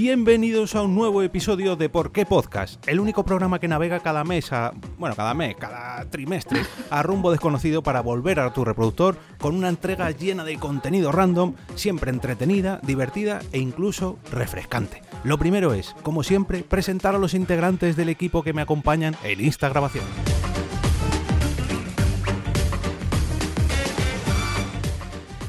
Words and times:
Bienvenidos 0.00 0.76
a 0.76 0.82
un 0.82 0.94
nuevo 0.94 1.24
episodio 1.24 1.74
de 1.74 1.88
Por 1.88 2.12
qué 2.12 2.24
Podcast, 2.24 2.86
el 2.86 3.00
único 3.00 3.24
programa 3.24 3.58
que 3.58 3.66
navega 3.66 3.98
cada 3.98 4.22
mes, 4.22 4.52
a, 4.52 4.72
bueno, 4.96 5.16
cada 5.16 5.34
mes, 5.34 5.56
cada 5.56 6.08
trimestre, 6.08 6.60
a 6.88 7.02
rumbo 7.02 7.32
desconocido 7.32 7.82
para 7.82 8.00
volver 8.00 8.38
a 8.38 8.52
tu 8.52 8.64
reproductor 8.64 9.18
con 9.40 9.56
una 9.56 9.68
entrega 9.68 10.12
llena 10.12 10.44
de 10.44 10.56
contenido 10.56 11.10
random, 11.10 11.54
siempre 11.74 12.12
entretenida, 12.12 12.78
divertida 12.84 13.40
e 13.50 13.58
incluso 13.58 14.20
refrescante. 14.30 15.02
Lo 15.24 15.36
primero 15.36 15.74
es, 15.74 15.96
como 16.04 16.22
siempre, 16.22 16.62
presentar 16.62 17.16
a 17.16 17.18
los 17.18 17.34
integrantes 17.34 17.96
del 17.96 18.08
equipo 18.08 18.44
que 18.44 18.52
me 18.52 18.62
acompañan 18.62 19.16
en 19.24 19.40
esta 19.40 19.68
grabación. 19.68 20.04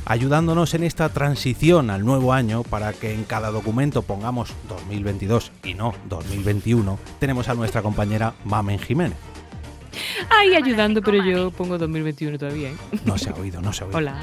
Ayudándonos 0.09 0.73
en 0.73 0.83
esta 0.83 1.07
transición 1.09 1.89
al 1.89 2.03
nuevo 2.03 2.33
año 2.33 2.63
para 2.63 2.91
que 2.91 3.13
en 3.13 3.23
cada 3.23 3.51
documento 3.51 4.01
pongamos 4.01 4.53
2022 4.67 5.51
y 5.63 5.75
no 5.75 5.93
2021, 6.09 6.99
tenemos 7.19 7.47
a 7.47 7.53
nuestra 7.53 7.81
compañera 7.81 8.33
Mamen 8.43 8.79
Jiménez. 8.79 9.17
Ay, 10.29 10.55
ayudando, 10.55 11.01
pero 11.01 11.23
yo 11.23 11.51
pongo 11.51 11.77
2021 11.77 12.37
todavía. 12.37 12.69
¿eh? 12.69 12.75
No 13.05 13.17
se 13.17 13.29
ha 13.29 13.33
oído, 13.33 13.61
no 13.61 13.71
se 13.71 13.83
ha 13.83 13.87
oído. 13.87 13.97
Hola. 13.97 14.19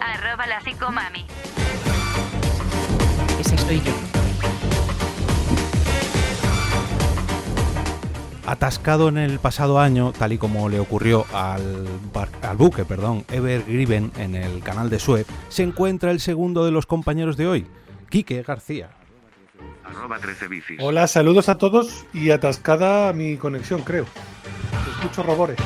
Arroba 0.00 0.46
la 0.46 0.60
psicomami. 0.60 1.24
Esa 3.40 3.58
soy 3.58 3.80
yo. 3.80 4.27
Atascado 8.48 9.10
en 9.10 9.18
el 9.18 9.38
pasado 9.40 9.78
año, 9.78 10.14
tal 10.18 10.32
y 10.32 10.38
como 10.38 10.70
le 10.70 10.80
ocurrió 10.80 11.26
al, 11.34 11.86
al 12.40 12.56
buque 12.56 12.86
perdón, 12.86 13.26
Evergriven 13.30 14.10
en 14.16 14.34
el 14.34 14.62
canal 14.62 14.88
de 14.88 14.98
Suez, 14.98 15.26
se 15.50 15.64
encuentra 15.64 16.10
el 16.12 16.18
segundo 16.18 16.64
de 16.64 16.70
los 16.70 16.86
compañeros 16.86 17.36
de 17.36 17.46
hoy, 17.46 17.66
Quique 18.08 18.42
García. 18.42 18.88
Arroba 19.84 20.18
13 20.18 20.48
bicis. 20.48 20.78
Hola, 20.80 21.06
saludos 21.08 21.50
a 21.50 21.58
todos 21.58 22.06
y 22.14 22.30
atascada 22.30 23.12
mi 23.12 23.36
conexión, 23.36 23.82
creo. 23.82 24.06
Escucho 24.92 25.22
robores. 25.24 25.58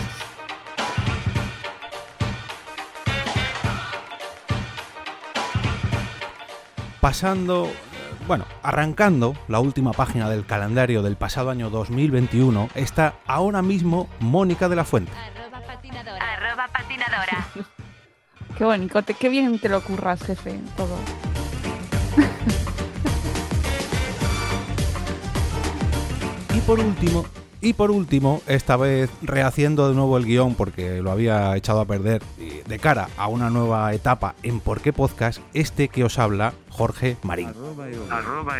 Pasando, 7.00 7.70
bueno, 8.26 8.44
arrancando 8.62 9.34
la 9.48 9.60
última 9.60 9.92
página 9.92 10.28
del 10.30 10.46
calendario 10.46 11.02
del 11.02 11.16
pasado 11.16 11.50
año 11.50 11.70
2021, 11.70 12.68
está 12.74 13.14
ahora 13.26 13.62
mismo 13.62 14.08
Mónica 14.20 14.68
de 14.68 14.76
la 14.76 14.84
Fuente. 14.84 15.12
Arroba 15.12 15.60
patinadora. 15.66 16.32
Arroba 16.32 16.68
patinadora. 16.72 17.46
Qué 18.58 18.64
bonito, 18.64 19.02
te- 19.02 19.14
qué 19.14 19.28
bien 19.30 19.58
te 19.58 19.68
lo 19.70 19.80
curras, 19.82 20.22
jefe, 20.22 20.60
todo. 20.76 20.96
Y 26.54 26.60
por 26.60 26.78
último, 26.80 27.24
y 27.62 27.74
por 27.74 27.92
último, 27.92 28.42
esta 28.48 28.76
vez 28.76 29.08
rehaciendo 29.22 29.88
de 29.88 29.94
nuevo 29.94 30.18
el 30.18 30.26
guion 30.26 30.56
porque 30.56 31.00
lo 31.00 31.12
había 31.12 31.56
echado 31.56 31.80
a 31.80 31.84
perder 31.84 32.20
de 32.66 32.78
cara 32.80 33.08
a 33.16 33.28
una 33.28 33.48
nueva 33.50 33.94
etapa 33.94 34.34
en 34.42 34.58
Por 34.58 34.80
qué 34.80 34.92
Podcast, 34.92 35.40
este 35.54 35.88
que 35.88 36.02
os 36.02 36.18
habla, 36.18 36.54
Jorge 36.70 37.16
Marín. 37.22 37.48
Arroba. 38.10 38.56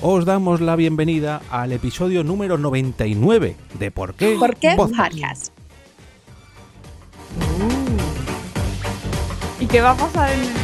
Os 0.00 0.24
damos 0.24 0.60
la 0.60 0.74
bienvenida 0.74 1.40
al 1.50 1.70
episodio 1.70 2.24
número 2.24 2.58
99 2.58 3.56
de 3.78 3.90
Por 3.92 4.14
qué, 4.14 4.36
¿Por 4.36 4.56
qué 4.56 4.74
Podcast. 4.76 5.12
podcast? 5.12 5.52
¿Y 9.60 9.66
qué 9.66 9.80
va 9.80 9.92
a 9.92 9.96
pasar 9.96 10.32
en 10.32 10.40
el 10.40 10.48
100? 10.48 10.56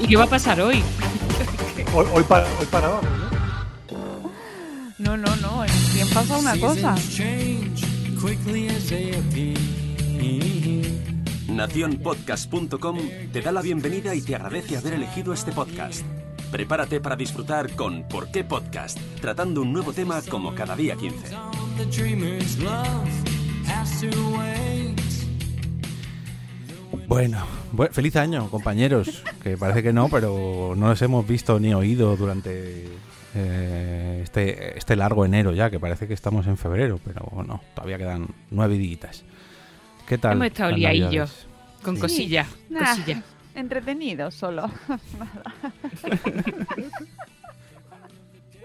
¿Y 0.00 0.08
qué 0.08 0.16
va 0.16 0.24
a 0.24 0.26
pasar 0.26 0.60
hoy? 0.60 0.82
Hoy, 1.94 2.06
hoy 2.12 2.22
para, 2.24 2.46
hoy 2.58 2.66
para 2.66 2.88
ahora, 2.88 3.21
¿no? 5.02 5.16
No, 5.16 5.16
no, 5.16 5.36
no, 5.36 5.64
en 5.64 5.70
el 5.70 5.76
100 5.76 6.08
pasa 6.10 6.38
una 6.38 6.58
cosa. 6.58 6.94
Naciónpodcast.com 11.48 12.98
te 13.32 13.40
da 13.42 13.52
la 13.52 13.62
bienvenida 13.62 14.14
y 14.14 14.22
te 14.22 14.34
agradece 14.34 14.76
haber 14.76 14.94
elegido 14.94 15.32
este 15.32 15.52
podcast. 15.52 16.02
Prepárate 16.50 17.00
para 17.00 17.16
disfrutar 17.16 17.70
con 17.72 18.02
¿Por 18.08 18.30
qué 18.30 18.44
Podcast? 18.44 18.98
Tratando 19.20 19.62
un 19.62 19.72
nuevo 19.72 19.92
tema 19.92 20.20
como 20.28 20.54
cada 20.54 20.76
día 20.76 20.96
15. 20.96 21.34
Bueno, 27.08 27.44
bu- 27.74 27.90
feliz 27.90 28.16
año, 28.16 28.48
compañeros. 28.50 29.22
Que 29.42 29.56
parece 29.56 29.82
que 29.82 29.92
no, 29.92 30.08
pero 30.08 30.74
no 30.76 30.88
los 30.88 31.02
hemos 31.02 31.26
visto 31.26 31.58
ni 31.58 31.74
oído 31.74 32.16
durante 32.16 32.88
eh, 33.34 34.20
este, 34.22 34.78
este 34.78 34.96
largo 34.96 35.24
enero 35.24 35.52
ya, 35.52 35.70
que 35.70 35.80
parece 35.80 36.06
que 36.08 36.14
estamos 36.14 36.46
en 36.46 36.56
febrero, 36.56 37.00
pero 37.04 37.42
no, 37.46 37.60
todavía 37.74 37.98
quedan 37.98 38.28
nueve 38.50 38.76
días. 38.76 39.24
¿Qué 40.06 40.18
tal? 40.18 40.32
Hemos 40.32 40.46
estado 40.48 40.72
liadillos. 40.72 41.46
Con 41.82 41.96
Sí. 41.96 42.00
Nah. 42.68 42.80
cosillas. 42.88 43.24
Entretenido 43.54 44.30
solo. 44.30 44.70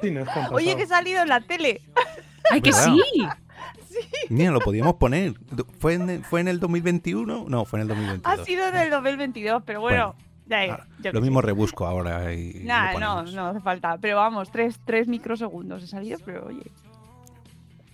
Sí. 0.02 0.16
Oye, 0.52 0.76
que 0.76 0.84
he 0.84 0.88
salido 0.88 1.22
en 1.24 1.30
la 1.30 1.42
tele. 1.42 1.82
¡Ay, 2.52 2.62
que 2.62 2.72
¿Verdad? 2.72 2.94
sí! 2.94 3.28
Mira, 4.30 4.52
lo 4.52 4.60
podíamos 4.60 4.96
poner. 4.96 5.34
¿Fue 5.80 5.94
en, 5.96 6.24
¿Fue 6.24 6.42
en 6.42 6.48
el 6.48 6.60
2021? 6.60 7.46
No, 7.48 7.66
fue 7.66 7.80
en 7.80 7.82
el 7.82 7.88
2022. 7.88 8.40
Ha 8.40 8.46
sido 8.46 8.68
en 8.68 8.76
el 8.76 8.90
2022, 8.92 9.64
pero 9.66 9.82
bueno, 9.82 10.16
ya 10.50 10.62
Ahora, 10.62 10.88
yo 11.00 11.12
lo 11.12 11.22
mismo 11.22 11.42
sé. 11.42 11.48
rebusco 11.48 11.86
ahora 11.86 12.34
y, 12.34 12.62
Nah, 12.64 12.94
no, 13.00 13.24
no 13.24 13.48
hace 13.48 13.60
falta. 13.62 13.98
Pero 13.98 14.18
vamos, 14.18 14.52
tres, 14.52 14.80
tres 14.86 15.08
microsegundos 15.08 15.84
he 15.84 15.88
salido, 15.88 16.18
pero 16.26 16.48
oye. 16.48 16.72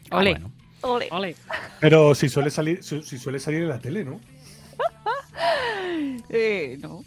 Ah, 0.10 0.18
Ole, 0.18 0.32
bueno. 0.32 0.52
Ole. 0.82 1.08
ole. 1.12 1.36
Pero 1.80 2.14
si 2.14 2.30
suele 2.30 2.50
salir, 2.50 2.84
si, 2.84 3.02
si 3.04 3.18
suele 3.18 3.40
salir 3.40 3.64
en 3.64 3.70
la 3.70 3.80
tele, 3.80 4.04
¿no? 4.06 4.20
Eh, 6.30 6.78
no. 6.82 7.04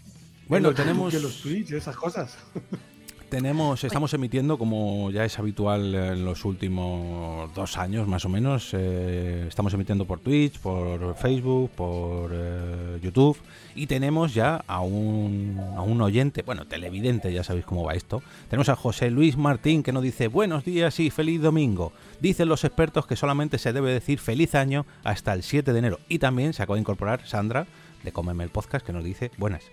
Bueno, 0.49 0.73
tenemos... 0.75 1.13
En 1.13 1.23
los 1.23 1.41
Twitch 1.43 1.71
y 1.73 1.77
esas 1.77 1.97
cosas. 1.97 2.37
Tenemos, 3.29 3.83
estamos 3.83 4.15
emitiendo 4.15 4.57
como 4.57 5.11
ya 5.11 5.25
es 5.25 5.37
habitual 5.41 5.93
en 5.97 6.25
los 6.25 6.45
últimos 6.45 7.53
dos 7.55 7.77
años 7.77 8.07
más 8.07 8.25
o 8.25 8.29
menos. 8.29 8.71
eh, 8.73 9.47
estamos 9.49 9.75
emitiendo 9.75 10.05
por 10.05 10.21
Twitch, 10.21 10.61
por 10.61 11.17
Facebook, 11.17 11.71
por 11.71 12.31
eh, 12.33 13.01
YouTube 13.03 13.37
y 13.75 13.89
tenemos 13.89 14.33
ya 14.33 14.63
a 14.69 14.81
un, 14.81 15.61
a 15.77 15.83
un 15.83 16.01
oyente, 16.03 16.43
bueno, 16.43 16.67
televidente, 16.67 17.33
ya 17.33 17.43
sabéis 17.43 17.67
cómo 17.67 17.83
va 17.83 17.95
esto. 17.95 18.23
Tenemos 18.49 18.69
a 18.69 18.77
José 18.77 19.11
Luis 19.11 19.37
Martín 19.37 19.83
que 19.83 19.93
nos 19.93 20.05
dice 20.05 20.29
buenos 20.29 20.65
días 20.65 21.01
y 21.01 21.11
feliz 21.11 21.43
domingo. 21.43 21.93
Dicen 22.21 22.49
los 22.49 22.63
expertos 22.63 23.09
que 23.09 23.17
solamente 23.17 23.59
se 23.59 23.73
debe 23.73 23.93
decir 23.93 24.21
feliz 24.21 24.55
año 24.55 24.87
hasta 25.03 25.33
el 25.33 25.43
7 25.43 25.73
de 25.73 25.79
enero. 25.81 25.99
Y 26.09 26.21
también 26.21 26.53
se 26.53 26.63
acaba 26.63 26.77
de 26.77 26.83
incorporar 26.83 27.27
Sandra 27.27 27.67
de 28.05 28.13
Cómeme 28.13 28.45
el 28.45 28.51
Podcast 28.51 28.87
que 28.87 28.93
nos 28.93 29.03
dice 29.03 29.33
buenas. 29.37 29.65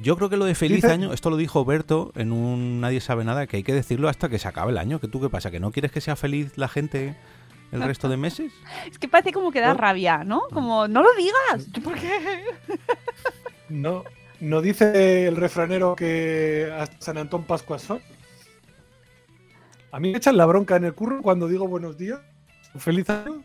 Yo 0.00 0.16
creo 0.16 0.28
que 0.30 0.36
lo 0.36 0.44
de 0.44 0.54
feliz 0.54 0.76
Dice- 0.76 0.92
año, 0.92 1.12
esto 1.12 1.28
lo 1.30 1.36
dijo 1.36 1.64
Berto 1.64 2.12
en 2.14 2.30
un 2.32 2.80
Nadie 2.80 3.00
sabe 3.00 3.24
nada, 3.24 3.46
que 3.46 3.56
hay 3.58 3.62
que 3.64 3.72
decirlo 3.74 4.08
hasta 4.08 4.28
que 4.28 4.38
se 4.38 4.46
acabe 4.46 4.70
el 4.70 4.78
año. 4.78 5.00
¿Que 5.00 5.08
tú 5.08 5.20
qué 5.20 5.28
pasa? 5.28 5.50
¿Que 5.50 5.58
no 5.60 5.72
quieres 5.72 5.90
que 5.90 6.00
sea 6.00 6.14
feliz 6.14 6.56
la 6.56 6.68
gente 6.68 7.16
el 7.72 7.82
resto 7.82 8.08
de 8.08 8.16
meses? 8.16 8.52
Es 8.90 8.98
que 8.98 9.08
parece 9.08 9.32
como 9.32 9.50
que 9.50 9.60
da 9.60 9.74
rabia, 9.74 10.22
¿no? 10.24 10.42
Como, 10.52 10.86
no 10.88 11.02
lo 11.02 11.08
digas. 11.14 11.66
¿Por 11.82 11.94
qué? 11.94 12.44
No, 13.68 14.02
no 14.40 14.62
dice 14.62 15.26
el 15.28 15.36
refranero 15.36 15.94
que 15.94 16.72
hasta 16.78 16.96
San 17.00 17.18
Antón 17.18 17.44
Pascua 17.44 17.78
son. 17.78 18.00
A 19.92 20.00
mí 20.00 20.10
me 20.12 20.16
echan 20.16 20.38
la 20.38 20.46
bronca 20.46 20.76
en 20.76 20.84
el 20.84 20.94
curro 20.94 21.20
cuando 21.20 21.48
digo 21.48 21.68
buenos 21.68 21.98
días. 21.98 22.18
Feliz 22.78 23.10
año. 23.10 23.42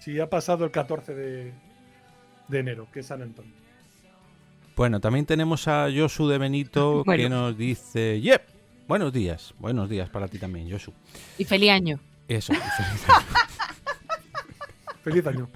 Si 0.00 0.18
ha 0.18 0.28
pasado 0.28 0.64
el 0.64 0.72
14 0.72 1.14
de, 1.14 1.52
de 2.48 2.58
enero, 2.58 2.88
que 2.92 2.98
es 3.00 3.06
San 3.06 3.22
Antón. 3.22 3.52
Bueno, 4.78 5.00
también 5.00 5.26
tenemos 5.26 5.66
a 5.66 5.88
Josu 5.92 6.28
de 6.28 6.38
Benito 6.38 7.02
que 7.16 7.28
nos 7.28 7.58
dice, 7.58 8.20
yep, 8.20 8.42
buenos 8.86 9.12
días, 9.12 9.52
buenos 9.58 9.88
días 9.88 10.08
para 10.08 10.28
ti 10.28 10.38
también, 10.38 10.70
Josu. 10.70 10.92
Y 11.36 11.44
feliz 11.44 11.70
año. 11.70 11.98
Eso, 12.28 12.52
y 12.52 12.56
feliz 12.56 13.08
año. 13.08 13.26
Feliz 15.02 15.26
año. 15.26 15.48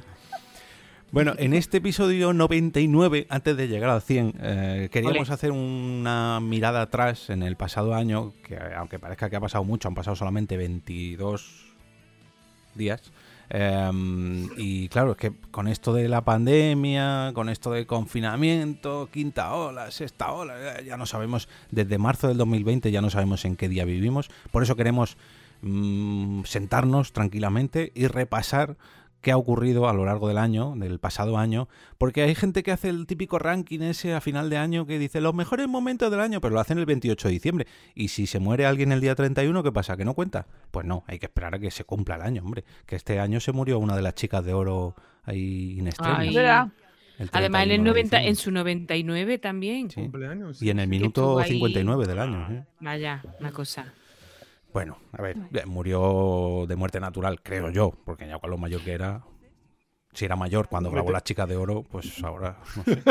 Bueno, 1.12 1.34
en 1.38 1.54
este 1.54 1.76
episodio 1.76 2.32
99, 2.32 3.28
antes 3.30 3.56
de 3.56 3.69
llegar 3.69 3.90
al 3.90 4.02
100, 4.02 4.34
eh, 4.40 4.88
queríamos 4.90 5.30
hacer 5.30 5.52
una 5.52 6.40
mirada 6.40 6.82
atrás 6.82 7.30
en 7.30 7.44
el 7.44 7.54
pasado 7.54 7.94
año, 7.94 8.32
que 8.42 8.58
aunque 8.76 8.98
parezca 8.98 9.30
que 9.30 9.36
ha 9.36 9.40
pasado 9.40 9.62
mucho, 9.62 9.86
han 9.86 9.94
pasado 9.94 10.16
solamente 10.16 10.56
22 10.56 11.76
días. 12.75 13.12
Eh, 13.54 14.49
y 14.56 14.88
claro, 14.88 15.10
es 15.12 15.19
que 15.19 15.32
con 15.50 15.69
esto 15.69 15.93
de 15.93 16.08
la 16.08 16.22
pandemia, 16.22 17.32
con 17.34 17.50
esto 17.50 17.70
del 17.70 17.87
confinamiento, 17.87 19.10
quinta 19.12 19.52
ola, 19.54 19.90
sexta 19.90 20.32
ola, 20.32 20.81
ya 20.81 20.96
no 20.96 21.04
sabemos, 21.04 21.50
desde 21.70 21.99
marzo 21.99 22.28
del 22.28 22.38
2020 22.38 22.90
ya 22.90 23.02
no 23.02 23.10
sabemos 23.10 23.44
en 23.44 23.56
qué 23.56 23.69
día 23.69 23.84
vivimos. 23.84 24.31
Por 24.50 24.62
eso 24.62 24.75
queremos 24.75 25.19
mm, 25.60 26.44
sentarnos 26.44 27.12
tranquilamente 27.12 27.93
y 27.94 28.06
repasar 28.06 28.78
qué 29.22 29.30
ha 29.30 29.36
ocurrido 29.36 29.88
a 29.88 29.94
lo 29.94 30.04
largo 30.04 30.28
del 30.28 30.36
año, 30.36 30.74
del 30.76 30.98
pasado 30.98 31.38
año, 31.38 31.69
porque 31.96 32.22
hay 32.22 32.34
gente 32.34 32.62
que 32.62 32.72
hace 32.72 32.88
el 32.88 33.06
típico 33.06 33.38
ranking 33.38 33.80
ese 33.80 34.14
a 34.14 34.20
final 34.20 34.50
de 34.50 34.58
año 34.58 34.84
que 34.84 34.98
dice 34.98 35.20
los 35.20 35.32
mejores 35.32 35.69
momentos 35.69 36.10
del 36.10 36.20
año, 36.20 36.40
pero 36.40 36.54
lo 36.54 36.60
hacen 36.60 36.78
el 36.78 36.86
28 36.86 37.28
de 37.28 37.32
diciembre. 37.32 37.66
Y 37.94 38.08
si 38.08 38.26
se 38.26 38.40
muere 38.40 38.66
alguien 38.66 38.92
el 38.92 39.00
día 39.00 39.14
31, 39.14 39.62
¿qué 39.62 39.72
pasa? 39.72 39.96
¿Que 39.96 40.04
no 40.04 40.14
cuenta? 40.14 40.46
Pues 40.70 40.84
no, 40.84 41.04
hay 41.06 41.19
que 41.19 41.26
esperar 41.26 41.54
a 41.54 41.58
que 41.58 41.70
se 41.70 41.84
cumpla 41.84 42.16
el 42.16 42.22
año, 42.22 42.42
hombre. 42.42 42.64
Que 42.84 42.96
este 42.96 43.20
año 43.20 43.40
se 43.40 43.52
murió 43.52 43.78
una 43.78 43.96
de 43.96 44.02
las 44.02 44.14
chicas 44.14 44.44
de 44.44 44.52
oro 44.52 44.96
ahí 45.22 45.78
in. 45.78 45.88
Ay. 45.98 46.28
Es 46.28 46.34
verdad. 46.34 46.68
el 47.18 47.30
Además, 47.32 47.62
en, 47.64 47.70
el 47.70 47.82
31 47.82 47.94
de 47.94 48.02
90, 48.02 48.22
en 48.25 48.36
su 48.36 48.50
99 48.50 49.38
también. 49.38 49.90
Sí. 49.90 50.00
Cumpleaños. 50.00 50.60
Y 50.60 50.70
en 50.70 50.80
el 50.80 50.88
minuto 50.88 51.20
estuvo 51.20 51.38
ahí. 51.38 51.50
59 51.52 52.06
del 52.06 52.18
año. 52.18 52.48
¿eh? 52.50 52.64
Vaya, 52.80 53.22
una 53.38 53.52
cosa. 53.52 53.94
Bueno, 54.72 54.98
a 55.12 55.22
ver, 55.22 55.36
eh, 55.52 55.66
murió 55.66 56.64
de 56.66 56.76
muerte 56.76 56.98
natural, 57.00 57.42
creo 57.42 57.70
yo, 57.70 57.90
porque 58.04 58.26
ya 58.26 58.38
con 58.38 58.50
lo 58.50 58.58
mayor 58.58 58.82
que 58.82 58.92
era, 58.92 59.22
si 60.12 60.24
era 60.24 60.36
mayor 60.36 60.69
cuando 60.69 60.90
grabó 60.90 61.10
Las 61.12 61.24
Chicas 61.24 61.48
de 61.48 61.56
Oro, 61.56 61.82
pues 61.84 62.06
ahora 62.24 62.58
no 62.76 62.84
sé. 62.84 63.02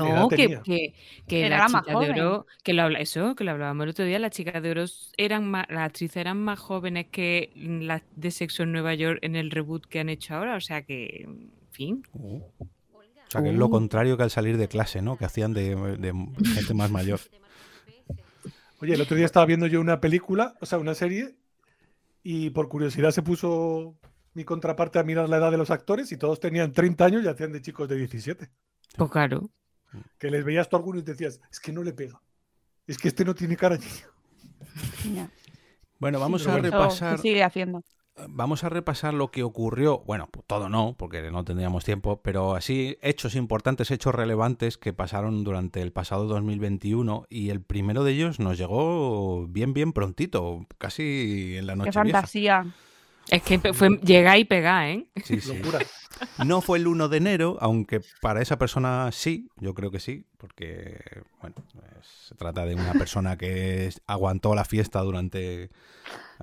¿Qué 0.00 0.10
edad 0.10 0.22
No, 0.22 0.28
que, 0.28 0.60
que, 0.62 0.94
que 1.26 1.46
Era 1.46 1.58
las 1.58 1.68
más 1.68 1.84
chicas 1.84 1.98
de 1.98 2.08
joven. 2.08 2.20
oro, 2.20 2.46
que 2.62 2.72
lo 2.74 2.82
habla, 2.82 3.00
eso, 3.00 3.34
que 3.34 3.44
lo 3.44 3.52
hablábamos 3.52 3.84
el 3.84 3.90
otro 3.90 4.04
día, 4.04 4.18
las 4.18 4.32
chicas 4.32 4.62
de 4.62 4.70
oro 4.70 4.84
eran 5.16 5.50
más, 5.50 5.66
las 5.70 5.80
actrices 5.86 6.16
eran 6.18 6.38
más 6.38 6.58
jóvenes 6.58 7.06
que 7.10 7.52
las 7.56 8.02
de 8.16 8.30
sexo 8.30 8.62
en 8.64 8.72
Nueva 8.72 8.94
York 8.94 9.18
en 9.22 9.36
el 9.36 9.50
reboot 9.50 9.86
que 9.86 10.00
han 10.00 10.08
hecho 10.10 10.34
ahora, 10.34 10.56
o 10.56 10.60
sea 10.60 10.82
que, 10.82 11.22
en 11.24 11.50
fin. 11.70 12.02
Uh. 12.12 12.38
O 12.38 13.30
sea, 13.30 13.42
que 13.42 13.50
es 13.50 13.54
lo 13.56 13.66
Uh. 13.66 13.70
contrario 13.70 14.16
que 14.16 14.22
al 14.24 14.30
salir 14.30 14.56
de 14.58 14.68
clase, 14.68 15.02
¿no? 15.02 15.16
Que 15.16 15.24
hacían 15.26 15.54
de, 15.54 15.74
de 15.98 16.12
gente 16.54 16.74
más 16.74 16.90
mayor. 16.90 17.20
Oye, 18.80 18.94
el 18.94 19.00
otro 19.00 19.16
día 19.16 19.26
estaba 19.26 19.46
viendo 19.46 19.66
yo 19.66 19.80
una 19.80 20.00
película, 20.00 20.54
o 20.60 20.66
sea, 20.66 20.78
una 20.78 20.94
serie, 20.94 21.36
y 22.22 22.50
por 22.50 22.68
curiosidad 22.68 23.10
se 23.10 23.22
puso 23.22 23.96
mi 24.34 24.44
contraparte 24.44 24.98
a 24.98 25.02
mirar 25.02 25.28
la 25.28 25.38
edad 25.38 25.50
de 25.50 25.56
los 25.56 25.70
actores 25.70 26.12
y 26.12 26.16
todos 26.16 26.38
tenían 26.38 26.72
30 26.72 27.04
años 27.04 27.24
y 27.24 27.28
hacían 27.28 27.52
de 27.52 27.60
chicos 27.60 27.88
de 27.88 27.96
17. 27.96 28.48
Pues 28.96 29.10
claro. 29.10 29.50
Que 30.18 30.30
les 30.30 30.44
veías 30.44 30.68
tú 30.68 30.76
a 30.76 30.78
alguno 30.78 31.00
y 31.00 31.02
te 31.02 31.12
decías, 31.12 31.40
es 31.50 31.58
que 31.58 31.72
no 31.72 31.82
le 31.82 31.92
pega. 31.92 32.20
Es 32.86 32.98
que 32.98 33.08
este 33.08 33.24
no 33.24 33.34
tiene 33.34 33.56
cara 33.56 33.76
de 33.76 33.86
niño. 35.04 35.30
Bueno, 35.98 36.20
vamos 36.20 36.42
pero 36.42 36.52
a 36.52 36.60
bueno. 36.60 36.68
Eso 36.68 36.76
repasar. 36.78 37.18
sigue 37.18 37.42
haciendo. 37.42 37.82
Vamos 38.28 38.64
a 38.64 38.68
repasar 38.68 39.14
lo 39.14 39.30
que 39.30 39.42
ocurrió, 39.42 40.00
bueno, 40.06 40.28
pues 40.30 40.44
todo 40.46 40.68
no, 40.68 40.94
porque 40.98 41.30
no 41.30 41.44
tendríamos 41.44 41.84
tiempo, 41.84 42.20
pero 42.22 42.56
así 42.56 42.96
hechos 43.00 43.34
importantes, 43.34 43.90
hechos 43.90 44.14
relevantes 44.14 44.76
que 44.76 44.92
pasaron 44.92 45.44
durante 45.44 45.82
el 45.82 45.92
pasado 45.92 46.26
2021 46.26 47.26
y 47.28 47.50
el 47.50 47.62
primero 47.62 48.04
de 48.04 48.12
ellos 48.12 48.40
nos 48.40 48.58
llegó 48.58 49.46
bien, 49.46 49.72
bien 49.72 49.92
prontito, 49.92 50.66
casi 50.78 51.56
en 51.56 51.66
la 51.66 51.74
Qué 51.74 51.78
noche 51.78 52.02
vieja. 52.02 52.18
fantasía. 52.18 52.66
Es 53.30 53.42
que 53.42 53.58
fue 53.74 53.98
llegar 54.02 54.38
y 54.38 54.44
pegar, 54.44 54.88
¿eh? 54.88 55.06
Sí, 55.22 55.40
sí. 55.40 55.54
Locura. 55.56 55.80
No 56.44 56.60
fue 56.62 56.78
el 56.78 56.86
1 56.86 57.08
de 57.08 57.16
enero, 57.18 57.58
aunque 57.60 58.00
para 58.22 58.40
esa 58.40 58.58
persona 58.58 59.10
sí, 59.12 59.50
yo 59.58 59.74
creo 59.74 59.90
que 59.90 60.00
sí, 60.00 60.24
porque 60.38 60.98
bueno, 61.40 61.56
pues, 61.56 62.06
se 62.26 62.34
trata 62.34 62.64
de 62.64 62.74
una 62.74 62.94
persona 62.94 63.36
que 63.36 63.90
aguantó 64.06 64.54
la 64.54 64.64
fiesta 64.64 65.00
durante 65.00 65.70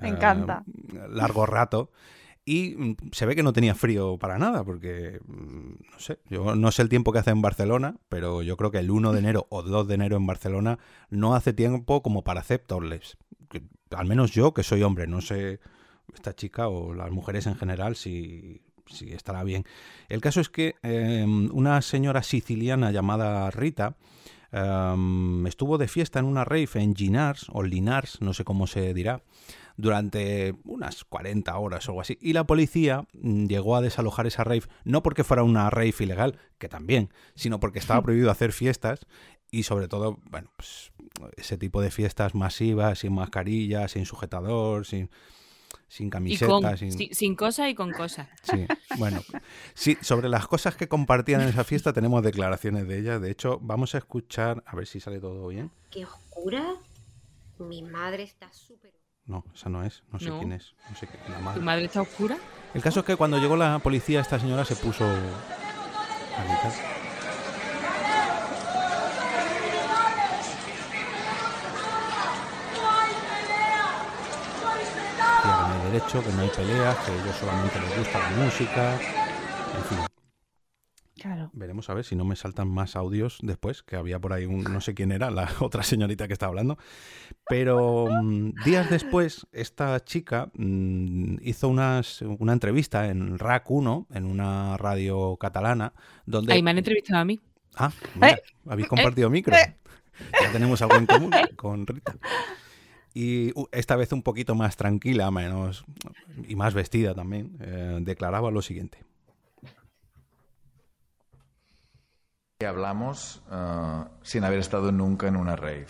Me 0.00 0.08
eh, 0.08 0.12
encanta. 0.12 0.64
largo 1.08 1.46
rato 1.46 1.90
y 2.48 2.76
mm, 2.76 2.96
se 3.10 3.26
ve 3.26 3.34
que 3.34 3.42
no 3.42 3.52
tenía 3.52 3.74
frío 3.74 4.18
para 4.18 4.38
nada, 4.38 4.64
porque 4.64 5.20
mm, 5.26 5.90
no 5.92 5.98
sé, 5.98 6.20
yo 6.30 6.54
no 6.54 6.70
sé 6.70 6.82
el 6.82 6.88
tiempo 6.88 7.12
que 7.12 7.18
hace 7.18 7.30
en 7.30 7.42
Barcelona, 7.42 7.96
pero 8.08 8.42
yo 8.42 8.56
creo 8.56 8.70
que 8.70 8.78
el 8.78 8.90
1 8.90 9.12
de 9.12 9.18
enero 9.18 9.46
o 9.50 9.62
2 9.62 9.88
de 9.88 9.94
enero 9.94 10.16
en 10.16 10.26
Barcelona 10.26 10.78
no 11.10 11.34
hace 11.34 11.52
tiempo 11.52 12.02
como 12.02 12.22
para 12.22 12.40
aceptarles. 12.40 13.18
Al 13.90 14.06
menos 14.06 14.32
yo, 14.32 14.54
que 14.54 14.62
soy 14.62 14.82
hombre, 14.82 15.06
no 15.06 15.20
sé 15.20 15.60
esta 16.14 16.34
chica 16.34 16.68
o 16.68 16.94
las 16.94 17.10
mujeres 17.10 17.46
en 17.46 17.56
general 17.56 17.96
si, 17.96 18.62
si 18.86 19.12
estará 19.12 19.42
bien. 19.42 19.64
El 20.08 20.20
caso 20.20 20.40
es 20.40 20.48
que 20.48 20.76
eh, 20.82 21.24
una 21.24 21.82
señora 21.82 22.22
siciliana 22.22 22.92
llamada 22.92 23.50
Rita 23.50 23.96
eh, 24.52 25.44
estuvo 25.46 25.78
de 25.78 25.88
fiesta 25.88 26.20
en 26.20 26.26
una 26.26 26.44
rave 26.44 26.68
en 26.74 26.94
Ginars 26.94 27.46
o 27.52 27.62
Linars, 27.62 28.20
no 28.20 28.34
sé 28.34 28.44
cómo 28.44 28.66
se 28.66 28.94
dirá, 28.94 29.22
durante 29.76 30.54
unas 30.64 31.04
40 31.04 31.56
horas 31.56 31.86
o 31.88 31.92
algo 31.92 32.00
así. 32.00 32.18
Y 32.20 32.32
la 32.32 32.44
policía 32.44 33.06
mm, 33.12 33.46
llegó 33.46 33.76
a 33.76 33.80
desalojar 33.80 34.26
esa 34.26 34.44
rave, 34.44 34.62
no 34.84 35.02
porque 35.02 35.24
fuera 35.24 35.42
una 35.42 35.70
rave 35.70 35.94
ilegal, 35.98 36.38
que 36.58 36.68
también, 36.68 37.10
sino 37.34 37.60
porque 37.60 37.78
estaba 37.78 38.02
prohibido 38.02 38.30
hacer 38.30 38.52
fiestas 38.52 39.00
y 39.50 39.62
sobre 39.62 39.88
todo, 39.88 40.18
bueno, 40.30 40.50
pues 40.56 40.92
ese 41.36 41.56
tipo 41.56 41.80
de 41.80 41.90
fiestas 41.90 42.34
masivas, 42.34 42.98
sin 42.98 43.14
mascarilla, 43.14 43.88
sin 43.88 44.04
sujetador, 44.04 44.84
sin, 44.86 45.08
sin 45.88 46.08
Y 46.08 46.10
camiseta, 46.10 46.46
con, 46.46 46.78
sin... 46.78 46.92
sin, 46.92 47.14
sin 47.14 47.36
cosas 47.36 47.70
y 47.70 47.74
con 47.74 47.92
cosas. 47.92 48.28
Sí, 48.42 48.66
bueno, 48.98 49.22
sí, 49.74 49.96
sobre 50.00 50.28
las 50.28 50.46
cosas 50.46 50.76
que 50.76 50.88
compartían 50.88 51.42
en 51.42 51.48
esa 51.48 51.64
fiesta 51.64 51.92
tenemos 51.92 52.22
declaraciones 52.22 52.88
de 52.88 52.98
ella. 52.98 53.18
De 53.18 53.30
hecho, 53.30 53.58
vamos 53.62 53.94
a 53.94 53.98
escuchar, 53.98 54.62
a 54.66 54.74
ver 54.74 54.86
si 54.86 55.00
sale 55.00 55.20
todo 55.20 55.46
bien. 55.48 55.70
¿Qué 55.90 56.04
oscura? 56.04 56.74
Mi 57.58 57.82
madre 57.82 58.24
está 58.24 58.52
súper... 58.52 58.95
No, 59.26 59.44
esa 59.54 59.68
no 59.68 59.82
es, 59.82 60.02
no 60.12 60.18
sé 60.20 60.28
No. 60.28 60.38
quién 60.38 60.52
es, 60.52 60.74
no 60.88 60.96
sé 60.96 61.06
qué, 61.08 61.18
la 61.28 61.36
¿Tu 61.38 61.42
madre. 61.42 61.60
madre 61.60 61.84
está 61.86 62.00
oscura? 62.02 62.36
El 62.74 62.82
caso 62.82 63.00
es 63.00 63.06
que 63.06 63.16
cuando 63.16 63.38
llegó 63.38 63.56
la 63.56 63.78
policía, 63.80 64.20
esta 64.20 64.38
señora 64.38 64.64
se 64.64 64.76
puso 64.76 65.04
a 65.04 66.44
gritar. 66.44 66.72
Que 75.42 75.48
no 75.48 75.66
hay 75.74 75.92
derecho, 75.92 76.22
que 76.22 76.32
no 76.32 76.42
hay 76.42 76.48
peleas, 76.48 76.96
que 76.98 77.12
a 77.12 77.14
ellos 77.14 77.36
solamente 77.38 77.80
les 77.80 77.98
gusta 77.98 78.18
la 78.18 78.30
música. 78.44 78.92
En 78.94 79.84
fin, 79.88 79.98
Claro. 81.26 81.50
veremos 81.54 81.90
a 81.90 81.94
ver 81.94 82.04
si 82.04 82.14
no 82.14 82.24
me 82.24 82.36
saltan 82.36 82.68
más 82.68 82.94
audios 82.94 83.38
después, 83.42 83.82
que 83.82 83.96
había 83.96 84.20
por 84.20 84.32
ahí 84.32 84.46
un, 84.46 84.62
no 84.62 84.80
sé 84.80 84.94
quién 84.94 85.10
era, 85.10 85.28
la 85.28 85.48
otra 85.60 85.82
señorita 85.82 86.28
que 86.28 86.32
estaba 86.32 86.50
hablando. 86.50 86.78
Pero 87.48 88.06
mm, 88.22 88.52
días 88.64 88.88
después, 88.90 89.48
esta 89.50 89.98
chica 90.04 90.50
mm, 90.54 91.38
hizo 91.42 91.68
unas, 91.68 92.22
una 92.22 92.52
entrevista 92.52 93.08
en 93.08 93.40
RAC 93.40 93.68
1, 93.68 94.06
en 94.14 94.24
una 94.24 94.76
radio 94.76 95.36
catalana, 95.36 95.92
donde... 96.26 96.52
Ahí 96.52 96.62
me 96.62 96.70
han 96.70 96.78
entrevistado 96.78 97.20
a 97.20 97.24
mí. 97.24 97.40
Ah, 97.74 97.90
mira, 98.14 98.34
Eh, 98.34 98.42
habéis 98.68 98.86
compartido 98.86 99.28
micro. 99.28 99.56
Ya 99.56 100.52
tenemos 100.52 100.80
algo 100.80 100.94
en 100.94 101.06
común 101.06 101.32
con 101.56 101.88
Rita. 101.88 102.14
Y 103.14 103.52
esta 103.72 103.96
vez 103.96 104.12
un 104.12 104.22
poquito 104.22 104.54
más 104.54 104.76
tranquila, 104.76 105.30
menos 105.32 105.84
y 106.46 106.54
más 106.54 106.72
vestida 106.72 107.14
también, 107.14 107.56
eh, 107.60 107.98
declaraba 108.02 108.52
lo 108.52 108.62
siguiente. 108.62 109.05
Que 112.58 112.66
hablamos 112.66 113.42
eh, 113.52 114.04
sin 114.22 114.44
haber 114.44 114.60
estado 114.60 114.90
nunca 114.90 115.28
en 115.28 115.36
una 115.36 115.56
rave. 115.56 115.86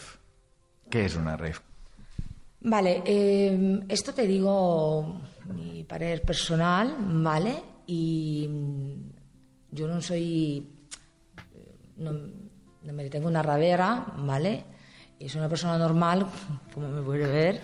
¿Qué 0.91 1.05
es 1.05 1.15
una 1.15 1.37
rave? 1.37 1.55
Vale, 2.61 3.03
eh, 3.07 3.85
esto 3.89 4.13
te 4.13 4.27
digo 4.27 5.21
mi 5.55 5.85
parecer 5.85 6.23
personal, 6.23 6.97
¿vale? 6.99 7.63
Y 7.87 8.49
mm, 8.49 9.77
yo 9.77 9.87
no 9.87 10.01
soy, 10.01 10.69
no, 11.99 12.13
no 12.83 12.93
me 12.93 13.09
tengo 13.11 13.29
una 13.29 13.43
rabera, 13.43 14.05
¿vale? 14.19 14.65
Soy 15.21 15.39
una 15.39 15.49
persona 15.49 15.79
normal, 15.79 16.27
como 16.75 16.89
me 16.89 17.03
puede 17.03 17.29
ver. 17.29 17.61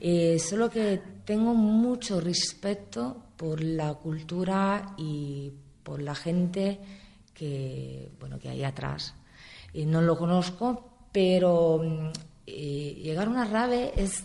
Eh, 0.00 0.38
solo 0.38 0.70
que 0.70 1.02
tengo 1.24 1.54
mucho 1.54 2.20
respeto 2.20 3.30
por 3.36 3.60
la 3.60 3.94
cultura 3.94 4.94
y 4.96 5.52
por 5.82 6.00
la 6.00 6.14
gente 6.14 6.78
que, 7.38 8.10
bueno, 8.18 8.38
que 8.38 8.48
hay 8.48 8.64
atrás. 8.64 9.14
Y 9.72 9.86
no 9.86 10.00
lo 10.02 10.16
conozco, 10.18 11.08
pero 11.12 11.80
eh, 12.46 13.00
llegar 13.02 13.28
a 13.28 13.30
una 13.30 13.44
rave 13.44 13.92
es, 13.96 14.24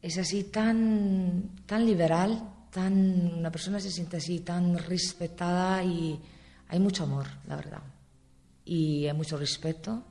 es 0.00 0.18
así 0.18 0.44
tan, 0.44 1.50
tan 1.66 1.86
liberal, 1.86 2.48
tan, 2.70 3.32
una 3.38 3.50
persona 3.50 3.80
se 3.80 3.90
siente 3.90 4.16
así 4.16 4.40
tan 4.40 4.76
respetada 4.78 5.82
y 5.84 6.18
hay 6.68 6.78
mucho 6.78 7.04
amor, 7.04 7.26
la 7.46 7.56
verdad. 7.56 7.82
Y 8.64 9.06
hay 9.06 9.12
mucho 9.14 9.36
respeto. 9.36 10.02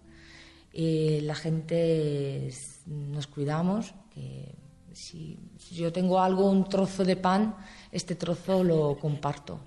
Eh, 0.74 1.20
la 1.24 1.36
gente 1.36 2.48
es- 2.48 2.82
nos 2.88 3.28
cuidamos, 3.28 3.94
que 4.14 4.54
si, 4.94 5.38
si 5.58 5.76
yo 5.76 5.92
tengo 5.92 6.20
algo, 6.20 6.50
un 6.50 6.68
trozo 6.68 7.04
de 7.04 7.16
pan, 7.16 7.56
este 7.92 8.16
trozo 8.16 8.64
lo 8.64 8.98
comparto. 9.00 9.60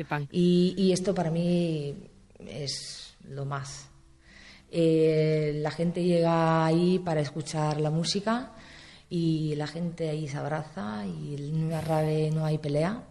De 0.00 0.04
pan. 0.06 0.26
Y, 0.32 0.72
y 0.78 0.92
esto 0.92 1.14
para 1.14 1.30
mí 1.30 1.94
es 2.46 3.14
lo 3.28 3.44
más. 3.44 3.90
Eh, 4.70 5.52
la 5.56 5.70
gente 5.70 6.02
llega 6.02 6.64
ahí 6.64 6.98
para 7.00 7.20
escuchar 7.20 7.78
la 7.82 7.90
música 7.90 8.52
y 9.10 9.54
la 9.56 9.66
gente 9.66 10.08
ahí 10.08 10.26
se 10.26 10.38
abraza 10.38 11.04
y 11.04 11.34
en 11.34 11.64
una 11.64 11.82
rave 11.82 12.30
no 12.32 12.46
hay 12.46 12.56
pelea. 12.56 13.04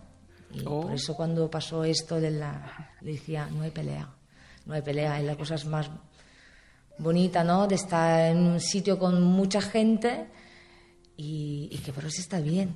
Y 0.51 0.61
Oh. 0.65 0.81
por 0.81 0.93
eso 0.93 1.15
cuando 1.15 1.47
pasó 1.51 1.83
esto 1.83 2.19
de 2.19 2.31
la... 2.31 2.89
Le 3.01 3.11
decía, 3.11 3.47
no 3.51 3.61
hay 3.61 3.69
pelea, 3.69 4.09
no 4.65 4.73
hay 4.73 4.81
pelea. 4.81 5.19
Es 5.19 5.25
la 5.27 5.35
cosa 5.37 5.55
más 5.67 5.91
bonita, 6.97 7.43
¿no? 7.43 7.67
De 7.67 7.75
estar 7.75 8.31
en 8.31 8.39
un 8.39 8.59
sitio 8.59 8.97
con 8.97 9.21
mucha 9.21 9.61
gente 9.61 10.25
y, 11.15 11.69
y 11.71 11.77
que 11.85 11.93
por 11.93 12.05
eso 12.05 12.19
está 12.19 12.39
bien. 12.41 12.73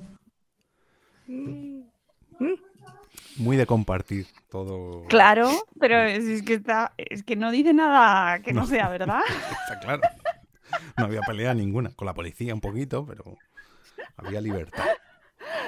Muy 3.36 3.56
de 3.56 3.66
compartir 3.66 4.26
todo. 4.48 5.04
Claro, 5.08 5.50
pero 5.80 6.00
es, 6.02 6.24
es 6.24 6.42
que 6.42 6.54
está, 6.54 6.92
es 6.96 7.22
que 7.24 7.34
no 7.36 7.50
dice 7.50 7.72
nada 7.74 8.40
que 8.40 8.52
no, 8.52 8.60
No. 8.62 8.66
sea 8.66 8.88
verdad. 8.88 9.20
Está 9.68 9.80
claro. 9.80 10.02
No 10.96 11.04
había 11.06 11.20
pelea 11.22 11.52
ninguna. 11.54 11.90
Con 11.90 12.06
la 12.06 12.14
policía 12.14 12.54
un 12.54 12.60
poquito, 12.60 13.04
pero 13.06 13.36
había 14.16 14.40
libertad. 14.40 14.84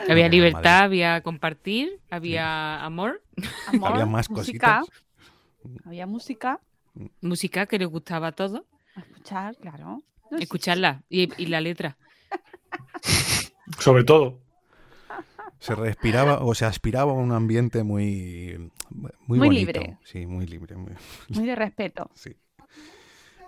Había 0.09 0.29
libertad, 0.29 0.85
había 0.85 1.21
compartir, 1.23 2.01
había 2.11 2.83
amor, 2.85 3.23
Amor, 3.67 3.93
Había 3.93 4.07
más 4.07 4.31
música, 4.31 4.81
cositas. 4.81 5.85
había 5.85 6.07
música, 6.07 6.61
música 7.21 7.67
que 7.67 7.79
les 7.79 7.89
gustaba 7.89 8.29
a 8.29 8.33
todos. 8.33 8.63
escuchar, 8.97 9.57
claro. 9.57 10.03
No. 10.31 10.39
Escucharla 10.39 11.03
y, 11.09 11.31
y 11.43 11.47
la 11.47 11.61
letra. 11.61 11.97
Sobre 13.79 14.05
todo. 14.05 14.41
Se 15.59 15.75
respiraba 15.75 16.41
o 16.45 16.55
se 16.55 16.65
aspiraba 16.67 17.13
a 17.13 17.15
un 17.15 17.33
ambiente 17.33 17.83
muy. 17.83 18.71
Muy, 18.91 19.11
Muy 19.27 19.39
bonito. 19.39 19.55
libre. 19.81 19.99
Sí, 20.05 20.27
muy 20.27 20.47
libre. 20.47 20.77
muy- 20.77 20.93
Muy 21.31 21.47
de 21.47 21.55
respeto. 21.57 22.11
sí. 22.15 22.35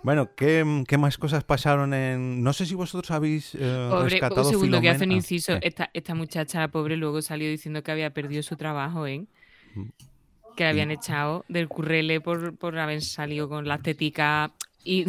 Bueno, 0.02 0.32
¿qué, 0.36 0.84
qué 0.86 0.96
más 0.96 1.18
cosas 1.18 1.42
pasaron 1.42 1.92
en.? 1.92 2.40
No 2.42 2.52
sé 2.52 2.66
si 2.66 2.76
vosotros 2.76 3.10
habéis 3.10 3.54
eh, 3.56 3.88
Pobre, 3.90 4.10
rescatado 4.10 4.42
un 4.46 4.50
segundo 4.50 4.80
que 4.80 4.88
hace 4.90 4.98
un 4.98 5.00
Filomena. 5.10 5.16
inciso. 5.16 5.52
Ah. 5.54 5.58
Esta, 5.60 5.90
esta 5.92 6.14
muchacha, 6.14 6.68
pobre, 6.68 6.96
luego 6.96 7.20
salió 7.20 7.50
diciendo 7.50 7.82
que 7.82 7.90
había 7.90 8.10
perdido 8.10 8.42
su 8.44 8.54
trabajo, 8.56 9.08
¿eh? 9.08 9.26
Mm. 9.74 9.88
Que 10.56 10.64
la 10.64 10.70
habían 10.70 10.92
echado 10.92 11.44
del 11.48 11.68
currele 11.68 12.20
por, 12.20 12.56
por 12.56 12.78
haber 12.78 13.02
salido 13.02 13.48
con 13.48 13.66
las 13.66 13.82
teticas 13.82 14.52
y 14.90 15.04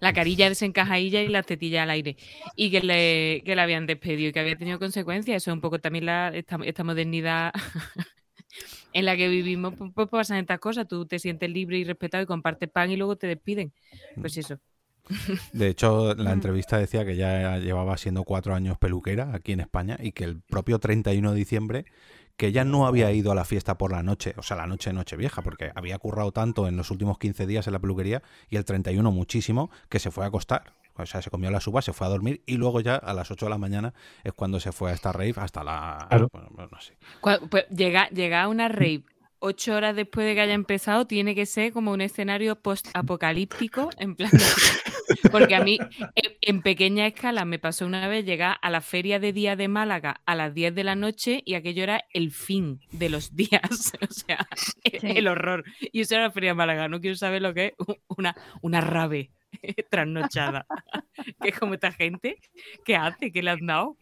la 0.00 0.12
carilla 0.12 0.50
desencajadilla 0.50 1.22
y 1.22 1.28
las 1.28 1.46
tetillas 1.46 1.82
al 1.84 1.90
aire. 1.90 2.16
Y 2.56 2.70
que 2.70 2.82
le, 2.82 3.42
que 3.42 3.56
la 3.56 3.62
habían 3.62 3.86
despedido 3.86 4.28
y 4.28 4.32
que 4.32 4.40
había 4.40 4.56
tenido 4.56 4.78
consecuencias. 4.78 5.42
Eso 5.42 5.50
es 5.50 5.54
un 5.54 5.62
poco 5.62 5.78
también 5.78 6.04
la, 6.04 6.28
esta, 6.28 6.58
esta 6.62 6.84
modernidad 6.84 7.52
en 8.92 9.04
la 9.06 9.16
que 9.16 9.28
vivimos. 9.28 9.74
Pues, 9.76 9.92
pues 9.94 10.08
pasan 10.08 10.38
estas 10.38 10.58
cosas. 10.58 10.86
Tú 10.86 11.06
te 11.06 11.18
sientes 11.18 11.48
libre 11.48 11.78
y 11.78 11.84
respetado 11.84 12.22
y 12.22 12.26
compartes 12.26 12.68
pan 12.68 12.90
y 12.90 12.96
luego 12.96 13.16
te 13.16 13.26
despiden. 13.28 13.72
Pues 14.20 14.36
eso. 14.36 14.58
De 15.54 15.68
hecho, 15.68 16.14
la 16.16 16.32
entrevista 16.32 16.76
decía 16.76 17.06
que 17.06 17.16
ya 17.16 17.56
llevaba 17.56 17.96
siendo 17.96 18.24
cuatro 18.24 18.54
años 18.54 18.76
peluquera 18.76 19.34
aquí 19.34 19.52
en 19.52 19.60
España 19.60 19.96
y 19.98 20.12
que 20.12 20.24
el 20.24 20.42
propio 20.42 20.78
31 20.78 21.32
de 21.32 21.36
diciembre 21.38 21.86
que 22.38 22.46
ella 22.46 22.64
no 22.64 22.86
había 22.86 23.10
ido 23.10 23.32
a 23.32 23.34
la 23.34 23.44
fiesta 23.44 23.76
por 23.76 23.90
la 23.90 24.02
noche, 24.04 24.32
o 24.36 24.42
sea, 24.42 24.56
la 24.56 24.68
noche 24.68 24.92
noche 24.92 25.16
vieja, 25.16 25.42
porque 25.42 25.72
había 25.74 25.98
currado 25.98 26.30
tanto 26.30 26.68
en 26.68 26.76
los 26.76 26.90
últimos 26.92 27.18
15 27.18 27.48
días 27.48 27.66
en 27.66 27.72
la 27.72 27.80
peluquería 27.80 28.22
y 28.48 28.56
el 28.56 28.64
31 28.64 29.10
muchísimo 29.10 29.70
que 29.88 29.98
se 29.98 30.12
fue 30.12 30.24
a 30.24 30.28
acostar. 30.28 30.72
O 30.94 31.04
sea, 31.04 31.20
se 31.20 31.30
comió 31.30 31.50
la 31.50 31.60
suba, 31.60 31.82
se 31.82 31.92
fue 31.92 32.06
a 32.06 32.10
dormir 32.10 32.42
y 32.46 32.56
luego 32.56 32.80
ya 32.80 32.94
a 32.94 33.12
las 33.12 33.30
8 33.32 33.46
de 33.46 33.50
la 33.50 33.58
mañana 33.58 33.92
es 34.22 34.32
cuando 34.32 34.60
se 34.60 34.70
fue 34.70 34.92
a 34.92 34.94
esta 34.94 35.12
rave 35.12 35.34
hasta 35.36 35.64
la... 35.64 36.06
Claro. 36.08 36.28
bueno, 36.32 36.68
no 36.70 36.80
sé. 36.80 36.96
Pues, 37.50 37.68
llega, 37.70 38.08
llega 38.10 38.44
a 38.44 38.48
una 38.48 38.68
rave 38.68 39.02
ocho 39.40 39.74
horas 39.74 39.94
después 39.96 40.26
de 40.26 40.34
que 40.34 40.40
haya 40.40 40.54
empezado, 40.54 41.06
tiene 41.06 41.34
que 41.34 41.46
ser 41.46 41.72
como 41.72 41.92
un 41.92 42.00
escenario 42.00 42.60
post-apocalíptico, 42.60 43.90
en 43.98 44.16
plan. 44.16 44.30
Porque 45.32 45.54
a 45.54 45.60
mí, 45.64 45.78
en, 46.14 46.32
en 46.40 46.62
pequeña 46.62 47.06
escala, 47.06 47.44
me 47.44 47.58
pasó 47.58 47.86
una 47.86 48.08
vez 48.08 48.24
llegar 48.24 48.56
a 48.60 48.70
la 48.70 48.80
feria 48.80 49.18
de 49.18 49.32
día 49.32 49.56
de 49.56 49.68
Málaga 49.68 50.20
a 50.26 50.34
las 50.34 50.54
10 50.54 50.74
de 50.74 50.84
la 50.84 50.94
noche 50.94 51.42
y 51.44 51.54
aquello 51.54 51.82
era 51.82 52.04
el 52.12 52.30
fin 52.30 52.80
de 52.92 53.08
los 53.08 53.34
días. 53.36 53.92
O 54.02 54.12
sea, 54.12 54.46
e- 54.84 55.00
Sí. 55.00 55.06
el 55.16 55.28
horror. 55.28 55.64
Y 55.92 56.00
eso 56.02 56.14
era 56.14 56.24
la 56.24 56.30
feria 56.30 56.50
de 56.50 56.54
Málaga. 56.54 56.88
No 56.88 57.00
quiero 57.00 57.16
saber 57.16 57.42
lo 57.42 57.54
que 57.54 57.66
es 57.66 57.72
una, 58.08 58.34
una 58.62 58.80
rave 58.80 59.30
trasnochada. 59.90 60.66
que 61.42 61.48
es 61.50 61.58
como 61.58 61.74
esta 61.74 61.92
gente. 61.92 62.36
¿Qué 62.84 62.96
hace? 62.96 63.32
¿Qué 63.32 63.42
le 63.42 63.50
han 63.50 63.66
dado? 63.66 63.96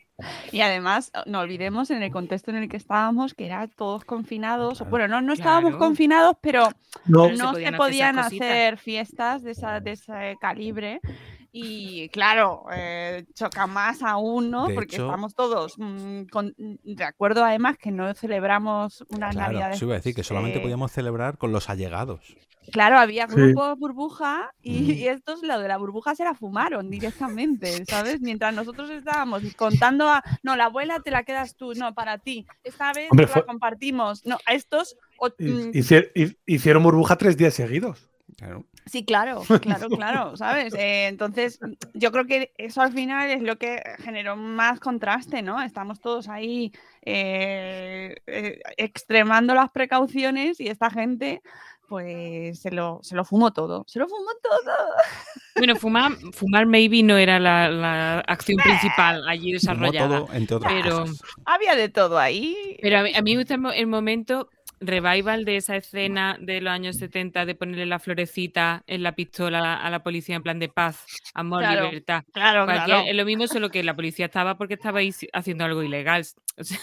Y 0.51 0.61
además, 0.63 1.13
no 1.27 1.41
olvidemos 1.41 1.91
en 1.91 2.03
el 2.03 2.11
contexto 2.11 2.51
en 2.51 2.57
el 2.57 2.69
que 2.69 2.79
estábamos, 2.79 3.35
que 3.35 3.47
era 3.47 3.69
todos 3.69 4.05
confinados. 4.05 4.79
Claro. 4.79 4.91
Bueno, 4.91 5.09
no, 5.09 5.21
no 5.21 5.33
estábamos 5.35 5.73
Claro. 5.73 5.79
confinados, 5.87 6.37
pero 6.41 6.69
No, 7.05 7.27
se 7.29 7.37
no 7.37 7.53
podían 7.53 7.53
se 7.53 7.67
hacer 7.67 7.77
podían 7.77 8.17
cositas. 8.17 8.49
hacer 8.49 8.79
fiestas 8.79 9.43
de, 9.43 9.51
esa, 9.51 9.81
de 9.81 9.93
ese 9.93 10.37
calibre. 10.41 11.01
Y 11.59 12.11
claro, 12.11 12.65
eh, 12.71 13.25
choca 13.35 13.67
más 13.67 14.03
aún, 14.03 14.51
¿no? 14.51 14.67
De 14.67 14.75
Porque 14.75 14.97
hecho- 14.97 15.07
estamos 15.07 15.35
todos 15.35 15.79
mm, 15.79 16.25
con- 16.31 16.55
de 16.59 17.05
acuerdo, 17.05 17.43
además, 17.45 17.79
que 17.79 17.91
no 17.91 18.13
celebramos 18.13 19.03
unas 19.09 19.35
Claro, 19.35 19.53
navidades. 19.53 19.77
eso 19.77 19.87
iba 19.87 19.95
a 19.95 19.97
decir 19.97 20.15
que 20.15 20.23
solamente 20.23 20.59
eh, 20.59 20.61
podíamos 20.61 20.93
celebrar 20.93 21.39
con 21.39 21.53
los 21.53 21.71
allegados. 21.71 22.37
Claro, 22.73 22.99
había 22.99 23.27
Sí. 23.27 23.35
grupos 23.35 23.79
burbuja 23.79 24.53
y, 24.61 24.81
Mm. 24.83 24.91
y 24.91 25.09
estos, 25.09 25.43
lo 25.43 25.59
de 25.59 25.69
la 25.69 25.79
burbuja, 25.79 26.15
se 26.15 26.25
la 26.25 26.35
fumaron 26.35 26.91
directamente, 26.91 27.85
¿sabes? 27.87 28.21
Mientras 28.21 28.53
nosotros 28.53 28.91
estábamos 28.91 29.43
contando 29.57 30.09
a, 30.11 30.23
no, 30.43 30.57
la 30.57 30.65
abuela 30.67 31.01
te 31.01 31.11
la 31.11 31.23
quedas 31.23 31.57
tú, 31.57 31.73
no, 31.75 31.95
para 31.95 32.19
ti, 32.19 32.45
esta 32.65 32.93
vez 32.93 33.09
Hombre, 33.11 33.29
la 33.35 33.43
compartimos, 33.47 34.27
no, 34.27 34.37
a 34.45 34.53
estos, 34.53 34.95
o- 35.17 35.29
mm, 35.39 35.71
Hicieron 36.45 36.83
burbuja 36.83 37.17
tres 37.17 37.39
días 37.39 37.55
seguidos. 37.55 38.11
Claro. 38.37 38.67
Sí, 38.87 39.05
claro, 39.05 39.43
claro, 39.61 39.89
claro, 39.91 40.37
¿sabes? 40.37 40.73
Eh, 40.75 41.07
entonces, 41.09 41.61
yo 41.95 42.11
creo 42.13 42.27
que 42.27 42.53
eso 42.57 42.81
al 42.81 42.93
final 42.93 43.31
es 43.31 43.43
lo 43.43 43.57
que 43.57 43.83
generó 43.99 44.37
más 44.37 44.81
contraste, 44.81 45.43
¿no? 45.43 45.61
Estamos 45.63 46.01
todos 46.01 46.29
ahí 46.29 46.73
eh, 47.03 48.17
eh, 48.27 48.61
extremando 48.77 49.55
las 49.55 49.71
precauciones 49.71 50.61
y 50.61 50.69
esta 50.69 50.91
gente... 50.91 51.43
Pues 51.89 52.59
se 52.63 52.73
lo, 52.73 52.99
se 53.05 53.15
lo 53.15 53.25
fumó 53.25 53.53
todo. 53.53 53.85
Se 53.87 54.01
lo 54.01 54.09
fumó 54.09 54.33
todo. 54.43 54.75
Bueno, 55.55 55.77
fumar, 55.77 56.11
fumar 56.33 56.67
maybe 56.67 57.05
no 57.05 57.17
era 57.17 57.39
la, 57.39 57.69
la 57.71 58.19
acción 58.27 58.59
principal 58.59 59.23
allí 59.29 59.57
Fumó 59.57 59.85
desarrollada. 59.93 60.19
todo, 60.27 60.35
entre 60.35 60.57
otras 60.57 60.73
pero- 60.73 60.99
cosas. 61.03 61.23
Había 61.45 61.77
de 61.77 61.89
todo 61.89 62.19
ahí. 62.19 62.77
Pero 62.83 62.99
a 62.99 63.03
mí, 63.05 63.13
a 63.15 63.23
mí 63.23 63.37
me 63.37 63.43
gusta 63.45 63.55
el 63.77 63.87
momento 63.87 64.51
revival 64.81 65.45
de 65.45 65.57
esa 65.57 65.77
escena 65.77 66.37
de 66.41 66.61
los 66.61 66.71
años 66.73 66.97
70 66.97 67.47
de 67.47 67.55
ponerle 67.55 67.87
la 67.87 67.99
florecita 67.99 68.83
en 68.87 69.03
la 69.03 69.13
pistola 69.13 69.77
a 69.77 69.91
la, 69.91 70.03
policía 70.03 70.37
en 70.37 70.43
plan 70.43 70.59
de 70.59 70.69
paz, 70.69 71.05
amor, 71.35 71.61
Claro, 71.61 71.85
libertad. 71.87 72.23
Claro, 72.33 72.65
Cualquier- 72.67 72.85
claro. 72.85 73.05
Es 73.09 73.15
lo 73.17 73.25
mismo, 73.25 73.47
solo 73.47 73.71
que 73.71 73.83
la 73.83 73.95
policía 73.95 74.27
estaba 74.27 74.57
porque 74.57 74.75
estabais 74.75 75.27
haciendo 75.33 75.65
algo 75.65 75.83
ilegal. 75.83 76.25
O 76.59 76.65
sea, 76.65 76.79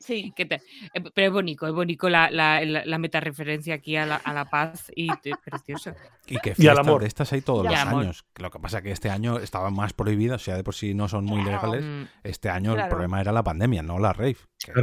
Sí. 0.00 0.32
que 0.36 0.46
te- 0.46 0.56
eh, 0.94 1.00
pero 1.14 1.28
es 1.28 1.32
bonito, 1.32 1.66
es 1.68 1.72
bonito 1.72 2.08
la, 2.08 2.28
la, 2.30 2.60
la, 2.64 2.84
la 2.84 2.98
metareferencia 2.98 3.74
aquí 3.74 3.94
a 3.96 4.04
la, 4.04 4.16
a 4.16 4.32
la 4.32 4.46
paz 4.46 4.90
y 4.96 5.08
es 5.10 5.36
precioso. 5.44 5.94
Y 6.26 6.38
que 6.38 6.54
Y 6.58 6.66
al 6.66 6.78
amor. 6.78 7.02
de 7.02 7.06
estas 7.08 7.32
hay 7.32 7.40
todos 7.40 7.64
los 7.64 7.74
amor. 7.78 8.02
años. 8.02 8.24
Lo 8.36 8.50
que 8.50 8.58
pasa 8.58 8.82
que 8.82 8.90
este 8.90 9.10
año 9.10 9.38
estaban 9.38 9.74
más 9.74 9.92
prohibidas, 9.92 10.42
o 10.42 10.44
sea, 10.44 10.56
de 10.56 10.64
por 10.64 10.74
sí 10.74 10.92
no 10.94 11.06
son 11.08 11.24
muy 11.24 11.40
Claro. 11.44 11.72
legales. 11.72 11.84
Mm. 11.84 12.08
Este 12.26 12.48
año 12.48 12.74
el 12.76 12.88
problema 12.88 13.20
era 13.20 13.30
la 13.30 13.44
pandemia, 13.44 13.82
no 13.82 13.98
la 14.00 14.12
rave. 14.12 14.36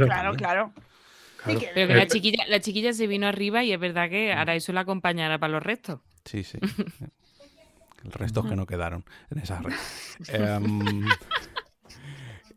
Claro. 0.06 0.34
Claro. 0.36 0.72
Claro. 1.44 1.60
Pero 1.74 1.88
que 1.88 1.94
la 1.94 2.06
chiquilla, 2.06 2.44
la 2.48 2.60
chiquilla 2.60 2.92
se 2.92 3.06
vino 3.06 3.26
arriba 3.26 3.62
y 3.64 3.72
es 3.72 3.80
verdad 3.80 4.06
Mm. 4.06 4.10
que 4.10 4.32
ahora 4.32 4.54
eso 4.54 4.72
la 4.72 4.80
acompañará 4.82 5.38
para 5.38 5.52
los 5.52 5.62
restos. 5.62 6.00
Sí, 6.24 6.42
sí. 6.44 6.58
El 8.04 8.12
resto 8.12 8.42
que 8.48 8.56
no 8.56 8.64
quedaron 8.66 9.04
en 9.30 9.38
esa 9.40 9.60
red. 9.60 9.74
Em, 10.28 11.06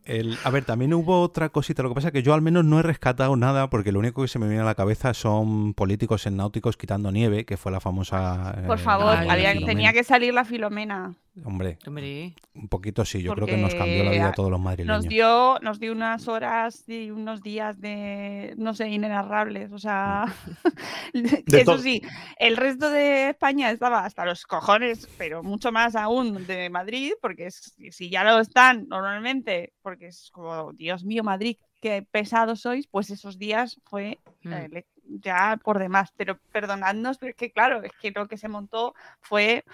el- 0.05 0.37
a 0.43 0.49
ver, 0.49 0.65
también 0.65 0.93
hubo 0.93 1.21
otra 1.21 1.49
cosita. 1.49 1.83
Lo 1.83 1.89
que 1.89 1.95
pasa 1.95 2.07
es 2.09 2.13
que 2.13 2.23
yo 2.23 2.33
al 2.33 2.41
menos 2.41 2.65
no 2.65 2.79
he 2.79 2.83
rescatado 2.83 3.35
nada 3.35 3.69
porque 3.69 3.91
lo 3.91 3.99
único 3.99 4.21
que 4.21 4.27
se 4.27 4.39
me 4.39 4.47
viene 4.47 4.61
a 4.61 4.65
la 4.65 4.75
cabeza 4.75 5.13
son 5.13 5.73
políticos 5.73 6.25
en 6.27 6.37
náuticos 6.37 6.77
quitando 6.77 7.11
nieve, 7.11 7.45
que 7.45 7.57
fue 7.57 7.71
la 7.71 7.79
famosa. 7.79 8.55
Por 8.67 8.79
eh, 8.79 8.81
favor, 8.81 9.15
había- 9.15 9.53
tenía 9.65 9.93
que 9.93 10.03
salir 10.03 10.33
la 10.33 10.45
Filomena. 10.45 11.13
Hombre, 11.43 11.79
Hombre, 11.87 12.35
un 12.53 12.67
poquito 12.67 13.03
sí. 13.05 13.23
Yo 13.23 13.33
creo 13.33 13.47
que 13.47 13.57
nos 13.57 13.73
cambió 13.73 14.03
la 14.03 14.11
vida 14.11 14.27
a 14.29 14.33
todos 14.33 14.51
los 14.51 14.59
madrileños. 14.59 15.03
Nos 15.03 15.09
dio, 15.09 15.57
nos 15.61 15.79
dio 15.79 15.91
unas 15.91 16.27
horas 16.27 16.87
y 16.87 17.09
unos 17.09 17.41
días 17.41 17.81
de, 17.81 18.53
no 18.57 18.75
sé, 18.75 18.89
inenarrables. 18.89 19.71
O 19.71 19.79
sea, 19.79 20.25
De 21.13 21.61
eso 21.61 21.77
sí, 21.79 22.01
el 22.37 22.55
resto 22.57 22.89
de 22.89 23.29
España 23.29 23.71
estaba 23.71 24.05
hasta 24.05 24.25
los 24.25 24.45
cojones, 24.45 25.07
pero 25.17 25.43
mucho 25.43 25.71
más 25.71 25.95
aún 25.95 26.45
de 26.45 26.69
Madrid, 26.69 27.13
porque 27.21 27.49
si 27.51 28.09
ya 28.09 28.23
lo 28.23 28.39
están 28.39 28.87
normalmente, 28.87 29.73
porque 29.81 30.07
es 30.07 30.29
como, 30.31 30.71
Dios 30.73 31.03
mío, 31.03 31.23
Madrid, 31.23 31.57
qué 31.81 32.01
pesados 32.09 32.61
sois, 32.61 32.87
pues 32.87 33.09
esos 33.09 33.37
días 33.37 33.79
fue 33.85 34.19
mm. 34.43 34.53
eh, 34.53 34.85
ya 35.05 35.59
por 35.63 35.79
demás. 35.79 36.13
Pero 36.15 36.39
perdonadnos, 36.51 37.17
pero 37.17 37.31
es 37.31 37.35
que 37.35 37.51
claro, 37.51 37.83
es 37.83 37.91
que 38.01 38.11
lo 38.11 38.27
que 38.27 38.37
se 38.37 38.47
montó 38.47 38.93
fue 39.19 39.65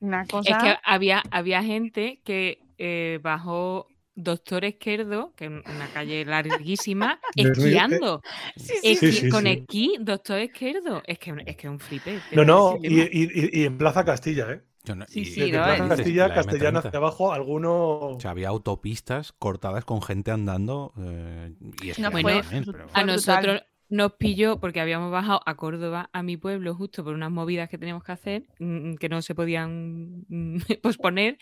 una 0.00 0.26
cosa. 0.26 0.50
Es 0.50 0.62
que 0.62 0.76
había, 0.84 1.22
había 1.30 1.62
gente 1.62 2.20
que 2.24 2.60
eh, 2.78 3.18
bajó 3.22 3.86
Doctor 4.16 4.64
Esquerdo, 4.64 5.32
que 5.36 5.46
es 5.46 5.50
una 5.50 5.88
calle 5.92 6.24
larguísima, 6.24 7.20
esquiando. 7.36 8.22
Sí, 8.56 8.74
sí, 8.82 8.96
Sí, 8.96 9.06
Esqui- 9.06 9.12
sí, 9.12 9.28
con 9.28 9.42
sí. 9.44 9.50
esquí, 9.50 9.96
Doctor 10.00 10.38
Esquerdo. 10.38 11.02
Es 11.06 11.18
que 11.18 11.34
es 11.46 11.56
que 11.56 11.68
un 11.68 11.78
flipe. 11.80 12.20
No, 12.32 12.44
no, 12.44 12.78
y, 12.82 13.64
en 13.64 13.76
Plaza 13.78 14.04
Castilla, 14.04 14.50
¿eh? 14.52 14.60
Yo 14.84 14.94
no- 14.94 15.06
Sí, 15.08 15.20
y- 15.20 15.24
sí, 15.24 15.40
no, 15.50 15.62
Plaza 15.64 15.88
Castilla, 15.88 16.28
la 16.28 16.34
Castellana 16.34 16.80
M30. 16.82 16.86
hacia 16.88 16.98
abajo, 16.98 17.32
alguno. 17.32 17.72
O 17.98 18.20
sea, 18.20 18.30
había 18.32 18.48
autopistas 18.48 19.32
cortadas 19.32 19.84
con 19.84 20.02
gente 20.02 20.30
andando 20.30 20.92
eh, 20.98 21.54
y 21.82 21.90
fue- 21.92 22.02
también, 22.02 22.64
pero- 22.66 22.86
A 22.92 23.02
nosotros 23.04 23.62
nos 23.94 24.14
pilló 24.14 24.58
porque 24.58 24.80
habíamos 24.80 25.12
bajado 25.12 25.40
a 25.46 25.54
Córdoba, 25.54 26.10
a 26.12 26.22
mi 26.24 26.36
pueblo, 26.36 26.74
justo 26.74 27.04
por 27.04 27.14
unas 27.14 27.30
movidas 27.30 27.68
que 27.68 27.78
teníamos 27.78 28.02
que 28.02 28.12
hacer, 28.12 28.42
mm, 28.58 28.94
que 28.96 29.08
no 29.08 29.22
se 29.22 29.34
podían 29.34 30.24
mm, 30.28 30.56
posponer. 30.82 31.38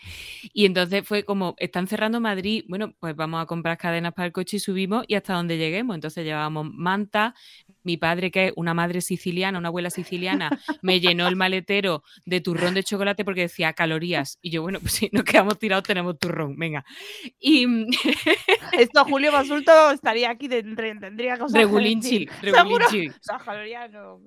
Y 0.53 0.65
entonces 0.65 1.05
fue 1.07 1.25
como, 1.25 1.55
están 1.57 1.87
cerrando 1.87 2.21
Madrid, 2.21 2.63
bueno, 2.67 2.93
pues 2.99 3.15
vamos 3.15 3.41
a 3.41 3.47
comprar 3.47 3.77
cadenas 3.77 4.13
para 4.13 4.27
el 4.27 4.31
coche 4.33 4.57
y 4.57 4.59
subimos 4.59 5.03
y 5.07 5.15
hasta 5.15 5.33
donde 5.33 5.57
lleguemos. 5.57 5.95
Entonces 5.95 6.23
llevábamos 6.25 6.71
manta, 6.71 7.33
mi 7.83 7.97
padre, 7.97 8.31
que 8.31 8.47
es 8.47 8.53
una 8.55 8.73
madre 8.73 9.01
siciliana, 9.01 9.57
una 9.59 9.67
abuela 9.69 9.89
siciliana, 9.89 10.49
me 10.81 10.99
llenó 10.99 11.27
el 11.27 11.35
maletero 11.35 12.03
de 12.25 12.41
turrón 12.41 12.73
de 12.73 12.83
chocolate 12.83 13.23
porque 13.25 13.41
decía 13.41 13.73
calorías. 13.73 14.39
Y 14.41 14.51
yo, 14.51 14.61
bueno, 14.61 14.79
pues 14.79 14.93
si 14.93 15.09
nos 15.11 15.23
quedamos 15.23 15.59
tirados, 15.59 15.83
tenemos 15.83 16.17
turrón, 16.19 16.55
venga. 16.57 16.85
Y 17.39 17.65
Esto 18.73 19.05
Julio 19.05 19.31
Basulto 19.31 19.91
estaría 19.91 20.29
aquí, 20.29 20.47
tendría 20.49 21.37
cosas 21.37 21.53
que 21.53 21.59
Regulinchi, 21.59 22.25
decir. 22.25 22.31
Seguro. 22.41 22.87
regulinchi. 22.87 23.07
O 23.09 23.13
sea, 23.23 23.37
calorías 23.37 23.91
no- 23.91 24.19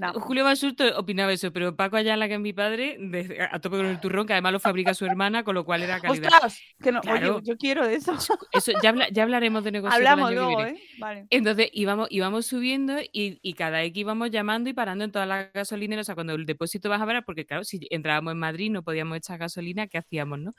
no. 0.00 0.12
Julio 0.14 0.44
Basurto 0.44 0.84
opinaba 0.98 1.32
eso, 1.32 1.52
pero 1.52 1.76
Paco 1.76 1.96
Ayala, 1.96 2.26
que 2.28 2.34
es 2.34 2.40
mi 2.40 2.52
padre, 2.52 2.96
de- 2.98 3.46
a 3.50 3.58
tope 3.60 3.76
con 3.76 3.86
el 3.86 4.00
turrón, 4.00 4.26
que 4.26 4.32
además 4.32 4.52
lo 4.52 4.60
fabrica 4.60 4.92
su 4.94 5.04
hermana, 5.06 5.44
con 5.44 5.54
lo 5.54 5.64
cual 5.64 5.82
era 5.82 6.00
calidad. 6.00 6.30
¡Ostras! 6.32 6.60
Que 6.82 6.90
no, 6.92 7.00
Claro. 7.00 7.36
Oye, 7.36 7.46
yo 7.46 7.56
quiero 7.56 7.86
de 7.86 7.94
eso. 7.96 8.14
Eso, 8.52 8.72
ya, 8.82 8.88
habla- 8.90 9.08
ya 9.10 9.22
hablaremos 9.22 9.62
de 9.64 9.72
negocio. 9.72 9.98
el 9.98 10.06
Hablamos 10.06 10.32
luego. 10.32 10.62
¿eh? 10.64 10.80
Vale. 10.98 11.26
Entonces 11.30 11.68
íbamos, 11.72 12.08
íbamos 12.10 12.46
subiendo 12.46 12.96
y, 13.12 13.38
y 13.42 13.54
cada 13.54 13.82
X 13.84 14.00
íbamos 14.00 14.30
llamando 14.30 14.68
y 14.70 14.72
parando 14.72 15.04
en 15.04 15.12
todas 15.12 15.28
las 15.28 15.52
gasolineras. 15.52 16.04
O 16.04 16.06
sea, 16.06 16.14
cuando 16.14 16.34
el 16.34 16.46
depósito 16.46 16.88
vas 16.88 17.00
a 17.00 17.04
ver, 17.04 17.22
porque 17.24 17.46
claro, 17.46 17.64
si 17.64 17.86
entrábamos 17.90 18.32
en 18.32 18.38
Madrid 18.38 18.70
no 18.70 18.82
podíamos 18.82 19.16
echar 19.18 19.38
gasolina, 19.38 19.86
¿qué 19.86 19.98
hacíamos, 19.98 20.38
no? 20.38 20.54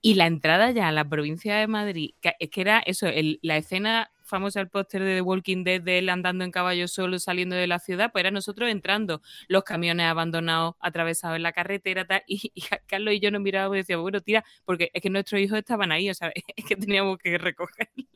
Y 0.00 0.14
la 0.14 0.26
entrada 0.26 0.70
ya 0.72 0.88
a 0.88 0.92
la 0.92 1.08
provincia 1.08 1.56
de 1.56 1.66
Madrid, 1.66 2.10
que 2.20 2.34
es 2.38 2.50
que 2.50 2.60
era 2.60 2.80
eso, 2.80 3.06
el- 3.06 3.38
la 3.42 3.56
escena 3.56 4.10
famosa 4.30 4.60
del 4.60 4.70
póster 4.70 5.02
de 5.02 5.16
The 5.16 5.20
Walking 5.20 5.64
Dead 5.64 5.82
de 5.82 5.98
él 5.98 6.08
andando 6.08 6.44
en 6.44 6.50
caballo 6.50 6.88
solo 6.88 7.18
saliendo 7.18 7.56
de 7.56 7.66
la 7.66 7.78
ciudad, 7.78 8.10
pues 8.12 8.22
era 8.22 8.30
nosotros 8.30 8.70
entrando, 8.70 9.20
los 9.48 9.64
camiones 9.64 10.06
abandonados, 10.06 10.76
atravesados 10.80 11.36
en 11.36 11.42
la 11.42 11.52
carretera, 11.52 12.06
y, 12.26 12.52
Carlos 12.86 13.14
y 13.14 13.20
yo 13.20 13.30
nos 13.30 13.42
mirábamos 13.42 13.76
y 13.76 13.78
decíamos, 13.80 14.02
bueno, 14.02 14.20
tira, 14.20 14.44
porque 14.64 14.90
es 14.94 15.02
que 15.02 15.10
nuestros 15.10 15.40
hijos 15.40 15.58
estaban 15.58 15.92
ahí, 15.92 16.08
o 16.08 16.14
sea, 16.14 16.32
es 16.56 16.64
que 16.64 16.76
teníamos 16.76 17.18
que 17.18 17.36
recogerles. 17.36 18.06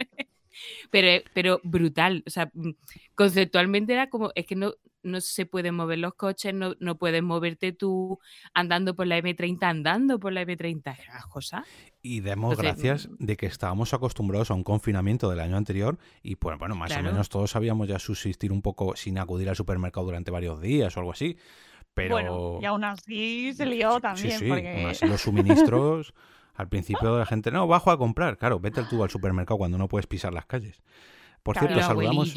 Pero, 0.90 1.23
pero 1.32 1.61
brutal, 1.64 2.23
o 2.26 2.30
sea, 2.30 2.50
mm, 2.54 2.70
conceptualmente 3.14 3.92
era 3.92 4.08
como, 4.11 4.30
es 4.34 4.46
que 4.46 4.56
no, 4.56 4.75
no 5.02 5.20
se 5.20 5.46
pueden 5.46 5.75
mover 5.75 5.99
los 5.99 6.14
coches, 6.14 6.54
no, 6.54 6.75
no 6.80 6.96
puedes 6.96 7.23
moverte 7.23 7.73
tú 7.73 8.18
andando 8.54 8.94
por 8.96 9.06
la 9.06 9.18
M30, 9.18 9.58
andando 9.62 10.18
por 10.18 10.32
la 10.32 10.42
M30, 10.42 10.92
es 10.99 11.08
una 11.08 11.23
cosa. 11.28 11.64
Y 12.02 12.20
demos 12.20 12.58
Entonces, 12.58 12.82
gracias 12.82 13.08
de 13.18 13.37
que 13.37 13.46
estábamos 13.46 13.94
acostumbrados 13.94 14.50
a 14.50 14.54
un 14.54 14.64
confinamiento 14.64 15.28
del 15.30 15.40
año 15.40 15.56
anterior 15.56 15.99
y 16.23 16.37
pues 16.37 16.58
bueno, 16.58 16.75
más 16.75 16.88
Claro. 16.92 17.08
o 17.08 17.12
menos 17.12 17.28
todos 17.28 17.50
sabíamos 17.50 17.88
ya 17.88 17.99
subsistir 17.99 18.52
un 18.52 18.62
poco 18.62 18.96
sin 18.96 19.18
acudir 19.18 19.49
al 19.49 19.56
supermercado 19.56 20.06
durante 20.06 20.30
varios 20.30 20.61
días 20.61 20.96
o 20.96 21.00
algo 21.00 21.12
así. 21.12 21.37
Pero 21.94 22.16
Bueno, 22.16 22.58
y 22.61 22.64
aún 22.64 22.82
así 22.84 23.52
se 23.54 23.66
lió 23.66 23.94
sí, 23.96 24.00
también. 24.00 24.38
sí, 24.38 24.49
porque... 24.49 24.76
aún 24.80 24.90
así 24.90 25.06
los 25.06 25.20
suministros 25.20 26.14
al 26.54 26.68
principio 26.68 27.18
la 27.18 27.26
gente, 27.26 27.50
no, 27.50 27.66
bajo 27.66 27.90
a 27.90 27.99
comprar, 27.99 28.37
claro, 28.38 28.61
vete 28.61 28.82
tú 28.84 29.02
al 29.02 29.11
supermercado 29.11 29.58
cuando 29.58 29.78
no 29.78 29.88
puedes 29.88 30.06
pisar 30.06 30.32
las 30.32 30.46
calles. 30.46 30.82
Por 31.42 31.54
Claro. 31.54 31.68
cierto, 31.68 31.87
saludamos, 31.87 32.34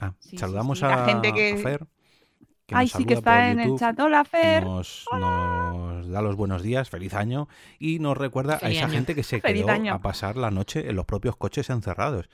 ah, 0.00 0.12
Sí, 0.20 0.38
saludamos 0.38 0.78
sí, 0.78 0.84
la 0.84 1.02
a, 1.04 1.06
gente 1.06 1.28
a 1.28 1.32
que- 1.32 1.56
Fer. 1.58 1.86
que 2.66 2.74
Ay, 2.74 2.86
nos 2.86 2.92
sí 2.92 3.04
que 3.04 3.14
está 3.14 3.50
en 3.50 3.60
el 3.60 3.76
chat. 3.78 3.98
Hola, 4.00 4.24
Fer. 4.24 4.64
Nos, 4.64 5.04
nos 5.12 6.08
da 6.08 6.22
los 6.22 6.36
buenos 6.36 6.62
días, 6.62 6.88
feliz 6.90 7.14
año, 7.14 7.48
y 7.78 7.98
nos 7.98 8.16
recuerda 8.16 8.58
a 8.62 8.70
esa 8.70 8.84
año. 8.84 8.92
gente 8.94 9.14
que 9.14 9.22
se 9.22 9.40
Feliz 9.40 9.62
quedó 9.62 9.72
año. 9.72 9.92
a 9.94 10.00
pasar 10.00 10.36
la 10.36 10.50
noche 10.50 10.88
en 10.88 10.96
los 10.96 11.04
propios 11.04 11.36
coches 11.36 11.68
encerrados. 11.70 12.28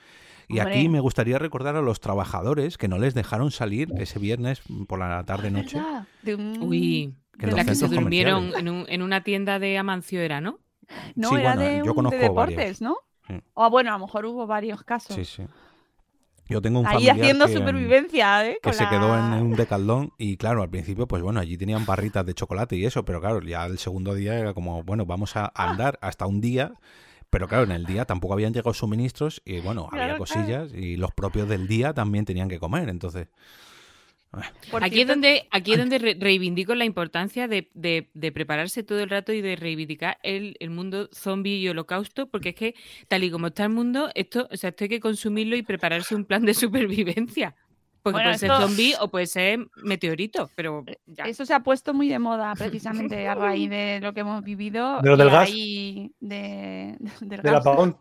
Y 0.47 0.59
Hombre. 0.59 0.75
aquí 0.79 0.89
me 0.89 0.99
gustaría 0.99 1.37
recordar 1.39 1.75
a 1.77 1.81
los 1.81 1.99
trabajadores 2.01 2.77
que 2.77 2.87
no 2.87 2.97
les 2.97 3.13
dejaron 3.13 3.51
salir 3.51 3.89
ese 3.97 4.19
viernes 4.19 4.61
por 4.87 4.99
la 4.99 5.23
tarde-noche. 5.23 5.81
De 6.23 6.35
un- 6.35 6.57
Uy, 6.61 7.15
Que 7.39 7.47
de 7.47 7.51
las 7.53 7.65
que 7.65 7.75
se 7.75 7.87
durmieron 7.87 8.53
en, 8.57 8.67
un- 8.69 8.85
en 8.89 9.01
una 9.01 9.23
tienda 9.23 9.59
de 9.59 9.77
Amancio 9.77 10.21
era, 10.21 10.41
¿no? 10.41 10.59
No, 11.15 11.29
Sí, 11.29 11.35
era 11.35 11.55
bueno, 11.55 11.61
de, 11.69 11.85
yo 11.85 11.93
un- 11.93 12.09
de 12.09 12.17
deportes, 12.17 12.55
varios. 12.57 12.81
¿no? 12.81 12.97
Sí. 13.27 13.41
O 13.53 13.69
bueno, 13.69 13.91
a 13.91 13.97
lo 13.97 14.05
mejor 14.05 14.25
hubo 14.25 14.47
varios 14.47 14.83
casos. 14.83 15.15
Sí, 15.15 15.25
sí. 15.25 15.43
Yo 16.49 16.61
tengo 16.61 16.79
un 16.81 16.85
Ahí 16.85 16.93
familiar 16.95 17.17
haciendo 17.17 17.45
que, 17.45 17.53
supervivencia, 17.53 18.45
¿eh? 18.45 18.55
que 18.55 18.59
Con 18.61 18.73
se 18.73 18.85
quedó 18.89 19.17
en 19.17 19.41
un 19.41 19.55
decaldón 19.55 20.11
y 20.17 20.35
claro, 20.35 20.61
al 20.63 20.69
principio, 20.69 21.07
pues 21.07 21.23
bueno, 21.23 21.39
allí 21.39 21.57
tenían 21.57 21.85
barritas 21.85 22.25
de 22.25 22.33
chocolate 22.33 22.75
y 22.75 22.85
eso, 22.85 23.05
pero 23.05 23.21
claro, 23.21 23.41
ya 23.41 23.65
el 23.65 23.77
segundo 23.77 24.13
día 24.15 24.37
era 24.37 24.53
como, 24.53 24.83
bueno, 24.83 25.05
vamos 25.05 25.37
a 25.37 25.49
andar 25.55 25.97
hasta 26.01 26.25
un 26.25 26.41
día, 26.41 26.73
pero 27.29 27.47
claro, 27.47 27.63
en 27.63 27.71
el 27.71 27.85
día 27.85 28.03
tampoco 28.03 28.33
habían 28.33 28.51
llegado 28.51 28.73
suministros 28.73 29.41
y 29.45 29.61
bueno, 29.61 29.87
había 29.93 30.05
Claro, 30.07 30.17
cosillas 30.17 30.73
y 30.73 30.97
los 30.97 31.11
propios 31.13 31.47
del 31.47 31.67
día 31.69 31.93
también 31.93 32.25
tenían 32.25 32.49
que 32.49 32.59
comer, 32.59 32.89
entonces... 32.89 33.27
Por 34.71 34.83
Aquí 34.83 35.01
es 35.01 35.07
donde, 35.07 35.47
aquí 35.51 35.73
es 35.73 35.77
donde 35.77 35.97
re- 35.99 36.17
reivindico 36.17 36.73
la 36.73 36.85
importancia 36.85 37.47
de, 37.49 37.69
de- 37.73 38.09
de 38.13 38.31
prepararse 38.31 38.81
todo 38.81 39.01
el 39.01 39.09
rato 39.09 39.33
y 39.33 39.41
de 39.41 39.57
reivindicar 39.57 40.17
el, 40.23 40.55
el 40.61 40.69
mundo 40.69 41.09
zombie 41.13 41.57
y 41.57 41.67
holocausto, 41.67 42.27
porque 42.29 42.49
es 42.49 42.55
que, 42.55 42.75
tal 43.09 43.23
y 43.25 43.31
como 43.31 43.47
está 43.47 43.63
el 43.63 43.71
mundo, 43.71 44.09
esto, 44.15 44.47
o 44.49 44.55
sea, 44.55 44.69
esto 44.69 44.85
hay 44.85 44.89
que 44.89 44.99
consumirlo 45.01 45.57
y 45.57 45.63
prepararse 45.63 46.15
un 46.15 46.23
plan 46.25 46.45
de 46.45 46.53
supervivencia. 46.93 47.55
Porque 48.03 48.15
Bueno, 48.15 48.29
puede 48.29 48.39
ser 48.39 48.49
zombie 48.51 48.95
o 48.99 49.09
puede 49.09 49.27
ser 49.27 49.59
meteorito, 49.83 50.49
pero 50.55 50.83
ya. 51.05 51.25
Eso 51.25 51.45
se 51.45 51.53
ha 51.53 51.59
puesto 51.59 51.93
muy 51.93 52.07
de 52.09 52.17
moda 52.17 52.55
precisamente 52.55 53.27
a 53.27 53.35
raíz 53.35 53.69
de 53.69 53.99
lo 54.01 54.11
que 54.13 54.21
hemos 54.21 54.43
vivido. 54.43 55.01
De 55.01 55.09
lo 55.09 55.17
del 55.17 55.29
gas. 55.29 55.47
ahí 55.49 56.11
de, 56.19 56.95
del 57.19 57.29
Del 57.29 57.41
gas. 57.41 57.55
apagón. 57.57 57.97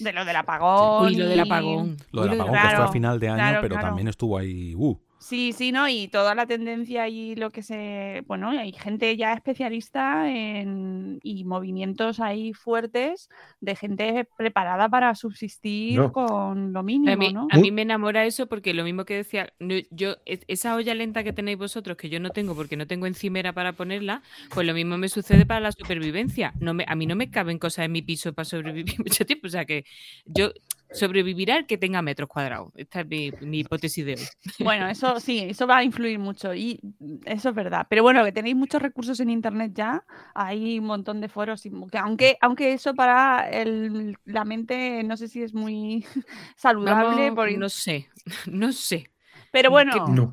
De 0.00 0.12
lo 0.12 0.24
del 0.24 0.34
apagón. 0.36 1.06
Uy, 1.06 1.14
lo 1.16 1.28
del 1.28 1.40
apagón. 1.40 1.96
Lo 2.10 2.22
del 2.22 2.40
apagón 2.40 2.54
que 2.54 2.60
fue 2.76 2.84
a 2.84 2.88
final 2.88 3.20
de 3.20 3.28
año, 3.28 3.36
claro, 3.36 3.58
pero 3.60 3.74
claro. 3.74 3.88
también 3.88 4.08
estuvo 4.08 4.36
ahí... 4.36 4.74
Uh, 4.74 4.98
Sí, 5.26 5.52
sí, 5.52 5.72
¿no? 5.72 5.88
Y 5.88 6.06
toda 6.06 6.36
la 6.36 6.46
tendencia 6.46 7.08
y 7.08 7.34
lo 7.34 7.50
que 7.50 7.62
se. 7.62 8.22
Bueno, 8.28 8.50
hay 8.50 8.70
gente 8.72 9.16
ya 9.16 9.32
especialista 9.32 10.30
en. 10.30 11.18
y 11.24 11.42
movimientos 11.44 12.20
ahí 12.20 12.52
fuertes 12.52 13.28
de 13.60 13.74
gente 13.74 14.28
preparada 14.36 14.88
para 14.88 15.12
subsistir 15.16 15.98
No. 15.98 16.12
con 16.12 16.72
lo 16.72 16.78
A 16.78 16.82
mínimo, 16.84 17.16
mí, 17.16 17.32
¿no? 17.32 17.48
a 17.50 17.58
mí 17.58 17.72
me 17.72 17.82
enamora 17.82 18.24
eso 18.24 18.46
porque 18.46 18.72
lo 18.72 18.84
mismo 18.84 19.04
que 19.04 19.14
decía, 19.14 19.52
yo 19.90 20.14
esa 20.24 20.76
olla 20.76 20.94
lenta 20.94 21.24
que 21.24 21.32
tenéis 21.32 21.58
vosotros, 21.58 21.96
que 21.96 22.08
yo 22.08 22.20
no 22.20 22.30
tengo 22.30 22.54
porque 22.54 22.76
no 22.76 22.86
tengo 22.86 23.06
encimera 23.06 23.52
para 23.52 23.72
ponerla, 23.72 24.22
pues 24.54 24.64
lo 24.64 24.74
mismo 24.74 24.96
me 24.96 25.08
sucede 25.08 25.44
para 25.44 25.58
la 25.58 25.72
supervivencia. 25.72 26.52
No 26.60 26.72
me, 26.72 26.84
a 26.86 26.94
mí 26.94 27.04
no 27.06 27.16
me 27.16 27.30
caben 27.32 27.58
cosas 27.58 27.86
en 27.86 27.92
mi 27.92 28.02
piso 28.02 28.32
para 28.32 28.44
sobrevivir 28.44 28.94
mucho 29.04 29.26
tiempo. 29.26 29.48
O 29.48 29.50
sea 29.50 29.64
que 29.64 29.84
yo 30.24 30.52
sobreviviré 30.92 31.52
al 31.52 31.66
que 31.66 31.78
tenga 31.78 32.00
metros 32.02 32.28
cuadrados. 32.28 32.72
Esta 32.76 33.00
es 33.00 33.06
mi, 33.08 33.30
mi 33.42 33.60
hipótesis 33.60 34.04
de 34.06 34.14
hoy. 34.14 34.26
Bueno, 34.64 34.88
eso 34.88 35.18
sí, 35.20 35.40
eso 35.40 35.66
va 35.66 35.78
a 35.78 35.84
influir 35.84 36.18
mucho 36.18 36.54
y 36.54 36.80
eso 37.24 37.48
es 37.50 37.54
verdad. 37.54 37.86
Pero 37.90 38.02
bueno, 38.02 38.24
que 38.24 38.32
tenéis 38.32 38.56
muchos 38.56 38.80
recursos 38.80 39.18
en 39.20 39.30
internet 39.30 39.72
ya, 39.74 40.04
hay 40.34 40.78
un 40.78 40.86
montón 40.86 41.20
de 41.20 41.28
foros, 41.28 41.64
y 41.66 41.72
aunque, 42.00 42.38
aunque 42.40 42.72
eso 42.72 42.94
para 42.94 43.48
el- 43.50 44.16
la 44.24 44.44
mente 44.44 45.02
no 45.04 45.16
sé 45.16 45.28
si 45.28 45.42
es 45.42 45.52
muy 45.54 46.04
saludable, 46.56 47.22
Vamos, 47.30 47.34
porque- 47.36 47.56
no 47.58 47.68
sé, 47.68 48.08
no 48.50 48.72
sé. 48.72 49.10
pero 49.50 49.68
que- 49.68 49.72
bueno, 49.72 50.08
No. 50.08 50.32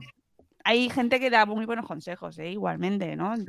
hay 0.63 0.89
gente 0.89 1.20
que 1.20 1.30
da 1.30 1.46
muy 1.46 1.66
buenos 1.66 1.86
consejos, 1.88 2.38
¿eh? 2.39 2.52
igualmente, 2.52 3.16
¿no? 3.16 3.36
Sí. 3.38 3.44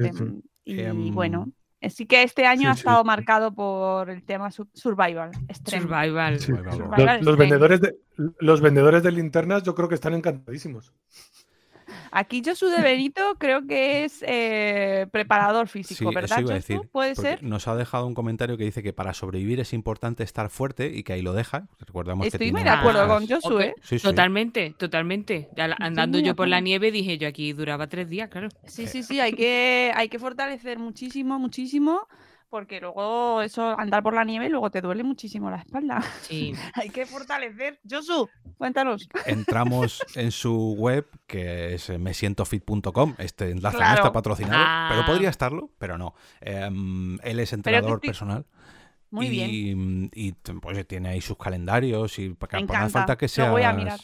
y 0.65 0.81
Em, 0.81 1.15
bueno, 1.15 1.49
así 1.87 2.07
que 2.07 2.23
este 2.23 2.47
año 2.47 2.63
sí, 2.63 2.67
ha 2.67 2.75
sí. 2.75 2.79
estado 2.81 3.05
marcado 3.05 3.55
por 3.55 4.11
el 4.11 4.23
tema 4.25 4.51
su- 4.51 4.69
survival, 4.73 5.31
extreme. 5.49 5.83
Survival. 5.83 6.39
Sí. 6.41 6.47
Survival. 6.47 6.73
Survival 6.77 7.17
Los, 7.19 7.27
los 7.27 7.37
vendedores 7.37 7.81
de, 7.81 7.97
los 8.39 8.61
vendedores 8.61 9.03
de 9.03 9.13
linternas 9.13 9.63
yo 9.63 9.75
creo 9.75 9.89
que 9.89 9.95
están 9.95 10.15
encantadísimos. 10.15 10.93
Aquí 12.17 12.43
Josu 12.47 12.69
de 12.69 12.81
Benito 12.81 13.21
creo 13.39 13.67
que 13.67 14.05
es 14.05 14.25
eh, 14.27 15.09
preparador 15.11 15.67
físico, 15.67 16.11
Sí, 16.11 16.15
¿verdad? 16.15 16.39
eso 16.39 16.41
iba 16.43 16.53
a 16.53 16.57
Josu? 16.57 16.73
decir. 16.73 16.89
¿Puede 16.93 17.15
ser? 17.17 17.43
Nos 17.43 17.67
ha 17.67 17.75
dejado 17.75 18.07
un 18.07 18.15
comentario 18.15 18.57
que 18.57 18.63
dice 18.63 18.85
que 18.85 18.93
para 18.93 19.13
sobrevivir 19.15 19.59
es 19.59 19.73
importante 19.73 20.23
estar 20.23 20.49
fuerte 20.49 20.87
y 20.95 21.03
que 21.03 21.13
ahí 21.15 21.23
lo 21.23 21.33
deja. 21.33 21.67
Recordamos 21.81 22.27
Estoy 22.29 22.53
muy 22.53 22.63
de 22.63 22.71
acuerdo 22.71 23.09
con 23.09 23.27
Josu. 23.27 23.59
¿eh? 23.59 23.75
Sí, 23.83 23.99
sí. 23.99 24.05
Totalmente, 24.07 24.75
totalmente. 24.79 25.49
Andando 25.81 26.21
yo 26.21 26.37
por 26.37 26.47
la 26.47 26.61
nieve 26.61 26.93
dije 26.93 27.19
yo 27.19 27.27
aquí 27.27 27.53
duraba 27.53 27.89
tres 27.89 28.09
días, 28.09 28.29
claro. 28.31 28.49
Sí, 28.65 28.87
sí, 28.87 29.03
sí, 29.03 29.19
hay 29.19 29.33
que, 29.33 29.93
hay 29.95 30.09
que 30.09 30.21
fortalecer 30.21 30.79
muchísimo, 30.79 31.39
muchísimo, 31.41 32.07
porque 32.55 32.81
luego 32.81 33.43
eso, 33.43 33.77
andar 33.77 34.01
por 34.05 34.15
la 34.15 34.23
nieve, 34.23 34.49
luego 34.49 34.71
te 34.71 34.81
duele 34.81 35.03
muchísimo 35.03 35.51
la 35.51 35.57
espalda. 35.57 36.01
Sí. 36.21 36.55
hay 36.75 36.89
que 36.89 37.05
fortalecer. 37.05 37.81
Josu, 37.91 38.29
cuéntanos. 38.57 39.09
Entramos 39.27 40.01
en 40.15 40.31
su 40.31 40.77
web, 40.79 41.05
que 41.27 41.75
es 41.75 41.91
eh, 41.91 41.99
mesientofit.com. 41.99 43.17
Este 43.19 43.51
enlace 43.51 43.79
no 43.79 43.95
está 43.95 44.13
patrocinado, 44.13 44.63
Ah. 44.65 44.87
pero 44.89 45.05
podría 45.05 45.31
estarlo, 45.31 45.73
pero 45.79 45.99
no. 45.99 46.15
Em, 46.41 47.19
él 47.25 47.41
es 47.41 47.53
entrenador 47.53 48.01
personal. 48.01 48.47
Muy 49.11 49.27
y, 49.27 49.31
bien. 49.31 50.11
Y 50.15 50.33
pues 50.61 50.87
tiene 50.87 51.09
ahí 51.09 51.21
sus 51.21 51.37
calendarios 51.37 52.21
y 52.21 52.29
Me 52.29 52.63
no 52.63 52.75
hace 52.75 52.91
falta 52.91 53.17
que 53.19 53.25
Lo 53.25 53.31
seas. 53.31 53.51
voy 53.51 53.63
a 53.63 53.73
mirar. 53.73 53.99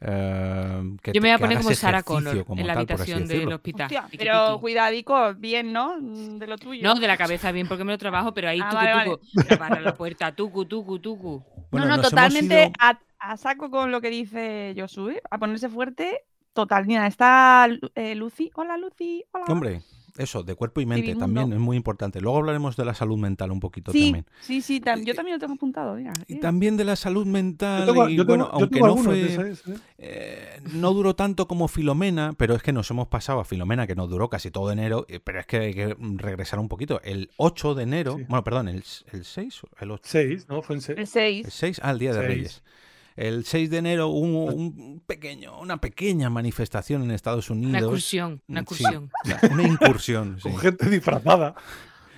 Eh, 0.00 0.82
que 1.02 1.12
Yo 1.12 1.20
me 1.20 1.28
voy 1.28 1.34
a 1.34 1.38
poner 1.38 1.58
como 1.58 1.74
Sarah 1.74 2.02
Connor 2.02 2.44
como 2.44 2.60
en 2.60 2.66
la 2.66 2.74
tal, 2.74 2.78
habitación 2.82 3.18
del 3.20 3.28
decirlo. 3.28 3.54
hospital. 3.56 3.84
Hostia, 3.86 4.08
pero 4.18 4.58
cuidadico, 4.60 5.34
bien, 5.34 5.72
¿no? 5.72 5.96
Mm, 6.00 6.38
De 6.38 6.46
lo 6.46 6.56
tuyo. 6.58 6.82
No, 6.82 6.94
de 6.94 7.06
la 7.06 7.16
cabeza 7.16 7.52
bien 7.52 7.68
porque 7.68 7.84
me 7.84 7.92
lo 7.92 7.98
trabajo, 7.98 8.32
pero 8.32 8.48
ahí 8.48 8.60
Ah, 8.62 9.04
tucu, 9.04 9.20
vale, 9.58 9.80
la 9.80 9.94
puerta, 9.94 10.32
tucu, 10.34 10.64
tucu, 10.64 10.98
tucu. 10.98 11.42
Bueno, 11.70 11.86
no, 11.86 11.96
no, 11.96 12.02
totalmente 12.02 12.62
ido- 12.64 12.72
a, 12.78 12.98
a 13.18 13.36
saco 13.36 13.70
con 13.70 13.90
lo 13.90 14.00
que 14.00 14.10
dice 14.10 14.74
Josu, 14.76 15.10
¿eh? 15.10 15.22
A 15.30 15.38
ponerse 15.38 15.68
fuerte 15.68 16.22
total. 16.52 16.86
Mira, 16.86 17.06
está 17.06 17.68
eh, 17.94 18.14
Lucy. 18.14 18.50
Hola, 18.54 18.76
Lucy. 18.76 19.24
Hola. 19.32 19.44
Hombre, 19.48 19.82
eso, 20.18 20.42
de 20.42 20.54
cuerpo 20.54 20.80
y 20.80 20.86
mente 20.86 21.02
Divimundo. 21.08 21.24
también 21.24 21.52
es 21.52 21.58
muy 21.58 21.76
importante. 21.76 22.20
Luego 22.20 22.38
hablaremos 22.38 22.76
de 22.76 22.84
la 22.84 22.94
salud 22.94 23.18
mental 23.18 23.50
un 23.50 23.60
poquito 23.60 23.92
Sí, 23.92 24.04
también. 24.06 24.26
sí, 24.40 24.60
sí. 24.62 24.80
tam- 24.80 25.04
yo 25.04 25.14
también 25.14 25.36
lo 25.36 25.40
tengo 25.40 25.54
apuntado. 25.54 25.94
Mira. 25.96 26.12
Y 26.28 26.34
eh. 26.34 26.38
también 26.40 26.76
de 26.76 26.84
la 26.84 26.96
salud 26.96 27.26
mental. 27.26 27.86
Yo 27.86 27.92
tengo, 27.92 28.08
y 28.08 28.16
yo 28.16 28.26
tengo- 28.26 28.36
bueno, 28.38 28.44
yo 28.52 28.58
aunque 28.58 28.74
tengo 28.80 28.86
no 28.88 28.96
fue. 28.96 29.20
¿eh? 29.22 29.54
eh, 29.98 30.60
no 30.72 30.92
duró 30.92 31.14
tanto 31.14 31.46
como 31.48 31.68
Filomena, 31.68 32.32
pero 32.36 32.54
es 32.54 32.62
que 32.62 32.72
nos 32.72 32.90
hemos 32.90 33.08
pasado 33.08 33.40
a 33.40 33.44
Filomena, 33.44 33.86
que 33.86 33.94
nos 33.94 34.08
duró 34.08 34.28
casi 34.28 34.50
todo 34.50 34.70
enero, 34.72 35.06
eh, 35.08 35.20
pero 35.22 35.40
es 35.40 35.46
que 35.46 35.56
hay 35.58 35.74
que 35.74 35.96
regresar 36.16 36.58
un 36.58 36.68
poquito. 36.68 37.00
El 37.02 37.30
8 37.36 37.74
de 37.74 37.82
enero, 37.82 38.16
Sí. 38.18 38.24
bueno, 38.28 38.44
perdón, 38.44 38.68
el, 38.68 38.82
el 39.12 39.24
6, 39.24 39.62
el 39.80 39.90
8, 39.90 40.02
Seis, 40.04 40.46
¿no? 40.48 40.62
Fue 40.62 40.76
en 40.76 40.82
seis. 40.82 40.98
El 40.98 41.06
6. 41.06 41.44
el 41.46 41.50
6, 41.52 41.80
ah, 41.82 41.90
el 41.90 41.98
Día 41.98 42.12
de. 42.14 42.22
Reyes. 42.22 42.62
El 43.16 43.44
6 43.44 43.70
de 43.70 43.78
enero 43.78 44.08
hubo 44.08 44.44
un 44.46 45.02
pequeño, 45.06 45.58
una 45.60 45.78
pequeña 45.80 46.30
manifestación 46.30 47.02
en 47.02 47.10
Estados 47.10 47.50
Unidos. 47.50 47.70
Una 47.70 47.78
excursión, 47.80 48.42
una 48.48 48.60
Sí, 48.60 48.62
excursión. 48.62 49.10
una 49.52 49.62
incursión, 49.64 50.36
sí. 50.42 50.48
Con 50.48 50.56
gente 50.58 50.88
disfrazada. 50.88 51.54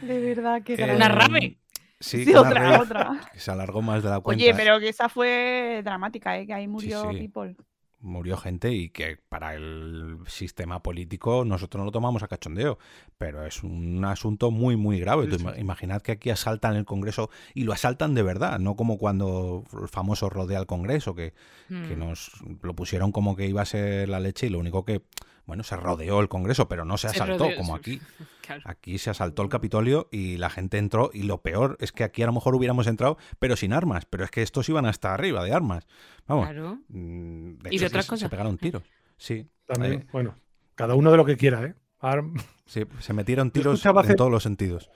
De 0.03 0.21
verdad, 0.21 0.63
qué 0.65 0.75
Eh. 0.75 0.95
Una 0.97 1.09
rave. 1.09 1.59
Sí, 2.01 2.25
Sí, 2.25 2.35
otra, 2.35 2.55
rave 2.55 2.79
otra. 2.83 3.21
que 3.33 3.39
se 3.39 3.51
alargó 3.51 3.81
más 3.81 4.03
de 4.03 4.11
la 4.11 4.19
cuenta. 4.21 4.43
Oye, 4.43 4.55
pero 4.55 4.81
que 4.81 4.89
esa 4.89 5.09
fue 5.09 5.83
dramática, 5.85 6.37
¿eh? 6.39 6.47
Que 6.47 6.53
ahí 6.55 6.67
murió 6.67 7.11
sí. 7.13 7.19
people. 7.19 7.57
Murió 8.03 8.37
gente 8.37 8.73
y 8.73 8.89
que 8.91 9.17
para 9.29 9.55
el 9.55 10.19
sistema 10.27 10.83
político 10.83 11.45
nosotros 11.45 11.79
no 11.81 11.85
lo 11.87 11.93
tomamos 11.93 12.23
a 12.23 12.29
cachondeo, 12.29 12.79
pero 13.17 13.47
es 13.47 13.63
un 13.63 14.05
asunto 14.05 14.51
muy, 14.51 14.77
muy 14.77 14.99
grave. 15.01 15.27
Sí, 15.31 15.39
sí. 15.39 15.45
ima- 15.45 15.59
imaginad 15.59 16.03
que 16.03 16.13
aquí 16.13 16.31
asaltan 16.31 16.77
el 16.77 16.85
Congreso 16.85 17.31
y 17.55 17.65
lo 17.65 17.73
asaltan 17.73 18.15
de 18.15 18.23
verdad, 18.23 18.59
no 18.59 18.77
como 18.77 18.99
cuando 18.99 19.65
el 19.81 19.89
famoso 19.89 20.29
rodea 20.29 20.59
al 20.59 20.67
Congreso, 20.67 21.15
que, 21.15 21.33
que 21.69 21.97
Mm. 21.97 21.99
nos 21.99 22.31
lo 22.63 22.75
pusieron 22.75 23.13
como 23.13 23.37
que 23.37 23.47
iba 23.47 23.63
a 23.63 23.67
ser 23.67 24.09
la 24.09 24.21
leche 24.21 24.47
y 24.47 24.51
lo 24.51 24.59
único 24.59 24.85
que, 24.85 25.03
bueno, 25.47 25.63
se 25.63 25.77
rodeó 25.77 26.21
el 26.21 26.29
Congreso, 26.29 26.69
pero 26.69 26.85
no 26.85 26.97
se 26.99 27.09
asaltó 27.09 27.49
como 27.57 27.75
aquí. 27.75 28.01
Claro. 28.43 28.63
Aquí 28.65 28.99
se 28.99 29.09
asaltó 29.09 29.43
el 29.43 29.49
Capitolio 29.49 30.09
y 30.11 30.37
la 30.37 30.51
gente 30.51 30.77
entró 30.77 31.11
y 31.15 31.23
lo 31.23 31.43
peor 31.43 31.77
es 31.79 31.93
que 31.93 32.03
aquí 32.03 32.25
a 32.25 32.27
lo 32.27 32.33
mejor 32.33 32.57
hubiéramos 32.57 32.89
entrado, 32.89 33.17
pero 33.39 33.55
sin 33.55 33.73
armas, 33.73 34.05
pero 34.05 34.25
es 34.25 34.33
que 34.33 34.43
estos 34.43 34.69
iban 34.69 34.85
hasta 34.85 35.15
arriba 35.15 35.45
de 35.45 35.53
armas. 35.53 35.87
Vamos. 36.27 36.47
Claro. 36.47 36.81
Mm, 36.89 37.53
¿Y 37.71 37.79
de 37.79 37.87
otras 37.87 38.05
se- 38.05 38.09
se 38.09 38.11
cosas? 38.11 38.31
pegaron 38.31 38.59
tiros. 38.59 38.83
Sí. 39.17 39.49
También, 39.65 39.93
Eh, 39.93 40.07
bueno, 40.13 40.35
cada 40.75 40.97
uno 40.97 41.13
de 41.13 41.17
lo 41.19 41.25
que 41.25 41.37
quiera, 41.37 41.63
¿eh? 41.65 41.75
Ahora- 42.01 42.25
sí, 42.67 42.83
se 42.99 43.13
metieron 43.13 43.53
tiros 43.53 43.87
en 43.87 43.97
hace- 43.97 44.15
todos 44.17 44.31
los 44.33 44.43
sentidos. 44.43 44.91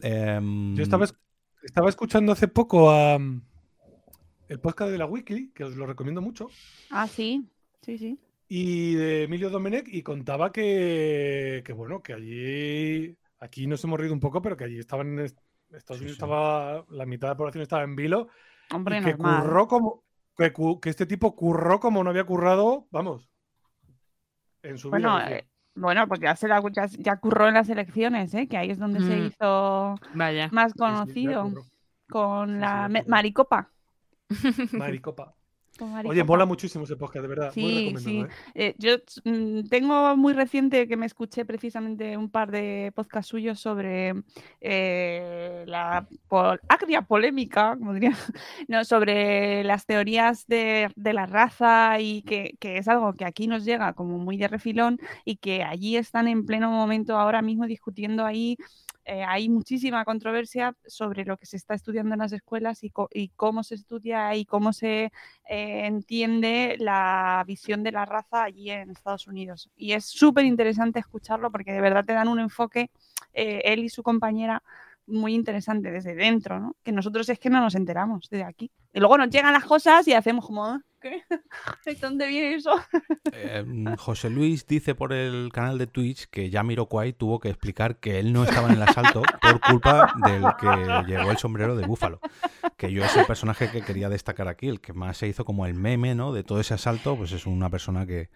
Em, 0.00 0.74
Yo 0.74 0.82
estaba, 0.82 1.04
es- 1.04 1.14
estaba 1.62 1.90
escuchando 1.90 2.32
hace 2.32 2.48
poco 2.48 2.90
a, 2.90 3.18
mm, 3.18 3.42
el 4.48 4.60
podcast 4.60 4.90
de 4.90 4.96
la 4.98 5.04
Wiki, 5.04 5.50
que 5.54 5.64
os 5.64 5.76
lo 5.76 5.84
recomiendo 5.86 6.22
mucho, 6.22 6.48
Ah, 6.90 7.06
sí. 7.06 7.46
Sí, 7.82 7.98
sí. 7.98 8.18
Y 8.54 8.94
de 8.96 9.22
Emilio 9.24 9.48
Domenech, 9.48 9.88
y 9.88 10.02
contaba 10.02 10.52
que, 10.52 11.62
que, 11.64 11.72
bueno, 11.72 12.02
que 12.02 12.12
allí, 12.12 13.16
aquí 13.38 13.66
nos 13.66 13.82
hemos 13.84 13.98
reído 13.98 14.12
un 14.12 14.20
poco, 14.20 14.42
pero 14.42 14.56
que 14.58 14.64
allí 14.64 14.78
estaban 14.78 15.18
en 15.18 15.24
est- 15.24 15.38
Estados 15.70 16.00
Sí, 16.00 16.04
Unidos 16.04 16.18
sí. 16.18 16.22
estaba, 16.22 16.84
la 16.90 17.06
mitad 17.06 17.28
de 17.28 17.32
la 17.32 17.36
población 17.38 17.62
estaba 17.62 17.82
en 17.84 17.96
vilo, 17.96 18.28
Hombre, 18.74 18.98
y 18.98 19.00
que 19.04 19.12
normal. 19.12 19.42
curró 19.42 19.66
como, 19.68 20.04
que, 20.36 20.52
que 20.82 20.90
este 20.90 21.06
tipo 21.06 21.34
curró 21.34 21.80
como 21.80 22.04
no 22.04 22.10
había 22.10 22.24
currado, 22.24 22.86
vamos, 22.90 23.30
en 24.62 24.76
su 24.76 24.90
Bueno, 24.90 25.16
vida. 25.16 25.32
eh, 25.32 25.46
bueno, 25.74 26.06
pues 26.06 26.20
ya 26.20 26.36
se 26.36 26.46
la, 26.46 26.62
ya, 26.72 26.84
ya 26.86 27.16
curró 27.16 27.48
en 27.48 27.54
las 27.54 27.70
elecciones, 27.70 28.34
¿eh? 28.34 28.46
Que 28.48 28.58
ahí 28.58 28.70
es 28.70 28.78
donde 28.78 29.00
se 29.00 29.16
Mm. 29.16 29.26
hizo 29.28 29.94
Vaya. 30.14 30.48
más 30.52 30.72
Sí, 30.72 30.78
sí, 30.78 30.84
ya 30.84 31.40
conocido. 31.40 31.52
con 32.10 32.60
la. 32.60 32.90
Maricopa. 33.06 33.70
Maricopa. 34.72 35.34
Oye, 36.04 36.22
mola 36.24 36.44
muchísimo 36.46 36.84
ese 36.84 36.96
podcast, 36.96 37.22
de 37.22 37.28
verdad. 37.28 37.54
muy 37.58 37.70
Sí, 37.70 37.76
recomendado, 37.78 38.16
sí. 38.16 38.26
¿eh? 38.26 38.28
Eh, 38.54 38.74
yo 38.78 38.96
mm, 39.24 39.64
tengo 39.68 40.16
muy 40.16 40.32
reciente 40.32 40.86
que 40.88 40.96
me 40.96 41.06
escuché 41.06 41.44
precisamente 41.44 42.16
un 42.16 42.30
par 42.30 42.50
de 42.50 42.92
podcasts 42.94 43.30
suyos 43.30 43.60
sobre 43.60 44.14
eh, 44.60 45.64
la 45.66 46.06
pol- 46.28 46.60
agria 46.68 47.02
polémica, 47.02 47.76
como 47.78 47.94
diría, 47.94 48.12
no, 48.68 48.84
sobre 48.84 49.64
las 49.64 49.86
teorías 49.86 50.46
de, 50.46 50.90
de 50.96 51.12
la 51.12 51.26
raza 51.26 52.00
y 52.00 52.22
que, 52.22 52.56
que 52.60 52.78
es 52.78 52.88
algo 52.88 53.12
que 53.14 53.24
aquí 53.24 53.46
nos 53.46 53.64
llega 53.64 53.92
como 53.94 54.18
muy 54.18 54.36
de 54.36 54.48
refilón 54.48 54.98
y 55.24 55.36
que 55.36 55.62
allí 55.62 55.96
están 55.96 56.28
en 56.28 56.46
pleno 56.46 56.70
momento 56.70 57.18
ahora 57.18 57.42
mismo 57.42 57.66
discutiendo 57.66 58.24
ahí. 58.24 58.56
Eh, 59.04 59.24
hay 59.24 59.48
muchísima 59.48 60.04
controversia 60.04 60.76
sobre 60.86 61.24
lo 61.24 61.36
que 61.36 61.46
se 61.46 61.56
está 61.56 61.74
estudiando 61.74 62.14
en 62.14 62.20
las 62.20 62.32
escuelas 62.32 62.80
y, 62.82 62.90
cómo 63.34 63.64
se 63.64 63.74
estudia 63.74 64.34
y 64.36 64.44
cómo 64.44 64.72
se 64.72 65.12
eh, 65.48 65.86
entiende 65.86 66.76
la 66.78 67.42
visión 67.46 67.82
de 67.82 67.92
la 67.92 68.04
raza 68.04 68.44
allí 68.44 68.70
en 68.70 68.90
Estados 68.90 69.26
Unidos. 69.26 69.70
Y 69.76 69.92
es 69.92 70.04
súper 70.04 70.44
interesante 70.44 71.00
escucharlo 71.00 71.50
porque 71.50 71.72
de 71.72 71.80
verdad 71.80 72.04
te 72.04 72.12
dan 72.12 72.28
un 72.28 72.38
enfoque, 72.38 72.90
eh, 73.32 73.62
él 73.64 73.80
y 73.80 73.88
su 73.88 74.02
compañera, 74.02 74.62
muy 75.06 75.34
interesante 75.34 75.90
desde 75.90 76.14
dentro, 76.14 76.60
¿no? 76.60 76.76
Que 76.84 76.92
nosotros 76.92 77.28
es 77.28 77.38
que 77.40 77.50
no 77.50 77.60
nos 77.60 77.74
enteramos 77.74 78.28
desde 78.30 78.44
aquí. 78.44 78.70
Y 78.92 79.00
luego 79.00 79.18
nos 79.18 79.30
llegan 79.30 79.52
las 79.52 79.64
cosas 79.64 80.06
y 80.06 80.14
hacemos 80.14 80.46
como, 80.46 80.64
"Ah, 80.64 80.80
¿De 81.84 81.94
dónde 81.96 82.26
viene 82.28 82.54
eso? 82.54 82.72
Em, 83.32 83.96
José 83.96 84.30
Luis 84.30 84.66
dice 84.66 84.94
por 84.94 85.12
el 85.12 85.50
canal 85.52 85.78
de 85.78 85.86
Twitch 85.86 86.26
que 86.26 86.50
Jamiroquai 86.50 87.12
tuvo 87.12 87.40
que 87.40 87.48
explicar 87.48 87.96
que 87.96 88.18
él 88.18 88.32
no 88.32 88.44
estaba 88.44 88.68
en 88.68 88.74
el 88.74 88.82
asalto 88.82 89.22
por 89.40 89.60
culpa 89.60 90.14
del 90.24 90.44
que 90.58 91.12
llevó 91.12 91.30
el 91.30 91.38
sombrero 91.38 91.76
de 91.76 91.86
búfalo. 91.86 92.20
Que 92.76 92.92
yo 92.92 93.04
es 93.04 93.16
el 93.16 93.26
personaje 93.26 93.70
que 93.70 93.82
quería 93.82 94.08
destacar 94.08 94.48
aquí, 94.48 94.68
el 94.68 94.80
que 94.80 94.92
más 94.92 95.16
se 95.16 95.28
hizo 95.28 95.44
como 95.44 95.66
el 95.66 95.74
meme, 95.74 96.14
¿no? 96.14 96.32
De 96.32 96.44
todo 96.44 96.60
ese 96.60 96.74
asalto, 96.74 97.16
pues 97.16 97.32
es 97.32 97.46
una 97.46 97.70
persona 97.70 98.06
que... 98.06 98.30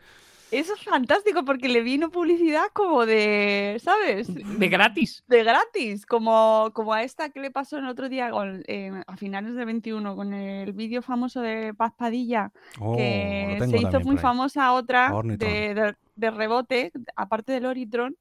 Eso 0.52 0.74
es 0.74 0.82
fantástico 0.84 1.44
porque 1.44 1.68
le 1.68 1.80
vino 1.82 2.10
publicidad 2.10 2.66
como 2.72 3.04
de, 3.04 3.80
¿sabes? 3.82 4.28
De 4.32 4.68
gratis. 4.68 5.24
De 5.26 5.42
gratis, 5.42 6.06
como, 6.06 6.70
como 6.72 6.92
a 6.94 7.02
esta 7.02 7.30
que 7.30 7.40
le 7.40 7.50
pasó 7.50 7.78
el 7.78 7.86
otro 7.88 8.08
día 8.08 8.30
con- 8.30 8.62
eh, 8.68 8.92
a 9.08 9.16
finales 9.16 9.56
de 9.56 9.64
21 9.64 10.14
con 10.14 10.32
el 10.34 10.72
vídeo 10.72 11.02
famoso 11.02 11.40
de 11.40 11.74
Paz 11.74 11.92
Padilla, 11.96 12.52
Oh, 12.78 12.96
que 12.96 13.56
se 13.68 13.76
hizo 13.78 14.00
muy 14.00 14.16
famosa 14.22 14.72
otra 14.72 15.10
de, 15.24 15.74
de- 15.74 15.96
de 16.14 16.30
rebote, 16.30 16.92
aparte 17.16 17.52
del 17.52 17.66
Oritron, 17.66 18.16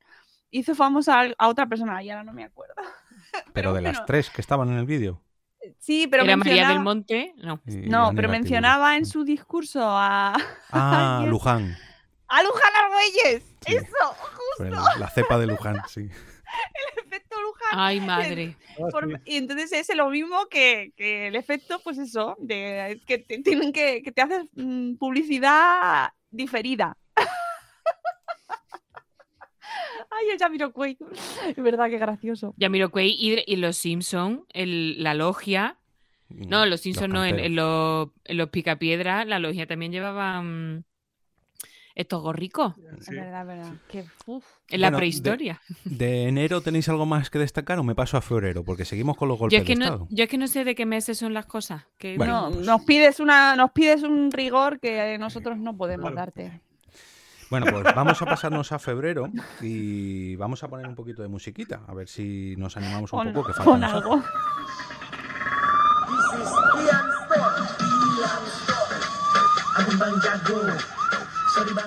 hizo 0.50 0.74
famosa 0.74 1.22
a, 1.22 1.28
a 1.38 1.48
otra 1.48 1.68
persona, 1.68 2.02
y 2.02 2.10
ahora 2.10 2.24
no 2.24 2.34
me 2.34 2.44
acuerdo. 2.44 2.74
Pero 3.54 3.72
de 3.74 3.82
las 3.82 4.04
tres 4.06 4.30
que 4.32 4.42
estaban 4.42 4.70
en 4.70 4.78
el 4.80 4.86
vídeo. 4.86 5.22
Sí, 5.80 6.08
pero 6.08 6.24
Era 6.24 6.38
María 6.38 6.68
del 6.68 6.80
mencionaba, 6.80 6.84
Monte. 6.84 7.34
No. 7.88 8.12
Pero 8.16 8.30
mencionaba 8.30 8.98
en 8.98 9.06
su 9.06 9.24
discurso 9.24 9.82
a, 9.84 10.34
Ah, 10.72 11.14
alguien. 11.16 11.30
Luján. 11.32 11.76
A 12.28 12.44
Luján 12.44 12.72
Argüelles. 12.84 13.44
Sí. 13.66 13.76
Eso, 13.76 14.16
justo, 14.58 15.00
la 15.00 15.10
cepa 15.10 15.38
de 15.40 15.48
Luján, 15.48 15.82
sí. 15.88 16.02
el 16.98 17.06
efecto 17.06 17.42
Luján. 17.42 17.70
Ay, 17.80 18.00
madre. 18.02 18.56
Ah, 18.80 18.88
Por- 18.92 19.22
y 19.26 19.38
entonces 19.38 19.72
es 19.72 19.96
lo 19.96 20.10
mismo 20.10 20.48
que, 20.48 20.92
que 20.96 21.28
el 21.28 21.36
efecto, 21.36 21.80
pues 21.84 21.98
eso, 21.98 22.36
de 22.40 23.02
que 23.08 23.18
te, 23.20 23.40
tienen 23.42 23.72
que, 23.74 24.02
que 24.04 24.12
te 24.12 24.22
haces 24.22 24.46
mm, 24.54 24.96
publicidad 24.96 26.10
diferida. 26.30 26.98
Ay, 30.12 30.30
el 30.32 30.38
Jamiroquai. 30.40 30.98
Es 31.50 31.56
verdad 31.58 31.90
que 31.90 31.98
gracioso. 31.98 32.54
Jamiroquai 32.60 33.08
y, 33.10 33.44
y 33.46 33.56
los 33.58 33.76
Simpson, 33.78 34.46
el, 34.54 35.02
la 35.04 35.14
logia. 35.14 35.78
No, 36.30 36.66
los 36.66 36.82
Simpson 36.82 37.12
no, 37.12 37.24
en, 37.26 37.40
en 37.40 37.56
los, 37.56 38.10
en 38.24 38.38
los 38.38 38.50
Picapiedras, 38.50 39.28
la 39.28 39.40
logia 39.40 39.68
también 39.68 39.92
llevaba 39.92 40.42
mm, 40.42 40.84
estos 41.96 42.22
gorricos 42.22 42.74
Es 43.00 43.06
Sí. 43.06 43.16
verdad, 43.16 43.42
es 43.42 43.48
verdad. 43.48 43.74
Que, 43.90 44.06
uf. 44.26 44.44
en 44.70 44.82
la 44.82 44.88
Bueno, 44.88 44.98
prehistoria. 44.98 45.62
¿De 45.86 46.28
enero 46.28 46.62
tenéis 46.62 46.88
algo 46.90 47.06
más 47.06 47.30
que 47.30 47.40
destacar 47.40 47.80
o 47.80 47.84
me 47.84 47.96
paso 47.96 48.18
a 48.18 48.22
febrero? 48.22 48.64
Porque 48.64 48.86
seguimos 48.86 49.16
con 49.18 49.28
los 49.30 49.38
Yo 49.38 49.40
golpes 49.40 49.60
es, 49.62 49.66
que 49.66 49.74
de 49.74 49.80
no, 49.80 49.86
Estado. 49.86 50.08
yo 50.10 50.24
es 50.26 50.30
que 50.30 50.38
no 50.38 50.48
sé 50.48 50.64
de 50.66 50.76
qué 50.76 50.86
meses 50.86 51.18
son 51.18 51.34
las 51.34 51.46
cosas. 51.46 51.84
Que 51.98 52.18
Bueno, 52.18 52.50
No, 52.50 52.56
pues- 52.56 52.66
nos 52.68 52.82
pides 52.84 53.20
una, 53.20 53.56
nos 53.56 53.72
pides 53.72 54.04
un 54.04 54.32
rigor 54.32 54.80
que 54.80 55.18
nosotros 55.18 55.58
no 55.58 55.76
podemos 55.78 56.12
Claro. 56.12 56.16
darte. 56.34 56.62
Bueno, 57.50 57.68
pues 57.72 57.84
vamos 57.96 58.20
a 58.22 58.26
pasarnos 58.26 58.72
a 58.72 58.80
febrero 58.80 59.30
y 59.62 60.36
vamos 60.36 60.64
a 60.64 60.68
poner 60.68 60.88
un 60.88 60.96
poquito 60.96 61.22
de 61.22 61.28
musiquita, 61.28 61.82
a 61.88 61.94
ver 61.94 62.08
si 62.10 62.56
nos 62.58 62.76
animamos 62.76 63.14
un 63.14 63.20
Con, 63.20 63.34
poco, 63.34 63.48
que 63.48 63.54
falta 63.54 63.86
algo. 63.94 64.24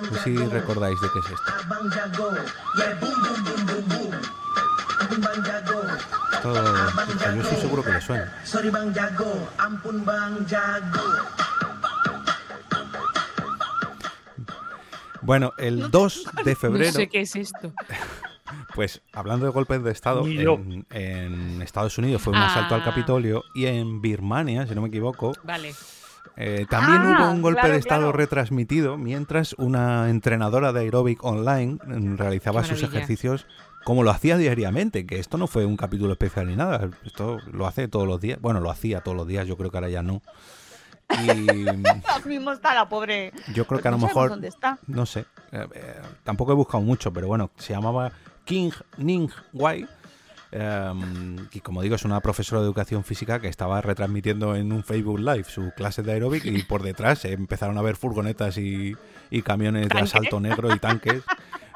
No 0.01 0.17
sé 0.17 0.23
si 0.23 0.35
recordáis 0.37 0.99
de 1.01 1.07
qué 1.13 1.19
es 1.19 1.25
esto. 1.25 1.51
Yo 7.35 7.41
estoy 7.41 7.57
seguro 7.57 7.83
que 7.83 7.91
le 7.91 8.01
suena. 8.01 8.33
Bueno, 15.21 15.53
el 15.57 15.91
2 15.91 16.23
de 16.45 16.51
No 16.53 16.59
febrero, 16.59 16.91
sé 16.93 17.07
qué 17.07 17.21
es 17.21 17.35
esto. 17.35 17.73
pues 18.73 19.01
hablando 19.13 19.45
de 19.45 19.51
golpes 19.51 19.83
de 19.83 19.91
Estado, 19.91 20.25
en 20.25 21.61
Estados 21.61 21.97
Unidos 21.97 22.21
fue 22.21 22.33
un 22.33 22.39
asalto 22.39 22.75
al 22.75 22.81
Ah. 22.81 22.85
Capitolio 22.85 23.43
y 23.53 23.65
en 23.65 24.01
Birmania, 24.01 24.65
si 24.65 24.73
no 24.73 24.81
me 24.81 24.87
equivoco, 24.87 25.33
Vale. 25.43 25.75
Eh, 26.37 26.65
también 26.69 27.01
Ah, 27.01 27.23
hubo 27.23 27.31
un 27.31 27.41
golpe 27.41 27.59
claro, 27.59 27.73
de 27.73 27.79
estado 27.79 28.01
claro. 28.03 28.17
retransmitido 28.17 28.97
mientras 28.97 29.53
una 29.57 30.09
entrenadora 30.09 30.71
de 30.71 30.79
aeróbic 30.81 31.21
online 31.23 31.79
mm, 31.85 32.15
realizaba 32.15 32.63
sus 32.63 32.81
ejercicios 32.81 33.45
como 33.85 34.03
lo 34.03 34.11
hacía 34.11 34.37
diariamente, 34.37 35.05
que 35.05 35.19
esto 35.19 35.37
no 35.37 35.47
fue 35.47 35.65
un 35.65 35.75
capítulo 35.77 36.11
especial 36.13 36.47
ni 36.47 36.55
nada, 36.55 36.89
esto 37.05 37.39
lo 37.51 37.65
hace 37.67 37.87
todos 37.87 38.07
los 38.07 38.21
días, 38.21 38.39
bueno, 38.39 38.59
lo 38.59 38.69
hacía 38.69 39.01
todos 39.01 39.17
los 39.17 39.27
días, 39.27 39.47
yo 39.47 39.57
creo 39.57 39.71
que 39.71 39.77
ahora 39.77 39.89
ya 39.89 40.03
no. 40.03 40.21
Y 41.09 41.27
mm, 41.33 41.83
mismo 42.27 42.51
está 42.51 42.73
la 42.75 42.87
pobre. 42.87 43.31
yo 43.53 43.65
creo 43.65 43.81
que 43.81 43.87
a 43.87 43.91
lo 43.91 43.97
No 43.97 44.01
sabemos 44.01 44.15
mejor, 44.15 44.29
¿Dónde 44.29 44.47
está? 44.49 44.77
no 44.87 45.05
sé, 45.05 45.21
eh, 45.51 45.67
eh, 45.73 45.95
tampoco 46.23 46.51
he 46.51 46.55
buscado 46.55 46.83
mucho, 46.83 47.11
pero 47.11 47.27
bueno, 47.27 47.49
se 47.57 47.73
llamaba 47.73 48.11
King 48.45 48.71
Ning 48.97 49.29
Wai. 49.53 49.87
Em, 50.51 51.47
y 51.51 51.59
como 51.59 51.81
digo, 51.81 51.95
es 51.95 52.05
una 52.05 52.19
profesora 52.21 52.61
de 52.61 52.67
educación 52.67 53.03
física 53.03 53.39
que 53.39 53.47
estaba 53.47 53.81
retransmitiendo 53.81 54.55
en 54.55 54.71
un 54.71 54.83
Facebook 54.83 55.19
Live 55.19 55.45
su 55.45 55.71
clase 55.75 56.01
de 56.03 56.11
aeróbic 56.13 56.45
y 56.45 56.63
por 56.63 56.81
detrás 56.83 57.19
se 57.19 57.33
empezaron 57.33 57.77
a 57.77 57.81
ver 57.81 57.95
furgonetas 57.95 58.57
y, 58.57 58.95
y 59.29 59.41
camiones 59.41 59.89
de 59.89 59.99
asalto 59.99 60.39
negro 60.39 60.73
y 60.73 60.79
tanques 60.79 61.23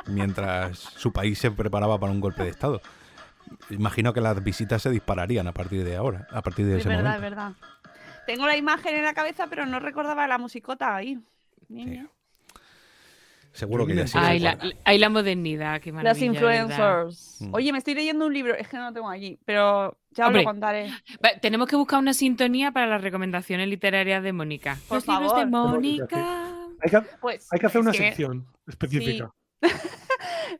mientras 0.07 0.77
su 0.79 1.11
país 1.11 1.39
se 1.39 1.51
preparaba 1.51 1.99
para 1.99 2.11
un 2.11 2.19
golpe 2.19 2.43
de 2.43 2.49
Estado. 2.49 2.81
Imagino 3.69 4.13
que 4.13 4.21
las 4.21 4.41
visitas 4.43 4.81
se 4.81 4.89
dispararían 4.89 5.47
a 5.47 5.51
partir 5.53 5.83
de 5.83 5.95
ahora, 5.95 6.27
a 6.31 6.41
partir 6.41 6.65
de 6.65 6.73
Es 6.73 6.79
ese 6.79 6.89
verdad, 6.89 7.15
es 7.15 7.21
momento. 7.21 7.35
verdad. 7.35 7.53
Tengo 8.25 8.47
la 8.47 8.55
imagen 8.57 8.95
en 8.95 9.03
la 9.03 9.13
cabeza, 9.13 9.47
pero 9.47 9.65
no 9.65 9.79
recordaba 9.79 10.27
la 10.27 10.37
musicota 10.37 10.95
ahí. 10.95 11.19
Niña. 11.67 12.07
Seguro 13.53 13.85
que 13.85 13.95
ya 13.95 14.07
sí. 14.07 14.17
Ay, 14.19 14.39
se 14.39 14.43
la, 14.43 14.49
acuerda. 14.51 14.75
ay, 14.83 14.97
la 14.97 15.09
modernidad, 15.09 15.79
qué 15.81 15.91
maravilla. 15.91 16.19
De 16.19 16.25
influencers. 16.25 17.37
Mm. 17.41 17.53
Oye, 17.53 17.71
me 17.71 17.77
estoy 17.77 17.93
leyendo 17.93 18.25
un 18.25 18.33
libro, 18.33 18.55
es 18.55 18.67
que 18.67 18.77
no 18.77 18.85
lo 18.87 18.93
tengo 18.93 19.09
allí, 19.09 19.39
pero 19.45 19.97
ya 20.11 20.25
os 20.25 20.27
Hombre. 20.27 20.41
lo 20.43 20.49
contaré. 20.49 20.89
Va, 21.23 21.29
Tenemos 21.41 21.67
que 21.67 21.75
buscar 21.75 21.99
una 21.99 22.13
sintonía 22.13 22.71
para 22.71 22.87
las 22.87 23.01
recomendaciones 23.01 23.67
literarias 23.67 24.23
de 24.23 24.33
Mónica. 24.33 24.77
Por 24.87 24.97
Los 24.97 25.07
libros 25.07 25.35
de. 25.37 25.45
Mónica. 25.45 26.49
Hay 26.81 26.89
que, 26.89 27.01
Pues, 27.21 27.47
hay 27.51 27.59
que 27.59 27.65
hacer 27.67 27.79
es 27.81 27.85
una 27.85 27.91
que- 27.91 27.97
sección 27.99 28.45
específica. 28.67 29.31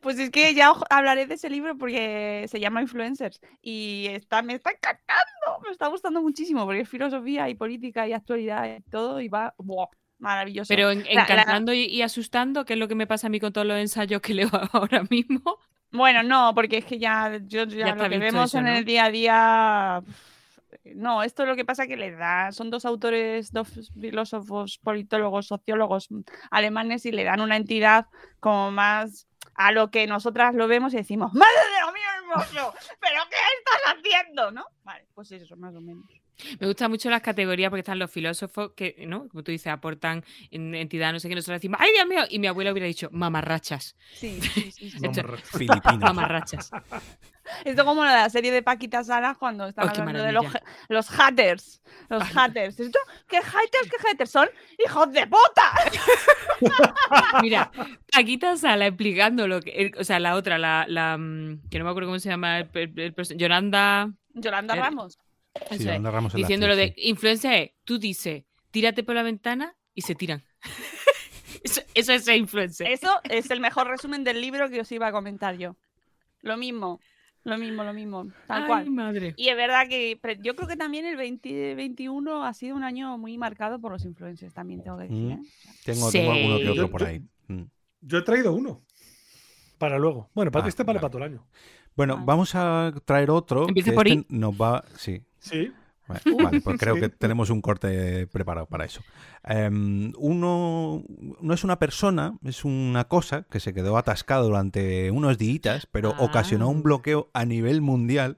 Pues 0.02 0.18
es 0.18 0.30
que 0.30 0.54
ya 0.54 0.72
os 0.72 0.82
hablaré 0.90 1.26
de 1.26 1.34
ese 1.34 1.48
libro 1.48 1.76
porque 1.78 2.46
se 2.48 2.60
llama 2.60 2.82
Influencers 2.82 3.40
y 3.62 4.06
está, 4.10 4.42
me 4.42 4.54
está 4.54 4.70
encantando, 4.70 5.62
me 5.64 5.70
está 5.70 5.86
gustando 5.88 6.20
muchísimo 6.20 6.64
porque 6.64 6.80
es 6.80 6.88
filosofía 6.88 7.48
y 7.48 7.54
política 7.54 8.06
y 8.06 8.12
actualidad 8.12 8.66
y 8.76 8.82
todo 8.90 9.20
y 9.20 9.28
va 9.28 9.54
¡buah! 9.58 9.86
Maravilloso. 10.18 10.68
Pero 10.68 10.90
en- 10.90 11.04
La- 11.04 11.14
la- 11.14 11.22
encantando 11.22 11.72
y, 11.72 11.84
y 11.84 12.02
asustando, 12.02 12.64
que 12.64 12.74
es 12.74 12.78
lo 12.78 12.88
que 12.88 12.94
me 12.94 13.06
pasa 13.06 13.26
a 13.26 13.30
mí 13.30 13.40
con 13.40 13.52
todos 13.52 13.66
los 13.66 13.78
ensayos 13.78 14.20
que 14.20 14.34
leo 14.34 14.50
ahora 14.72 15.02
mismo. 15.10 15.58
Bueno, 15.90 16.22
no, 16.22 16.52
porque 16.54 16.78
es 16.78 16.84
que 16.84 16.98
ya, 16.98 17.38
yo, 17.46 17.64
ya 17.64 17.86
Ya 17.88 17.94
lo 17.94 18.08
que 18.08 18.18
vemos 18.18 18.50
eso, 18.50 18.58
en 18.58 18.64
¿no? 18.64 18.70
el 18.72 18.84
día 18.84 19.04
a 19.04 19.10
día. 19.10 20.02
No, 20.96 21.22
esto 21.22 21.46
lo 21.46 21.54
que 21.56 21.64
pasa 21.64 21.86
que 21.86 21.96
le 21.96 22.10
da, 22.10 22.50
son 22.52 22.68
dos 22.70 22.84
autores, 22.84 23.52
dos 23.52 23.68
filósofos, 24.00 24.78
politólogos, 24.82 25.46
sociólogos 25.46 26.08
alemanes 26.50 27.06
y 27.06 27.12
le 27.12 27.24
dan 27.24 27.40
una 27.40 27.56
entidad 27.56 28.06
como 28.40 28.70
más 28.72 29.26
a 29.54 29.70
lo 29.70 29.90
que 29.90 30.06
nosotras 30.08 30.54
lo 30.54 30.66
vemos 30.66 30.92
y 30.92 30.96
decimos, 30.96 31.32
¡Madre 31.32 31.52
de 31.74 31.80
lo 31.86 31.92
mío 31.92 32.02
hermoso! 32.18 32.74
¿Pero 33.00 33.20
qué 33.30 33.36
estás 33.58 33.94
haciendo? 33.96 34.50
¿No? 34.50 34.64
Vale, 34.82 35.06
pues 35.14 35.30
eso, 35.32 35.56
más 35.56 35.74
o 35.76 35.80
menos. 35.80 36.04
Me 36.60 36.66
gustan 36.66 36.90
mucho 36.90 37.08
las 37.10 37.22
categorías 37.22 37.70
porque 37.70 37.80
están 37.80 37.98
los 37.98 38.10
filósofos 38.10 38.72
que, 38.76 39.04
¿no? 39.06 39.28
Como 39.28 39.42
tú 39.44 39.52
dices, 39.52 39.68
aportan 39.68 40.24
en 40.50 40.74
entidad, 40.74 41.12
no 41.12 41.20
sé 41.20 41.28
qué, 41.28 41.34
nosotros 41.34 41.56
decimos, 41.56 41.78
¡ay, 41.80 41.90
Dios 41.92 42.06
mío! 42.06 42.22
Y 42.28 42.38
mi 42.38 42.46
abuela 42.48 42.72
hubiera 42.72 42.86
dicho, 42.86 43.08
mamarrachas. 43.12 43.96
Sí, 44.14 44.40
sí, 44.54 44.70
sí, 44.72 44.90
sí. 44.90 44.98
Esto- 45.02 45.22
Filipinas. 45.58 45.98
mamarrachas. 46.00 46.70
Esto 47.64 47.84
como 47.84 48.04
la 48.04 48.28
serie 48.30 48.50
de 48.50 48.62
Paquita 48.62 49.04
Salas 49.04 49.36
cuando 49.36 49.66
están 49.66 49.86
Oh, 49.86 49.90
hablando 49.90 50.22
de 50.22 50.32
los, 50.32 50.46
los 50.88 51.08
haters. 51.10 51.82
Los 52.08 52.22
haters. 52.24 52.80
Esto, 52.80 52.98
¿Qué 53.28 53.36
haters? 53.36 53.90
¿Qué 53.90 54.08
haters? 54.08 54.30
Son 54.30 54.48
hijos 54.82 55.12
de 55.12 55.26
puta. 55.26 55.72
Mira, 57.42 57.70
Paquita 58.12 58.56
Sala 58.56 58.86
explicando 58.86 59.46
lo 59.46 59.60
que. 59.60 59.70
el- 59.70 59.92
o 59.98 60.04
sea, 60.04 60.18
la 60.20 60.34
otra, 60.36 60.58
la, 60.58 60.86
la, 60.88 61.16
mm, 61.18 61.68
que 61.70 61.78
no 61.78 61.84
me 61.84 61.90
acuerdo 61.90 62.08
cómo 62.08 62.18
se 62.18 62.28
llama, 62.30 62.60
el, 62.60 62.68
el- 62.74 63.14
Yolanda. 63.36 64.10
Yolanda 64.32 64.74
Eh, 64.74 64.80
Ramos. 64.80 65.18
Sí, 65.68 65.74
es, 65.76 65.84
Yolanda 65.84 66.10
Ramos 66.10 66.34
es 66.34 66.40
la 66.40 66.46
Diciendo 66.46 66.66
lo 66.68 66.76
de 66.76 66.84
actriz, 66.84 67.04
influencia 67.06 67.58
es, 67.58 67.70
tú 67.84 67.98
dices, 67.98 68.44
tírate 68.70 69.02
por 69.04 69.14
la 69.14 69.22
ventana 69.22 69.74
y 69.94 70.02
se 70.02 70.14
tiran. 70.14 70.42
eso, 71.62 71.80
eso 71.94 72.12
es 72.12 72.24
ser 72.24 72.36
influencer. 72.36 72.86
Eso 72.88 73.10
es 73.24 73.50
el 73.50 73.60
mejor 73.60 73.86
resumen 73.88 74.24
del 74.24 74.40
libro 74.40 74.68
que 74.68 74.80
os 74.80 74.90
iba 74.92 75.06
a 75.08 75.12
comentar 75.12 75.56
yo. 75.56 75.76
Lo 76.40 76.56
mismo, 76.56 77.00
lo 77.44 77.56
mismo, 77.58 77.84
lo 77.84 77.92
mismo. 77.94 78.26
Tal 78.46 78.62
Ay, 78.62 78.68
cual. 78.68 78.90
madre. 78.90 79.34
Y 79.36 79.48
es 79.48 79.56
verdad 79.56 79.88
que 79.88 80.18
yo 80.42 80.56
creo 80.56 80.68
que 80.68 80.76
también 80.76 81.06
el 81.06 81.16
2021 81.16 82.44
ha 82.44 82.52
sido 82.52 82.76
un 82.76 82.82
año 82.84 83.16
muy 83.16 83.38
marcado 83.38 83.80
por 83.80 83.92
los 83.92 84.04
influencers, 84.04 84.52
también 84.52 84.82
tengo 84.82 84.96
que 84.98 85.04
decir. 85.04 85.18
Mm. 85.18 85.30
¿eh? 85.32 85.42
Tengo, 85.84 86.10
Sí. 86.10 86.18
tengo 86.18 86.32
alguno 86.32 86.58
que 86.58 86.70
otro 86.70 86.90
por 86.90 87.00
yo- 87.02 87.06
ahí. 87.06 87.22
Mm. 87.48 87.62
Yo 88.02 88.18
he 88.18 88.22
traído 88.22 88.52
uno. 88.52 88.82
Para 89.78 89.98
luego. 89.98 90.30
Bueno, 90.34 90.50
para 90.50 90.64
Ah, 90.64 90.68
este 90.68 90.82
vale 90.82 90.98
vale. 90.98 91.00
para 91.00 91.10
todo 91.12 91.24
el 91.24 91.32
año. 91.32 91.46
Bueno, 91.96 92.14
Vale. 92.14 92.26
vamos 92.26 92.54
a 92.54 92.92
traer 93.04 93.30
otro. 93.30 93.68
Empieza 93.68 93.90
que 93.90 93.94
por 93.94 94.08
este 94.08 94.20
I. 94.20 94.26
nos 94.38 94.54
va. 94.54 94.84
Sí. 94.96 95.22
Sí. 95.44 95.72
Vale, 96.06 96.20
vale, 96.58 96.60
pues 96.60 96.78
creo 96.78 96.96
Sí. 96.96 97.00
que 97.00 97.08
tenemos 97.08 97.48
un 97.48 97.62
corte 97.62 98.26
preparado 98.26 98.66
para 98.66 98.84
eso. 98.84 99.00
Em, 99.42 100.12
uno 100.18 101.02
no 101.40 101.54
es 101.54 101.64
una 101.64 101.78
persona, 101.78 102.36
es 102.44 102.64
una 102.64 103.04
cosa 103.04 103.44
que 103.50 103.58
se 103.60 103.72
quedó 103.72 103.96
atascada 103.96 104.42
durante 104.42 105.10
unos 105.10 105.38
días, 105.38 105.86
pero 105.90 106.12
Ah. 106.14 106.24
ocasionó 106.24 106.68
un 106.68 106.82
bloqueo 106.82 107.30
a 107.32 107.44
nivel 107.46 107.80
mundial 107.80 108.36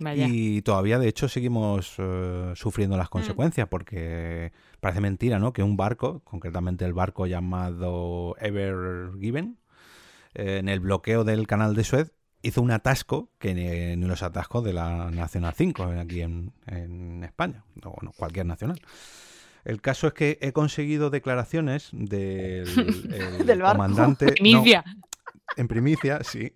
Vaya. 0.00 0.26
y 0.28 0.62
todavía 0.62 0.98
de 0.98 1.08
hecho 1.08 1.28
seguimos 1.28 1.94
eh, 1.98 2.52
sufriendo 2.56 2.96
las 2.96 3.10
consecuencias 3.10 3.68
porque 3.68 4.52
parece 4.80 5.00
mentira, 5.02 5.38
¿no? 5.38 5.52
Que 5.52 5.62
un 5.62 5.76
barco, 5.76 6.20
concretamente 6.24 6.84
el 6.86 6.94
barco 6.94 7.26
llamado 7.26 8.34
Ever 8.40 9.10
Given, 9.20 9.58
eh, 10.34 10.56
en 10.58 10.68
el 10.70 10.80
bloqueo 10.80 11.22
del 11.24 11.46
canal 11.46 11.74
de 11.74 11.84
Suez 11.84 12.12
hizo 12.44 12.62
un 12.62 12.70
atasco 12.70 13.30
que 13.38 13.54
ni, 13.54 13.96
ni 13.96 14.06
los 14.06 14.22
atascos 14.22 14.62
de 14.64 14.72
la 14.72 15.10
Nacional 15.10 15.54
5 15.56 15.84
aquí 16.00 16.20
en, 16.22 16.52
en 16.66 17.24
España, 17.24 17.64
o 17.82 17.90
bueno, 17.90 18.12
cualquier 18.16 18.46
nacional. 18.46 18.80
El 19.64 19.80
caso 19.80 20.06
es 20.06 20.12
que 20.12 20.38
he 20.42 20.52
conseguido 20.52 21.08
declaraciones 21.10 21.88
del, 21.92 22.68
el 23.38 23.46
Del 23.46 23.62
barco. 23.62 23.76
comandante. 23.82 24.26
no, 24.26 24.32
Primicia. 24.32 24.84
en 25.56 25.68
primicia, 25.68 26.20
sí. 26.22 26.52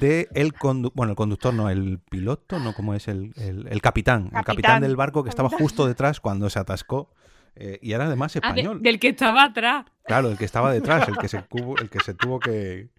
De 0.00 0.28
el 0.34 0.52
bueno, 0.94 1.12
el 1.12 1.16
conductor 1.16 1.54
no, 1.54 1.70
el 1.70 1.98
piloto, 2.10 2.58
no, 2.58 2.74
¿cómo 2.74 2.94
es? 2.94 3.08
El, 3.08 3.32
el- 3.36 3.66
el 3.68 3.80
capitán. 3.80 4.30
El 4.34 4.44
capitán 4.44 4.82
del 4.82 4.94
barco 4.96 5.22
que 5.24 5.30
estaba 5.30 5.48
justo 5.48 5.86
detrás 5.86 6.20
cuando 6.20 6.50
se 6.50 6.58
atascó. 6.58 7.10
eh, 7.56 7.78
y 7.82 7.92
era 7.92 8.04
además 8.06 8.36
Ah, 8.36 8.40
de- 8.40 8.46
español. 8.60 8.82
del 8.82 8.98
que 9.00 9.08
estaba 9.08 9.42
atrás. 9.44 9.86
Claro, 10.04 10.30
el 10.30 10.36
que 10.38 10.44
estaba 10.44 10.70
detrás, 10.72 11.08
el 11.08 11.16
que 11.18 11.28
se, 11.28 11.38
cubo- 11.48 11.80
el 11.80 11.88
que 11.90 12.00
se 12.00 12.14
tuvo 12.14 12.38
que, 12.40 12.90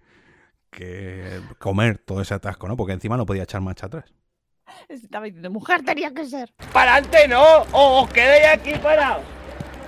que 0.72 1.42
comer 1.60 1.98
todo 2.00 2.22
ese 2.22 2.34
atasco, 2.34 2.68
¿no? 2.68 2.76
Porque 2.76 2.94
encima 2.94 3.18
no 3.18 3.26
podía 3.26 3.44
echar 3.44 3.62
marcha 3.62 3.88
atrás. 3.88 4.06
Estaba 4.90 5.26
diciendo, 5.26 5.52
mujer 5.52 5.84
tenía 5.84 6.14
que 6.14 6.26
ser. 6.26 6.54
Para 6.74 6.96
adelante 6.96 7.28
no, 7.28 7.44
o 7.72 8.04
os 8.04 8.10
quedéis 8.10 8.48
aquí 8.48 8.74
parados. 8.80 9.24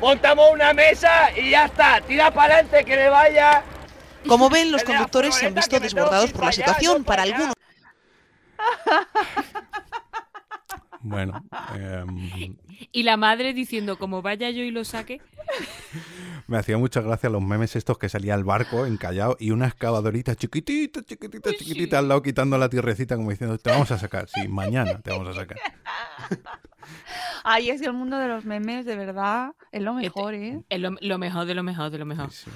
Montamos 0.01 0.51
una 0.51 0.73
mesa 0.73 1.31
y 1.37 1.51
ya 1.51 1.65
está. 1.65 2.01
Tira 2.01 2.31
para 2.31 2.55
adelante 2.55 2.83
que 2.83 2.95
le 2.95 3.09
vaya. 3.09 3.63
Como 4.27 4.49
ven, 4.49 4.71
los 4.71 4.83
conductores 4.83 5.35
se 5.35 5.45
han 5.47 5.53
visto 5.53 5.79
desbordados 5.79 6.31
por 6.31 6.41
la 6.41 6.45
para 6.45 6.49
allá, 6.49 6.65
situación. 6.65 7.03
Para 7.03 7.23
algunos, 7.23 7.53
Bueno, 11.03 11.43
em, 11.75 12.55
Y 12.91 13.03
la 13.03 13.17
madre 13.17 13.53
diciendo, 13.53 13.97
como 13.97 14.21
vaya 14.21 14.49
yo 14.49 14.61
y 14.63 14.71
lo 14.71 14.83
saque. 14.83 15.21
me 16.47 16.57
hacía 16.57 16.77
mucha 16.77 17.01
gracia 17.01 17.29
los 17.29 17.41
memes 17.41 17.75
estos 17.75 17.97
que 17.97 18.09
salía 18.09 18.35
el 18.35 18.43
barco 18.43 18.85
encallado 18.85 19.35
y 19.39 19.51
una 19.51 19.67
excavadorita 19.67 20.35
chiquitita, 20.35 21.01
chiquitita, 21.03 21.51
chiquitita 21.51 21.99
al 21.99 22.07
lado 22.07 22.21
quitando 22.21 22.57
la 22.57 22.69
tierrecita 22.69 23.15
como 23.15 23.29
diciendo, 23.31 23.57
te 23.57 23.69
vamos 23.69 23.91
a 23.91 23.97
sacar, 23.97 24.27
sí, 24.29 24.47
mañana 24.47 24.99
te 25.01 25.11
vamos 25.11 25.27
a 25.27 25.33
sacar. 25.33 25.57
Ay, 27.43 27.69
es 27.69 27.81
que 27.81 27.87
el 27.87 27.93
mundo 27.93 28.17
de 28.17 28.27
los 28.27 28.45
memes, 28.45 28.85
de 28.85 28.95
verdad, 28.95 29.51
es 29.71 29.81
lo 29.81 29.93
mejor, 29.93 30.33
¿eh? 30.33 30.61
Es 30.69 30.79
lo, 30.79 30.91
lo 31.01 31.17
mejor 31.17 31.45
de 31.45 31.55
lo 31.55 31.63
mejor 31.63 31.89
de 31.91 31.97
lo 31.97 32.05
mejor. 32.05 32.31
Sí, 32.31 32.45
sí. 32.45 32.51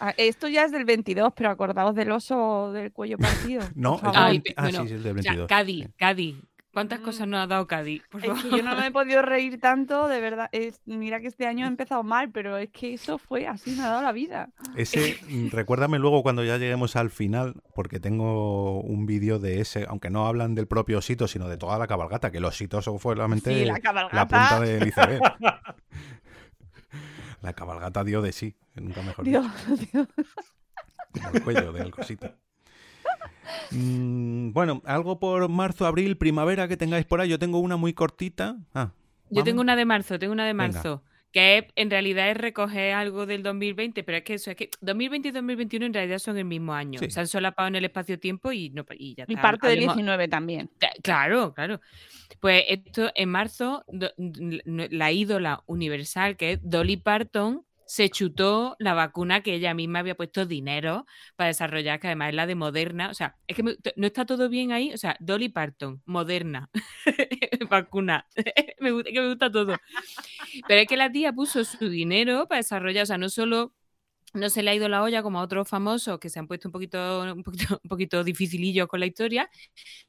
Ah, 0.00 0.12
Esto 0.18 0.48
ya 0.48 0.64
es 0.64 0.72
del 0.72 0.84
22, 0.84 1.32
pero 1.34 1.50
acordaos 1.50 1.94
del 1.94 2.10
oso 2.12 2.72
del 2.72 2.92
cuello 2.92 3.16
partido. 3.16 3.62
No, 3.74 3.94
es 3.94 4.00
favor. 4.02 4.14
del 4.16 4.24
Ay, 4.24 4.32
20 4.32 4.50
pe- 4.50 4.54
ah, 4.58 4.62
bueno, 4.62 4.82
sí, 4.82 4.88
sí, 4.88 4.94
es 4.94 5.02
del 5.04 5.18
o 5.18 5.22
sea, 5.22 5.32
22. 5.32 5.48
Cádiz, 5.48 5.86
sí. 5.86 5.92
Cádiz. 5.96 6.36
¿Cuántas 6.74 7.00
Mm. 7.00 7.04
cosas 7.04 7.28
nos 7.28 7.40
ha 7.40 7.46
dado 7.46 7.66
Cádiz? 7.66 8.02
Por 8.10 8.20
Es 8.20 8.26
favor. 8.26 8.42
que 8.42 8.50
yo 8.58 8.62
no 8.62 8.76
me 8.76 8.88
he 8.88 8.90
podido 8.90 9.22
reír 9.22 9.58
tanto, 9.60 10.08
de 10.08 10.20
verdad. 10.20 10.48
Es, 10.52 10.80
mira 10.84 11.20
que 11.20 11.28
este 11.28 11.46
año 11.46 11.64
he 11.64 11.68
empezado 11.68 12.02
mal, 12.02 12.30
pero 12.32 12.58
es 12.58 12.68
que 12.70 12.94
eso 12.94 13.16
fue 13.18 13.46
así, 13.46 13.70
me 13.76 13.84
ha 13.84 13.88
dado 13.88 14.02
la 14.02 14.12
vida. 14.12 14.50
Ese, 14.76 15.16
mm, 15.28 15.48
recuérdame 15.52 15.98
luego 15.98 16.22
cuando 16.22 16.44
ya 16.44 16.58
lleguemos 16.58 16.96
al 16.96 17.10
final, 17.10 17.54
porque 17.74 18.00
tengo 18.00 18.80
un 18.82 19.06
vídeo 19.06 19.38
de 19.38 19.60
ese, 19.60 19.86
aunque 19.88 20.10
no 20.10 20.26
hablan 20.26 20.54
del 20.54 20.66
propio 20.66 20.98
osito, 20.98 21.28
sino 21.28 21.48
de 21.48 21.56
toda 21.56 21.78
la 21.78 21.86
cabalgata, 21.86 22.30
que 22.30 22.40
los 22.40 22.50
ositos 22.54 22.84
son 22.84 22.98
solamente 22.98 23.54
Sí, 23.64 23.64
la 24.12 24.26
punta 24.26 24.60
del 24.60 24.88
iceberg. 24.88 25.22
la 27.40 27.52
cabalgata 27.52 28.02
dio 28.04 28.20
de 28.22 28.32
sí, 28.32 28.56
nunca 28.74 29.02
mejor 29.02 29.24
dicho, 29.24 29.40
Dios, 29.68 29.90
Dios. 29.92 30.08
como 31.12 31.28
el 31.30 31.42
cuello 31.44 31.72
del 31.72 31.90
cosito. 31.90 32.32
Mm, 33.70 34.52
bueno, 34.52 34.82
algo 34.84 35.18
por 35.18 35.48
marzo, 35.48 35.86
abril, 35.86 36.16
primavera 36.16 36.68
que 36.68 36.76
tengáis 36.76 37.04
por 37.04 37.20
ahí. 37.20 37.28
Yo 37.28 37.38
tengo 37.38 37.58
una 37.58 37.76
muy 37.76 37.92
cortita. 37.92 38.56
Ah, 38.74 38.92
Yo 39.30 39.42
tengo 39.44 39.60
una 39.60 39.76
de 39.76 39.84
marzo, 39.84 40.18
tengo 40.18 40.32
una 40.32 40.44
de 40.46 40.52
Venga. 40.52 40.72
marzo. 40.74 41.02
Que 41.32 41.66
en 41.74 41.90
realidad 41.90 42.30
es 42.30 42.36
recoger 42.36 42.92
algo 42.94 43.26
del 43.26 43.42
2020, 43.42 44.04
pero 44.04 44.18
es 44.18 44.24
que 44.24 44.34
eso 44.34 44.52
es 44.52 44.56
que 44.56 44.70
2020 44.80 45.28
y 45.28 45.32
2021 45.32 45.86
en 45.86 45.92
realidad 45.94 46.20
son 46.20 46.38
el 46.38 46.44
mismo 46.44 46.72
año. 46.72 47.00
Sí. 47.00 47.10
Se 47.10 47.18
han 47.18 47.26
solapado 47.26 47.66
en 47.66 47.74
el 47.74 47.84
espacio-tiempo 47.84 48.52
y, 48.52 48.70
no, 48.70 48.84
y 48.96 49.16
ya 49.16 49.24
Y 49.26 49.32
está. 49.32 49.42
parte 49.42 49.66
del 49.66 49.78
Hablemos- 49.80 49.94
19 49.96 50.28
también. 50.28 50.70
Claro, 51.02 51.52
claro. 51.52 51.80
Pues 52.38 52.62
esto 52.68 53.10
en 53.16 53.28
marzo, 53.30 53.82
do- 53.88 54.12
la 54.16 55.10
ídola 55.10 55.64
universal, 55.66 56.36
que 56.36 56.52
es 56.52 56.60
Dolly 56.62 56.98
Parton, 56.98 57.64
se 57.94 58.10
chutó 58.10 58.74
la 58.80 58.92
vacuna 58.92 59.44
que 59.44 59.54
ella 59.54 59.72
misma 59.72 60.00
había 60.00 60.16
puesto 60.16 60.46
dinero 60.46 61.06
para 61.36 61.46
desarrollar, 61.46 62.00
que 62.00 62.08
además 62.08 62.30
es 62.30 62.34
la 62.34 62.46
de 62.48 62.56
Moderna. 62.56 63.08
O 63.08 63.14
sea, 63.14 63.36
es 63.46 63.56
que 63.56 63.62
no 63.62 64.06
está 64.06 64.26
todo 64.26 64.48
bien 64.48 64.72
ahí. 64.72 64.92
O 64.92 64.98
sea, 64.98 65.16
Dolly 65.20 65.48
Parton, 65.48 66.02
Moderna, 66.04 66.70
vacuna. 67.70 68.26
me, 68.80 69.04
que 69.04 69.20
me 69.20 69.28
gusta 69.28 69.48
todo. 69.52 69.76
Pero 70.66 70.80
es 70.80 70.88
que 70.88 70.96
la 70.96 71.12
tía 71.12 71.32
puso 71.32 71.62
su 71.64 71.88
dinero 71.88 72.48
para 72.48 72.58
desarrollar, 72.58 73.04
o 73.04 73.06
sea, 73.06 73.16
no 73.18 73.28
solo 73.28 73.72
no 74.32 74.50
se 74.50 74.64
le 74.64 74.70
ha 74.72 74.74
ido 74.74 74.88
la 74.88 75.04
olla 75.04 75.22
como 75.22 75.38
a 75.38 75.42
otros 75.42 75.68
famosos 75.68 76.18
que 76.18 76.28
se 76.30 76.40
han 76.40 76.48
puesto 76.48 76.66
un 76.68 76.72
poquito, 76.72 77.22
un 77.32 77.44
poquito, 77.44 77.78
un 77.84 77.88
poquito 77.88 78.24
dificilillos 78.24 78.88
con 78.88 78.98
la 78.98 79.06
historia, 79.06 79.48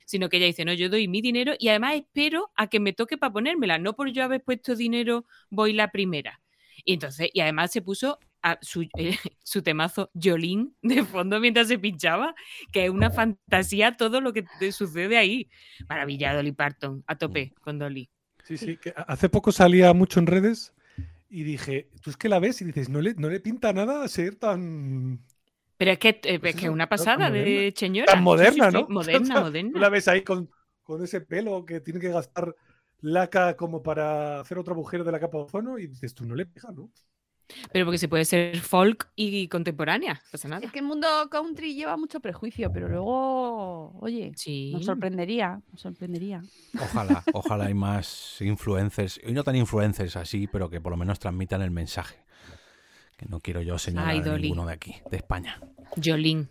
sino 0.08 0.28
que 0.30 0.38
ella 0.38 0.48
dice, 0.48 0.66
no, 0.66 0.74
yo 0.74 0.90
doy 0.90 1.08
mi 1.08 1.22
dinero 1.22 1.54
y 1.60 1.70
además 1.70 1.96
espero 1.98 2.52
a 2.56 2.66
que 2.68 2.80
me 2.80 2.94
toque 2.94 3.18
para 3.20 3.34
ponérmela, 3.34 3.78
no 3.78 3.96
por 3.96 4.10
yo 4.12 4.24
haber 4.24 4.44
puesto 4.44 4.76
dinero 4.76 5.26
voy 5.52 5.74
la 5.74 5.92
primera. 5.92 6.42
Y 6.86 6.94
entonces, 6.94 7.30
y 7.34 7.42
además 7.42 7.72
se 7.72 7.82
puso 7.82 8.20
a 8.42 8.60
su, 8.62 8.84
eh, 8.98 9.18
su 9.44 9.64
temazo 9.64 10.12
Jolín 10.22 10.76
de 10.82 11.04
fondo 11.04 11.40
mientras 11.40 11.68
se 11.68 11.80
pinchaba, 11.80 12.36
que 12.72 12.86
es 12.86 12.92
una 12.92 13.12
fantasía 13.12 13.98
todo 13.98 14.22
lo 14.22 14.34
que 14.34 14.44
te 14.60 14.72
sucede 14.72 15.18
ahí. 15.18 15.50
Maravilla, 15.90 16.34
Dolly 16.36 16.52
Parton, 16.54 17.04
a 17.08 17.18
tope 17.18 17.54
con 17.62 17.80
Dolly. 17.80 18.10
Sí, 18.44 18.58
sí, 18.58 18.78
que 18.78 18.94
hace 18.96 19.30
poco 19.30 19.52
salía 19.52 19.94
mucho 19.94 20.20
en 20.20 20.28
redes 20.28 20.74
y 21.30 21.44
dije, 21.44 21.90
tú 22.02 22.10
es 22.12 22.18
que 22.18 22.30
la 22.30 22.40
ves 22.40 22.62
y 22.62 22.66
dices, 22.66 22.90
no 22.90 23.02
le, 23.02 23.16
no 23.16 23.30
le 23.30 23.40
pinta 23.40 23.74
nada 23.74 24.08
ser 24.08 24.36
tan, 24.36 25.26
Pero 25.78 25.92
es 25.92 26.00
que 26.00 26.10
eh, 26.24 26.40
es 26.40 26.40
Pues 26.40 26.56
que 26.56 26.68
eso, 26.68 26.74
una 26.74 26.88
pasada 26.90 27.30
moderna. 27.30 27.30
de 27.30 27.74
señora. 27.76 28.14
tan 28.14 28.24
moderna, 28.24 28.72
¿no? 28.72 28.88
Moderna, 28.90 29.22
O 29.22 29.26
sea, 29.26 29.40
moderna. 29.40 29.72
Tú 29.72 29.80
la 29.80 29.90
ves 29.90 30.08
ahí 30.08 30.24
con, 30.24 30.50
con 30.84 31.04
ese 31.04 31.22
pelo 31.22 31.66
que 31.66 31.82
tiene 31.82 32.00
que 32.00 32.10
gastar 32.10 32.56
laca 33.06 33.56
como 33.56 33.82
para 33.84 34.40
hacer 34.40 34.58
otro 34.58 34.74
agujero 34.74 35.04
de 35.04 35.12
la 35.12 35.20
capa 35.20 35.38
de 35.38 35.44
ozono 35.44 35.78
y 35.78 35.88
dices, 35.88 36.14
tú 36.14 36.26
no 36.26 36.36
le 36.36 36.46
pega, 36.46 36.72
¿no? 36.72 36.90
Pero 37.72 37.86
porque 37.86 38.00
se 38.00 38.08
puede 38.08 38.26
ser 38.26 38.58
folk 38.60 39.08
y 39.16 39.48
contemporánea, 39.50 40.14
no 40.16 40.20
pasa 40.32 40.48
nada. 40.48 40.66
Es 40.66 40.72
que 40.72 40.80
el 40.80 40.86
mundo 40.86 41.08
country 41.30 41.76
lleva 41.76 41.96
mucho 41.96 42.20
prejuicio, 42.20 42.72
pero 42.74 42.90
luego, 42.90 44.00
oye, 44.00 44.32
Sí. 44.36 44.72
nos 44.74 44.86
sorprendería, 44.86 45.62
nos 45.72 45.82
sorprendería. 45.82 46.42
Ojalá, 46.82 47.24
ojalá 47.34 47.66
hay 47.66 47.76
más 47.76 48.42
influencers, 48.42 49.20
y 49.24 49.32
no 49.34 49.44
tan 49.44 49.56
influencers 49.56 50.16
así, 50.16 50.48
pero 50.48 50.72
que 50.72 50.82
por 50.82 50.92
lo 50.92 50.98
menos 50.98 51.20
transmitan 51.20 51.62
el 51.62 51.70
mensaje. 51.70 52.16
Que 53.16 53.28
no 53.28 53.40
quiero 53.40 53.62
yo 53.62 53.78
señalar 53.78 54.10
Ay, 54.10 54.20
a 54.26 54.38
ninguno 54.40 54.66
de 54.66 54.74
aquí, 54.74 54.96
de 55.12 55.18
España. 55.18 55.62
Jolín. 56.04 56.50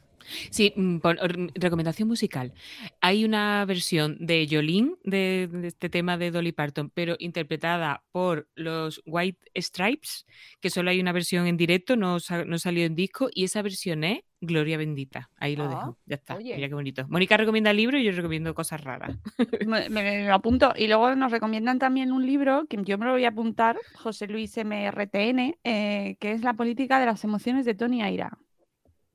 Sí, 0.51 0.73
mm, 0.77 0.99
pon- 0.99 1.19
or- 1.21 1.51
recomendación 1.55 2.09
musical. 2.09 2.53
Hay 3.01 3.25
una 3.25 3.65
versión 3.65 4.17
de 4.21 4.47
Jolín 4.51 4.97
de, 5.05 5.49
de 5.53 5.69
este 5.69 5.89
tema 5.89 6.17
de 6.19 6.31
Dolly 6.31 6.53
Parton, 6.53 6.91
pero 6.93 7.17
interpretada 7.19 8.03
por 8.13 8.49
los 8.55 9.03
White 9.07 9.39
Stripes, 9.57 10.27
que 10.61 10.71
solo 10.71 10.91
hay 10.91 11.01
una 11.01 11.13
versión 11.13 11.47
en 11.47 11.57
directo, 11.57 11.97
no, 11.97 12.19
no 12.47 12.59
salió 12.59 12.85
en 12.85 12.95
disco, 12.95 13.29
y 13.33 13.45
esa 13.45 13.63
versión 13.63 14.05
es 14.05 14.21
Gloria 14.41 14.77
Bendita. 14.77 15.31
Ahí 15.39 15.57
lo 15.57 15.65
Ah, 15.65 15.69
dejo. 15.69 15.99
Ya 16.05 16.17
está. 16.17 16.35
oye. 16.37 16.55
Mira 16.55 16.69
qué 16.69 16.75
bonito. 16.75 17.07
Mónica 17.09 17.37
recomienda 17.39 17.71
el 17.71 17.79
libro 17.79 17.97
y 17.99 18.05
yo 18.05 18.13
recomiendo 18.13 18.53
cosas 18.55 18.83
raras. 18.85 19.17
Me, 19.67 19.89
me- 19.89 20.03
me 20.03 20.27
lo 20.29 20.35
apunto. 20.35 20.75
Y 20.77 20.87
luego 20.87 21.15
nos 21.15 21.33
recomiendan 21.33 21.79
también 21.79 22.13
un 22.13 22.27
libro 22.27 22.67
que 22.69 22.77
yo 22.85 22.99
me 22.99 23.07
lo 23.07 23.13
voy 23.13 23.25
a 23.25 23.29
apuntar, 23.29 23.79
José 23.95 24.27
Luis 24.27 24.55
MRTN, 24.59 25.57
eh, 25.65 26.17
que 26.21 26.33
es 26.33 26.43
La 26.43 26.53
política 26.55 27.01
de 27.01 27.07
las 27.07 27.25
emociones 27.25 27.65
de 27.65 27.75
Tony 27.75 28.03
Aira. 28.03 28.37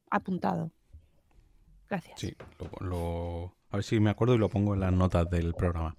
Apuntado. 0.09 0.71
Gracias. 1.89 2.19
Sí, 2.19 2.35
a 3.71 3.75
ver 3.75 3.83
si 3.83 3.99
me 3.99 4.09
acuerdo 4.09 4.35
y 4.35 4.37
lo 4.37 4.49
pongo 4.49 4.73
en 4.73 4.79
las 4.79 4.93
notas 4.93 5.29
del 5.29 5.53
programa. 5.53 5.95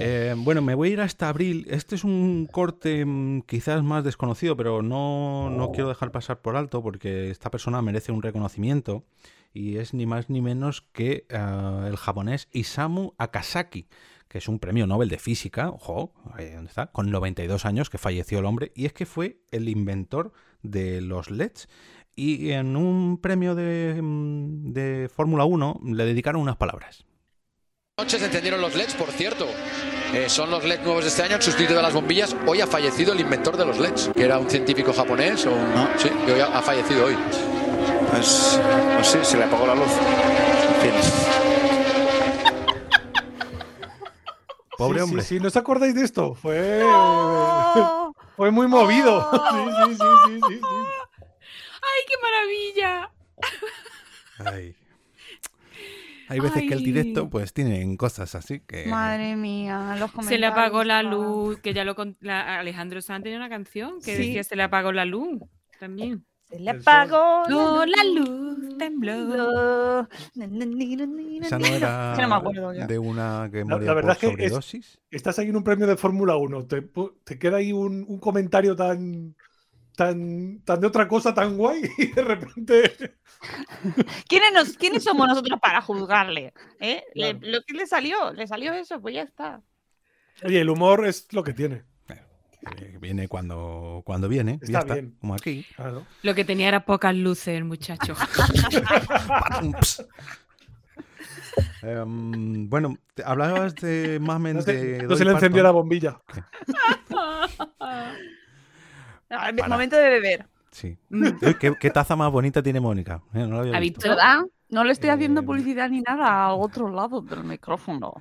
Eh, 0.00 0.34
bueno, 0.36 0.62
me 0.62 0.74
voy 0.74 0.90
a 0.90 0.92
ir 0.92 1.00
hasta 1.00 1.28
abril. 1.28 1.66
Este 1.68 1.94
es 1.94 2.04
un 2.04 2.48
corte 2.50 3.04
mm, 3.04 3.42
quizás 3.42 3.82
más 3.82 4.04
desconocido, 4.04 4.56
pero 4.56 4.82
no, 4.82 5.50
no 5.50 5.72
quiero 5.72 5.88
dejar 5.88 6.12
pasar 6.12 6.40
por 6.40 6.56
alto 6.56 6.82
porque 6.82 7.30
esta 7.30 7.50
persona 7.50 7.82
merece 7.82 8.12
un 8.12 8.22
reconocimiento 8.22 9.04
y 9.52 9.76
es 9.76 9.94
ni 9.94 10.06
más 10.06 10.30
ni 10.30 10.40
menos 10.40 10.82
que 10.92 11.26
eh, 11.28 11.84
el 11.86 11.96
japonés 11.96 12.48
Isamu 12.52 13.12
Akasaki, 13.18 13.88
que 14.28 14.38
es 14.38 14.48
un 14.48 14.58
premio 14.58 14.86
Nobel 14.86 15.08
de 15.08 15.18
Física, 15.18 15.70
ojo, 15.70 16.12
ahí 16.34 16.50
donde 16.50 16.68
está, 16.68 16.88
con 16.88 17.10
92 17.10 17.64
años 17.64 17.90
que 17.90 17.98
falleció 17.98 18.38
el 18.38 18.44
hombre, 18.44 18.72
y 18.74 18.86
es 18.86 18.92
que 18.92 19.06
fue 19.06 19.40
el 19.50 19.68
inventor 19.68 20.32
de 20.62 21.00
los 21.00 21.30
LEDs. 21.30 21.68
Y 22.20 22.50
en 22.50 22.74
un 22.76 23.18
premio 23.18 23.54
de, 23.54 23.96
mm, 24.02 24.72
de 24.72 25.08
Fórmula 25.14 25.44
1 25.44 25.80
le 25.84 26.04
dedicaron 26.04 26.42
unas 26.42 26.56
palabras. 26.56 27.04
Anoche 27.96 28.18
se 28.18 28.26
encendieron 28.26 28.60
los 28.60 28.74
LEDs, 28.74 28.94
por 28.94 29.10
cierto. 29.12 29.46
Eh, 30.12 30.28
son 30.28 30.50
los 30.50 30.64
LEDs 30.64 30.82
nuevos 30.82 31.04
de 31.04 31.10
este 31.10 31.22
año, 31.22 31.36
el 31.36 31.42
sustituto 31.42 31.76
de 31.76 31.82
las 31.82 31.94
bombillas. 31.94 32.34
Hoy 32.44 32.60
ha 32.60 32.66
fallecido 32.66 33.12
el 33.12 33.20
inventor 33.20 33.56
de 33.56 33.66
los 33.66 33.78
LEDs, 33.78 34.10
que 34.16 34.24
era 34.24 34.36
un 34.38 34.50
científico 34.50 34.92
japonés. 34.92 35.46
O 35.46 35.52
un- 35.52 35.88
Sí, 35.96 36.08
que 36.26 36.32
hoy 36.32 36.40
ha, 36.40 36.58
ha 36.58 36.60
fallecido 36.60 37.04
hoy. 37.06 37.14
Pues, 38.10 38.60
pues 38.96 39.06
sí, 39.06 39.18
se 39.22 39.36
le 39.36 39.44
apagó 39.44 39.68
la 39.68 39.76
luz. 39.76 39.92
En. 40.82 40.94
Pobre 44.76 44.98
Sí, 44.98 45.04
hombre. 45.04 45.22
Sí, 45.22 45.28
sí, 45.36 45.40
¿no 45.40 45.46
os 45.48 45.56
acordáis 45.56 45.94
de 45.94 46.02
esto? 46.04 46.34
Fue, 46.34 46.82
fue 48.36 48.50
muy 48.50 48.66
movido. 48.66 49.28
Sí, 49.52 49.56
sí, 49.86 49.94
sí, 49.94 50.04
sí, 50.26 50.40
sí, 50.48 50.54
sí. 50.58 50.60
¡Ay, 51.98 52.04
qué 52.06 52.14
maravilla! 52.22 53.10
Ay. 54.38 54.74
Hay 56.30 56.40
veces 56.40 56.62
que 56.68 56.74
el 56.74 56.84
directo 56.84 57.30
pues 57.30 57.54
tienen 57.54 57.96
cosas 57.96 58.34
así 58.34 58.60
que... 58.60 58.86
Madre 58.86 59.34
mía, 59.34 59.96
los 59.98 60.10
Se 60.26 60.36
le 60.36 60.46
apagó 60.46 60.84
la 60.84 61.00
comentarios, 61.02 61.36
luz, 61.46 61.60
que 61.60 61.72
ya 61.72 61.84
lo 61.84 61.94
con- 61.94 62.18
la- 62.20 62.58
Alejandro 62.58 63.00
Sanz 63.00 63.22
tenía 63.22 63.38
una 63.38 63.48
canción 63.48 63.98
que 64.02 64.14
Sí. 64.16 64.26
decía 64.26 64.44
se 64.44 64.54
le 64.54 64.62
apagó 64.64 64.92
la 64.92 65.06
luz 65.06 65.40
también. 65.80 66.26
Se 66.44 66.60
le 66.60 66.70
apagó 66.70 67.44
No, 67.48 67.86
la 67.86 68.04
luz 68.04 68.76
tembló. 68.78 70.06
Esa 71.42 71.58
no 71.58 71.66
era 71.66 72.14
no 72.20 72.28
me 72.28 72.34
acuerdo 72.34 72.74
ya. 72.74 72.86
de 72.86 72.98
una 72.98 73.48
que 73.50 73.58
La, 73.60 73.64
moría 73.64 73.88
la 73.88 73.94
verdad 73.94 74.08
por 74.08 74.12
es 74.12 74.18
que 74.18 74.26
es- 74.26 74.32
sobredosis. 74.52 75.00
estás 75.10 75.38
ahí 75.38 75.48
en 75.48 75.56
un 75.56 75.64
premio 75.64 75.86
de 75.86 75.96
Fórmula 75.96 76.36
1, 76.36 76.66
te, 76.66 77.38
queda 77.38 77.56
ahí 77.56 77.72
un, 77.72 78.04
un 78.06 78.18
comentario 78.18 78.76
tan, 78.76 79.34
tan, 79.98 80.60
tan 80.64 80.80
de 80.80 80.86
otra 80.86 81.08
cosa 81.08 81.34
tan 81.34 81.56
guay 81.56 81.82
y 81.98 82.06
de 82.12 82.22
repente... 82.22 82.92
¿Quiénes, 84.28 84.52
nos- 84.54 84.76
quiénes 84.76 85.02
somos 85.02 85.26
nosotros 85.26 85.58
para 85.60 85.80
juzgarle? 85.82 86.52
¿Eh? 86.78 87.02
Le- 87.14 87.36
Claro. 87.38 87.52
lo 87.52 87.62
que 87.62 87.74
le 87.74 87.86
salió, 87.86 88.32
le 88.32 88.46
salió 88.46 88.72
eso, 88.74 89.00
pues 89.00 89.16
ya 89.16 89.22
está. 89.22 89.60
Oye, 90.44 90.60
el 90.60 90.70
humor 90.70 91.04
es 91.04 91.26
lo 91.32 91.42
que 91.42 91.52
tiene. 91.52 91.82
Eh, 92.76 92.98
viene 93.00 93.26
cuando, 93.28 94.02
cuando 94.04 94.28
viene. 94.28 94.58
Está 94.60 94.72
ya 94.72 94.78
está, 94.80 94.94
bien. 94.94 95.16
como 95.20 95.34
aquí. 95.34 95.66
Claro. 95.74 96.06
Lo 96.22 96.34
que 96.36 96.44
tenía 96.44 96.68
era 96.68 96.84
pocas 96.84 97.14
luces, 97.14 97.56
el 97.56 97.64
muchacho. 97.64 98.14
Em, 101.82 102.68
bueno, 102.68 102.98
hablabas 103.24 103.74
de 103.76 104.18
Mamen 104.20 104.56
No 104.56 104.62
se, 104.62 104.72
de 104.74 105.02
no 105.04 105.16
se 105.16 105.24
le 105.24 105.32
encendió 105.32 105.62
la 105.62 105.70
bombilla. 105.72 106.20
Ah, 109.30 109.50
Para. 109.56 109.68
Momento 109.68 109.96
de 109.96 110.08
beber. 110.08 110.46
Sí. 110.70 110.96
Uy, 111.10 111.54
¿Qué, 111.60 111.74
qué 111.80 111.90
taza 111.90 112.16
más 112.16 112.30
bonita 112.30 112.62
tiene 112.62 112.80
Mónica? 112.80 113.22
Eh, 113.34 113.46
no 113.46 113.56
la 113.56 113.60
había 113.60 113.76
¿Ha 113.76 113.80
visto. 113.80 114.08
No 114.70 114.84
le 114.84 114.92
estoy 114.92 115.08
Eh, 115.08 115.12
haciendo 115.12 115.42
publicidad 115.42 115.88
ni 115.88 116.00
nada 116.02 116.44
a 116.44 116.52
otro 116.54 116.90
lado 116.90 117.20
del 117.22 117.44
micrófono. 117.44 118.12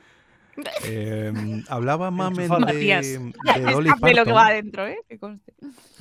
Em, 0.85 1.63
hablaba 1.69 2.09
Mamen 2.09 2.49
de, 2.65 3.31
de 3.53 3.61
Dolly 3.71 3.89
café 3.89 4.13
lo 4.15 4.25
que 4.25 4.31
va 4.31 4.37
Parton. 4.41 4.51
adentro, 4.53 4.87
¿eh? 4.87 4.97
Que 5.07 5.19
conste. 5.19 5.53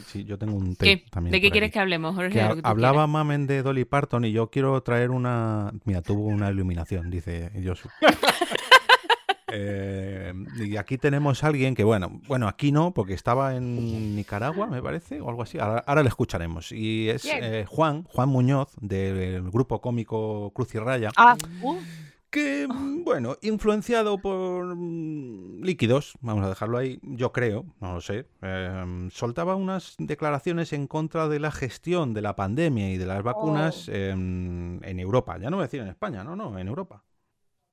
Sí, 0.07 0.25
yo 0.25 0.39
tengo 0.39 0.57
un 0.57 0.75
té 0.77 0.85
¿Qué? 0.87 1.05
también 1.11 1.33
¿De 1.33 1.43
qué 1.43 1.51
quieres 1.51 1.67
aquí. 1.69 1.75
que 1.75 1.81
hablemos, 1.81 2.15
Jorge? 2.15 2.31
Que 2.31 2.41
ha- 2.41 2.55
que 2.55 2.61
hablaba 2.65 3.07
Mamen 3.07 3.47
de 3.47 3.63
Dolly 3.63 3.85
Parton 3.85 4.25
y 4.25 4.33
yo 4.33 4.49
quiero 4.49 4.81
traer 4.83 5.11
una. 5.11 5.73
Mira, 5.85 6.01
tuvo 6.01 6.23
una 6.25 6.51
iluminación, 6.51 7.11
dice 7.11 7.51
Josu. 7.63 7.91
Eh, 9.59 10.35
y 10.59 10.77
aquí 10.77 10.99
tenemos 10.99 11.43
a 11.43 11.47
alguien 11.47 11.75
que, 11.75 11.83
bueno, 11.83 12.21
bueno, 12.29 12.47
aquí 12.47 12.73
no, 12.73 12.93
porque 12.93 13.15
estaba 13.15 13.57
en 13.57 14.15
Nicaragua, 14.15 14.67
me 14.67 14.83
parece, 14.83 15.21
o 15.21 15.31
algo 15.31 15.43
así. 15.43 15.59
Ahora, 15.59 15.83
ahora 15.87 16.03
le 16.03 16.09
escucharemos. 16.11 16.73
Y 16.73 17.09
es 17.09 17.25
eh, 17.25 17.65
Juan, 17.67 18.05
Juan 18.05 18.29
Muñoz, 18.29 18.75
del 18.81 19.51
grupo 19.51 19.81
cómico 19.81 20.51
Cruz 20.53 20.75
y 20.75 20.79
Raya. 20.79 21.11
Ah, 21.17 21.37
uh, 21.63 21.77
que, 22.29 22.67
bueno, 23.03 23.37
influenciado 23.41 24.19
por 24.19 24.77
mm, 24.77 25.63
líquidos, 25.63 26.19
vamos 26.21 26.45
a 26.45 26.51
dejarlo 26.51 26.77
ahí, 26.77 26.99
yo 27.03 27.33
creo, 27.33 27.65
no 27.81 27.95
lo 27.95 28.01
sé, 28.03 28.27
eh, 28.43 29.09
soltaba 29.11 29.57
unas 29.57 29.95
declaraciones 29.99 30.75
en 30.75 30.87
contra 30.87 31.29
de 31.29 31.41
la 31.41 31.51
gestión 31.51 32.13
de 32.13 32.21
la 32.21 32.37
pandemia 32.37 32.91
y 32.91 32.99
de 32.99 33.07
las 33.07 33.23
vacunas 33.23 33.89
en, 33.89 34.81
en 34.83 35.01
Europa. 35.01 35.39
Ya 35.39 35.49
no 35.49 35.57
voy 35.57 35.63
a 35.63 35.67
decir 35.67 35.81
en 35.81 35.89
España, 35.89 36.25
no, 36.25 36.37
no, 36.37 36.59
en 36.59 36.69
Europa. 36.69 37.05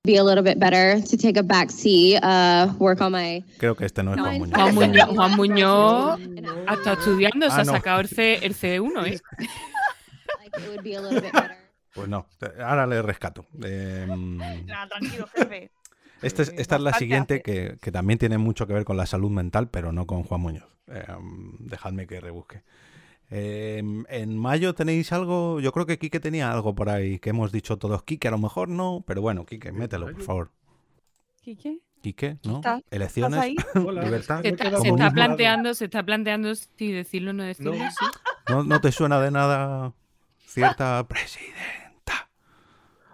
Be 0.06 0.18
a 0.18 0.24
little 0.24 0.44
bit 0.44 0.60
better 0.60 1.00
to 1.02 1.16
take 1.16 1.38
a 1.38 1.44
back 1.44 1.72
seat, 1.72 2.20
uh, 2.22 2.74
work 2.78 3.00
on 3.00 3.14
my. 3.14 3.42
Creo 3.58 3.74
que 3.74 3.86
este 3.86 4.04
no 4.04 4.14
es 4.14 4.20
Juan 4.20 4.38
Muñoz. 4.38 4.54
Juan 4.54 4.76
Muñoz, 4.76 5.08
Juan 5.16 5.36
Muñoz 5.38 6.20
ha 6.68 6.74
estado 6.74 7.00
estudiando, 7.00 7.50
se 7.50 7.56
Ah, 7.56 7.60
ha 7.62 7.64
no. 7.64 7.72
sacado 7.72 8.00
el, 8.02 8.10
C, 8.10 8.46
el 8.46 8.54
C1, 8.54 9.08
¿eh? 9.08 9.22
It 10.46 10.68
would 10.68 10.84
be 10.84 10.98
a 10.98 11.02
little 11.02 11.22
bit 11.22 11.32
better. 11.32 11.56
Pues 11.96 12.10
no, 12.10 12.28
ahora 12.62 12.86
le 12.86 13.02
rescato. 13.02 13.46
Nada, 13.54 14.90
tranquilo, 14.90 15.26
jefe. 15.34 15.72
Este 16.22 16.42
es- 16.44 16.54
esta 16.58 16.76
es 16.76 16.82
la 16.82 16.92
siguiente 16.94 17.42
que, 17.42 17.78
que 17.82 17.92
también 17.94 18.20
tiene 18.20 18.38
mucho 18.38 18.68
que 18.68 18.74
ver 18.74 18.84
con 18.84 18.98
la 18.98 19.06
salud 19.06 19.32
mental, 19.32 19.70
pero 19.70 19.94
no 19.94 20.06
con 20.06 20.24
Juan 20.24 20.42
Muñoz. 20.42 20.68
Eh, 20.88 21.06
dejadme 21.60 22.08
que 22.08 22.20
rebusque. 22.20 22.62
Eh, 23.30 23.82
en 24.10 24.38
mayo 24.38 24.74
tenéis 24.76 25.12
algo, 25.12 25.60
yo 25.60 25.72
creo 25.72 25.86
que 25.86 25.98
Quique 25.98 26.20
tenía 26.20 26.52
algo 26.52 26.76
por 26.76 26.90
ahí 26.90 27.20
que 27.20 27.32
hemos 27.32 27.52
dicho 27.52 27.78
todos. 27.78 28.04
Quique 28.04 28.28
a 28.28 28.32
lo 28.32 28.38
mejor 28.38 28.70
no, 28.70 29.04
pero 29.08 29.22
bueno, 29.22 29.46
Quique, 29.46 29.72
mételo, 29.72 30.12
por 30.12 30.22
favor. 30.22 30.52
¿Quique? 31.42 31.80
Quique, 32.02 32.38
¿no? 32.44 32.58
¿Estás- 32.58 32.84
Elecciones, 32.92 33.40
estás 33.44 33.44
ahí? 33.46 33.56
Hola. 33.88 34.04
libertad, 34.04 34.42
Se 34.42 34.50
está, 34.50 34.66
se 34.66 34.72
comunismo. 34.72 34.98
está 34.98 35.12
planteando, 35.14 35.74
se 35.74 35.86
está 35.86 36.04
planteando 36.04 36.54
si 36.54 36.92
decirlo 36.92 37.32
o 37.32 37.34
no 37.34 37.44
decirlo. 37.44 37.74
No. 37.76 37.90
sí. 37.92 38.06
¿No, 38.50 38.64
no 38.64 38.82
te 38.82 38.92
suena 38.92 39.20
de 39.22 39.32
nada 39.32 39.94
cierta 40.46 41.08
presidenta? 41.08 42.30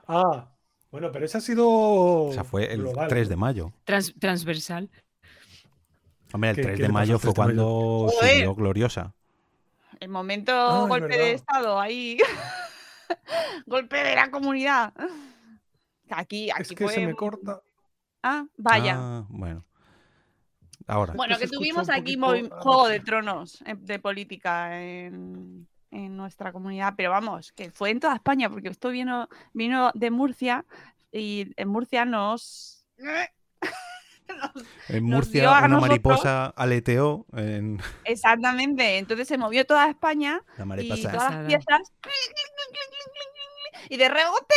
Ah, 0.07 0.49
bueno, 0.91 1.11
pero 1.11 1.25
ese 1.25 1.37
ha 1.37 1.41
sido. 1.41 1.69
O 1.69 2.31
sea, 2.33 2.43
fue 2.43 2.73
el 2.73 2.81
global, 2.81 3.07
3 3.07 3.27
¿no? 3.27 3.29
de 3.29 3.35
mayo. 3.35 3.73
Trans- 3.85 4.15
transversal. 4.19 4.89
Hombre, 6.33 6.49
el 6.51 6.55
¿Qué- 6.55 6.61
3 6.63 6.77
qué 6.77 6.83
de 6.83 6.89
mayo 6.89 7.19
fue 7.19 7.31
3 7.31 7.35
de 7.47 7.53
mayo? 7.53 7.63
cuando 7.63 8.11
Joder. 8.11 8.35
subió 8.37 8.55
Gloriosa. 8.55 9.13
El 9.99 10.09
momento 10.09 10.51
Ah, 10.53 10.81
es 10.83 10.87
golpe 10.89 11.17
de. 11.17 11.33
Estado, 11.33 11.79
ahí. 11.79 12.17
golpe 13.65 13.97
de 13.97 14.15
la 14.15 14.31
comunidad. 14.31 14.93
Aquí, 16.09 16.49
aquí 16.51 16.61
Es 16.61 16.69
que 16.69 16.85
fue. 16.85 16.93
se 16.93 17.05
me 17.05 17.15
corta. 17.15 17.61
Ah, 18.23 18.45
vaya. 18.57 18.95
Ah, 18.97 19.25
bueno. 19.29 19.65
Ahora. 20.87 21.13
bueno, 21.13 21.37
que 21.37 21.47
tuvimos 21.47 21.87
aquí 21.89 22.17
poquito- 22.17 22.59
Juego 22.61 22.87
de 22.87 22.99
Tronos 22.99 23.61
eh, 23.67 23.75
de 23.75 23.99
política 23.99 24.81
en, 24.81 25.67
en 25.91 26.17
nuestra 26.17 26.51
comunidad, 26.51 26.95
pero 26.97 27.11
vamos, 27.11 27.51
que 27.51 27.69
fue 27.69 27.91
en 27.91 27.99
toda 27.99 28.15
España, 28.15 28.49
porque 28.49 28.69
esto 28.69 28.89
vino, 28.89 29.29
vino 29.53 29.91
de 29.93 30.09
Murcia 30.09 30.65
y 31.11 31.53
en 31.57 31.67
Murcia 31.67 32.05
nos. 32.05 32.87
En 34.89 35.07
nos 35.07 35.15
Murcia 35.17 35.41
dio 35.41 35.49
a 35.49 35.59
una 35.59 35.67
nosotros- 35.67 35.89
mariposa 35.89 36.45
aleteó 36.55 37.25
en 37.35 37.79
Exactamente, 38.05 38.97
entonces 38.97 39.27
se 39.27 39.37
movió 39.37 39.65
toda 39.65 39.89
España 39.89 40.41
la 40.57 40.81
y 40.81 40.87
todas 40.87 41.13
las 41.35 41.45
piezas. 41.47 41.81
Y 43.89 43.97
de 43.97 44.09
rebote, 44.09 44.55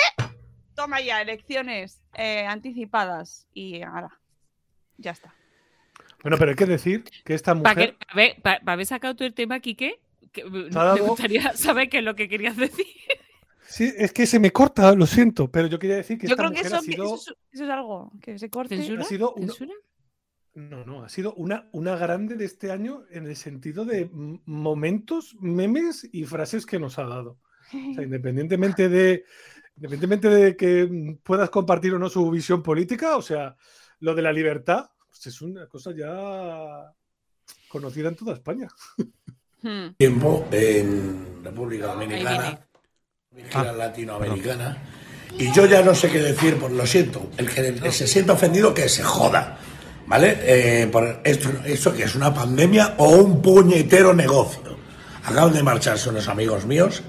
toma 0.74 1.00
ya, 1.00 1.20
elecciones 1.22 2.02
eh, 2.14 2.44
anticipadas. 2.46 3.46
Y 3.54 3.82
ahora, 3.82 4.18
ya 4.98 5.12
está. 5.12 5.34
Bueno, 6.22 6.36
pero 6.38 6.50
hay 6.50 6.56
que 6.56 6.66
decir 6.66 7.04
que 7.24 7.34
esta 7.34 7.54
Para 7.54 7.74
mujer. 7.74 7.96
haber, 8.08 8.40
pa- 8.42 8.60
pa 8.64 8.72
haber 8.72 8.86
sacado 8.86 9.16
tú 9.16 9.24
el 9.24 9.34
tema, 9.34 9.60
Quique, 9.60 10.00
que, 10.32 10.44
me 10.44 11.00
gustaría 11.00 11.52
saber 11.56 11.88
qué 11.88 11.98
es 11.98 12.04
lo 12.04 12.14
que 12.14 12.28
querías 12.28 12.56
decir. 12.56 12.86
Sí, 13.72 13.92
es 13.96 14.12
que 14.12 14.26
se 14.26 14.38
me 14.38 14.50
corta, 14.50 14.94
lo 14.94 15.06
siento, 15.06 15.50
pero 15.50 15.66
yo 15.66 15.78
quería 15.78 15.96
decir 15.96 16.18
que 16.18 16.26
Yo 16.26 16.34
esta 16.34 16.42
creo 16.48 16.52
que 16.52 16.66
eso, 16.66 16.76
ha 16.76 16.80
sido. 16.82 17.04
eso, 17.04 17.14
es- 17.16 17.36
eso 17.52 17.64
es 17.64 17.70
algo 17.70 18.12
que 18.20 18.38
se 18.38 18.50
corte. 18.50 18.76
¿Censura? 18.76 19.02
Ha 19.02 19.04
sido 19.06 19.32
una- 19.34 19.46
¿Censura? 19.46 19.72
No, 20.54 20.84
no, 20.84 21.02
ha 21.04 21.08
sido 21.08 21.32
una, 21.34 21.68
una 21.72 21.96
grande 21.96 22.36
de 22.36 22.44
este 22.44 22.70
año 22.70 23.04
en 23.10 23.24
el 23.26 23.36
sentido 23.36 23.86
de 23.86 24.10
momentos, 24.44 25.34
memes 25.40 26.06
y 26.12 26.24
frases 26.24 26.66
que 26.66 26.78
nos 26.78 26.98
ha 26.98 27.04
dado. 27.04 27.38
O 27.72 27.94
sea, 27.94 28.04
independientemente 28.04 28.90
de, 28.90 29.24
independientemente 29.76 30.28
de 30.28 30.54
que 30.56 31.16
puedas 31.22 31.48
compartir 31.48 31.94
o 31.94 31.98
no 31.98 32.10
su 32.10 32.30
visión 32.30 32.62
política, 32.62 33.16
o 33.16 33.22
sea, 33.22 33.56
lo 34.00 34.14
de 34.14 34.20
la 34.22 34.32
libertad 34.32 34.90
pues 35.08 35.26
es 35.26 35.40
una 35.42 35.66
cosa 35.66 35.92
ya 35.96 36.92
conocida 37.68 38.08
en 38.10 38.16
toda 38.16 38.34
España. 38.34 38.68
Hmm. 39.62 39.94
tiempo 39.96 40.46
en 40.50 41.42
República 41.44 41.92
Ahí 41.92 41.92
Dominicana, 42.08 42.68
gira 43.50 43.72
latinoamericana, 43.72 44.76
y 45.38 45.50
yo 45.52 45.66
ya 45.66 45.82
no 45.82 45.94
sé 45.94 46.10
qué 46.10 46.18
decir, 46.18 46.58
por 46.58 46.70
lo 46.70 46.86
siento, 46.86 47.30
el 47.38 47.48
que 47.48 47.90
se 47.90 48.06
sienta 48.06 48.34
ofendido 48.34 48.74
que 48.74 48.88
se 48.88 49.02
joda, 49.02 49.56
¿vale? 50.06 50.38
Eh, 50.42 50.86
por 50.88 51.20
esto, 51.24 51.48
esto 51.64 51.94
que 51.94 52.04
es 52.04 52.14
una 52.14 52.34
pandemia 52.34 52.94
o 52.98 53.08
un 53.08 53.40
puñetero 53.40 54.12
negocio. 54.12 54.76
Acaban 55.24 55.52
de 55.52 55.62
marcharse 55.62 56.10
unos 56.10 56.28
amigos 56.28 56.66
míos 56.66 57.02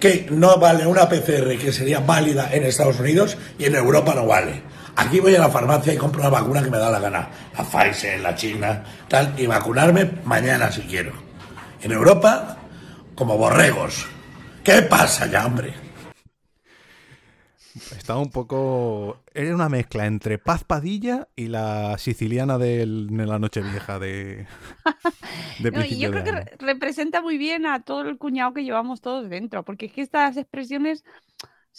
que 0.00 0.28
no 0.30 0.58
vale 0.58 0.86
una 0.86 1.08
PCR 1.08 1.58
que 1.58 1.72
sería 1.72 2.00
válida 2.00 2.48
en 2.52 2.64
Estados 2.64 3.00
Unidos 3.00 3.36
y 3.58 3.64
en 3.64 3.74
Europa 3.74 4.14
no 4.14 4.26
vale. 4.26 4.62
Aquí 4.96 5.20
voy 5.20 5.34
a 5.36 5.40
la 5.40 5.48
farmacia 5.48 5.92
y 5.92 5.96
compro 5.96 6.22
una 6.22 6.30
vacuna 6.30 6.62
que 6.62 6.70
me 6.70 6.78
da 6.78 6.90
la 6.90 7.00
gana, 7.00 7.28
la 7.56 7.64
Pfizer, 7.64 8.20
la 8.20 8.34
China, 8.34 8.84
tal, 9.08 9.34
y 9.36 9.46
vacunarme 9.46 10.10
mañana 10.24 10.72
si 10.72 10.82
quiero. 10.82 11.12
En 11.82 11.92
Europa, 11.92 12.56
como 13.14 13.36
borregos. 13.36 14.06
¿Qué 14.68 14.82
pasa 14.82 15.26
ya, 15.26 15.46
hombre? 15.46 15.72
Estaba 17.96 18.18
un 18.20 18.30
poco. 18.30 19.22
Era 19.32 19.54
una 19.54 19.70
mezcla 19.70 20.04
entre 20.04 20.36
Paz 20.36 20.62
Padilla 20.62 21.26
y 21.36 21.46
la 21.46 21.96
siciliana 21.96 22.58
del- 22.58 23.06
de 23.06 23.24
la 23.26 23.38
Nochevieja 23.38 23.98
de. 23.98 24.46
de 25.60 25.70
No, 25.70 25.82
y 25.86 25.96
yo 25.98 26.10
creo 26.10 26.22
de 26.22 26.30
que 26.30 26.36
re- 26.36 26.56
representa 26.58 27.22
muy 27.22 27.38
bien 27.38 27.64
a 27.64 27.80
todo 27.80 28.02
el 28.02 28.18
cuñado 28.18 28.52
que 28.52 28.62
llevamos 28.62 29.00
todos 29.00 29.30
dentro, 29.30 29.64
porque 29.64 29.86
es 29.86 29.92
que 29.94 30.02
estas 30.02 30.36
expresiones 30.36 31.02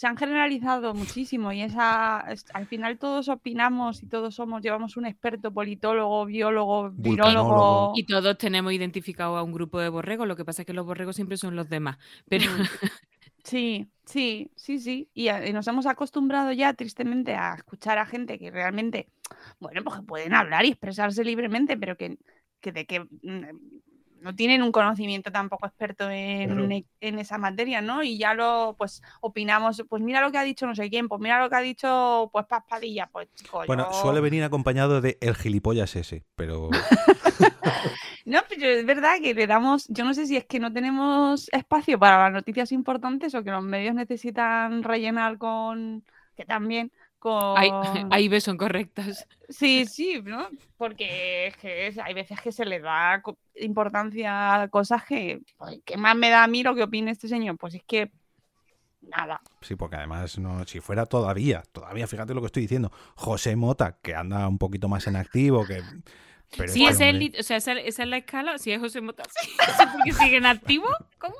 se 0.00 0.06
han 0.06 0.16
generalizado 0.16 0.94
muchísimo 0.94 1.52
y 1.52 1.60
esa, 1.60 2.24
es- 2.30 2.46
al 2.54 2.66
final 2.66 2.96
todos 2.98 3.28
opinamos 3.28 4.02
y 4.02 4.06
todos 4.06 4.34
somos, 4.34 4.62
llevamos 4.62 4.96
un 4.96 5.04
experto, 5.04 5.52
politólogo, 5.52 6.24
biólogo, 6.24 6.88
virólogo. 6.90 7.92
Y 7.94 8.06
todos 8.06 8.38
tenemos 8.38 8.72
identificado 8.72 9.36
a 9.36 9.42
un 9.42 9.52
grupo 9.52 9.78
de 9.78 9.90
borregos, 9.90 10.26
lo 10.26 10.36
que 10.36 10.44
pasa 10.46 10.62
es 10.62 10.66
que 10.66 10.72
los 10.72 10.86
borregos 10.86 11.16
siempre 11.16 11.36
son 11.36 11.54
los 11.54 11.68
demás. 11.68 11.98
Pero 12.30 12.46
Mm. 12.50 12.64
Sí, 13.44 13.86
sí, 14.06 14.50
sí, 14.56 14.78
sí. 14.78 15.10
Y, 15.12 15.28
a- 15.28 15.46
y 15.46 15.52
nos 15.52 15.66
hemos 15.68 15.84
acostumbrado 15.84 16.50
ya, 16.52 16.72
tristemente, 16.72 17.34
a 17.34 17.54
escuchar 17.56 17.98
a 17.98 18.06
gente 18.06 18.38
que 18.38 18.50
realmente, 18.50 19.08
bueno, 19.58 19.82
pues 19.84 19.96
que 19.96 20.02
pueden 20.02 20.32
hablar 20.34 20.64
y 20.64 20.68
expresarse 20.70 21.24
libremente, 21.24 21.76
pero 21.76 21.96
que, 21.98 22.16
que 22.62 22.72
de 22.72 22.86
que 22.86 23.00
mm, 23.00 23.44
no 24.20 24.34
tienen 24.34 24.62
un 24.62 24.72
conocimiento 24.72 25.32
tampoco 25.32 25.66
experto 25.66 26.08
en, 26.10 26.50
Claro. 26.50 26.68
e- 26.70 26.84
en 27.00 27.18
esa 27.18 27.38
materia, 27.38 27.80
¿no? 27.80 28.02
Y 28.02 28.18
ya 28.18 28.34
lo, 28.34 28.74
pues, 28.78 29.02
opinamos, 29.20 29.82
pues 29.88 30.02
mira 30.02 30.20
lo 30.20 30.30
que 30.30 30.38
ha 30.38 30.42
dicho 30.42 30.66
no 30.66 30.74
sé 30.74 30.88
quién, 30.90 31.08
pues 31.08 31.20
mira 31.20 31.40
lo 31.42 31.48
que 31.50 31.56
ha 31.56 31.60
dicho, 31.60 32.28
pues 32.32 32.46
Paz 32.46 32.64
Padilla, 32.68 33.08
pues 33.10 33.28
chico, 33.34 33.62
Bueno, 33.66 33.88
yo- 33.90 34.00
suele 34.02 34.20
venir 34.20 34.44
acompañado 34.44 35.00
de 35.00 35.18
el 35.20 35.34
gilipollas 35.36 35.96
ese, 35.96 36.24
pero. 36.36 36.70
No, 38.24 38.40
pero 38.48 38.66
es 38.66 38.84
verdad 38.86 39.14
que 39.22 39.34
le 39.34 39.46
damos, 39.46 39.86
yo 39.88 40.04
no 40.04 40.14
sé 40.14 40.26
si 40.26 40.36
es 40.36 40.44
que 40.44 40.60
no 40.60 40.72
tenemos 40.72 41.48
espacio 41.52 41.98
para 41.98 42.18
las 42.24 42.32
noticias 42.32 42.70
importantes 42.72 43.34
o 43.34 43.42
que 43.42 43.50
los 43.50 43.62
medios 43.64 43.94
necesitan 43.94 44.82
rellenar 44.82 45.38
con, 45.38 46.04
que 46.36 46.44
también, 46.44 46.92
con... 47.20 47.58
ahí, 47.58 47.70
ahí 48.10 48.28
ves, 48.28 48.44
son 48.44 48.56
correctas. 48.56 49.26
Sí, 49.48 49.84
sí, 49.84 50.22
¿no? 50.24 50.48
Porque 50.78 51.48
es 51.48 51.56
que 51.56 51.88
es- 51.88 51.98
hay 51.98 52.14
veces 52.14 52.40
que 52.40 52.52
se 52.52 52.64
le 52.64 52.78
da 52.78 53.20
importancia 53.56 54.62
a 54.62 54.68
cosas 54.68 55.04
que, 55.04 55.40
pues, 55.58 55.80
¿qué 55.84 55.96
más 55.96 56.14
me 56.16 56.30
da 56.30 56.44
a 56.44 56.46
mí 56.46 56.62
lo 56.62 56.74
que 56.74 56.84
opine 56.84 57.10
este 57.10 57.26
señor? 57.26 57.58
Pues 57.58 57.74
es 57.74 57.82
que, 57.82 58.12
nada. 59.02 59.40
Sí, 59.60 59.74
porque 59.74 59.96
además, 59.96 60.38
no, 60.38 60.64
si 60.66 60.80
fuera 60.80 61.04
todavía, 61.06 61.62
todavía, 61.72 62.06
fíjate 62.06 62.32
lo 62.32 62.40
que 62.40 62.46
estoy 62.46 62.62
diciendo, 62.62 62.92
José 63.16 63.56
Mota, 63.56 63.98
que 64.00 64.14
anda 64.14 64.46
un 64.46 64.58
poquito 64.58 64.88
más 64.88 65.06
en 65.08 65.16
activo, 65.16 65.66
que. 65.66 65.82
Pero 66.56 66.72
Sí, 66.72 66.84
es 66.84 67.00
el 67.00 67.32
o 67.38 67.42
sea, 67.42 67.56
esa, 67.58 67.72
esa 67.72 68.02
es 68.02 68.08
la 68.08 68.16
escala. 68.18 68.58
Si 68.58 68.72
es 68.72 68.80
José 68.80 69.00
Mota, 69.00 69.22
sí, 69.40 69.50
porque 69.92 70.12
siguen 70.12 70.46
activos. 70.46 70.94
¿Cómo? 71.18 71.34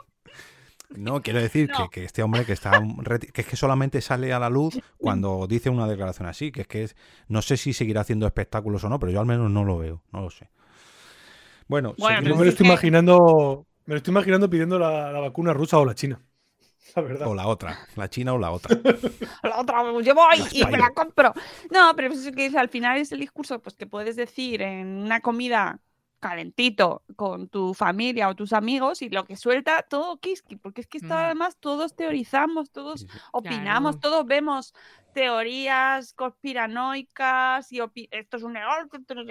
No, 0.97 1.23
quiero 1.23 1.41
decir 1.41 1.71
No. 1.71 1.89
que, 1.89 2.01
que 2.01 2.05
este 2.05 2.23
hombre 2.23 2.45
que 2.45 2.53
está 2.53 2.83
que 3.33 3.41
es 3.43 3.47
que 3.47 3.57
solamente 3.57 4.01
sale 4.01 4.33
a 4.33 4.39
la 4.39 4.51
luz 4.51 4.79
cuando 4.99 5.47
dice 5.47 5.71
una 5.71 5.87
declaración 5.87 6.29
así, 6.29 6.51
que 6.51 6.63
es 6.63 6.67
que 6.67 6.83
es, 6.85 6.97
no 7.29 7.43
sé 7.43 7.57
si 7.57 7.73
seguirá 7.73 8.01
haciendo 8.01 8.27
espectáculos 8.27 8.83
o 8.85 8.89
no, 8.89 8.99
pero 8.99 9.13
yo 9.13 9.21
al 9.21 9.27
menos 9.27 9.51
no 9.51 9.65
lo 9.65 9.79
veo, 9.79 10.03
no 10.13 10.21
lo 10.21 10.31
sé. 10.31 10.51
Bueno, 11.69 11.95
Bueno, 11.99 12.29
Yo 12.29 12.37
me 12.37 12.45
lo 12.45 12.51
estoy 12.51 12.67
imaginando, 12.67 13.67
me 13.87 13.95
lo 13.95 13.99
estoy 13.99 14.13
imaginando 14.13 14.51
pidiendo 14.51 14.79
la, 14.79 15.13
la 15.13 15.21
vacuna 15.21 15.53
rusa 15.53 15.79
o 15.79 15.85
la 15.85 15.95
china. 15.95 16.21
La 16.97 17.03
verdad. 17.03 17.29
o 17.29 17.35
la 17.37 17.47
otra, 17.47 17.79
la 17.95 18.11
china 18.11 18.33
o 18.33 18.39
la 18.39 18.51
otra. 18.51 18.77
la 19.45 19.61
otra, 19.61 19.85
yo 20.03 20.13
voy 20.13 20.39
y 20.51 20.65
me 20.65 20.77
la 20.77 20.91
compro. 20.91 21.33
No, 21.71 21.93
pero 21.95 22.13
eso 22.13 22.33
que 22.33 22.47
es, 22.47 22.57
al 22.57 22.69
final 22.69 22.99
es 22.99 23.13
el 23.13 23.21
discurso 23.21 23.61
pues, 23.61 23.77
que 23.77 23.87
puedes 23.87 24.17
decir 24.17 24.61
en 24.61 24.89
una 24.89 25.21
comida 25.21 25.79
calentito 26.21 27.03
con 27.17 27.49
tu 27.49 27.75
familia 27.75 28.29
o 28.29 28.35
tus 28.35 28.53
amigos 28.53 29.03
y 29.03 29.09
lo 29.09 29.25
que 29.25 29.37
suelta 29.37 29.83
todo 29.83 30.19
kiski, 30.19 30.57
porque 30.57 30.83
es 30.83 30.87
que 30.87 30.99
esto 30.99 31.15
Mm. 31.15 31.19
además 31.19 31.57
todos 31.59 31.97
teorizamos, 31.97 32.71
todos 32.71 33.07
opinamos, 33.33 33.97
Claro. 33.97 34.01
todos 34.01 34.27
vemos 34.27 34.75
teorías 35.15 36.13
conspiranoicas 36.15 37.73
y 37.73 37.81
esto 38.11 38.37
es 38.37 38.43
un 38.43 38.53
negocio, 38.53 38.89
esto 38.93 39.15
no 39.15 39.25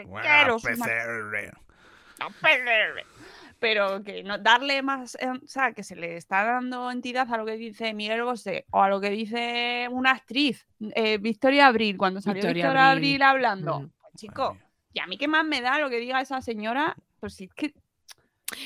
pero 3.60 4.04
que 4.04 4.24
no 4.24 4.38
darle 4.38 4.82
más, 4.82 5.16
eh, 5.20 5.30
o 5.30 5.48
sea, 5.48 5.74
que 5.74 5.84
se 5.84 5.96
le 5.96 6.16
está 6.18 6.44
dando 6.44 6.90
entidad 6.92 7.32
a 7.32 7.38
lo 7.38 7.46
que 7.46 7.58
dice 7.58 7.94
Miguel 7.94 8.24
Bosé 8.24 8.66
o 8.72 8.82
a 8.82 8.90
lo 8.90 9.02
que 9.02 9.10
dice 9.10 9.88
una 9.92 10.12
actriz, 10.12 10.66
eh, 10.96 11.18
Victoria 11.18 11.68
Abril, 11.68 11.98
cuando 11.98 12.22
salió 12.22 12.42
Victoria 12.42 12.66
Victoria, 12.66 12.90
Abril. 12.92 13.22
Abril, 13.22 13.22
hablando. 13.24 13.80
Mm. 13.82 13.90
Pues, 14.02 14.14
chico, 14.16 14.58
y 14.94 15.00
a 15.00 15.08
mí 15.08 15.18
qué 15.18 15.28
más 15.28 15.46
me 15.46 15.62
da 15.62 15.80
lo 15.80 15.90
que 15.90 16.00
diga 16.00 16.22
esa 16.22 16.42
señora, 16.42 16.96
pues 17.20 17.36
sí, 17.36 17.46
es 17.46 17.54
que 17.54 17.74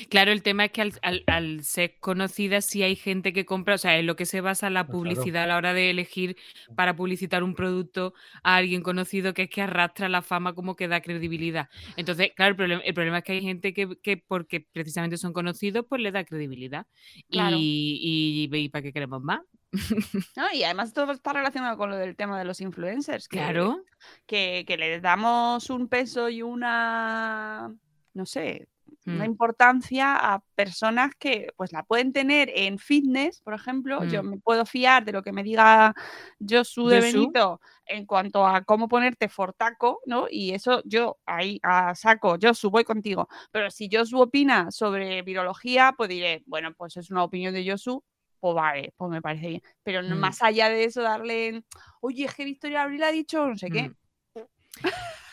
Claro, 0.08 0.32
el 0.32 0.42
tema 0.42 0.64
es 0.64 0.72
que 0.72 0.80
al, 0.80 0.94
al- 1.02 1.24
al 1.26 1.62
ser 1.62 1.98
conocida 2.00 2.62
sí 2.62 2.82
hay 2.82 2.96
gente 2.96 3.34
que 3.34 3.44
compra, 3.44 3.74
o 3.74 3.78
sea, 3.78 3.98
en 3.98 4.06
lo 4.06 4.16
que 4.16 4.24
se 4.24 4.40
basa 4.40 4.70
la 4.70 4.86
publicidad 4.88 5.42
a 5.42 5.46
la 5.46 5.56
hora 5.58 5.74
de 5.74 5.90
elegir 5.90 6.36
para 6.74 6.96
publicitar 6.96 7.42
un 7.42 7.54
producto 7.54 8.14
a 8.42 8.56
alguien 8.56 8.82
conocido, 8.82 9.34
que 9.34 9.42
es 9.42 9.50
que 9.50 9.60
arrastra 9.60 10.08
la 10.08 10.22
fama 10.22 10.54
como 10.54 10.74
que 10.74 10.88
da 10.88 11.02
credibilidad. 11.02 11.68
Entonces, 11.96 12.30
claro, 12.34 12.50
el 12.52 12.56
problema, 12.56 12.80
el 12.82 12.94
problema 12.94 13.18
es 13.18 13.24
que 13.24 13.32
hay 13.32 13.42
gente 13.42 13.74
que, 13.74 13.98
que 14.02 14.16
porque 14.16 14.60
precisamente 14.72 15.18
son 15.18 15.34
conocidos, 15.34 15.84
pues 15.86 16.00
le 16.00 16.12
da 16.12 16.24
credibilidad. 16.24 16.86
Claro. 17.28 17.56
Y, 17.60 18.48
y, 18.50 18.56
y 18.58 18.68
¿para 18.70 18.82
qué 18.82 18.92
queremos 18.92 19.22
más? 19.22 19.40
¿no? 20.36 20.50
Y 20.52 20.62
además 20.64 20.92
todo 20.92 21.12
está 21.12 21.32
relacionado 21.32 21.76
con 21.76 21.90
lo 21.90 21.96
del 21.96 22.16
tema 22.16 22.38
de 22.38 22.44
los 22.44 22.60
influencers. 22.60 23.28
Que, 23.28 23.38
Claro. 23.38 23.82
Que, 24.26 24.64
que 24.66 24.76
les 24.76 25.02
damos 25.02 25.70
un 25.70 25.88
peso 25.88 26.28
y 26.28 26.42
una, 26.42 27.74
no 28.14 28.26
sé, 28.26 28.68
una 29.06 29.24
Mm. 29.24 29.30
importancia 29.32 30.16
a 30.16 30.40
personas 30.54 31.10
que 31.18 31.48
pues 31.56 31.72
la 31.72 31.82
pueden 31.82 32.12
tener 32.14 32.50
en 32.54 32.78
fitness, 32.78 33.40
por 33.42 33.52
ejemplo. 33.52 34.02
Yo 34.04 34.22
Mm. 34.22 34.28
me 34.30 34.38
puedo 34.38 34.64
fiar 34.64 35.04
de 35.04 35.12
lo 35.12 35.22
que 35.22 35.32
me 35.32 35.42
diga 35.42 35.94
Josu 36.40 36.86
de. 36.88 37.00
Benito 37.00 37.60
en 37.86 38.06
cuanto 38.06 38.46
a 38.46 38.62
cómo 38.62 38.88
ponerte 38.88 39.28
fortaco, 39.28 40.00
¿no? 40.06 40.26
Y 40.30 40.52
eso 40.54 40.80
yo 40.86 41.18
ahí 41.26 41.60
a 41.62 41.94
saco, 41.94 42.36
Josu, 42.40 42.70
voy 42.70 42.84
contigo. 42.84 43.28
Pero 43.52 43.70
si 43.70 43.90
Josu 43.92 44.20
opina 44.20 44.70
sobre 44.70 45.20
virología, 45.20 45.92
pues 45.96 46.08
diré, 46.08 46.42
bueno, 46.46 46.72
pues 46.74 46.96
es 46.96 47.10
una 47.10 47.24
opinión 47.24 47.52
de 47.52 47.68
Josu, 47.70 48.02
pues 48.44 48.56
vale, 48.56 48.92
pues 48.98 49.10
me 49.10 49.22
parece 49.22 49.48
bien. 49.48 49.62
Pero 49.82 50.02
no, 50.02 50.16
Mm. 50.16 50.18
más 50.18 50.42
allá 50.42 50.68
de 50.68 50.84
eso, 50.84 51.00
darle, 51.00 51.64
oye, 52.02 52.26
es 52.26 52.34
que 52.34 52.44
Victoria 52.44 52.82
Abril 52.82 53.02
ha 53.02 53.10
dicho 53.10 53.46
no 53.46 53.56
sé 53.56 53.70
qué. 53.70 53.88
Mm. 53.88 54.40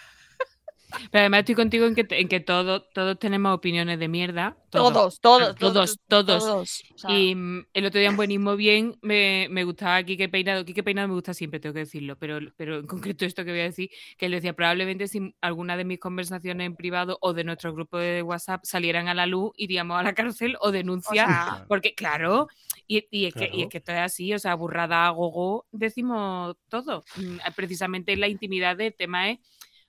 Pero 1.11 1.21
además 1.21 1.39
estoy 1.39 1.55
contigo 1.55 1.85
en 1.85 1.95
que, 1.95 2.05
en 2.09 2.27
que 2.27 2.39
todos, 2.39 2.83
todos 2.93 3.17
tenemos 3.19 3.53
opiniones 3.55 3.99
de 3.99 4.07
mierda. 4.07 4.57
Todos, 4.69 5.19
todos, 5.19 5.55
todos, 5.55 5.99
todos. 6.07 6.37
todos, 6.37 6.83
o 6.93 6.97
sea. 6.97 7.17
Y 7.17 7.35
mm, 7.35 7.65
el 7.73 7.85
otro 7.85 7.99
día 7.99 8.09
en 8.09 8.15
Buenismo 8.15 8.55
Bien 8.55 8.97
me, 9.01 9.47
me 9.49 9.63
gustaba 9.65 10.01
Quique 10.03 10.29
Peinado. 10.29 10.63
Quique 10.63 10.81
Peinado 10.83 11.07
me 11.09 11.13
gusta 11.13 11.33
siempre, 11.33 11.59
tengo 11.59 11.73
que 11.73 11.79
decirlo, 11.79 12.17
pero, 12.17 12.39
pero 12.55 12.79
en 12.79 12.87
concreto 12.87 13.25
esto 13.25 13.43
que 13.43 13.51
voy 13.51 13.59
a 13.59 13.63
decir, 13.63 13.89
que 14.17 14.27
él 14.27 14.31
decía, 14.31 14.53
probablemente 14.53 15.07
si 15.07 15.35
alguna 15.41 15.75
de 15.75 15.83
mis 15.83 15.99
conversaciones 15.99 16.65
en 16.65 16.75
privado 16.75 17.17
o 17.21 17.33
de 17.33 17.43
nuestro 17.43 17.73
grupo 17.73 17.97
de 17.97 18.21
WhatsApp 18.21 18.61
salieran 18.63 19.07
a 19.09 19.13
la 19.13 19.25
luz, 19.25 19.51
iríamos 19.57 19.99
a 19.99 20.03
la 20.03 20.13
cárcel 20.13 20.55
o 20.61 20.71
denuncia, 20.71 21.25
sea- 21.25 21.65
porque 21.67 21.93
claro, 21.93 22.47
y, 22.87 23.05
y 23.11 23.25
es 23.25 23.33
que, 23.33 23.49
y 23.53 23.61
es 23.63 23.67
que 23.69 23.77
esto 23.79 23.91
es 23.91 23.99
así, 23.99 24.33
o 24.33 24.39
sea, 24.39 24.55
burrada, 24.55 25.09
gogo, 25.09 25.65
decimos 25.71 26.55
todo. 26.69 27.03
Mm, 27.17 27.37
Precisamente 27.55 28.15
la 28.15 28.27
intimidad 28.27 28.77
del 28.77 28.93
tema 28.93 29.29
es 29.29 29.39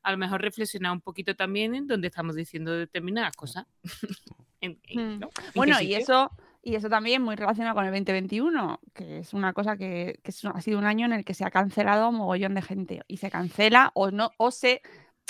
a 0.03 0.11
lo 0.13 0.19
mejor 0.19 0.41
reflexionar 0.41 0.93
un 0.93 1.01
poquito 1.01 1.35
también 1.37 1.75
en 1.75 1.87
donde 1.87 2.09
estamos 2.09 2.35
diciendo 2.37 2.73
determinadas 2.73 3.35
cosas. 3.37 3.67
En- 4.61 4.79
en- 4.85 5.17
Mm. 5.17 5.21
¿no? 5.21 5.27
¿En 5.27 5.33
qué 5.33 5.51
Bueno, 5.57 5.81
y 5.81 5.95
eso, 5.95 6.31
y 6.63 6.77
eso 6.77 6.89
también 6.89 7.21
muy 7.21 7.35
relacionado 7.35 7.75
con 7.75 7.85
el 7.85 7.91
2021, 7.91 8.79
que 8.95 9.19
es 9.19 9.35
una 9.35 9.53
cosa 9.53 9.77
que, 9.77 10.21
que 10.23 10.31
es- 10.31 10.45
ha 10.45 10.61
sido 10.61 10.79
un 10.79 10.85
año 10.85 11.05
en 11.07 11.13
el 11.15 11.25
que 11.25 11.35
se 11.35 11.45
ha 11.45 11.51
cancelado 11.51 12.09
un 12.11 12.15
mogollón 12.17 12.55
de 12.55 12.63
gente. 12.63 13.03
Y 13.09 13.17
se 13.17 13.29
cancela 13.29 13.91
o 13.95 14.13
no, 14.13 14.31
o 14.37 14.53
se 14.53 14.81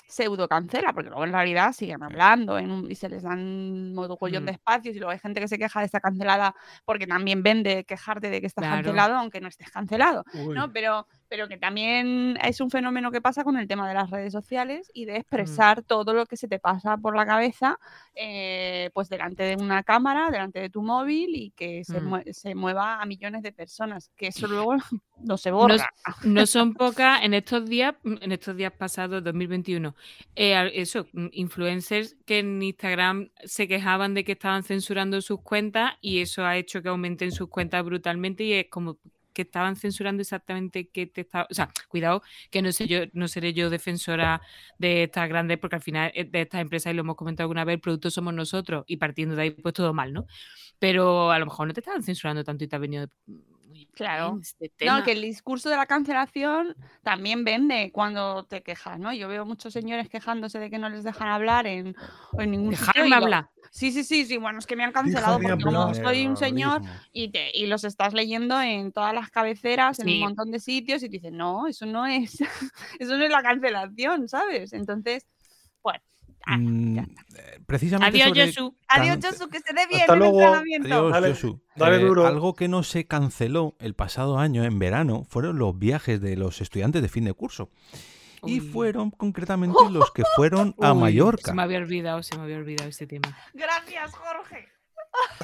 pseudo 0.07 0.47
cancela, 0.47 0.93
porque 0.93 1.09
luego 1.09 1.25
en 1.25 1.33
realidad 1.33 1.73
siguen 1.73 2.03
hablando 2.03 2.59
en 2.59 2.70
un- 2.70 2.91
y 2.91 2.95
se 2.95 3.09
les 3.09 3.23
dan 3.23 3.39
un 3.39 3.95
mogollón 3.95 4.45
de 4.45 4.53
Mm. 4.53 4.57
espacios 4.57 4.95
y 4.95 4.99
luego 4.99 5.12
hay 5.12 5.18
gente 5.18 5.41
que 5.41 5.49
se 5.49 5.57
queja 5.59 5.81
de 5.81 5.87
estar 5.87 6.03
cancelada 6.03 6.55
porque 6.85 7.07
también 7.07 7.43
vende 7.43 7.85
quejarte 7.85 8.29
de 8.29 8.43
que 8.43 8.47
estás 8.49 8.64
Claro. 8.64 8.77
cancelado 8.83 9.14
aunque 9.16 9.41
no 9.41 9.49
estés 9.49 9.70
cancelado. 9.70 10.25
Uy. 10.35 10.55
¿no? 10.55 10.70
Pero, 10.70 11.07
pero 11.33 11.49
que 11.49 11.57
también 11.57 12.37
es 12.45 12.61
un 12.61 12.70
fenómeno 12.70 13.11
que 13.11 13.22
pasa 13.22 13.43
con 13.43 13.57
el 13.57 13.66
tema 13.66 13.89
de 13.89 13.95
las 13.95 14.11
redes 14.11 14.35
sociales 14.35 14.91
y 14.93 15.05
Mm. 15.05 15.07
de 15.07 15.16
expresar 15.16 15.83
todo 15.83 16.12
lo 16.12 16.26
que 16.26 16.37
se 16.37 16.47
te 16.47 16.59
pasa 16.59 16.99
por 16.99 17.16
la 17.16 17.24
cabeza 17.24 17.78
eh, 18.14 18.91
pues 18.93 19.09
delante 19.09 19.43
de 19.43 19.57
una 19.57 19.83
cámara, 19.83 20.30
delante 20.30 20.61
de 20.61 20.68
tu 20.68 20.83
móvil 20.83 21.35
y 21.35 21.51
que 21.53 21.85
se, 21.87 22.03
Mm. 22.03 22.12
mue- 22.12 22.33
se 22.35 22.55
mueva 22.55 23.01
a 23.01 23.07
millones 23.07 23.43
de 23.43 23.51
personas, 23.53 24.11
que 24.14 24.26
eso 24.26 24.47
luego 24.47 24.74
no 25.24 25.39
se 25.39 25.51
borra. 25.51 25.89
No, 26.22 26.33
no 26.41 26.47
son 26.47 26.74
pocas 26.74 27.22
en 27.24 27.33
estos 27.33 27.66
días, 27.66 27.95
mm, 28.03 28.16
en 28.20 28.33
estos 28.33 28.55
días 28.55 28.72
pasados, 28.74 29.24
2021, 29.24 29.95
eh, 30.37 30.70
eso, 30.74 31.07
mm, 31.14 31.28
influencers 31.33 32.14
que 32.26 32.41
en 32.41 32.62
Instagram 32.62 33.30
se 33.43 33.66
quejaban 33.66 34.12
de 34.12 34.22
que 34.24 34.33
estaban 34.33 34.64
censurando 34.64 35.22
sus 35.22 35.41
cuentas 35.41 35.95
y 36.03 36.20
eso 36.20 36.45
ha 36.45 36.59
hecho 36.59 36.83
que 36.83 36.91
aumenten 36.91 37.33
sus 37.33 37.49
cuentas 37.49 37.83
brutalmente 37.83 38.45
y 38.45 38.53
es 38.53 38.66
como 38.68 38.99
que 39.33 39.43
estaban 39.43 39.76
censurando 39.76 40.20
exactamente 40.22 40.89
qué 40.89 41.07
te 41.07 41.22
estaba, 41.22 41.47
o 41.51 41.55
sea, 41.55 41.70
cuidado 41.89 42.22
que 42.51 42.62
no 42.62 42.72
sé 42.72 42.87
yo, 42.87 43.01
no 43.12 43.28
seré 43.28 43.53
yo 43.53 43.70
defensora 43.70 44.41
de 44.78 45.05
estas 45.05 45.28
grandes, 45.28 45.59
porque 45.59 45.76
al 45.76 45.83
final 45.83 46.12
eh, 46.14 46.24
de 46.24 46.43
estas 46.43 46.61
empresas 46.61 46.93
y 46.93 46.97
lo 46.97 47.01
hemos 47.03 47.16
comentado 47.16 47.45
alguna 47.45 47.64
vez, 47.64 47.74
el 47.74 47.80
producto 47.80 48.11
somos 48.11 48.35
nosotros 48.35 48.85
y 48.87 48.97
partiendo 48.97 49.35
de 49.37 49.43
ahí 49.43 49.51
pues 49.51 49.74
todo 49.74 49.93
mal, 49.95 50.12
¿no? 50.12 50.26
Pero 50.78 51.30
a 51.30 51.39
lo 51.39 51.47
mejor 51.47 51.68
no 51.68 51.74
te 51.74 51.80
estaban 51.80 52.03
censurando 52.03 52.45
tanto 52.45 52.64
y 52.64 52.68
te 52.68 52.76
ha 52.76 52.78
venido 52.78 53.07
Claro. 53.95 54.39
este 54.61 54.87
No, 54.87 55.03
que 55.03 55.12
el 55.12 55.22
discurso 55.22 55.68
de 55.68 55.76
la 55.76 55.87
cancelación 55.87 56.76
también 57.03 57.45
vende 57.45 57.91
cuando 57.93 58.45
te 58.45 58.62
quejas, 58.62 58.99
¿no? 58.99 59.12
Yo 59.12 59.28
veo 59.28 59.45
muchos 59.45 59.72
señores 59.72 60.09
quejándose 60.09 60.59
de 60.59 60.70
que 60.70 60.78
no 60.78 60.89
les 60.89 61.05
dejan 61.05 61.28
hablar 61.28 61.66
en, 61.66 61.95
en 62.39 62.51
ningún 62.51 62.74
sitio. 62.76 62.93
Dejarme 63.03 63.16
hablar. 63.16 63.51
Sí, 63.75 63.91
sí, 63.91 64.05
sí, 64.05 64.27
sí, 64.27 64.37
bueno, 64.37 64.59
es 64.59 64.66
que 64.66 64.77
me 64.77 64.85
han 64.85 64.93
cancelado 64.93 65.41
porque 65.41 65.62
como 65.64 65.95
soy 65.95 66.27
un 66.27 66.37
señor 66.37 66.83
y, 67.11 67.31
te, 67.31 67.51
y 67.57 67.64
los 67.66 67.85
estás 67.85 68.12
leyendo 68.12 68.61
en 68.61 68.93
todas 68.93 69.14
las 69.14 69.31
cabeceras, 69.31 69.99
en 69.99 70.11
un 70.11 70.18
montón 70.20 70.51
de 70.51 70.61
sitios 70.61 71.03
y 71.03 71.07
te 71.07 71.12
dicen, 71.12 71.39
no, 71.39 71.66
eso 71.66 71.87
no 71.87 72.05
es, 72.07 72.39
eso 73.01 73.16
no 73.16 73.25
es 73.25 73.31
la 73.31 73.43
cancelación, 73.43 74.29
¿sabes? 74.29 74.75
Entonces, 74.75 75.27
bueno, 75.83 76.03
Mm, 76.47 76.99
eh, 76.99 77.05
precisamente 77.66 78.16
adiós, 78.20 78.29
sobre 78.37 78.47
Josu. 78.47 78.77
Adiós, 78.89 79.18
Josu, 79.23 79.49
que 79.49 79.61
se 79.61 79.73
dé 79.73 79.87
bien 79.87 80.01
Hasta 80.03 80.12
el 80.14 80.18
luego. 80.18 80.41
entrenamiento. 80.41 80.87
Adiós, 80.89 81.12
Dale, 81.12 81.29
Josu. 81.29 81.62
dale 81.77 81.97
Eh, 81.97 82.05
duro. 82.07 82.27
Algo 82.27 82.55
que 82.55 82.68
no 82.68 82.83
se 82.83 83.07
canceló 83.07 83.77
el 83.79 83.95
pasado 83.95 84.39
año, 84.39 84.64
en 84.64 84.79
verano, 84.79 85.25
fueron 85.29 85.59
los 85.59 85.79
viajes 85.79 86.20
de 86.20 86.37
los 86.37 86.61
estudiantes 86.61 87.01
de 87.01 87.09
fin 87.09 87.25
de 87.25 87.33
curso. 87.33 87.70
Y 88.45 88.61
fueron 88.61 89.11
concretamente 89.11 89.78
los 89.90 90.11
que 90.11 90.24
fueron 90.36 90.74
a 90.80 90.93
Uy, 90.93 91.01
Mallorca. 91.01 91.51
Se 91.51 91.55
me 91.55 91.62
había 91.62 91.78
olvidado, 91.78 92.22
se 92.22 92.36
me 92.36 92.43
había 92.45 92.57
olvidado 92.57 92.88
ese 92.88 93.07
tema. 93.07 93.36
Gracias, 93.53 94.14
Jorge. 94.14 94.68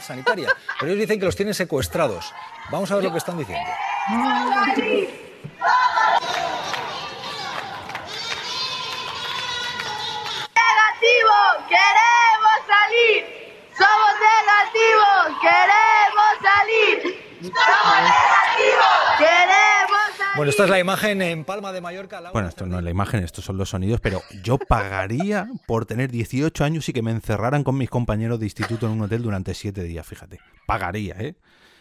sanitaria. 0.00 0.48
Pero 0.80 0.92
ellos 0.92 1.00
dicen 1.02 1.18
que 1.18 1.26
los 1.26 1.36
tienen 1.36 1.54
secuestrados. 1.54 2.32
Vamos 2.70 2.90
a 2.90 2.96
ver 2.96 3.04
lo 3.04 3.12
que 3.12 3.18
están 3.18 3.38
diciendo. 3.38 3.68
negativo, 10.54 11.36
queremos 11.68 12.58
salir. 12.66 13.18
Somos 13.76 14.12
negativos, 14.28 15.38
queremos 15.40 16.32
salir. 16.42 16.96
Somos 17.42 17.98
negativos, 18.02 19.18
queremos. 19.18 19.77
Bueno, 20.38 20.50
esta 20.50 20.62
es 20.62 20.70
la 20.70 20.78
imagen 20.78 21.20
en 21.20 21.44
Palma 21.44 21.72
de 21.72 21.80
Mallorca. 21.80 22.22
Bueno, 22.32 22.46
esto 22.46 22.64
no 22.64 22.78
es 22.78 22.84
la 22.84 22.90
imagen, 22.90 23.24
estos 23.24 23.44
son 23.44 23.56
los 23.56 23.70
sonidos, 23.70 24.00
pero 24.00 24.22
yo 24.44 24.56
pagaría 24.56 25.48
por 25.66 25.84
tener 25.84 26.12
18 26.12 26.62
años 26.62 26.88
y 26.88 26.92
que 26.92 27.02
me 27.02 27.10
encerraran 27.10 27.64
con 27.64 27.76
mis 27.76 27.90
compañeros 27.90 28.38
de 28.38 28.46
instituto 28.46 28.86
en 28.86 28.92
un 28.92 29.02
hotel 29.02 29.20
durante 29.20 29.52
7 29.52 29.82
días, 29.82 30.06
fíjate. 30.06 30.38
Pagaría, 30.64 31.16
¿eh? 31.18 31.34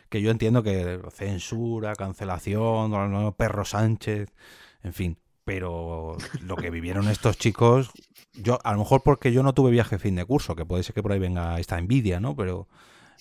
Que 0.10 0.24
yo 0.24 0.32
entiendo 0.32 0.64
que 0.64 0.99
censura, 1.14 1.93
cancelación, 1.93 3.36
Perro 3.38 3.64
Sánchez, 3.64 4.34
en 4.82 4.93
fin. 4.93 5.20
Pero 5.43 6.18
lo 6.41 6.55
que 6.55 6.72
vivieron 6.72 7.08
estos 7.10 7.38
chicos, 7.38 7.91
yo 8.34 8.58
a 8.64 8.72
lo 8.72 8.80
mejor 8.80 9.03
porque 9.03 9.32
yo 9.32 9.43
no 9.43 9.53
tuve 9.53 9.70
viaje 9.70 9.99
fin 9.99 10.16
de 10.16 10.26
curso, 10.26 10.55
que 10.55 10.66
puede 10.66 10.82
ser 10.82 10.95
que 10.95 11.03
por 11.03 11.12
ahí 11.12 11.20
venga 11.20 11.60
esta 11.60 11.78
envidia, 11.78 12.20
¿no? 12.20 12.36
Pero 12.36 12.68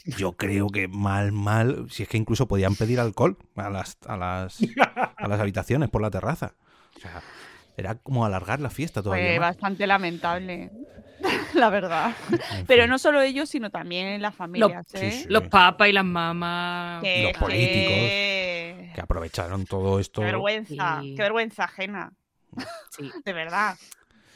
yo 0.04 0.32
creo 0.32 0.68
que 0.68 0.88
mal, 0.88 1.32
mal, 1.32 1.86
si 1.90 2.02
es 2.04 2.08
que 2.08 2.16
incluso 2.16 2.46
podían 2.46 2.74
pedir 2.76 3.00
alcohol 3.00 3.36
a 3.56 3.70
las, 3.70 3.98
a 4.06 4.16
las, 4.16 4.58
a 5.16 5.28
las 5.28 5.40
habitaciones 5.40 5.88
por 5.90 6.02
la 6.02 6.10
terraza. 6.10 6.54
O 6.96 7.00
sea, 7.00 7.22
era 7.76 7.94
como 7.96 8.24
alargar 8.24 8.60
la 8.60 8.70
fiesta 8.70 9.02
todavía. 9.02 9.26
Fue 9.30 9.38
más. 9.40 9.48
bastante 9.56 9.86
lamentable, 9.86 10.70
la 11.54 11.68
verdad. 11.70 12.14
Pero 12.66 12.86
no 12.86 12.98
solo 12.98 13.20
ellos, 13.20 13.48
sino 13.50 13.70
también 13.70 14.22
las 14.22 14.32
Los, 14.32 14.38
familias. 14.38 14.86
¿eh? 14.94 15.24
los 15.28 15.48
papas 15.48 15.88
y 15.88 15.92
las 15.92 16.04
mamás. 16.04 17.02
Los 17.02 17.32
políticos 17.34 17.92
que- 17.92 18.92
que 18.94 19.00
aprovecharon 19.02 19.66
todo 19.66 20.00
esto. 20.00 20.20
Qué 20.22 20.26
vergüenza, 20.26 21.00
Sí. 21.02 21.14
qué 21.16 21.22
vergüenza 21.22 21.64
ajena. 21.64 22.12
Sí. 22.90 23.10
De 23.26 23.32
verdad. 23.34 23.76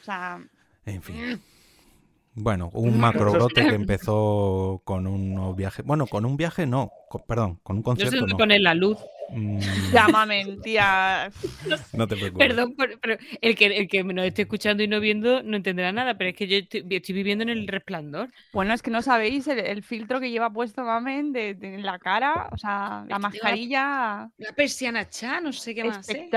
O 0.01 0.03
sea, 0.03 0.39
En 0.85 1.01
fin. 1.01 1.41
Bueno, 2.33 2.69
un 2.73 2.97
macrobrote 2.99 3.67
que 3.67 3.75
empezó 3.75 4.81
con 4.85 5.05
unos 5.07 5.55
viajes. 5.55 5.85
Bueno, 5.85 6.07
con 6.07 6.25
un 6.25 6.37
viaje 6.37 6.65
no, 6.65 6.91
con- 7.09 7.23
perdón, 7.27 7.59
con 7.63 7.77
un 7.77 7.83
Yo 7.83 7.89
sé 7.89 7.93
concierto 7.95 8.17
dónde 8.19 8.31
no. 8.33 8.37
poner 8.37 8.61
la 8.61 8.73
luz. 8.73 8.97
Mm, 9.33 9.59
Llámame, 9.93 10.57
tía. 10.63 11.29
no 11.93 12.07
te 12.07 12.15
preocupes. 12.17 12.47
Perdón, 12.47 12.75
por- 12.75 12.99
pero 12.99 13.17
el 13.41 13.55
que, 13.55 13.65
el 13.67 13.87
que 13.87 14.03
nos 14.03 14.25
esté 14.25 14.41
escuchando 14.43 14.81
y 14.83 14.87
no 14.87 14.99
viendo 14.99 15.41
no 15.43 15.55
entenderá 15.57 15.91
nada, 15.91 16.17
pero 16.17 16.29
es 16.31 16.35
que 16.35 16.47
yo 16.47 16.57
estoy, 16.57 16.85
estoy 16.89 17.15
viviendo 17.15 17.43
en 17.43 17.49
el 17.49 17.67
resplandor. 17.67 18.29
Bueno, 18.53 18.73
es 18.73 18.81
que 18.81 18.91
no 18.91 19.01
sabéis 19.01 19.47
el, 19.47 19.59
el 19.59 19.83
filtro 19.83 20.19
que 20.19 20.31
lleva 20.31 20.49
puesto 20.51 20.83
Mamen 20.83 21.31
de, 21.33 21.53
de 21.53 21.77
la 21.79 21.97
cara, 21.99 22.49
o 22.51 22.57
sea, 22.57 23.05
la 23.07 23.19
mascarilla 23.19 24.29
La 24.37 24.51
persiana 24.55 25.09
cha, 25.09 25.39
no 25.41 25.53
sé 25.53 25.75
qué 25.75 25.83
más. 25.85 26.07
¿eh? 26.09 26.27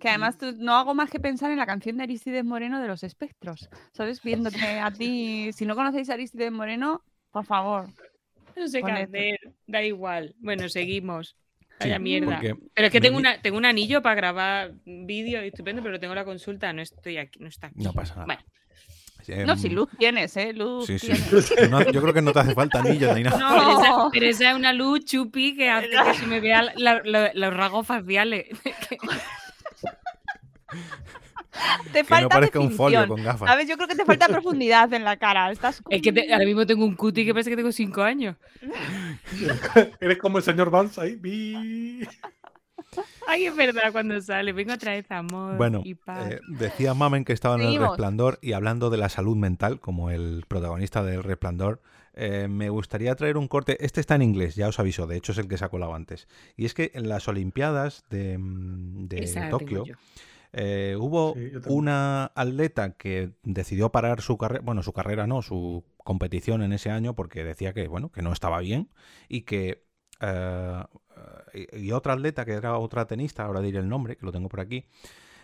Que 0.00 0.08
además 0.08 0.38
tú- 0.38 0.54
no 0.58 0.76
hago 0.76 0.94
más 0.94 1.10
que 1.10 1.18
pensar 1.20 1.50
en 1.50 1.58
la 1.58 1.66
canción 1.66 1.96
de 1.96 2.04
Aristides 2.04 2.44
Moreno 2.44 2.80
de 2.80 2.88
los 2.88 3.02
espectros. 3.02 3.68
¿Sabes? 3.92 4.22
Viéndote 4.22 4.56
a 4.80 4.90
ti. 4.90 5.50
Si 5.52 5.66
no 5.66 5.74
conocéis 5.74 6.10
a 6.10 6.14
Aristides 6.14 6.52
Moreno, 6.52 7.02
por 7.30 7.44
favor. 7.44 7.88
No 8.56 8.66
sé 8.68 8.82
qué 8.82 9.36
da 9.66 9.82
igual. 9.82 10.34
Bueno, 10.40 10.68
seguimos. 10.68 11.36
Sí, 11.80 11.84
Vaya 11.86 11.98
mierda. 12.00 12.40
Pero 12.40 12.86
es 12.86 12.92
que 12.92 13.00
tengo, 13.00 13.16
una, 13.18 13.40
tengo 13.40 13.56
un 13.56 13.64
anillo 13.64 14.02
para 14.02 14.16
grabar 14.16 14.72
vídeo 14.84 15.40
estupendo, 15.42 15.80
pero 15.80 16.00
tengo 16.00 16.12
la 16.14 16.24
consulta, 16.24 16.72
no 16.72 16.82
estoy 16.82 17.18
aquí, 17.18 17.38
no 17.38 17.46
está 17.46 17.68
aquí. 17.68 17.84
No 17.84 17.92
pasa 17.92 18.14
nada. 18.14 18.24
Bueno, 18.26 18.42
No, 19.46 19.52
Em, 19.52 19.58
si 19.58 19.68
luz 19.68 19.88
tienes, 19.98 20.36
¿eh? 20.38 20.52
Luz 20.54 20.86
Sí, 20.86 20.98
sí. 20.98 21.06
tienes. 21.12 21.54
No, 21.70 21.80
yo 21.88 22.00
creo 22.02 22.12
que 22.14 22.22
no 22.22 22.32
te 22.32 22.40
hace 22.40 22.54
falta 22.54 22.80
anillo 22.80 23.14
ni 23.14 23.22
nada. 23.22 23.38
pero, 23.38 23.80
esa, 23.80 24.08
pero 24.10 24.26
esa 24.26 24.50
es 24.50 24.56
una 24.56 24.72
luz 24.72 25.04
chupi 25.04 25.54
que 25.54 25.70
hace 25.70 25.88
que 25.90 26.14
se 26.14 26.26
me 26.26 26.40
vean 26.40 26.66
los 26.76 27.54
rasgos 27.54 27.86
faciales. 27.86 28.46
Te 31.92 32.02
no 32.02 32.08
falta 32.08 32.28
parezca 32.28 32.60
un 32.60 32.70
folio 32.70 33.00
definición, 33.00 33.24
con 33.24 33.24
gafas. 33.32 33.48
¿Sabes? 33.50 33.68
Yo 33.68 33.76
creo 33.76 33.88
que 33.88 33.96
te 33.96 34.04
falta 34.04 34.28
profundidad 34.28 34.92
en 34.92 35.02
la 35.04 35.16
cara. 35.16 35.50
Estás 35.50 35.82
Es 35.88 36.02
que 36.02 36.12
te- 36.12 36.32
ahora 36.32 36.44
mismo 36.44 36.66
tengo 36.66 36.84
un 36.84 36.94
cutie 36.94 37.24
que 37.24 37.32
parece 37.32 37.50
que 37.50 37.56
tengo 37.56 37.72
cinco 37.72 38.02
años. 38.02 38.36
Eres 40.00 40.18
como 40.18 40.38
el 40.38 40.44
señor 40.44 40.70
Vance 40.70 41.00
ahí. 41.00 41.18
Ay, 43.26 43.46
es 43.46 43.56
verdad, 43.56 43.90
cuando 43.92 44.20
sale. 44.20 44.52
Vengo 44.52 44.72
otra 44.74 44.92
vez 44.92 45.10
amor 45.10 45.56
Bueno, 45.56 45.82
y 45.84 45.94
paz. 45.94 46.30
eh, 46.32 46.40
decía 46.48 46.94
Mamen 46.94 47.24
que 47.24 47.32
estaba 47.32 47.56
en 47.56 47.62
el 47.62 47.78
resplandor 47.78 48.38
y 48.40 48.52
hablando 48.52 48.88
de 48.90 48.98
la 48.98 49.08
salud 49.08 49.36
mental, 49.36 49.80
como 49.80 50.10
el 50.10 50.44
protagonista 50.48 51.02
del 51.02 51.22
resplandor, 51.22 51.80
eh, 52.14 52.46
me 52.48 52.70
gustaría 52.70 53.14
traer 53.16 53.36
un 53.36 53.48
corte. 53.48 53.84
Este 53.84 54.00
está 54.00 54.14
en 54.14 54.22
inglés, 54.22 54.54
ya 54.54 54.68
os 54.68 54.78
aviso, 54.78 55.06
de 55.06 55.16
hecho 55.16 55.32
es 55.32 55.38
el 55.38 55.48
que 55.48 55.58
sacó 55.58 55.78
la 55.78 55.94
antes. 55.94 56.28
Y 56.56 56.64
es 56.66 56.74
que 56.74 56.90
en 56.94 57.08
las 57.08 57.26
Olimpiadas 57.28 58.04
de, 58.10 58.38
mm, 58.38 59.08
de 59.08 59.24
Esa 59.24 59.48
Tokio. 59.50 59.84
Eh, 60.52 60.96
hubo 60.98 61.34
Sí, 61.34 61.50
una 61.66 62.26
atleta 62.34 62.92
que 62.96 63.32
decidió 63.42 63.90
parar 63.90 64.20
su 64.22 64.38
carrera, 64.38 64.62
bueno, 64.64 64.82
su 64.82 64.92
carrera 64.92 65.26
no, 65.26 65.42
su 65.42 65.84
competición 66.04 66.62
en 66.62 66.72
ese 66.72 66.90
año 66.90 67.14
porque 67.14 67.44
decía 67.44 67.72
que, 67.74 67.86
bueno, 67.88 68.10
que 68.10 68.22
no 68.22 68.32
estaba 68.32 68.60
bien 68.60 68.90
y 69.28 69.42
que 69.42 69.84
eh, 70.20 70.82
y 71.54 71.86
y 71.88 71.92
otra 71.92 72.14
atleta 72.14 72.44
que 72.44 72.52
era 72.52 72.78
otra 72.78 73.06
tenista, 73.06 73.44
ahora 73.44 73.60
diré 73.60 73.78
el 73.78 73.88
nombre, 73.88 74.16
que 74.16 74.24
lo 74.26 74.32
tengo 74.32 74.48
por 74.48 74.60
aquí, 74.60 74.86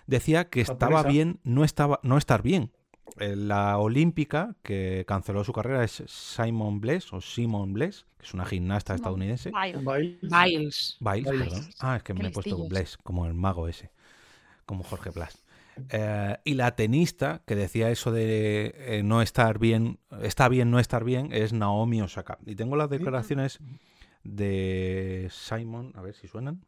decía 0.07 0.49
que 0.49 0.61
estaba 0.61 1.03
bien 1.03 1.41
no 1.45 1.65
estaba 1.65 2.01
no 2.03 2.19
estar 2.19 2.43
bien. 2.43 2.73
Eh, 3.21 3.37
La 3.37 3.79
olímpica 3.79 4.57
que 4.63 5.05
canceló 5.07 5.45
su 5.45 5.53
carrera 5.53 5.85
es 5.85 6.03
Simon 6.07 6.81
Bless 6.81 7.13
o 7.13 7.21
Simon 7.21 7.73
Bless, 7.73 8.07
que 8.19 8.25
es 8.27 8.35
una 8.35 8.45
gimnasta 8.47 8.95
estadounidense. 8.95 9.51
Biles. 9.51 9.85
Biles. 9.85 10.97
Biles, 11.01 11.31
Biles. 11.31 11.39
perdón. 11.39 11.75
Ah, 11.79 11.97
es 11.97 12.03
que 12.03 12.15
me 12.15 12.27
he 12.27 12.31
puesto. 12.31 12.65
Bless, 12.67 12.97
como 12.99 13.27
el 13.27 13.35
mago 13.35 13.69
ese, 13.69 13.93
como 14.67 14.85
Jorge 14.85 15.11
Blas. 15.11 15.45
Eh, 15.91 16.37
y 16.45 16.55
la 16.55 16.77
tenista 16.77 17.43
que 17.47 17.57
decía 17.57 17.91
eso 17.91 18.13
de 18.13 18.75
eh, 18.79 19.03
no 19.03 19.23
estar 19.23 19.59
bien, 19.59 19.99
está 20.23 20.49
bien 20.49 20.71
no 20.71 20.79
estar 20.79 21.05
bien, 21.05 21.31
es 21.33 21.53
Naomi 21.53 22.01
Osaka. 22.01 22.39
Y 22.47 22.55
tengo 22.55 22.77
las 22.77 22.91
declaraciones 22.91 23.59
de 24.23 25.29
Simon, 25.33 25.93
a 25.97 26.03
ver 26.03 26.15
si 26.15 26.29
suenan. 26.29 26.65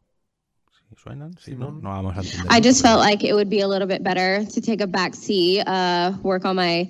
Si 0.89 0.95
suenan, 0.95 1.37
si 1.37 1.55
no, 1.55 1.71
no 1.71 1.89
vamos 1.89 2.17
a 2.17 2.21
entender. 2.21 2.51
I 2.51 2.61
just 2.61 2.81
felt 2.81 2.99
like 2.99 3.25
it 3.25 3.33
would 3.33 3.49
be 3.49 3.61
a 3.61 3.67
little 3.67 3.87
bit 3.87 4.03
better 4.03 4.45
to 4.45 4.61
take 4.61 4.81
a 4.81 4.87
back 4.87 5.15
seat, 5.15 5.63
uh, 5.67 6.13
work 6.23 6.45
on 6.45 6.55
my 6.55 6.89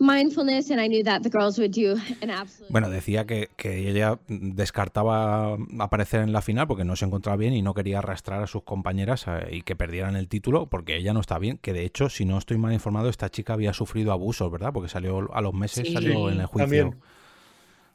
mindfulness, 0.00 0.70
and 0.70 0.80
I 0.80 0.88
knew 0.88 1.02
that 1.04 1.22
the 1.22 1.30
girls 1.30 1.58
would 1.58 1.72
do 1.72 1.96
an 2.22 2.30
absolute. 2.30 2.70
Bueno, 2.72 2.90
decía 2.90 3.26
que, 3.26 3.48
que 3.56 3.88
ella 3.88 4.18
descartaba 4.28 5.56
aparecer 5.78 6.20
en 6.22 6.32
la 6.32 6.42
final 6.42 6.66
porque 6.66 6.84
no 6.84 6.96
se 6.96 7.04
encontraba 7.04 7.36
bien 7.36 7.54
y 7.54 7.62
no 7.62 7.74
quería 7.74 7.98
arrastrar 7.98 8.42
a 8.42 8.46
sus 8.46 8.62
compañeras 8.62 9.24
eh, 9.28 9.48
y 9.52 9.62
que 9.62 9.76
perdieran 9.76 10.16
el 10.16 10.28
título 10.28 10.66
porque 10.66 10.96
ella 10.96 11.12
no 11.12 11.20
está 11.20 11.38
bien. 11.38 11.58
Que 11.58 11.72
de 11.72 11.84
hecho, 11.84 12.08
si 12.08 12.24
no 12.24 12.38
estoy 12.38 12.58
mal 12.58 12.72
informado, 12.72 13.08
esta 13.08 13.30
chica 13.30 13.54
había 13.54 13.72
sufrido 13.72 14.12
abusos, 14.12 14.50
¿verdad? 14.50 14.72
Porque 14.72 14.88
salió 14.88 15.32
a 15.34 15.40
los 15.40 15.54
meses, 15.54 15.86
Sí. 15.86 15.92
salió 15.94 16.30
en 16.30 16.40
el 16.40 16.46
juicio. 16.46 16.64
También. 16.64 17.00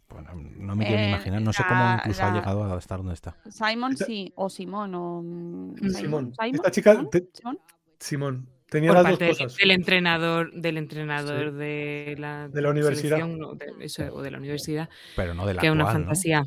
Bueno, 0.09 0.29
no 0.57 0.75
me 0.75 0.85
quiero 0.85 1.01
Eh, 1.01 1.09
imaginar, 1.09 1.41
no 1.41 1.51
sé 1.53 1.63
cómo 1.67 1.79
la- 1.79 1.95
incluso 1.97 2.23
ha 2.23 2.33
llegado 2.33 2.71
a 2.71 2.77
estar 2.77 2.99
donde 2.99 3.15
está. 3.15 3.35
Simon 3.49 3.97
sí, 3.97 4.31
o 4.35 4.47
Simón, 4.47 4.93
o. 4.93 5.21
mm, 5.23 5.75
Simón. 5.89 6.33
Simon, 6.39 6.55
Esta 6.55 6.69
chica, 6.71 6.91
Simón, 6.91 7.09
te- 7.09 7.27
Simón. 7.33 7.59
Simón, 7.99 8.47
tenía 8.73 8.89
Por 8.89 8.95
las 8.97 9.03
dos 9.03 9.11
parte 9.19 9.25
del, 9.25 9.37
cosas. 9.37 9.55
del 9.57 9.71
entrenador, 9.71 10.51
del 10.53 10.77
entrenador 10.77 11.53
de 11.53 12.15
la, 12.17 12.49
De 12.49 12.61
la 12.61 12.69
universidad. 12.71 13.17
de, 13.25 13.85
eso, 13.85 14.03
o 14.13 14.21
de 14.21 14.31
la 14.31 14.37
universidad. 14.39 14.89
Pero 15.15 15.33
no 15.33 15.45
de 15.47 15.53
la 15.53 15.61
que 15.61 15.67
es 15.67 15.73
una 15.73 15.85
fantasía. 15.85 16.43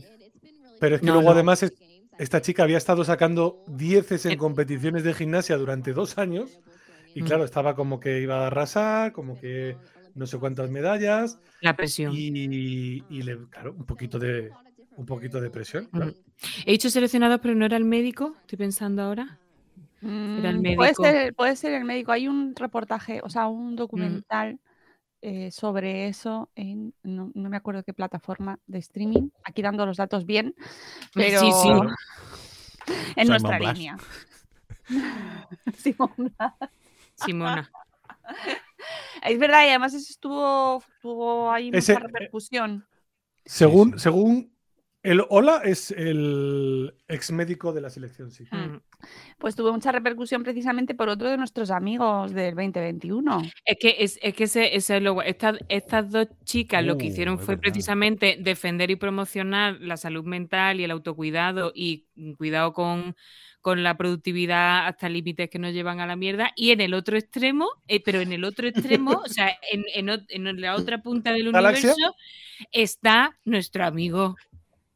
Pero 0.81 0.97
es 0.97 1.01
que 1.01 1.07
No, 1.07 1.15
luego 1.15 1.29
no. 1.31 1.35
además 1.35 1.63
es- 1.63 1.73
esta 2.19 2.41
chica 2.43 2.63
había 2.65 2.79
estado 2.79 3.05
sacando 3.05 3.63
dieces 3.67 4.27
en 4.27 4.37
competiciones 4.39 5.05
de 5.05 5.15
gimnasia 5.15 5.57
durante 5.57 5.93
dos 5.93 6.19
años 6.19 6.59
y 7.15 7.23
claro, 7.23 7.45
estaba 7.45 7.75
como 7.75 7.99
que 8.01 8.21
iba 8.21 8.45
a 8.45 8.47
arrasar, 8.49 9.13
como 9.13 9.39
que 9.41 9.77
no 10.15 10.27
sé 10.27 10.39
cuántas 10.39 10.71
medallas 10.71 11.39
La 11.61 11.77
presión. 11.77 12.13
y, 12.15 13.03
y 13.09 13.23
le, 13.23 13.39
claro, 13.51 13.73
un 13.79 13.85
poquito 13.87 14.19
de 14.19 14.51
un 14.97 15.05
poquito 15.07 15.41
de 15.43 15.51
presión. 15.51 15.87
claro. 15.93 16.15
He 16.65 16.73
dicho 16.73 16.89
seleccionados, 16.91 17.39
pero 17.43 17.55
no 17.55 17.67
era 17.67 17.77
el 17.77 17.85
médico. 17.85 18.35
Estoy 18.41 18.57
pensando 18.59 19.03
ahora. 19.03 19.39
Era 20.03 20.51
el 20.51 20.59
Mm, 20.59 20.63
médico. 20.63 20.77
Puede 20.77 20.95
ser, 20.95 21.35
puede 21.35 21.57
ser 21.57 21.73
el 21.75 21.85
médico. 21.85 22.13
Hay 22.13 22.29
un 22.29 22.55
reportaje, 22.55 23.21
o 23.23 23.31
sea, 23.31 23.47
un 23.49 23.77
documental 23.77 24.61
eh, 25.23 25.51
sobre 25.51 26.09
eso 26.09 26.51
en 26.55 26.95
no, 27.03 27.31
no 27.35 27.49
me 27.49 27.57
acuerdo 27.57 27.83
qué 27.83 27.95
plataforma 27.95 28.59
de 28.67 28.79
streaming. 28.79 29.31
Aquí 29.45 29.63
dando 29.63 29.87
los 29.87 29.97
datos 29.97 30.27
bien, 30.27 30.55
pero 31.15 31.41
Sí, 31.41 31.51
sí. 31.63 31.69
en 32.89 33.15
Simon 33.15 33.29
nuestra 33.29 33.59
Blas. 33.59 33.75
línea. 33.79 33.97
Simón 35.77 36.13
Blas. 36.17 36.53
Simona. 37.15 37.71
Es 39.23 39.39
verdad, 39.39 39.65
y 39.65 39.71
además 39.71 39.95
eso 39.95 40.07
estuvo, 40.11 40.83
tuvo 41.01 41.51
ahí 41.51 41.71
Ese- 41.73 41.95
mucha 41.95 42.07
repercusión. 42.07 42.87
Según, 43.45 43.99
según 43.99 44.56
el 45.07 45.23
Hola 45.29 45.63
es 45.65 45.93
el 45.93 46.93
ex 47.07 47.31
médico 47.31 47.73
de 47.73 47.81
la 47.81 47.91
selección, 47.91 48.33
sí. 48.33 48.45
Mm. 48.51 48.81
Pues 49.39 49.55
tuvo 49.55 49.73
mucha 49.73 49.93
repercusión 49.93 50.43
precisamente 50.43 50.95
por 50.97 51.09
otro 51.09 51.31
de 51.31 51.37
nuestros 51.37 51.71
amigos 51.71 52.33
del 52.33 52.57
2021. 52.57 53.43
Es 53.65 53.77
que, 53.79 53.97
es, 54.01 54.19
es 54.21 54.35
que 54.35 54.45
ese, 54.45 54.75
ese 54.75 54.97
es 54.97 55.03
lo 55.03 55.13
guay. 55.15 55.29
Estas, 55.31 55.59
estas 55.69 56.11
dos 56.11 56.27
chicas 56.45 56.85
lo 56.85 56.99
que 56.99 57.07
Uh, 57.07 57.09
hicieron 57.09 57.39
fue 57.39 57.55
verdad. 57.55 57.63
precisamente 57.63 58.37
defender 58.41 58.91
y 58.91 58.97
promocionar 58.97 59.79
la 59.81 59.97
salud 59.97 60.25
mental 60.25 60.81
y 60.81 60.85
el 60.85 60.91
autocuidado 60.91 61.71
y 61.73 62.07
mm, 62.17 62.33
cuidado 62.33 62.73
con, 62.73 63.15
con 63.61 63.85
la 63.85 63.97
productividad 63.97 64.89
hasta 64.89 65.09
límites 65.09 65.49
que 65.51 65.61
nos 65.61 65.73
llevan 65.73 66.01
a 66.01 66.07
la 66.07 66.17
mierda. 66.17 66.51
Y 66.57 66.73
en 66.73 66.81
el 66.81 66.95
otro 66.95 67.17
extremo, 67.17 67.69
eh, 67.87 68.03
pero 68.03 68.21
en 68.21 68.33
el 68.33 68.43
otro 68.43 68.67
extremo, 68.67 69.23
o 69.25 69.29
sea, 69.29 69.57
en, 69.71 69.85
en 70.29 70.61
la 70.61 70.75
otra 70.75 71.01
punta 71.01 71.33
del 71.33 71.53
¿Galaxia? 71.53 71.93
universo, 71.93 72.17
está 72.73 73.39
nuestro 73.45 73.85
amigo 73.85 74.35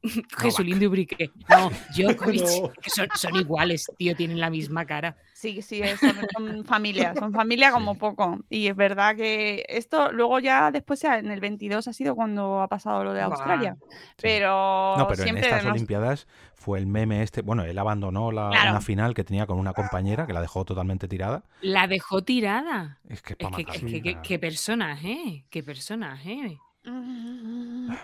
Jesulín 0.39 0.79
Dubrique. 0.81 1.31
No, 1.49 1.71
Djokovic, 1.97 2.43
No. 2.63 2.73
que 2.81 2.91
son, 2.91 3.09
son 3.15 3.37
iguales, 3.37 3.91
tío, 3.99 4.15
tienen 4.17 4.41
la 4.41 4.49
misma 4.51 4.85
cara. 4.87 5.17
Sí, 5.35 5.63
sí, 5.63 5.81
es- 5.83 5.99
son, 6.01 6.15
son 6.37 6.65
familia, 6.67 7.15
son 7.19 7.33
familia 7.33 7.71
como 7.73 7.97
poco. 7.97 8.41
Y 8.49 8.67
es 8.67 8.77
verdad 8.77 9.17
que 9.17 9.65
esto 9.69 10.13
luego 10.13 10.39
ya 10.39 10.71
después 10.71 11.01
ya 11.01 11.19
en 11.19 11.31
el 11.31 11.41
22 11.41 11.89
ha 11.89 11.93
sido 11.93 12.15
cuando 12.15 12.61
ha 12.61 12.69
pasado 12.69 13.05
lo 13.05 13.13
de. 13.13 13.21
Australia. 13.23 13.77
Pero, 14.21 14.95
No, 14.97 15.07
pero 15.09 15.21
en 15.21 15.25
siempre 15.25 15.47
estas 15.49 15.65
nos- 15.65 15.73
Olimpiadas 15.73 16.27
fue 16.55 16.79
el 16.79 16.87
meme 16.87 17.23
este. 17.23 17.43
Bueno, 17.43 17.65
él 17.65 17.79
abandonó 17.79 18.33
la, 18.33 18.51
Claro. 18.51 18.71
una 18.73 18.81
final 18.81 19.15
que 19.15 19.25
tenía 19.25 19.47
con 19.47 19.59
una 19.59 19.73
compañera 19.73 20.27
que 20.27 20.33
la 20.33 20.41
dejó 20.41 20.65
totalmente 20.65 21.09
tirada. 21.09 21.43
La 21.61 21.87
dejó 21.87 22.23
tirada. 22.23 22.99
Es 23.09 23.23
que 23.23 23.35
es 23.39 23.49
que, 23.57 23.63
es 23.63 23.83
que- 23.83 24.03
que- 24.03 24.19
qué 24.23 24.39
personaje, 24.39 25.45
qué 25.51 25.63
personaje. 25.63 26.59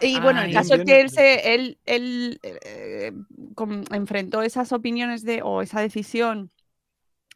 Y 0.00 0.20
bueno, 0.20 0.40
el 0.40 0.46
Ay. 0.46 0.52
caso 0.52 0.74
es 0.74 0.84
que 0.84 1.00
él 1.00 1.10
se 1.10 1.54
él, 1.54 1.78
él, 1.86 2.38
eh, 2.42 3.12
com- 3.54 3.84
enfrentó 3.92 4.42
esas 4.42 4.72
opiniones 4.72 5.22
de 5.24 5.42
o 5.42 5.62
esa 5.62 5.80
decisión 5.80 6.50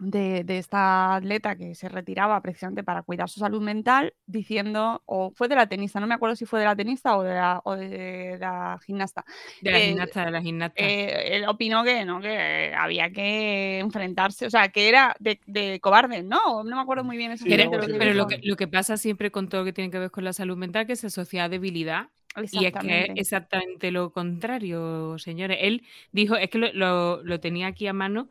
de, 0.01 0.45
de 0.45 0.59
esta 0.59 1.17
atleta 1.17 1.57
que 1.57 1.75
se 1.75 1.89
retiraba 1.89 2.41
precisamente 2.43 2.83
para 2.85 3.03
cuidar 3.03 3.29
su 3.29 3.41
salud 3.41 3.61
mental, 3.63 4.15
diciendo, 4.27 5.03
o 5.07 5.31
fue 5.33 5.49
de 5.49 5.57
la 5.57 5.69
tenista, 5.69 6.01
no 6.01 6.07
me 6.07 6.15
acuerdo 6.15 6.37
si 6.37 6.47
fue 6.47 6.61
de 6.61 6.67
la 6.67 6.77
tenista 6.77 7.17
o 7.17 7.23
de 7.23 7.35
la, 7.35 7.61
o 7.65 7.77
de 7.77 8.37
la 8.41 8.79
gimnasta. 8.85 9.25
De 9.61 9.71
la 9.71 9.79
Eh, 9.79 9.81
gimnasta, 9.81 10.25
de 10.27 10.31
la 10.33 10.43
gimnasta. 10.43 10.77
eh, 10.83 11.37
él 11.37 11.45
opinó 11.49 11.85
que 11.85 12.05
no, 12.05 12.21
que 12.21 12.75
había 12.75 13.11
que 13.11 13.79
enfrentarse, 13.81 14.47
o 14.47 14.51
sea, 14.51 14.69
que 14.71 14.89
era 14.89 15.15
de, 15.21 15.41
de 15.47 15.81
cobarde, 15.81 16.23
¿no? 16.23 16.65
No 16.65 16.77
me 16.77 16.81
acuerdo 16.83 17.05
muy 17.05 17.17
bien 17.17 17.37
Sí, 17.39 17.49
Pero, 17.49 17.65
lo 17.71 17.87
que 17.87 17.99
pero 17.99 18.15
lo 18.15 18.27
que, 18.27 18.39
lo 18.43 18.57
que 18.57 18.69
pasa 18.69 18.97
siempre 18.97 19.31
con 19.31 19.49
todo 19.49 19.63
lo 19.63 19.65
que 19.65 19.73
tiene 19.73 19.91
que 19.91 19.99
ver 19.99 20.11
con 20.11 20.25
la 20.25 20.33
salud 20.33 20.57
mental, 20.57 20.87
que 20.87 20.97
se 20.97 21.07
asocia 21.07 21.45
a 21.45 21.49
debilidad. 21.49 22.09
Y 22.51 22.65
es 22.65 22.75
que 22.75 23.05
es 23.05 23.11
Exactamente. 23.11 23.15
exactamente 23.15 23.91
lo 23.93 24.13
contrario, 24.13 25.19
señores. 25.19 25.59
Él 25.61 25.83
dijo, 26.13 26.37
es 26.37 26.51
que 26.51 26.59
lo, 26.59 26.73
lo- 26.73 27.23
lo 27.23 27.41
tenía 27.41 27.69
aquí 27.69 27.87
a 27.87 27.93
mano, 27.93 28.29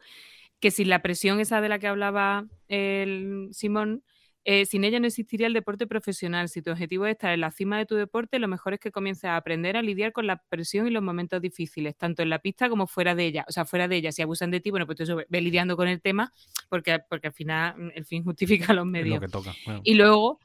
que 0.59 0.71
sin 0.71 0.89
la 0.89 1.01
presión 1.01 1.39
esa 1.39 1.61
de 1.61 1.69
la 1.69 1.79
que 1.79 1.87
hablaba 1.87 2.45
el 2.67 3.49
Simón, 3.51 4.03
eh, 4.45 4.65
sin 4.65 4.83
ella 4.83 4.99
no 4.99 5.07
existiría 5.07 5.47
el 5.47 5.53
deporte 5.53 5.85
profesional. 5.85 6.49
Si 6.49 6.61
tu 6.61 6.71
objetivo 6.71 7.05
es 7.05 7.11
estar 7.11 7.33
en 7.33 7.41
la 7.41 7.51
cima 7.51 7.77
de 7.77 7.85
tu 7.85 7.95
deporte, 7.95 8.39
lo 8.39 8.47
mejor 8.47 8.73
es 8.73 8.79
que 8.79 8.91
comiences 8.91 9.25
a 9.25 9.35
aprender 9.35 9.77
a 9.77 9.81
lidiar 9.81 10.11
con 10.11 10.27
la 10.27 10.41
presión 10.49 10.87
y 10.87 10.91
los 10.91 11.03
momentos 11.03 11.41
difíciles, 11.41 11.95
tanto 11.97 12.23
en 12.23 12.29
la 12.29 12.39
pista 12.39 12.69
como 12.69 12.87
fuera 12.87 13.15
de 13.15 13.25
ella. 13.25 13.45
O 13.47 13.51
sea, 13.51 13.65
fuera 13.65 13.87
de 13.87 13.97
ella, 13.97 14.11
si 14.11 14.21
abusan 14.21 14.49
de 14.49 14.59
ti, 14.59 14.71
bueno, 14.71 14.85
pues 14.85 14.97
tú 14.97 15.03
eso, 15.03 15.17
ve- 15.17 15.41
lidiando 15.41 15.75
con 15.75 15.87
el 15.87 16.01
tema, 16.01 16.31
porque, 16.69 16.99
porque 17.09 17.27
al 17.27 17.33
final 17.33 17.75
mm, 17.77 17.91
el 17.95 18.05
fin 18.05 18.23
justifica 18.69 18.73
los 18.73 18.85
medios. 18.85 19.15
lo 19.15 19.21
que 19.21 19.27
toca. 19.27 19.53
claro. 19.63 19.81
Y 19.83 19.93
luego, 19.95 20.39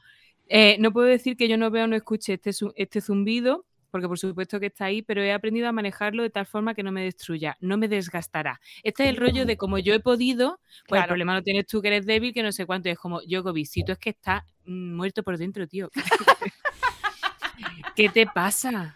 eh, 0.49 0.77
no 0.79 0.91
puedo 0.91 1.07
decir 1.07 1.35
que 1.37 1.47
yo 1.47 1.57
no 1.57 1.71
veo 1.71 1.85
o 1.85 1.87
no 1.87 1.95
escuche 1.95 2.33
este, 2.33 2.51
este 2.75 3.01
zumbido, 3.01 3.65
porque 3.91 4.07
por 4.07 4.17
supuesto 4.19 4.59
que 4.59 4.67
está 4.67 4.85
ahí, 4.85 5.01
pero 5.01 5.21
he 5.21 5.31
aprendido 5.33 5.67
a 5.67 5.71
manejarlo 5.71 6.23
de 6.23 6.29
tal 6.29 6.45
forma 6.45 6.73
que 6.73 6.83
no 6.83 6.91
me 6.91 7.03
destruya, 7.03 7.57
no 7.61 7.77
me 7.77 7.87
desgastará. 7.87 8.59
Este 8.83 9.03
es 9.03 9.09
el 9.09 9.17
rollo 9.17 9.45
de 9.45 9.57
como 9.57 9.77
yo 9.79 9.93
he 9.93 9.99
podido, 9.99 10.59
pues 10.87 10.99
el 10.99 11.03
problema 11.07 11.35
lo 11.35 11.41
tienes 11.43 11.65
tú 11.67 11.81
que 11.81 11.87
eres 11.89 12.05
débil, 12.05 12.33
que 12.33 12.43
no 12.43 12.51
sé 12.51 12.65
cuánto, 12.65 12.89
y 12.89 12.93
es 12.93 12.97
como, 12.99 13.21
Djokovic, 13.21 13.65
si 13.67 13.83
tú 13.83 13.91
es 13.91 13.97
que 13.97 14.11
estás 14.11 14.43
mm, 14.65 14.95
muerto 14.95 15.23
por 15.23 15.37
dentro, 15.37 15.67
tío. 15.67 15.89
¿Qué 17.95 18.09
te 18.09 18.25
pasa? 18.27 18.95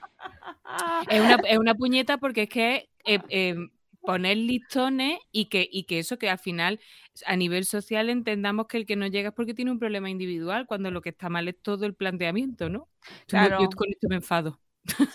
Es 1.10 1.22
una, 1.22 1.38
es 1.48 1.58
una 1.58 1.74
puñeta 1.76 2.18
porque 2.18 2.44
es 2.44 2.50
que 2.50 2.90
eh, 3.06 3.20
eh, 3.30 3.56
poner 4.02 4.38
listones 4.38 5.20
y 5.32 5.46
que, 5.46 5.68
y 5.72 5.84
que 5.84 6.00
eso, 6.00 6.18
que 6.20 6.30
al 6.30 6.40
final 6.40 6.80
a 7.26 7.36
nivel 7.36 7.66
social 7.66 8.10
entendamos 8.10 8.68
que 8.68 8.78
el 8.78 8.86
que 8.86 8.96
no 8.96 9.08
llega 9.08 9.30
es 9.30 9.36
porque 9.36 9.54
tiene 9.54 9.72
un 9.72 9.80
problema 9.80 10.10
individual, 10.10 10.66
cuando 10.68 10.92
lo 10.92 11.02
que 11.02 11.10
está 11.10 11.30
mal 11.30 11.48
es 11.48 11.56
todo 11.62 11.86
el 11.86 11.96
planteamiento, 11.96 12.70
¿no? 12.70 12.80
Yo- 12.80 12.88
Claro. 13.28 13.58
Yo 13.62 13.70
con 13.70 13.90
esto 13.90 14.08
me 14.10 14.16
enfado. 14.18 14.60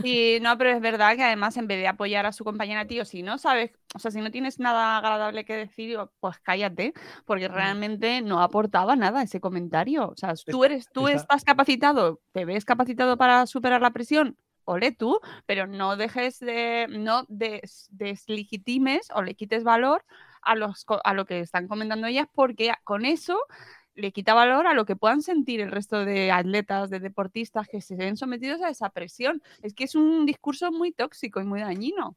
Sí, 0.02 0.38
no, 0.42 0.58
pero 0.58 0.70
es 0.70 0.80
verdad 0.80 1.16
que 1.16 1.22
además 1.22 1.56
en 1.56 1.66
vez 1.66 1.78
de 1.78 1.88
apoyar 1.88 2.26
a 2.26 2.32
su 2.32 2.44
compañera, 2.44 2.86
tío, 2.86 3.04
si 3.04 3.22
no 3.22 3.38
sabes, 3.38 3.70
o 3.94 3.98
sea, 3.98 4.10
si 4.10 4.20
no 4.20 4.30
tienes 4.30 4.58
nada 4.58 4.98
agradable 4.98 5.44
que 5.44 5.54
decir, 5.56 5.98
pues 6.20 6.38
cállate, 6.40 6.92
porque 7.24 7.48
realmente 7.48 8.20
no 8.20 8.42
aportaba 8.42 8.96
nada 8.96 9.22
ese 9.22 9.40
comentario. 9.40 10.08
O 10.10 10.16
sea, 10.16 10.34
tú 10.34 10.64
eres, 10.64 10.88
tú 10.92 11.06
está- 11.08 11.20
estás 11.22 11.44
capacitado, 11.44 12.20
te 12.32 12.44
ves 12.44 12.64
capacitado 12.64 13.16
para 13.16 13.46
superar 13.46 13.80
la 13.82 13.92
presión, 13.92 14.36
ole 14.64 14.92
tú, 14.92 15.20
pero 15.46 15.66
no 15.66 15.96
dejes 15.96 16.38
de, 16.40 16.86
no 16.90 17.24
des- 17.28 17.86
deslegitimes 17.90 19.08
o 19.14 19.22
le 19.22 19.34
quites 19.34 19.64
valor 19.64 20.04
a 20.42 20.54
los 20.56 20.84
a 21.04 21.14
lo 21.14 21.24
que 21.24 21.40
están 21.40 21.68
comentando 21.68 22.06
ellas, 22.06 22.26
porque 22.34 22.72
con 22.84 23.04
eso 23.06 23.38
le 23.94 24.12
quita 24.12 24.34
valor 24.34 24.66
a 24.66 24.74
lo 24.74 24.84
que 24.84 24.96
puedan 24.96 25.22
sentir 25.22 25.60
el 25.60 25.70
resto 25.70 26.04
de 26.04 26.30
atletas, 26.32 26.90
de 26.90 27.00
deportistas 27.00 27.68
que 27.68 27.80
se 27.80 27.96
ven 27.96 28.16
sometidos 28.16 28.60
a 28.62 28.70
esa 28.70 28.90
presión. 28.90 29.42
Es 29.62 29.74
que 29.74 29.84
es 29.84 29.94
un 29.94 30.26
discurso 30.26 30.72
muy 30.72 30.92
tóxico 30.92 31.40
y 31.40 31.44
muy 31.44 31.60
dañino. 31.60 32.16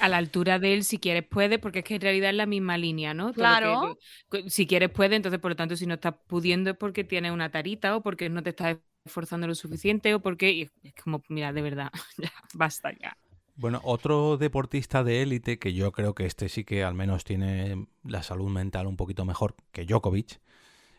A 0.00 0.08
la 0.08 0.16
altura 0.18 0.58
de 0.60 0.74
él, 0.74 0.84
si 0.84 0.98
quieres, 0.98 1.24
puede, 1.24 1.58
porque 1.58 1.80
es 1.80 1.84
que 1.84 1.96
en 1.96 2.00
realidad 2.00 2.30
es 2.30 2.36
la 2.36 2.46
misma 2.46 2.78
línea, 2.78 3.14
¿no? 3.14 3.32
Todo 3.32 3.34
Claro. 3.34 3.98
que- 4.30 4.48
si 4.48 4.66
quieres, 4.66 4.90
puede, 4.90 5.16
entonces, 5.16 5.40
por 5.40 5.50
lo 5.50 5.56
tanto, 5.56 5.76
si 5.76 5.86
no 5.86 5.94
estás 5.94 6.14
pudiendo 6.28 6.70
es 6.70 6.76
porque 6.76 7.02
tienes 7.04 7.32
una 7.32 7.50
tarita 7.50 7.96
o 7.96 8.02
porque 8.02 8.28
no 8.28 8.42
te 8.42 8.50
estás 8.50 8.76
esforzando 9.04 9.46
lo 9.48 9.54
suficiente 9.56 10.14
o 10.14 10.20
porque. 10.20 10.50
y 10.52 10.70
es 10.84 10.94
como, 11.02 11.22
mira, 11.28 11.52
de 11.52 11.62
verdad, 11.62 11.90
ya, 12.18 12.32
basta 12.54 12.92
ya. 13.00 13.16
Bueno, 13.56 13.80
otro 13.82 14.36
deportista 14.36 15.02
de 15.02 15.22
élite 15.22 15.58
que 15.58 15.72
yo 15.74 15.90
creo 15.90 16.14
que 16.14 16.26
este 16.26 16.48
sí 16.48 16.62
que 16.64 16.84
al 16.84 16.94
menos 16.94 17.24
tiene 17.24 17.88
la 18.04 18.22
salud 18.22 18.48
mental 18.50 18.86
un 18.86 18.96
poquito 18.96 19.24
mejor 19.24 19.56
que 19.72 19.84
Djokovic. 19.84 20.40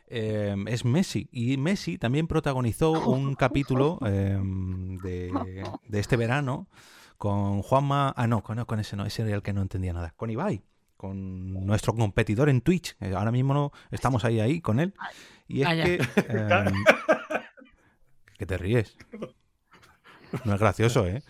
Eh, 0.10 0.56
es 0.68 0.86
Messi. 0.86 1.30
Y 1.32 1.58
Messi 1.58 1.98
también 1.98 2.28
protagonizó 2.28 2.92
un 2.92 3.36
capítulo 3.36 4.00
eh, 4.06 4.40
de, 5.04 5.32
de 5.88 6.00
este 6.00 6.18
verano 6.18 6.68
con 7.18 7.62
Juanma. 7.62 8.14
Ah, 8.18 8.28
no, 8.28 8.42
con, 8.44 8.58
no, 8.58 8.66
con 8.68 8.80
ese 8.80 8.96
no, 8.96 9.06
ese 9.06 9.22
era 9.24 9.36
el 9.36 9.42
que 9.42 9.54
no 9.54 9.62
entendía 9.62 9.94
nada. 9.94 10.14
Con 10.16 10.30
Ibai, 10.30 10.62
con 10.98 11.66
nuestro 11.66 11.94
competidor 11.94 12.50
en 12.50 12.62
Twitch. 12.62 12.96
Eh, 13.00 13.14
Ahora 13.16 13.32
mismo 13.32 13.54
no, 13.54 13.72
estamos 13.92 14.26
ahí, 14.26 14.40
ahí 14.40 14.62
con 14.62 14.80
él. 14.80 14.94
Y 15.48 15.62
es 15.62 15.68
Vaya. 15.68 15.84
que. 15.84 15.94
eh, 16.16 16.66
que 18.38 18.46
te 18.46 18.58
ríes. 18.58 18.96
No 20.46 20.54
es 20.54 20.60
gracioso, 20.60 21.08
¿eh? 21.08 21.24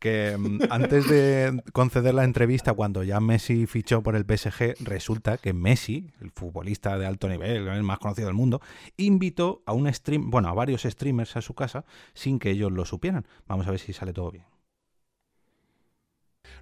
Que 0.00 0.36
mm, 0.36 0.62
antes 0.70 1.08
de 1.08 1.62
conceder 1.72 2.14
la 2.14 2.24
entrevista, 2.24 2.72
cuando 2.72 3.04
ya 3.04 3.20
Messi 3.20 3.66
fichó 3.66 4.02
por 4.02 4.16
el 4.16 4.24
PSG, 4.24 4.74
resulta 4.80 5.38
que 5.38 5.52
Messi, 5.52 6.10
el 6.20 6.32
futbolista 6.32 6.98
de 6.98 7.06
alto 7.06 7.28
nivel, 7.28 7.68
el 7.68 7.82
más 7.84 7.98
conocido 7.98 8.26
del 8.26 8.34
mundo, 8.34 8.60
invitó 8.96 9.62
a 9.66 9.72
un 9.72 9.92
stream, 9.92 10.30
bueno, 10.30 10.48
a 10.48 10.54
varios 10.54 10.82
streamers 10.82 11.36
a 11.36 11.42
su 11.42 11.54
casa 11.54 11.84
sin 12.14 12.38
que 12.38 12.50
ellos 12.50 12.72
lo 12.72 12.84
supieran. 12.84 13.26
Vamos 13.46 13.68
a 13.68 13.70
ver 13.70 13.78
si 13.78 13.92
sale 13.92 14.12
todo 14.12 14.32
bien. 14.32 14.44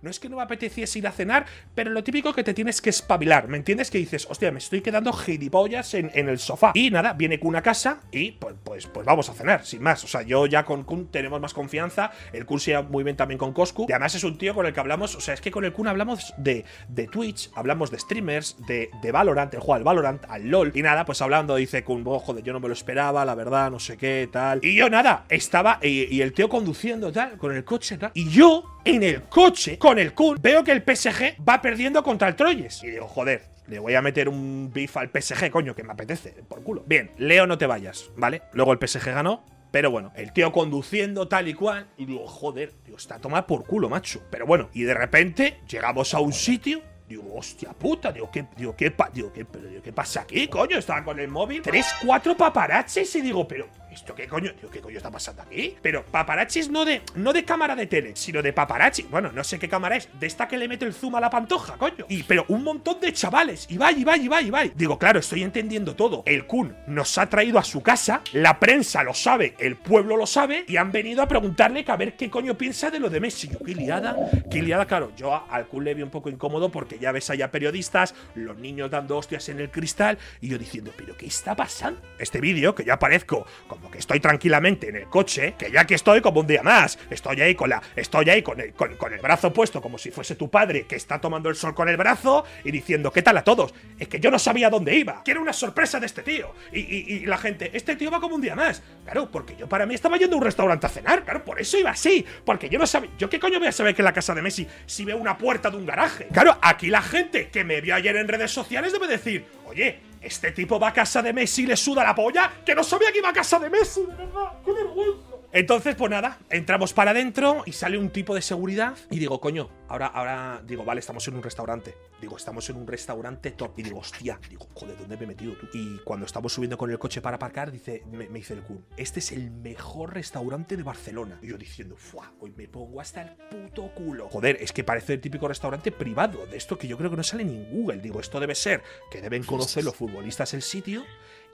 No 0.03 0.11
es 0.11 0.21
que 0.21 0.29
no 0.29 0.37
me 0.37 0.43
apeteciese 0.43 0.99
ir 0.99 1.07
a 1.07 1.13
cenar, 1.13 1.47
pero 1.75 1.91
lo 1.91 2.03
típico 2.05 2.33
que 2.33 2.45
te 2.45 2.55
tienes 2.55 2.81
que 2.81 2.91
espabilar, 2.91 3.49
¿me 3.49 3.57
entiendes? 3.57 3.91
Que 3.91 3.99
dices, 3.99 4.27
hostia, 4.31 4.51
me 4.51 4.59
estoy 4.59 4.81
quedando 4.81 5.13
gilipollas 5.13 5.95
en, 5.95 6.11
en 6.15 6.29
el 6.29 6.39
sofá. 6.39 6.73
Y 6.75 6.91
nada, 6.91 7.13
viene 7.13 7.39
Kun 7.39 7.57
a 7.57 7.63
casa 7.63 8.01
y 8.11 8.33
pues, 8.33 8.55
pues, 8.65 8.87
pues 8.87 9.07
vamos 9.07 9.29
a 9.29 9.35
cenar, 9.35 9.65
sin 9.65 9.83
más. 9.83 10.05
O 10.05 10.09
sea, 10.09 10.23
yo 10.23 10.47
ya 10.47 10.65
con 10.65 10.85
Kun 10.85 11.09
tenemos 11.09 11.41
más 11.41 11.55
confianza, 11.55 12.13
el 12.33 12.47
Kun 12.47 12.61
se 12.61 12.79
muy 12.83 13.05
bien 13.05 13.17
también 13.17 13.39
con 13.39 13.53
Coscu. 13.53 13.87
Y 13.89 13.93
además 13.93 14.15
es 14.15 14.25
un 14.25 14.39
tío 14.39 14.55
con 14.55 14.67
el 14.67 14.73
que 14.73 14.81
hablamos, 14.81 15.15
o 15.15 15.21
sea, 15.21 15.35
es 15.35 15.41
que 15.41 15.51
con 15.51 15.65
el 15.65 15.73
Kun 15.73 15.89
hablamos 15.89 16.35
de, 16.37 16.65
de 16.89 17.07
Twitch, 17.07 17.51
hablamos 17.55 17.91
de 17.91 17.99
streamers, 17.99 18.57
de, 18.67 18.91
de 19.03 19.13
Valorant, 19.13 19.53
el 19.55 19.61
juego 19.61 19.75
al 19.75 19.85
Valorant, 19.85 20.25
al 20.29 20.49
LOL. 20.49 20.73
Y 20.75 20.83
nada, 20.83 21.05
pues 21.05 21.23
hablando, 21.23 21.57
dice 21.57 21.85
Kun, 21.85 22.03
oh, 22.07 22.19
joder, 22.19 22.45
yo 22.45 22.53
no 22.53 22.61
me 22.61 22.69
lo 22.69 22.75
esperaba, 22.75 23.25
la 23.25 23.35
verdad, 23.35 23.71
no 23.71 23.81
sé 23.81 23.97
qué, 23.97 24.29
tal. 24.31 24.61
Y 24.63 24.77
yo 24.77 24.89
nada, 24.91 25.25
estaba, 25.29 25.79
y, 25.83 26.15
y 26.15 26.23
el 26.23 26.33
tío 26.33 26.49
conduciendo, 26.49 27.11
tal, 27.13 27.37
con 27.37 27.55
el 27.55 27.65
coche, 27.65 27.99
tal. 27.99 28.11
Y 28.15 28.29
yo, 28.29 28.81
en 28.85 29.03
el 29.03 29.23
coche, 29.25 29.79
con 29.89 29.99
el 29.99 30.13
Kun, 30.13 30.37
veo 30.39 30.63
que 30.65 30.73
el 30.73 30.83
PSG 30.83 31.43
va 31.43 31.63
perdiendo 31.63 32.03
contra 32.03 32.29
el 32.29 32.37
Troyes. 32.37 32.83
Y 32.83 32.89
digo, 32.89 33.09
joder, 33.09 33.45
le 33.69 33.79
voy 33.79 33.95
a 33.95 34.03
meter 34.03 34.29
un 34.29 34.71
beef 34.71 34.99
al 34.99 35.09
PSG, 35.09 35.51
coño, 35.51 35.75
que 35.75 35.83
me 35.83 35.95
apetece, 35.95 36.35
por 36.47 36.63
culo. 36.63 36.85
Bien, 36.87 37.11
Leo, 37.17 37.47
no 37.47 37.57
te 37.57 37.65
vayas, 37.65 38.11
¿vale? 38.15 38.43
Luego 38.53 38.75
el 38.75 38.87
PSG 38.87 39.15
ganó. 39.15 39.47
Pero 39.71 39.91
bueno, 39.91 40.13
el 40.15 40.35
tío 40.35 40.53
conduciendo 40.53 41.27
tal 41.27 41.49
y 41.49 41.55
cual. 41.55 41.89
Y 41.97 42.05
digo, 42.05 42.27
joder, 42.27 42.73
tío, 42.85 42.97
está 42.97 43.15
a 43.15 43.19
tomar 43.19 43.47
por 43.47 43.65
culo, 43.65 43.89
macho. 43.89 44.21
Pero 44.31 44.45
bueno, 44.45 44.69
y 44.75 44.83
de 44.83 44.93
repente 44.93 45.61
llegamos 45.67 46.13
a 46.13 46.21
un 46.21 46.35
sitio. 46.35 46.83
Digo, 47.09 47.35
hostia 47.35 47.73
puta, 47.73 48.13
digo, 48.13 48.31
¿qué, 48.31 48.45
digo, 48.59 48.77
qué, 48.77 48.95
digo, 49.15 49.33
¿qué, 49.33 49.47
digo, 49.71 49.83
¿qué 49.83 49.93
pasa 49.95 50.21
aquí, 50.21 50.49
coño? 50.49 50.77
Estaba 50.77 51.03
con 51.03 51.19
el 51.19 51.29
móvil. 51.29 51.63
Tres, 51.63 51.87
cuatro 52.05 52.37
paparazzis 52.37 53.17
y 53.17 53.23
digo, 53.23 53.49
pero, 53.49 53.69
¿esto 53.99 54.15
qué 54.15 54.27
coño? 54.27 54.53
¿qué 54.71 54.81
coño 54.81 54.97
está 54.97 55.11
pasando 55.11 55.43
aquí? 55.43 55.77
Pero 55.83 56.05
paparazzis 56.05 56.71
no 56.71 56.85
de, 56.85 57.03
no 57.15 57.33
de 57.33 57.45
cámara 57.45 57.75
de 57.75 57.87
tele, 57.87 58.13
sino 58.15 58.43
de 58.43 58.53
paparazzi. 58.53 59.03
Bueno, 59.03 59.33
no 59.33 59.45
sé 59.45 59.59
qué 59.59 59.69
cámara 59.69 59.97
es. 59.97 60.09
De 60.19 60.27
esta 60.27 60.47
que 60.49 60.57
le 60.57 60.69
mete 60.69 60.85
el 60.85 60.95
zoom 60.95 61.17
a 61.17 61.21
la 61.21 61.31
pantoja, 61.31 61.77
coño. 61.77 62.07
Y, 62.09 62.23
pero 62.23 62.45
un 62.49 62.63
montón 62.65 63.01
de 63.01 63.13
chavales. 63.13 63.67
Y 63.69 63.77
va, 63.77 63.93
y 63.93 64.05
va, 64.05 64.17
y 64.17 64.29
va, 64.29 64.43
y 64.43 64.51
va. 64.51 64.65
Digo, 64.65 64.99
claro, 64.99 65.19
estoy 65.19 65.43
entendiendo 65.43 65.95
todo. 65.95 66.23
El 66.27 66.47
Kun 66.47 66.77
nos 66.87 67.19
ha 67.19 67.29
traído 67.29 67.59
a 67.59 67.65
su 67.65 67.83
casa, 67.83 68.23
la 68.33 68.59
prensa 68.59 69.03
lo 69.03 69.15
sabe, 69.15 69.55
el 69.59 69.77
pueblo 69.77 70.17
lo 70.17 70.27
sabe, 70.27 70.65
y 70.69 70.77
han 70.77 70.93
venido 70.93 71.23
a 71.23 71.29
preguntarle 71.29 71.85
a 71.87 71.97
ver 71.97 72.17
qué 72.17 72.31
coño 72.31 72.57
piensa 72.57 72.91
de 72.91 73.01
lo 73.01 73.11
de 73.11 73.21
Messi. 73.21 73.49
Yo, 73.49 73.59
qué 73.61 73.75
liada, 73.75 74.17
qué 74.51 74.63
liada, 74.63 74.87
claro. 74.87 75.13
Yo 75.17 75.45
al 75.51 75.67
Kun 75.67 75.85
le 75.85 75.95
vi 75.95 76.03
un 76.03 76.11
poco 76.11 76.29
incómodo 76.29 76.71
porque 76.71 76.99
ya 76.99 77.13
ves 77.13 77.31
allá 77.31 77.51
periodistas, 77.51 78.15
los 78.35 78.57
niños 78.59 78.91
dando 78.91 79.17
hostias 79.17 79.49
en 79.49 79.61
el 79.61 79.71
cristal, 79.71 80.19
y 80.41 80.49
yo 80.49 80.59
diciendo, 80.59 80.93
¿pero 80.97 81.17
qué 81.17 81.27
está 81.27 81.57
pasando? 81.57 82.01
Este 82.19 82.41
vídeo, 82.41 82.75
que 82.75 82.85
yo 82.85 82.93
aparezco 82.93 83.47
como 83.67 83.88
que 83.91 83.99
estoy 83.99 84.21
tranquilamente 84.21 84.89
en 84.89 84.97
el 84.97 85.07
coche, 85.09 85.55
que 85.59 85.71
ya 85.71 85.85
que 85.87 85.95
estoy 85.95 86.21
como 86.21 86.41
un 86.41 86.47
día 86.47 86.63
más, 86.63 86.99
estoy 87.11 87.41
ahí 87.41 87.55
con 87.55 87.71
la, 87.71 87.83
estoy 87.97 88.29
ahí 88.31 88.43
con 88.43 88.61
el, 88.61 88.73
con, 88.75 89.13
el 89.13 89.21
brazo 89.21 89.53
puesto 89.53 89.81
como 89.81 89.99
si 89.99 90.11
fuese 90.11 90.35
tu 90.35 90.51
padre 90.51 90.87
que 90.87 90.97
está 90.97 91.21
tomando 91.21 91.49
el 91.49 91.57
sol 91.57 91.75
con 91.75 91.89
el 91.89 91.97
brazo 91.97 92.45
y 92.65 92.71
diciendo, 92.71 93.11
¿qué 93.13 93.23
tal 93.23 93.37
a 93.39 93.45
todos? 93.45 93.75
Es 93.99 94.09
que 94.09 94.21
yo 94.21 94.31
no 94.31 94.39
sabía 94.39 94.71
dónde 94.71 94.95
iba, 94.97 95.23
que 95.25 95.31
era 95.33 95.41
una 95.41 95.53
sorpresa 95.53 95.99
de 96.01 96.07
este 96.07 96.23
tío. 96.23 96.55
Y, 96.73 96.81
y- 96.81 97.05
y 97.09 97.27
la 97.27 97.39
gente, 97.39 97.71
este 97.75 97.97
tío 97.97 98.11
va 98.11 98.21
como 98.21 98.35
un 98.35 98.41
día 98.41 98.55
más. 98.55 98.83
Claro, 99.05 99.31
porque 99.31 99.57
yo 99.57 99.69
para 99.69 99.87
mí 99.87 99.95
estaba 99.95 100.17
yendo 100.17 100.37
a 100.37 100.39
un 100.39 100.45
restaurante 100.45 100.87
a 100.87 100.91
cenar, 100.91 101.25
claro, 101.25 101.45
por 101.45 101.61
eso 101.61 101.79
iba 101.79 101.91
así, 101.91 102.25
porque 102.45 102.69
yo 102.69 102.79
no 102.79 102.87
sabía, 102.87 103.11
yo 103.19 103.29
qué 103.31 103.39
coño 103.41 103.59
voy 103.59 103.69
a 103.69 103.73
saber 103.73 103.95
que 103.95 104.03
en 104.03 104.07
la 104.07 104.13
casa 104.13 104.35
de 104.35 104.43
Messi 104.43 104.67
si 104.87 105.05
veo 105.05 105.17
una 105.17 105.39
puerta 105.39 105.71
de 105.71 105.77
un 105.77 105.87
garaje. 105.87 106.29
Claro, 106.33 106.59
aquí 106.63 106.89
la 106.89 107.03
gente 107.03 107.49
que 107.49 107.65
me 107.65 107.81
vio 107.81 107.95
ayer 107.95 108.17
en 108.17 108.29
redes 108.29 108.51
sociales 108.51 108.93
debe 108.93 109.07
decir, 109.09 109.45
oye, 109.67 110.01
este 110.21 110.53
tipo 110.53 110.79
va 110.79 110.89
a 110.89 110.93
casa 110.93 111.23
de 111.23 111.33
Messi 111.33 111.63
y 111.63 111.67
le 111.67 111.77
suda 111.77 112.05
la 112.05 112.15
polla, 112.15 112.51
que 112.65 112.75
no 112.75 112.83
sabía 112.83 113.13
que 113.13 113.19
iba 113.19 113.29
a 113.29 113.33
casa 113.33 113.59
de 113.59 113.71
Messi, 113.71 114.01
de 114.01 114.15
verdad, 114.15 114.53
qué 114.65 114.73
vergüenza. 114.73 115.28
Entonces, 115.51 115.95
pues 115.97 116.11
nada, 116.11 116.39
entramos 116.51 116.93
para 116.93 117.13
adentro 117.13 117.63
y 117.65 117.73
sale 117.73 117.97
un 117.97 118.11
tipo 118.11 118.35
de 118.35 118.43
seguridad 118.43 118.95
y 119.11 119.19
digo, 119.19 119.41
coño, 119.41 119.71
ahora, 119.89 120.09
ahora 120.09 120.63
digo, 120.67 120.85
vale, 120.85 121.01
estamos 121.01 121.27
en 121.27 121.37
un 121.37 121.43
restaurante. 121.43 121.95
Digo, 122.21 122.37
estamos 122.37 122.69
en 122.69 122.77
un 122.77 122.87
restaurante 122.87 123.53
top. 123.53 123.79
Y 123.79 123.83
digo, 123.85 124.01
hostia, 124.01 124.39
digo, 124.51 124.69
joder, 124.75 124.99
¿dónde 124.99 125.17
me 125.17 125.25
he 125.25 125.27
metido 125.29 125.55
tú? 125.55 125.67
Y 125.73 125.99
cuando 126.05 126.27
estamos 126.27 126.53
subiendo 126.53 126.77
con 126.77 126.91
el 126.91 126.99
coche 126.99 127.23
para 127.23 127.37
aparcar, 127.37 127.73
dice, 127.73 128.03
me, 128.11 128.29
me 128.29 128.41
dice 128.41 128.53
el 128.53 128.63
Kun, 128.63 128.85
este 128.99 129.21
es 129.21 129.33
el 129.33 129.51
mejor 129.51 130.13
restaurante 130.13 130.77
de 130.77 130.83
Barcelona. 130.83 131.39
Y 131.43 131.49
yo 131.49 131.57
diciendo, 131.57 131.97
fuah, 131.97 132.31
hoy 132.41 132.53
me 132.55 132.69
pongo 132.69 133.01
hasta 133.01 133.23
el 133.23 133.31
puto 133.31 133.91
culo. 133.95 134.29
Joder, 134.29 134.59
es 134.61 134.73
que 134.73 134.85
parece 134.85 135.15
el 135.15 135.21
típico 135.23 135.49
restaurante 135.49 135.93
privado, 135.93 136.47
de 136.47 136.59
esto 136.59 136.77
que 136.77 136.89
yo 136.89 136.99
creo 136.99 137.09
que 137.09 137.17
no 137.17 137.23
sale 137.23 137.45
ni 137.45 137.55
en 137.55 137.71
Google. 137.71 138.03
Digo, 138.03 138.21
esto 138.21 138.39
debe 138.39 138.55
ser 138.55 138.83
que 139.11 139.23
deben 139.23 139.45
conocer 139.45 139.83
los 139.83 139.97
futbolistas 139.97 140.53
el 140.53 140.61
sitio 140.61 141.05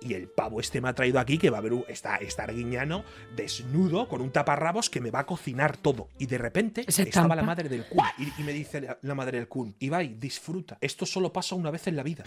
y 0.00 0.14
el 0.14 0.28
pavo 0.28 0.60
este 0.60 0.80
me 0.80 0.88
ha 0.88 0.94
traído 0.94 1.18
aquí 1.18 1.38
que 1.38 1.50
va 1.50 1.58
a 1.58 1.60
haber 1.60 1.72
un, 1.72 1.84
está, 1.88 2.16
está 2.16 2.44
Arguiñano 2.44 3.04
desnudo 3.34 4.08
con 4.08 4.20
un 4.20 4.30
taparrabos 4.30 4.90
que 4.90 5.00
me 5.00 5.10
va 5.10 5.20
a 5.20 5.26
cocinar 5.26 5.76
todo. 5.76 6.08
Y 6.18 6.26
de 6.26 6.38
repente 6.38 6.84
Esa 6.86 7.02
estaba 7.02 7.34
la 7.34 7.42
madre 7.42 7.68
del 7.68 7.86
Kun 7.86 8.04
y, 8.18 8.40
y 8.40 8.44
me 8.44 8.52
dice 8.52 8.80
la, 8.80 8.98
la 9.02 9.14
madre 9.14 9.38
del 9.38 9.48
Kun, 9.48 9.74
Ibai, 9.78 10.14
disfruta, 10.18 10.78
esto 10.80 11.06
solo 11.06 11.32
pasa 11.32 11.54
una 11.54 11.70
vez 11.70 11.86
en 11.86 11.96
la 11.96 12.02
vida. 12.02 12.24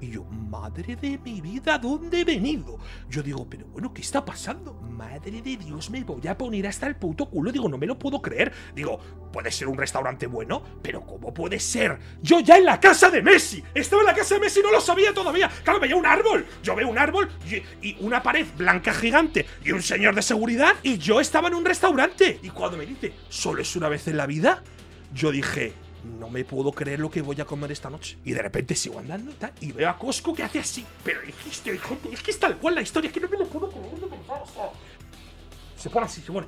Y 0.00 0.10
yo, 0.12 0.24
madre 0.24 0.96
de 0.96 1.18
mi 1.18 1.42
vida, 1.42 1.76
¿dónde 1.78 2.22
he 2.22 2.24
venido? 2.24 2.78
Yo 3.10 3.22
digo, 3.22 3.46
pero 3.48 3.66
bueno, 3.66 3.92
¿qué 3.92 4.00
está 4.00 4.24
pasando? 4.24 4.72
Madre 4.72 5.42
de 5.42 5.58
Dios, 5.58 5.90
me 5.90 6.02
voy 6.04 6.26
a 6.26 6.38
poner 6.38 6.66
hasta 6.66 6.86
el 6.86 6.96
puto 6.96 7.26
culo. 7.26 7.52
Digo, 7.52 7.68
no 7.68 7.76
me 7.76 7.86
lo 7.86 7.98
puedo 7.98 8.22
creer. 8.22 8.50
Digo, 8.74 8.98
puede 9.30 9.50
ser 9.50 9.68
un 9.68 9.76
restaurante 9.76 10.26
bueno, 10.26 10.62
pero 10.80 11.04
¿cómo 11.04 11.34
puede 11.34 11.60
ser? 11.60 11.98
Yo 12.22 12.40
ya 12.40 12.56
en 12.56 12.64
la 12.64 12.80
casa 12.80 13.10
de 13.10 13.20
Messi. 13.20 13.62
Estaba 13.74 14.00
en 14.00 14.06
la 14.06 14.14
casa 14.14 14.36
de 14.36 14.40
Messi, 14.40 14.60
no 14.62 14.72
lo 14.72 14.80
sabía 14.80 15.12
todavía. 15.12 15.50
Claro, 15.64 15.80
veía 15.80 15.96
un 15.96 16.06
árbol. 16.06 16.46
Yo 16.62 16.74
veo 16.74 16.88
un 16.88 16.98
árbol 16.98 17.28
y, 17.50 17.86
y 17.86 17.96
una 18.00 18.22
pared 18.22 18.46
blanca 18.56 18.94
gigante 18.94 19.44
y 19.62 19.72
un 19.72 19.82
señor 19.82 20.14
de 20.14 20.22
seguridad 20.22 20.76
y 20.82 20.96
yo 20.96 21.20
estaba 21.20 21.48
en 21.48 21.54
un 21.54 21.64
restaurante. 21.64 22.40
Y 22.42 22.48
cuando 22.48 22.78
me 22.78 22.86
dice, 22.86 23.12
solo 23.28 23.60
es 23.60 23.76
una 23.76 23.90
vez 23.90 24.08
en 24.08 24.16
la 24.16 24.26
vida, 24.26 24.62
yo 25.12 25.30
dije, 25.30 25.74
no 26.04 26.28
me 26.30 26.44
puedo 26.44 26.72
creer 26.72 27.00
lo 27.00 27.10
que 27.10 27.22
voy 27.22 27.40
a 27.40 27.44
comer 27.44 27.72
esta 27.72 27.90
noche. 27.90 28.18
Y 28.24 28.32
de 28.32 28.42
repente 28.42 28.74
sigo 28.74 28.98
andando 28.98 29.30
y 29.30 29.34
tal, 29.34 29.52
y 29.60 29.72
veo 29.72 29.88
a 29.88 29.98
Cosco 29.98 30.34
que 30.34 30.42
hace 30.42 30.58
así. 30.58 30.84
Pero 31.04 31.20
este- 31.22 31.78
es 32.12 32.22
que 32.22 32.30
es 32.30 32.38
tal 32.38 32.56
cual 32.58 32.74
la 32.76 32.82
historia, 32.82 33.08
es 33.08 33.14
que 33.14 33.20
no 33.20 33.28
me 33.28 33.38
lo 33.38 33.46
puedo 33.46 33.68
creer 33.70 33.94
de 34.00 34.06
verdad, 34.06 34.42
o 34.42 34.46
sea. 34.46 34.70
Se 35.76 35.88
pone 35.90 36.06
así, 36.06 36.20
se 36.20 36.30
pone. 36.32 36.46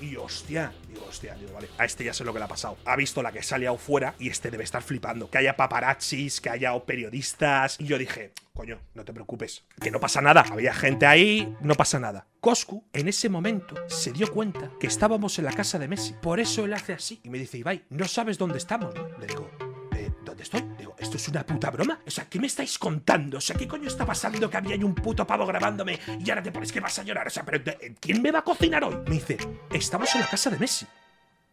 Y 0.00 0.16
hostia, 0.16 0.72
digo, 0.88 1.06
hostia, 1.08 1.34
digo, 1.34 1.52
vale, 1.52 1.68
a 1.78 1.84
este 1.84 2.04
ya 2.04 2.12
sé 2.12 2.24
lo 2.24 2.32
que 2.32 2.38
le 2.38 2.44
ha 2.44 2.48
pasado. 2.48 2.76
Ha 2.84 2.96
visto 2.96 3.22
la 3.22 3.32
que 3.32 3.42
se 3.42 3.54
ha 3.54 3.74
fuera 3.76 4.14
y 4.18 4.28
este 4.28 4.50
debe 4.50 4.64
estar 4.64 4.82
flipando. 4.82 5.30
Que 5.30 5.38
haya 5.38 5.56
paparazzis, 5.56 6.40
que 6.40 6.50
haya 6.50 6.78
periodistas. 6.84 7.80
Y 7.80 7.84
yo 7.86 7.98
dije, 7.98 8.32
coño, 8.52 8.80
no 8.94 9.04
te 9.04 9.12
preocupes, 9.12 9.64
que 9.80 9.90
no 9.90 10.00
pasa 10.00 10.20
nada. 10.20 10.44
Había 10.50 10.74
gente 10.74 11.06
ahí, 11.06 11.56
no 11.60 11.74
pasa 11.74 11.98
nada. 11.98 12.26
Coscu, 12.40 12.84
en 12.92 13.08
ese 13.08 13.28
momento, 13.28 13.74
se 13.88 14.12
dio 14.12 14.30
cuenta 14.30 14.70
que 14.78 14.86
estábamos 14.86 15.38
en 15.38 15.46
la 15.46 15.52
casa 15.52 15.78
de 15.78 15.88
Messi. 15.88 16.14
Por 16.20 16.40
eso 16.40 16.64
él 16.64 16.74
hace 16.74 16.92
así. 16.92 17.20
Y 17.24 17.30
me 17.30 17.38
dice, 17.38 17.58
Ibai, 17.58 17.84
no 17.90 18.06
sabes 18.06 18.38
dónde 18.38 18.58
estamos, 18.58 18.94
¿no? 18.94 19.08
Le 19.18 19.26
digo, 19.26 19.50
"Eh, 19.96 20.10
¿dónde 20.24 20.42
estoy? 20.42 20.62
¿Esto 21.04 21.16
es 21.16 21.28
una 21.28 21.44
puta 21.46 21.70
broma? 21.70 22.00
O 22.06 22.10
sea, 22.10 22.28
¿qué 22.28 22.38
me 22.40 22.46
estáis 22.48 22.78
contando? 22.78 23.38
O 23.38 23.40
sea, 23.40 23.54
¿qué 23.56 23.68
coño 23.68 23.86
está 23.88 24.04
pasando 24.04 24.50
que 24.50 24.56
había 24.56 24.74
ahí 24.74 24.82
un 24.82 24.94
puto 24.94 25.26
pavo 25.26 25.46
grabándome 25.46 25.98
y 26.24 26.28
ahora 26.30 26.42
te 26.42 26.50
pones 26.50 26.72
que 26.72 26.80
vas 26.80 26.98
a 26.98 27.02
llorar? 27.04 27.26
O 27.26 27.30
sea, 27.30 27.44
pero 27.44 27.58
¿de- 27.62 27.94
¿quién 28.00 28.20
me 28.20 28.30
va 28.32 28.40
a 28.40 28.44
cocinar 28.44 28.82
hoy? 28.84 28.96
Me 29.06 29.14
dice, 29.14 29.38
estamos 29.72 30.12
en 30.14 30.20
la 30.22 30.26
casa 30.26 30.50
de 30.50 30.58
Messi. 30.58 30.86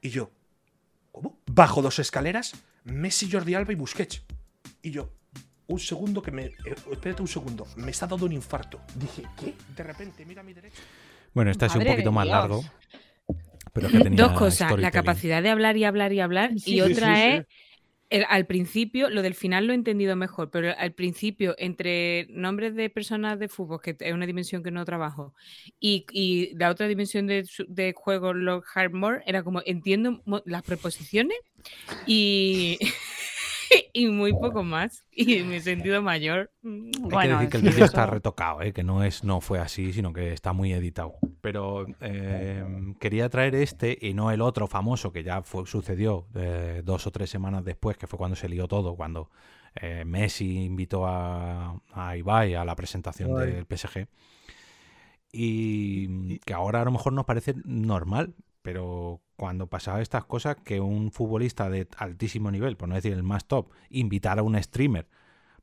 Y 0.01 0.09
yo, 0.09 0.31
¿cómo? 1.11 1.37
Bajo 1.45 1.81
dos 1.81 1.99
escaleras, 1.99 2.53
Messi, 2.85 3.29
Jordi 3.31 3.53
Alba 3.53 3.71
y 3.73 3.75
Busquets. 3.75 4.23
Y 4.81 4.91
yo, 4.91 5.13
un 5.67 5.79
segundo 5.79 6.21
que 6.21 6.31
me... 6.31 6.45
eh, 6.45 6.55
espérate 6.91 7.21
un 7.21 7.27
segundo, 7.27 7.67
me 7.75 7.91
está 7.91 8.07
dando 8.07 8.25
un 8.25 8.31
infarto. 8.33 8.81
Dije, 8.95 9.23
¿qué? 9.39 9.53
De 9.75 9.83
repente, 9.83 10.25
mira 10.25 10.41
a 10.41 10.43
mi 10.43 10.53
derecha. 10.53 10.81
Bueno, 11.33 11.51
este 11.51 11.69
sido 11.69 11.81
un 11.81 11.87
poquito 11.87 12.11
más 12.11 12.25
Dios. 12.25 12.35
largo. 12.37 12.63
Pero 13.73 13.87
es 13.87 13.93
que 13.93 13.99
tenía 13.99 14.23
Dos 14.23 14.33
cosas, 14.33 14.77
la 14.79 14.91
capacidad 14.91 15.41
de 15.41 15.49
hablar 15.49 15.77
y 15.77 15.85
hablar 15.85 16.11
y 16.11 16.19
hablar, 16.19 16.49
Sí, 16.51 16.55
y 16.55 16.61
sí, 16.73 16.81
otra 16.81 17.15
sí, 17.15 17.21
sí. 17.21 17.27
es, 17.29 17.45
al 18.29 18.45
principio, 18.45 19.09
lo 19.09 19.21
del 19.21 19.35
final 19.35 19.67
lo 19.67 19.73
he 19.73 19.75
entendido 19.75 20.15
mejor, 20.15 20.49
pero 20.51 20.73
al 20.77 20.93
principio, 20.93 21.55
entre 21.57 22.27
nombres 22.29 22.75
de 22.75 22.89
personas 22.89 23.39
de 23.39 23.47
fútbol, 23.47 23.81
que 23.81 23.95
es 23.99 24.13
una 24.13 24.25
dimensión 24.25 24.63
que 24.63 24.71
no 24.71 24.83
trabajo, 24.83 25.33
y, 25.79 26.05
y 26.11 26.53
la 26.55 26.69
otra 26.69 26.87
dimensión 26.87 27.27
de, 27.27 27.47
de 27.67 27.93
juego, 27.95 28.33
Lord 28.33 28.63
Hardmore, 28.63 29.23
era 29.25 29.43
como, 29.43 29.61
entiendo 29.65 30.21
las 30.45 30.63
preposiciones 30.63 31.37
y, 32.05 32.79
y 33.93 34.07
muy 34.07 34.33
poco 34.33 34.63
más, 34.63 35.05
y 35.11 35.43
mi 35.43 35.59
sentido 35.59 36.01
mayor. 36.01 36.51
mm, 36.61 36.91
Hay 37.15 37.27
que 37.27 37.33
decir 37.33 37.49
que 37.49 37.57
el 37.57 37.63
vídeo 37.63 37.85
está 37.85 38.05
retocado, 38.05 38.61
¿eh? 38.61 38.73
que 38.73 38.83
no 38.83 39.03
es 39.03 39.23
no 39.23 39.41
fue 39.41 39.59
así, 39.59 39.93
sino 39.93 40.13
que 40.13 40.33
está 40.33 40.53
muy 40.53 40.73
editado. 40.73 41.15
Pero 41.41 41.85
eh, 42.01 42.63
quería 42.99 43.29
traer 43.29 43.55
este 43.55 43.97
y 43.99 44.13
no 44.13 44.31
el 44.31 44.41
otro 44.41 44.67
famoso 44.67 45.11
que 45.11 45.23
ya 45.23 45.41
fue, 45.41 45.65
sucedió 45.65 46.27
eh, 46.35 46.81
dos 46.83 47.07
o 47.07 47.11
tres 47.11 47.29
semanas 47.29 47.63
después, 47.65 47.97
que 47.97 48.07
fue 48.07 48.17
cuando 48.17 48.35
se 48.35 48.49
lió 48.49 48.67
todo, 48.67 48.95
cuando 48.95 49.29
eh, 49.75 50.03
Messi 50.05 50.65
invitó 50.65 51.07
a, 51.07 51.79
a 51.93 52.17
Ibai 52.17 52.55
a 52.55 52.65
la 52.65 52.75
presentación 52.75 53.39
Ay. 53.39 53.51
del 53.51 53.65
PSG. 53.65 54.07
Y 55.33 56.39
que 56.39 56.53
ahora 56.53 56.81
a 56.81 56.85
lo 56.85 56.91
mejor 56.91 57.13
nos 57.13 57.25
parece 57.25 57.55
normal, 57.63 58.33
pero 58.61 59.21
cuando 59.35 59.67
pasaba 59.67 60.01
estas 60.01 60.25
cosas, 60.25 60.55
que 60.63 60.79
un 60.79 61.11
futbolista 61.11 61.69
de 61.69 61.87
altísimo 61.97 62.51
nivel, 62.51 62.77
por 62.77 62.89
no 62.89 62.95
decir 62.95 63.13
el 63.13 63.23
más 63.23 63.45
top, 63.45 63.69
invitara 63.89 64.41
a 64.41 64.43
un 64.43 64.61
streamer 64.61 65.07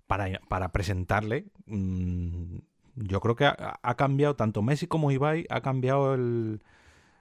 para, 0.07 0.41
para 0.49 0.73
presentarle, 0.73 1.47
mm, 1.67 2.57
yo 2.97 3.21
creo 3.21 3.37
que 3.37 3.45
ha, 3.47 3.79
ha 3.83 3.95
cambiado, 3.97 4.35
tanto 4.35 4.63
Messi 4.63 4.87
como 4.87 5.11
Ibai, 5.13 5.47
ha 5.51 5.61
cambiado 5.61 6.15
el, 6.15 6.61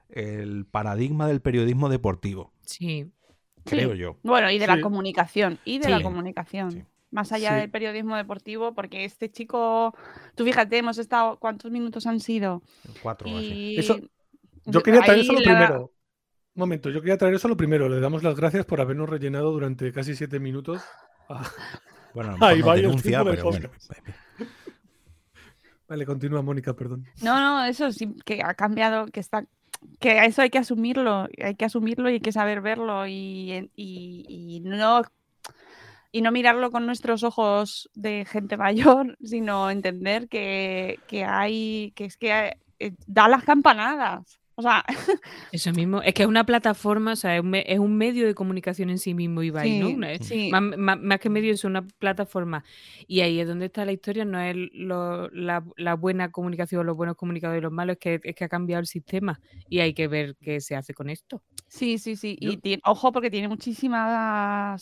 el 0.09 0.65
paradigma 0.65 1.27
del 1.27 1.41
periodismo 1.41 1.89
deportivo. 1.89 2.51
Sí. 2.61 3.11
Creo 3.65 3.91
Sí. 3.93 3.97
yo. 3.99 4.15
Bueno, 4.23 4.49
y 4.49 4.57
de 4.59 4.65
la 4.67 4.79
comunicación, 4.81 5.59
y 5.65 5.77
de 5.79 5.85
Sí. 5.85 5.91
la 5.91 6.01
comunicación. 6.01 6.87
Más 7.11 7.31
allá 7.31 7.49
Sí. 7.51 7.55
del 7.61 7.69
periodismo 7.69 8.15
deportivo, 8.15 8.73
porque 8.73 9.05
este 9.05 9.29
chico, 9.29 9.93
tú 10.35 10.43
fíjate, 10.45 10.77
hemos 10.77 10.97
estado, 10.97 11.37
¿cuántos 11.37 11.69
minutos 11.71 12.07
han 12.07 12.19
sido? 12.19 12.61
Cuatro. 13.03 13.27
Y 13.29 13.77
Eso- 13.77 13.99
Yo 14.67 14.83
quería 14.83 15.01
traer 15.01 15.19
eso 15.21 15.33
lo 15.33 15.39
la- 15.39 15.43
primero. 15.45 15.91
Un 16.55 16.59
momento, 16.61 16.89
yo 16.89 17.01
quería 17.01 17.17
traer 17.17 17.35
eso 17.35 17.47
lo 17.47 17.55
primero. 17.57 17.87
Le 17.87 17.99
damos 17.99 18.23
las 18.23 18.35
gracias 18.35 18.65
por 18.65 18.81
habernos 18.81 19.07
rellenado 19.09 19.51
durante 19.51 19.91
casi 19.91 20.15
siete 20.15 20.39
minutos. 20.39 20.81
a- 21.29 21.43
Bueno, 22.13 22.35
Ahí 22.41 22.59
el 22.59 22.81
denuncia, 22.81 23.23
pero 23.23 23.43
bueno. 23.43 23.69
Vale, 25.87 26.05
continúa, 26.05 26.41
Mónica, 26.41 26.73
perdón. 26.73 27.05
No, 27.21 27.39
no, 27.39 27.63
eso 27.65 27.91
sí, 27.91 28.13
que 28.25 28.41
ha 28.43 28.53
cambiado, 28.55 29.05
que 29.05 29.19
está, 29.21 29.45
que 29.99 30.25
eso 30.25 30.41
hay 30.41 30.49
que 30.49 30.57
asumirlo, 30.57 31.27
hay 31.41 31.55
que 31.55 31.63
asumirlo 31.65 32.09
y 32.09 32.13
hay 32.13 32.19
que 32.19 32.31
saber 32.33 32.59
verlo 32.61 33.07
y, 33.07 33.69
y- 33.75 34.25
y 34.27 34.59
no 34.61 35.01
y 36.11 36.21
no 36.21 36.31
mirarlo 36.31 36.71
con 36.71 36.85
nuestros 36.85 37.23
ojos 37.23 37.89
de 37.93 38.25
gente 38.25 38.57
mayor, 38.57 39.17
sino 39.23 39.69
entender 39.69 40.27
que, 40.27 40.99
que 41.07 41.23
hay, 41.23 41.91
que 41.95 42.05
es 42.05 42.17
que 42.17 42.57
eh, 42.79 42.91
da 43.05 43.27
las 43.27 43.43
campanadas. 43.43 44.39
O 44.59 44.63
sea, 44.63 44.83
Eso 45.51 45.71
mismo, 45.71 46.01
es 46.01 46.15
que 46.15 46.23
es 46.23 46.27
una 46.27 46.43
plataforma, 46.43 47.11
o 47.13 47.15
sea, 47.15 47.35
es 47.35 47.41
un, 47.43 47.51
me- 47.51 47.63
es 47.67 47.77
un 47.77 47.95
medio 47.95 48.25
de 48.25 48.33
comunicación 48.33 48.89
en 48.89 48.97
sí 48.97 49.13
mismo, 49.13 49.43
Ibai, 49.43 49.69
Sí, 49.69 49.79
¿no? 49.79 49.89
Una- 49.89 50.17
sí. 50.17 50.49
Más, 50.51 50.63
más- 50.77 50.99
más 50.99 51.19
que 51.19 51.29
medio 51.29 51.53
es 51.53 51.63
una 51.63 51.83
plataforma. 51.99 52.63
Y 53.05 53.19
ahí 53.21 53.39
es 53.39 53.47
donde 53.47 53.67
está 53.67 53.85
la 53.85 53.91
historia, 53.91 54.25
no 54.25 54.39
es 54.39 54.55
lo- 54.73 55.29
la, 55.29 55.63
la 55.77 55.93
buena 55.93 56.31
comunicación, 56.31 56.85
los 56.87 56.97
buenos 56.97 57.15
comunicadores 57.15 57.59
y 57.61 57.63
los 57.63 57.71
malos, 57.71 57.97
es 57.97 57.99
que, 57.99 58.19
es 58.29 58.35
que 58.35 58.43
ha 58.45 58.49
cambiado 58.49 58.79
el 58.79 58.87
sistema 58.87 59.39
y 59.69 59.79
hay 59.79 59.93
que 59.93 60.07
ver 60.07 60.35
qué 60.41 60.59
se 60.59 60.75
hace 60.75 60.95
con 60.95 61.11
esto. 61.11 61.43
Sí, 61.67 61.99
sí, 61.99 62.15
sí. 62.15 62.35
Y 62.39 62.79
ojo, 62.83 63.11
porque 63.11 63.29
tiene 63.29 63.47
muchísimas 63.49 64.81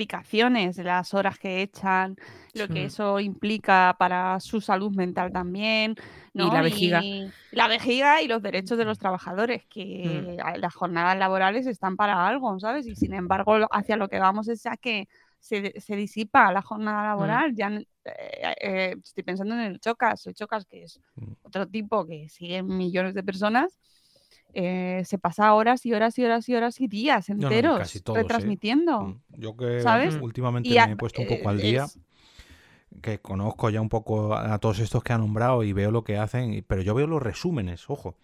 implicaciones 0.00 0.78
las 0.78 1.14
horas 1.14 1.36
que 1.38 1.62
echan, 1.62 2.14
lo 2.54 2.68
que 2.68 2.74
Sí. 2.74 2.78
eso 2.82 3.18
implica 3.18 3.96
para 3.98 4.38
su 4.38 4.60
salud 4.60 4.92
mental 4.94 5.32
también. 5.32 5.96
Y 6.32 6.38
¿no? 6.38 6.52
la 6.52 6.62
vejiga. 6.62 7.02
la 7.50 7.66
vejiga 7.66 8.22
y 8.22 8.28
los 8.28 8.40
derechos 8.40 8.78
de 8.78 8.84
los 8.84 8.98
trabajadores, 8.98 9.66
que 9.66 10.38
a- 10.42 10.56
las 10.58 10.72
jornadas 10.74 11.18
laborales 11.18 11.66
están 11.66 11.96
para 11.96 12.28
algo, 12.28 12.58
¿sabes? 12.60 12.86
Y 12.86 12.94
sin 12.94 13.12
embargo, 13.14 13.56
hacia 13.72 13.96
lo 13.96 14.08
que 14.08 14.20
vamos 14.20 14.46
es 14.48 14.64
a 14.66 14.76
que 14.76 15.08
se, 15.40 15.80
se 15.80 15.96
disipa 15.96 16.52
la 16.52 16.62
jornada 16.62 17.02
laboral. 17.08 17.52
Ya, 17.56 17.66
n- 17.66 17.86
eh, 18.04 18.54
eh, 18.60 18.94
estoy 19.02 19.24
pensando 19.24 19.54
en 19.54 19.60
el 19.62 19.80
Chocas, 19.80 20.24
el 20.28 20.34
Chocas, 20.34 20.64
que 20.66 20.84
es 20.84 21.00
otro 21.42 21.66
tipo 21.66 22.06
que 22.06 22.28
siguen 22.28 22.68
millones 22.68 23.14
de 23.14 23.24
personas 23.24 23.76
eh, 24.54 25.02
se 25.04 25.18
pasa 25.18 25.52
horas 25.54 25.84
y 25.86 25.92
horas 25.92 26.18
y 26.18 26.24
horas 26.24 26.48
y 26.48 26.54
horas 26.54 26.80
y 26.80 26.88
días 26.88 27.28
No, 27.28 27.36
no, 27.36 27.42
enteros 27.48 27.78
casi 27.78 28.00
todos, 28.00 28.18
¿eh? 28.18 28.22
retransmitiendo. 28.22 29.20
Yo 29.36 29.56
que 29.56 29.80
¿Sabes? 29.80 30.16
últimamente 30.20 30.68
Y 30.68 30.74
me 30.74 30.80
a- 30.80 30.90
he 30.90 30.96
puesto 30.96 31.22
un 31.22 31.28
poco 31.28 31.42
eh, 31.44 31.48
al 31.48 31.60
día, 31.60 31.84
es- 31.84 31.98
que 33.02 33.20
conozco 33.20 33.70
ya 33.70 33.80
un 33.80 33.88
poco 33.88 34.34
a 34.34 34.58
todos 34.58 34.80
estos 34.80 35.02
que 35.04 35.12
han 35.12 35.20
nombrado 35.20 35.62
y 35.62 35.72
veo 35.72 35.90
lo 35.90 36.02
que 36.04 36.16
hacen, 36.18 36.52
y- 36.54 36.62
pero 36.62 36.82
yo 36.82 36.94
veo 36.94 37.06
los 37.06 37.22
resúmenes, 37.22 37.88
ojo. 37.88 38.16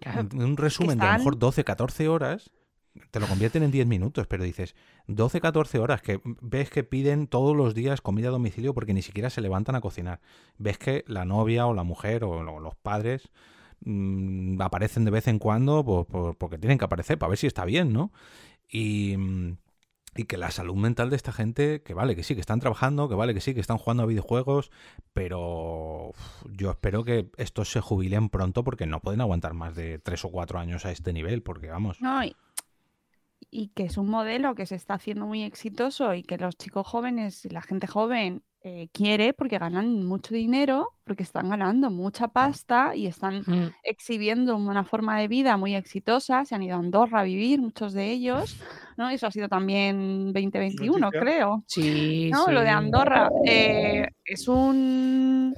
Claro, 0.00 0.28
Un- 0.32 0.56
resumen 0.56 0.98
de 0.98 1.04
a 1.04 1.12
lo 1.12 1.18
mejor 1.18 1.38
12, 1.38 1.64
14 1.64 2.08
horas, 2.08 2.50
te 3.10 3.20
lo 3.20 3.26
convierten 3.26 3.62
en 3.62 3.70
10 3.70 3.86
minutos, 3.86 4.26
pero 4.26 4.44
dices 4.44 4.74
12, 5.06 5.40
14 5.40 5.78
horas, 5.78 6.00
que 6.02 6.20
ves 6.40 6.70
que 6.70 6.84
piden 6.84 7.26
todos 7.26 7.54
los 7.56 7.74
días 7.74 8.00
comida 8.00 8.28
a 8.28 8.32
domicilio 8.32 8.74
porque 8.74 8.94
ni 8.94 9.02
siquiera 9.02 9.28
se 9.30 9.40
levantan 9.40 9.74
a 9.74 9.80
cocinar. 9.80 10.20
Ves 10.56 10.78
que 10.78 11.04
la 11.06 11.24
novia 11.24 11.66
o 11.66 11.74
la 11.74 11.82
mujer 11.84 12.24
o 12.24 12.42
lo- 12.42 12.60
los 12.60 12.74
padres 12.76 13.28
mm, 13.84 14.60
aparecen 14.62 15.04
de 15.04 15.10
vez 15.10 15.28
en 15.28 15.38
cuando 15.38 15.84
pues, 15.84 16.06
por- 16.06 16.36
porque 16.36 16.58
tienen 16.58 16.78
que 16.78 16.84
aparecer 16.84 17.18
para 17.18 17.30
ver 17.30 17.38
si 17.38 17.46
está 17.46 17.64
bien, 17.64 17.92
¿no? 17.92 18.12
Y, 18.68 19.16
mm, 19.16 19.58
y 20.16 20.24
que 20.24 20.36
la 20.36 20.50
salud 20.50 20.74
mental 20.76 21.10
de 21.10 21.16
esta 21.16 21.32
gente, 21.32 21.82
que 21.82 21.94
vale, 21.94 22.16
que 22.16 22.24
sí, 22.24 22.34
que 22.34 22.40
están 22.40 22.58
trabajando, 22.60 23.08
que 23.08 23.14
vale, 23.14 23.34
que 23.34 23.40
sí, 23.40 23.54
que 23.54 23.60
están 23.60 23.78
jugando 23.78 24.02
a 24.02 24.06
videojuegos, 24.06 24.70
pero 25.12 26.12
yo 26.50 26.70
espero 26.70 27.04
que 27.04 27.30
estos 27.36 27.70
se 27.70 27.80
jubilen 27.80 28.28
pronto 28.28 28.64
porque 28.64 28.86
no 28.86 29.00
pueden 29.00 29.20
aguantar 29.20 29.54
más 29.54 29.76
de 29.76 29.98
tres 30.00 30.24
o 30.24 30.30
cuatro 30.30 30.58
años 30.58 30.86
a 30.86 30.90
este 30.90 31.12
nivel, 31.12 31.42
porque 31.42 31.68
vamos. 31.68 32.00
No, 32.00 32.20
y 33.50 33.68
que 33.68 33.84
es 33.84 33.96
un 33.96 34.08
modelo 34.08 34.54
que 34.54 34.66
se 34.66 34.74
está 34.74 34.94
haciendo 34.94 35.26
muy 35.26 35.42
exitoso 35.42 36.14
y 36.14 36.22
que 36.22 36.36
los 36.38 36.56
chicos 36.56 36.86
jóvenes 36.86 37.44
y 37.44 37.48
la 37.50 37.62
gente 37.62 37.86
joven 37.86 38.42
eh, 38.64 38.88
quiere 38.92 39.32
porque 39.34 39.56
ganan 39.58 40.04
mucho 40.04 40.34
dinero, 40.34 40.88
porque 41.04 41.22
están 41.22 41.48
ganando 41.48 41.90
mucha 41.90 42.28
pasta 42.28 42.94
y 42.96 43.06
están 43.06 43.44
Mm. 43.46 43.70
exhibiendo 43.84 44.56
una 44.56 44.84
forma 44.84 45.18
de 45.20 45.28
vida 45.28 45.56
muy 45.56 45.74
exitosa. 45.76 46.44
Se 46.44 46.54
han 46.54 46.62
ido 46.62 46.74
a 46.76 46.80
Andorra 46.80 47.20
a 47.20 47.24
vivir, 47.24 47.60
muchos 47.60 47.92
de 47.92 48.10
ellos, 48.10 48.58
¿no? 48.96 49.08
Eso 49.10 49.26
ha 49.28 49.30
sido 49.30 49.48
también 49.48 50.32
2021, 50.32 50.98
Noticia. 50.98 51.20
creo. 51.20 51.62
Sí, 51.66 52.30
¿no? 52.32 52.50
Lo 52.50 52.60
de 52.60 52.66
sí. 52.66 52.72
Andorra 52.72 53.30
eh, 53.46 54.08
es 54.24 54.48
un 54.48 55.54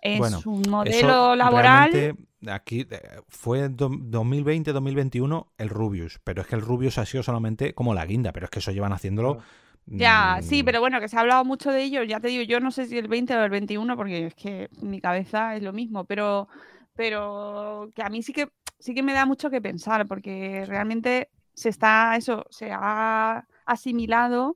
es 0.00 0.18
Bueno, 0.18 0.40
un 0.46 0.62
modelo 0.68 1.36
laboral. 1.36 2.16
Aquí 2.48 2.80
eh, 2.90 3.00
fue 3.28 3.68
do- 3.68 3.88
2020-2021 3.88 5.46
el 5.58 5.68
Rubius, 5.68 6.18
pero 6.24 6.42
es 6.42 6.48
que 6.48 6.56
el 6.56 6.60
Rubius 6.62 6.98
ha 6.98 7.06
sido 7.06 7.22
solamente 7.22 7.72
como 7.74 7.94
la 7.94 8.04
guinda, 8.04 8.32
pero 8.32 8.46
es 8.46 8.50
que 8.50 8.58
eso 8.58 8.72
llevan 8.72 8.92
haciéndolo. 8.92 9.38
Ya, 9.86 10.38
mm, 10.38 10.42
sí, 10.42 10.62
pero 10.62 10.80
bueno, 10.80 11.00
que 11.00 11.08
se 11.08 11.16
ha 11.16 11.20
hablado 11.20 11.44
mucho 11.44 11.70
de 11.70 11.82
ello. 11.82 12.02
Ya 12.04 12.20
te 12.20 12.28
digo, 12.28 12.42
yo 12.44 12.60
no 12.60 12.70
sé 12.70 12.86
si 12.86 12.98
el 12.98 13.08
20 13.08 13.34
o 13.36 13.44
el 13.44 13.50
21, 13.50 13.96
porque 13.96 14.26
es 14.26 14.34
que 14.34 14.68
mi 14.80 15.00
cabeza 15.00 15.54
es 15.56 15.62
lo 15.62 15.72
mismo, 15.72 16.04
pero, 16.04 16.48
pero 16.94 17.90
que 17.94 18.02
a 18.02 18.08
mí 18.10 18.22
sí 18.22 18.32
que, 18.32 18.48
sí 18.78 18.94
que 18.94 19.02
me 19.02 19.12
da 19.12 19.26
mucho 19.26 19.50
que 19.50 19.60
pensar, 19.60 20.06
porque 20.06 20.64
realmente 20.66 21.30
se 21.54 21.68
está, 21.68 22.16
eso, 22.16 22.44
se 22.50 22.70
ha 22.72 23.46
asimilado 23.66 24.54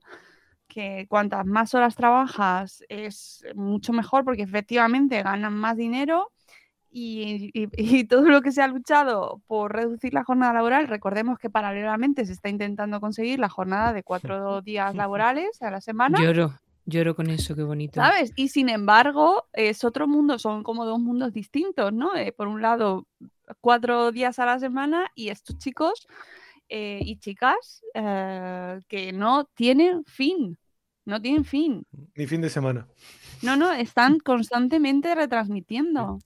que 0.67 1.07
cuantas 1.09 1.45
más 1.45 1.73
horas 1.75 1.95
trabajas 1.95 2.83
es 2.89 3.43
mucho 3.55 3.93
mejor, 3.93 4.25
porque 4.25 4.43
efectivamente 4.43 5.23
ganan 5.23 5.53
más 5.53 5.77
dinero. 5.77 6.31
Y, 6.99 7.51
y- 7.53 7.69
y 7.99 8.03
todo 8.05 8.23
lo 8.23 8.41
que 8.41 8.51
se 8.51 8.63
ha 8.63 8.67
luchado 8.67 9.39
por 9.45 9.71
reducir 9.73 10.13
la 10.15 10.23
jornada 10.23 10.53
laboral, 10.53 10.87
recordemos 10.87 11.37
que 11.37 11.49
paralelamente 11.49 12.25
se 12.25 12.33
está 12.33 12.49
intentando 12.49 12.99
conseguir 12.99 13.37
la 13.39 13.49
jornada 13.49 13.93
de 13.93 14.01
cuatro 14.01 14.61
días 14.63 14.95
laborales 14.95 15.61
a 15.61 15.69
la 15.69 15.79
semana. 15.79 16.19
Lloro, 16.19 16.53
lloro 16.87 17.15
con 17.15 17.29
eso, 17.29 17.55
qué 17.55 17.61
bonito. 17.61 18.01
¿Sabes? 18.01 18.33
Y 18.35 18.47
sin 18.47 18.69
embargo, 18.69 19.45
es 19.53 19.83
otro 19.83 20.07
mundo, 20.07 20.39
son 20.39 20.63
como 20.63 20.85
dos 20.85 20.99
mundos 20.99 21.33
distintos, 21.33 21.93
¿no? 21.93 22.15
Eh, 22.15 22.31
por 22.31 22.47
un 22.47 22.63
lado, 22.63 23.05
cuatro 23.61 24.11
días 24.11 24.39
a 24.39 24.45
la 24.47 24.57
semana 24.57 25.11
y 25.13 25.29
estos 25.29 25.57
chicos 25.59 26.07
eh, 26.67 26.99
y 27.03 27.17
chicas 27.17 27.83
eh, 27.93 28.79
que 28.87 29.13
no 29.13 29.45
tienen 29.53 30.03
fin, 30.05 30.57
no 31.05 31.21
tienen 31.21 31.45
fin. 31.45 31.85
Ni 32.15 32.25
fin 32.25 32.41
de 32.41 32.49
semana. 32.49 32.87
No, 33.43 33.55
no, 33.55 33.71
están 33.71 34.17
constantemente 34.19 35.13
retransmitiendo. 35.13 36.17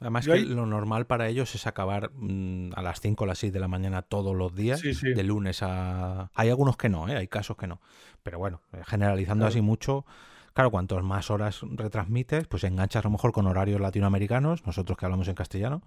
Además 0.00 0.26
que 0.26 0.40
lo 0.40 0.66
normal 0.66 1.06
para 1.06 1.28
ellos 1.28 1.54
es 1.54 1.66
acabar 1.66 2.10
mm, 2.14 2.72
a 2.74 2.82
las 2.82 3.00
5 3.00 3.24
o 3.24 3.26
las 3.26 3.38
6 3.38 3.52
de 3.52 3.60
la 3.60 3.68
mañana 3.68 4.02
todos 4.02 4.34
los 4.34 4.54
días, 4.54 4.80
Sí, 4.80 4.92
sí. 4.94 5.14
de 5.14 5.22
lunes 5.22 5.62
a... 5.62 6.30
Hay 6.34 6.48
algunos 6.50 6.76
que 6.76 6.88
no, 6.88 7.08
¿eh? 7.08 7.16
hay 7.16 7.28
casos 7.28 7.56
que 7.56 7.66
no. 7.66 7.80
Pero 8.22 8.38
bueno, 8.38 8.60
eh, 8.72 8.82
generalizando 8.86 9.42
Claro. 9.42 9.50
así 9.50 9.60
mucho, 9.60 10.04
claro, 10.52 10.70
cuantos 10.70 11.02
más 11.04 11.30
horas 11.30 11.60
retransmites, 11.62 12.46
pues 12.48 12.64
enganchas 12.64 13.04
a 13.04 13.08
lo 13.08 13.12
mejor 13.12 13.32
con 13.32 13.46
horarios 13.46 13.80
latinoamericanos, 13.80 14.66
nosotros 14.66 14.98
que 14.98 15.04
hablamos 15.06 15.28
en 15.28 15.34
castellano, 15.36 15.82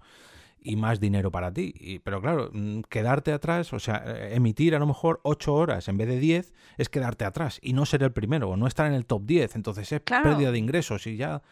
y 0.60 0.74
más 0.76 0.98
dinero 1.00 1.30
para 1.30 1.52
ti. 1.52 1.72
Y- 1.78 1.98
pero 2.00 2.20
claro, 2.20 2.50
mm, 2.52 2.80
quedarte 2.88 3.32
atrás, 3.32 3.72
o 3.74 3.78
sea, 3.78 4.02
eh, 4.06 4.34
emitir 4.34 4.74
a 4.74 4.78
lo 4.78 4.86
mejor 4.86 5.20
8 5.22 5.54
horas 5.54 5.86
en 5.88 5.98
vez 5.98 6.08
de 6.08 6.18
10 6.18 6.52
es 6.78 6.88
quedarte 6.88 7.24
atrás 7.26 7.60
y 7.62 7.74
no 7.74 7.84
ser 7.86 8.02
el 8.02 8.12
primero, 8.12 8.48
o 8.50 8.56
no 8.56 8.66
estar 8.66 8.86
en 8.86 8.94
el 8.94 9.04
top 9.06 9.22
10, 9.26 9.54
entonces 9.54 9.92
es 9.92 10.00
Claro. 10.00 10.24
pérdida 10.24 10.50
de 10.50 10.58
ingresos 10.58 11.06
y 11.06 11.16
ya... 11.16 11.42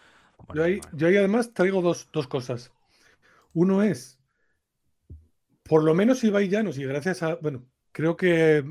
Yo 0.52 0.64
ahí, 0.64 0.80
yo 0.92 1.06
ahí 1.08 1.16
además 1.16 1.52
traigo 1.54 1.82
dos, 1.82 2.08
dos 2.12 2.26
cosas. 2.28 2.72
Uno 3.54 3.82
es, 3.82 4.20
por 5.68 5.82
lo 5.84 5.94
menos 5.94 6.22
Ibai 6.24 6.48
Llanos, 6.48 6.78
y 6.78 6.84
gracias 6.84 7.22
a, 7.22 7.34
bueno, 7.36 7.66
creo 7.92 8.16
que 8.16 8.64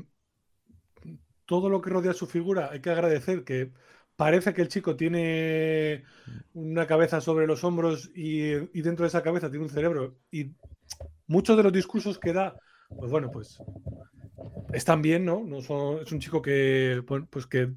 todo 1.46 1.68
lo 1.70 1.80
que 1.80 1.90
rodea 1.90 2.12
su 2.12 2.26
figura 2.26 2.70
hay 2.72 2.80
que 2.80 2.90
agradecer 2.90 3.44
que 3.44 3.72
parece 4.16 4.54
que 4.54 4.62
el 4.62 4.68
chico 4.68 4.96
tiene 4.96 6.04
una 6.54 6.86
cabeza 6.86 7.20
sobre 7.20 7.46
los 7.46 7.64
hombros 7.64 8.10
y, 8.14 8.52
y 8.78 8.82
dentro 8.82 9.04
de 9.04 9.08
esa 9.08 9.22
cabeza 9.22 9.50
tiene 9.50 9.64
un 9.64 9.70
cerebro 9.70 10.18
y 10.30 10.52
muchos 11.28 11.56
de 11.58 11.64
los 11.64 11.74
discursos 11.74 12.18
que 12.20 12.34
da, 12.34 12.60
pues 12.98 13.10
bueno, 13.12 13.30
pues 13.32 13.64
están 14.72 15.02
bien, 15.02 15.24
¿no? 15.24 15.42
no 15.44 15.62
son- 15.62 16.00
es 16.02 16.12
un 16.12 16.20
chico 16.20 16.42
que, 16.42 17.02
pues 17.30 17.46
que 17.46 17.72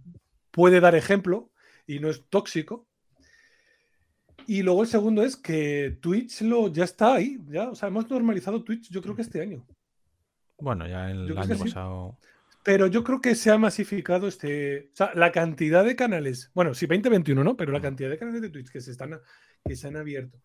puede 0.52 0.80
dar 0.80 0.96
ejemplo 0.96 1.52
y 1.88 2.00
no 2.00 2.10
es 2.10 2.26
tóxico. 2.30 2.89
Y 4.50 4.64
luego 4.64 4.82
el 4.82 4.88
segundo 4.88 5.22
es 5.22 5.38
que 5.38 6.00
Twitch 6.02 6.42
lo, 6.42 6.70
ya 6.70 6.84
está 6.84 7.14
ahí, 7.14 7.38
ya, 7.50 7.70
o 7.70 7.76
sea, 7.76 7.88
hemos 7.90 8.10
normalizado 8.10 8.64
Twitch 8.64 8.90
yo 8.90 9.00
creo 9.00 9.16
que 9.16 9.22
este 9.22 9.42
año. 9.42 9.64
Bueno, 10.58 10.88
ya 10.88 11.12
el 11.12 11.28
Yo 11.28 11.40
año 11.40 11.56
sí. 11.56 11.64
pasado... 11.66 12.18
Pero 12.64 12.88
yo 12.88 13.04
creo 13.04 13.22
que 13.22 13.36
se 13.36 13.52
ha 13.52 13.58
masificado 13.58 14.28
este. 14.28 14.90
O 14.92 14.96
sea, 14.96 15.12
la 15.14 15.32
cantidad 15.32 15.86
de 15.86 15.96
canales. 15.96 16.52
Bueno, 16.54 16.74
sí, 16.74 16.88
2021, 16.88 17.44
¿no? 17.44 17.56
Pero 17.56 17.72
la 17.72 17.80
cantidad 17.80 18.10
de 18.10 18.18
canales 18.18 18.42
de 18.42 18.50
Twitch 18.50 18.70
que 18.72 18.82
se 18.82 18.92
están 18.92 19.18
que 19.64 19.76
se 19.76 19.88
han 19.88 19.96
abierto. 19.96 20.42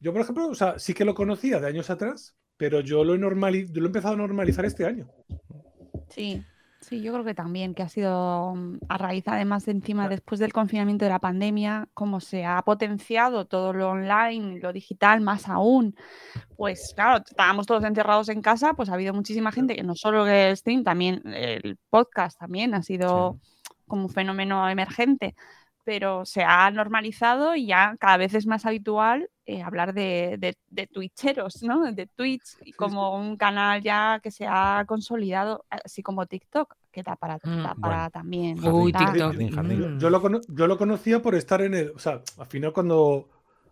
Yo, 0.00 0.12
por 0.12 0.22
ejemplo, 0.22 0.48
o 0.48 0.54
sea, 0.54 0.78
sí 0.78 0.94
que 0.94 1.04
lo 1.04 1.14
conocía 1.14 1.60
de 1.60 1.68
años 1.68 1.88
atrás, 1.90 2.36
pero 2.56 2.80
yo 2.80 3.04
lo 3.04 3.14
he 3.14 3.18
normali- 3.18 3.70
yo 3.70 3.80
lo 3.80 3.86
he 3.86 3.90
empezado 3.90 4.14
a 4.14 4.16
normalizar 4.16 4.64
este 4.64 4.86
año. 4.86 5.08
Sí, 6.08 6.42
sí, 6.80 7.00
yo 7.02 7.12
creo 7.12 7.24
que 7.24 7.34
también, 7.34 7.74
que 7.74 7.82
ha 7.82 7.88
sido 7.88 8.54
mm, 8.54 8.78
a 8.88 8.98
raíz, 8.98 9.24
además, 9.26 9.66
de 9.66 9.72
encima, 9.72 10.08
después 10.08 10.40
del 10.40 10.52
confinamiento 10.52 11.04
de 11.04 11.10
la 11.10 11.18
pandemia, 11.18 11.88
como 11.94 12.20
se 12.20 12.44
ha 12.44 12.62
potenciado 12.62 13.46
todo 13.46 13.72
lo 13.72 13.90
online, 13.90 14.60
lo 14.60 14.72
digital, 14.72 15.20
más 15.20 15.48
aún, 15.48 15.96
pues 16.56 16.92
claro, 16.94 17.22
estábamos 17.24 17.66
todos 17.66 17.84
encerrados 17.84 18.28
en 18.28 18.42
casa, 18.42 18.74
pues 18.74 18.88
ha 18.88 18.94
habido 18.94 19.14
muchísima 19.14 19.52
gente 19.52 19.76
que 19.76 19.82
no 19.82 19.94
solo 19.94 20.26
el 20.26 20.56
stream, 20.56 20.84
también 20.84 21.22
el 21.26 21.78
podcast 21.90 22.38
también 22.38 22.74
ha 22.74 22.82
sido 22.82 23.38
como 23.86 24.02
un 24.04 24.10
fenómeno 24.10 24.68
emergente, 24.68 25.34
pero 25.88 26.26
se 26.26 26.42
ha 26.42 26.70
normalizado 26.70 27.56
y 27.56 27.68
ya 27.68 27.96
cada 27.98 28.18
vez 28.18 28.34
es 28.34 28.46
más 28.46 28.66
habitual 28.66 29.30
eh, 29.46 29.62
hablar 29.62 29.94
de, 29.94 30.36
de, 30.38 30.54
de 30.68 30.86
twitcheros, 30.86 31.62
¿no? 31.62 31.90
De 31.90 32.06
Twitch 32.06 32.58
y 32.62 32.72
como 32.72 33.18
un 33.18 33.38
canal 33.38 33.80
ya 33.80 34.20
que 34.22 34.30
se 34.30 34.46
ha 34.46 34.84
consolidado, 34.86 35.64
así 35.70 36.02
como 36.02 36.26
TikTok, 36.26 36.74
que 36.92 37.02
da 37.02 37.16
para, 37.16 37.38
da 37.42 37.74
para 37.74 37.96
bueno. 37.96 38.10
también. 38.10 38.68
Uy. 38.68 38.92
TikTok. 38.92 39.32
Yo, 39.32 39.96
yo 39.96 40.10
lo, 40.10 40.40
yo 40.48 40.66
lo 40.66 40.76
conocía 40.76 41.22
por 41.22 41.34
estar 41.34 41.62
en 41.62 41.72
el. 41.72 41.92
O 41.92 41.98
sea, 41.98 42.20
al 42.36 42.46
final, 42.48 42.74
cuando. 42.74 43.26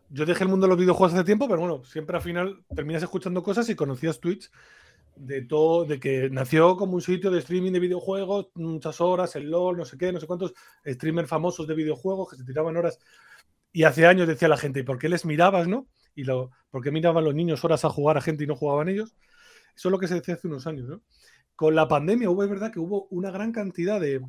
Yo 0.09 0.25
dejé 0.25 0.45
el 0.45 0.49
mundo 0.49 0.67
de 0.67 0.71
los 0.71 0.79
videojuegos 0.79 1.13
hace 1.13 1.25
tiempo, 1.25 1.47
pero 1.47 1.61
bueno, 1.61 1.85
siempre 1.85 2.17
al 2.17 2.23
final 2.23 2.65
terminas 2.75 3.03
escuchando 3.03 3.43
cosas 3.43 3.69
y 3.69 3.75
conocías 3.75 4.21
Twitch 4.21 4.51
de 5.17 5.43
todo, 5.43 5.85
de 5.85 5.99
que 5.99 6.31
nació 6.31 6.77
como 6.77 6.95
un 6.95 7.01
sitio 7.01 7.31
de 7.31 7.39
streaming 7.41 7.73
de 7.73 7.81
videojuegos, 7.81 8.49
muchas 8.55 9.01
horas, 9.01 9.35
el 9.37 9.51
LOL, 9.51 9.77
no 9.77 9.85
sé 9.85 9.97
qué, 9.99 10.13
no 10.13 10.21
sé 10.21 10.27
cuántos 10.27 10.55
streamers 10.87 11.29
famosos 11.29 11.67
de 11.67 11.75
videojuegos 11.75 12.31
que 12.31 12.37
se 12.37 12.45
tiraban 12.45 12.77
horas. 12.77 12.99
Y 13.73 13.85
hace 13.85 14.07
años 14.07 14.29
decía 14.29 14.49
la 14.49 14.57
gente, 14.57 14.81
¿y 14.81 14.83
por 14.83 14.99
qué 14.99 15.09
les 15.09 15.25
mirabas, 15.25 15.69
no? 15.69 15.89
Y 16.15 16.25
lo, 16.25 16.51
¿por 16.71 16.83
qué 16.83 16.91
miraban 16.91 17.25
los 17.25 17.35
niños 17.35 17.65
horas 17.65 17.85
a 17.85 17.91
jugar 17.91 18.17
a 18.17 18.23
gente 18.23 18.45
y 18.45 18.47
no 18.47 18.57
jugaban 18.57 18.89
ellos? 18.89 19.15
Eso 19.75 19.89
es 19.89 19.93
lo 19.93 19.99
que 19.99 20.09
se 20.09 20.15
decía 20.15 20.35
hace 20.35 20.49
unos 20.49 20.67
años, 20.67 20.89
¿no? 20.89 21.03
Con 21.55 21.75
la 21.75 21.89
pandemia 21.89 22.31
hubo, 22.31 22.45
es 22.45 22.51
verdad 22.51 22.73
que 22.73 22.81
hubo 22.81 23.07
una 23.11 23.31
gran 23.31 23.53
cantidad 23.53 24.01
de, 24.01 24.23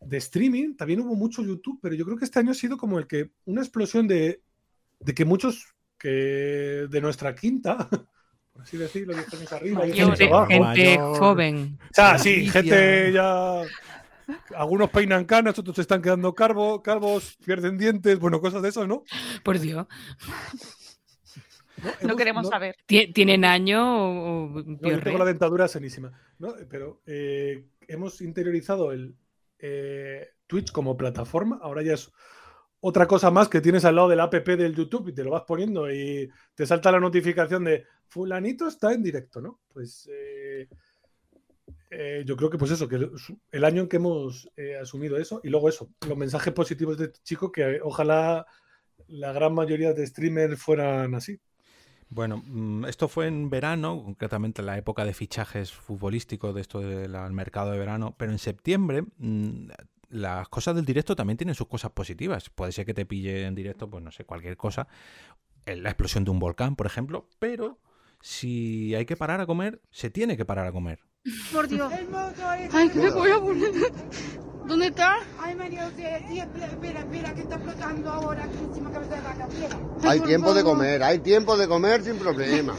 de 0.00 0.16
streaming, 0.16 0.76
también 0.76 1.00
hubo 1.00 1.14
mucho 1.14 1.42
YouTube, 1.42 1.78
pero 1.82 1.94
yo 1.94 2.04
creo 2.04 2.16
que 2.16 2.24
este 2.24 2.38
año 2.38 2.52
ha 2.52 2.54
sido 2.54 2.76
como 2.76 2.98
el 2.98 3.06
que 3.06 3.30
una 3.44 3.60
explosión 3.60 4.08
de, 4.08 4.42
de 4.98 5.14
que 5.14 5.24
muchos 5.24 5.74
que 5.98 6.86
de 6.88 7.00
nuestra 7.00 7.34
quinta, 7.34 7.88
así 8.62 8.76
decirlo, 8.76 9.14
10 9.14 9.34
años 9.34 9.52
arriba, 9.52 9.84
10 9.84 9.98
años 9.98 10.18
Gente, 10.18 10.32
abajo. 10.34 10.46
gente 10.48 10.98
joven. 10.98 11.78
O 11.90 11.94
sea, 11.94 12.18
sí, 12.18 12.48
gente 12.48 13.12
ya. 13.12 13.62
Algunos 14.56 14.90
peinan 14.90 15.24
canas, 15.24 15.58
otros 15.58 15.74
se 15.74 15.82
están 15.82 16.00
quedando 16.00 16.32
calvo, 16.34 16.82
calvos, 16.82 17.36
pierden 17.44 17.76
dientes, 17.76 18.18
bueno, 18.20 18.40
cosas 18.40 18.62
de 18.62 18.68
eso, 18.68 18.86
¿no? 18.86 19.02
Por 19.42 19.58
Dios. 19.58 19.86
No 22.02 22.14
queremos 22.14 22.44
no- 22.44 22.50
saber. 22.50 22.76
Ti- 22.86 23.12
¿Tienen 23.12 23.44
año 23.44 23.80
o, 23.82 24.44
o 24.44 24.62
No, 24.62 24.72
yo 24.72 24.78
piorre? 24.78 25.02
tengo 25.02 25.18
la 25.18 25.24
dentadura 25.24 25.66
sanísima. 25.66 26.12
¿no? 26.38 26.54
Pero 26.68 27.00
eh, 27.06 27.64
hemos 27.88 28.20
interiorizado 28.20 28.92
el 28.92 29.14
eh, 29.58 30.28
Twitch 30.46 30.72
como 30.72 30.96
plataforma. 30.96 31.58
Ahora 31.62 31.82
ya 31.82 31.94
es 31.94 32.10
otra 32.80 33.06
cosa 33.06 33.30
más 33.30 33.48
que 33.48 33.60
tienes 33.60 33.84
al 33.84 33.96
lado 33.96 34.08
del 34.08 34.20
app 34.20 34.34
del 34.34 34.74
YouTube 34.74 35.08
y 35.08 35.12
te 35.12 35.24
lo 35.24 35.30
vas 35.30 35.42
poniendo 35.46 35.90
y 35.92 36.30
te 36.54 36.66
salta 36.66 36.90
la 36.90 37.00
notificación 37.00 37.64
de 37.64 37.84
fulanito 38.08 38.66
está 38.66 38.92
en 38.92 39.02
directo, 39.02 39.40
¿no? 39.40 39.60
Pues 39.72 40.08
eh, 40.12 40.68
eh, 41.90 42.22
yo 42.26 42.36
creo 42.36 42.50
que 42.50 42.58
pues 42.58 42.70
eso, 42.70 42.88
que 42.88 43.10
el, 43.52 43.64
año 43.64 43.82
en 43.82 43.88
que 43.88 43.96
hemos 43.96 44.50
eh, 44.56 44.76
asumido 44.76 45.16
eso 45.16 45.40
y 45.44 45.48
luego 45.48 45.68
eso, 45.68 45.90
los 46.08 46.16
mensajes 46.16 46.52
positivos 46.52 46.98
de 46.98 47.06
este 47.06 47.20
chico 47.22 47.52
que 47.52 47.80
ojalá 47.82 48.46
la 49.08 49.32
gran 49.32 49.54
mayoría 49.54 49.92
de 49.92 50.06
streamers 50.06 50.60
fueran 50.60 51.14
así. 51.14 51.40
Bueno, 52.08 52.42
mm, 52.44 52.86
esto 52.86 53.08
fue 53.08 53.26
en 53.26 53.50
verano, 53.50 54.02
concretamente 54.02 54.62
en 54.62 54.66
la 54.66 54.78
época 54.78 55.04
de 55.04 55.14
fichajes 55.14 55.72
futbolísticos 55.72 56.54
de 56.54 56.60
esto 56.60 56.80
del 56.80 57.12
mercado 57.32 57.70
de 57.70 57.78
verano, 57.78 58.14
pero 58.18 58.32
en 58.32 58.38
septiembre 58.38 59.04
mm, 59.18 59.70
las 60.10 60.48
cosas 60.48 60.74
del 60.74 60.84
directo 60.84 61.16
también 61.16 61.36
tienen 61.36 61.54
sus 61.54 61.68
cosas 61.68 61.92
positivas. 61.92 62.50
Puede 62.50 62.72
ser 62.72 62.84
que 62.84 62.94
te 62.94 63.06
pille 63.06 63.46
en 63.46 63.54
directo, 63.54 63.88
pues 63.88 64.02
no 64.02 64.10
sé, 64.10 64.24
cualquier 64.24 64.56
cosa, 64.56 64.86
la 65.66 65.88
explosión 65.88 66.24
de 66.24 66.30
un 66.30 66.38
volcán, 66.38 66.76
por 66.76 66.86
ejemplo, 66.86 67.28
pero 67.38 67.78
si 68.20 68.94
hay 68.94 69.06
que 69.06 69.16
parar 69.16 69.40
a 69.40 69.46
comer, 69.46 69.80
se 69.90 70.10
tiene 70.10 70.36
que 70.36 70.44
parar 70.44 70.66
a 70.66 70.72
comer. 70.72 71.00
Por 71.52 71.68
Dios. 71.68 71.92
Ay, 72.72 72.88
¿qué 72.90 72.98
le 72.98 73.10
voy 73.10 73.30
a 73.30 73.40
poner? 73.40 73.70
¿Dónde 74.66 74.86
está? 74.86 75.16
Ay, 75.38 75.54
María 75.54 75.84
José, 75.84 76.16
espera, 76.16 76.66
espera, 76.66 77.00
espera, 77.00 77.34
que 77.34 77.40
está 77.40 77.58
flotando 77.58 78.10
ahora 78.10 78.44
aquí 78.44 78.56
encima 78.58 78.90
cabeza 78.90 79.16
de 79.16 79.20
vaca, 79.22 79.48
espera. 79.48 79.78
Hay 80.04 80.20
tiempo 80.20 80.54
de 80.54 80.62
comer, 80.62 81.02
hay 81.02 81.18
tiempo 81.18 81.56
de 81.56 81.66
comer 81.66 82.02
sin 82.04 82.18
problema. 82.18 82.74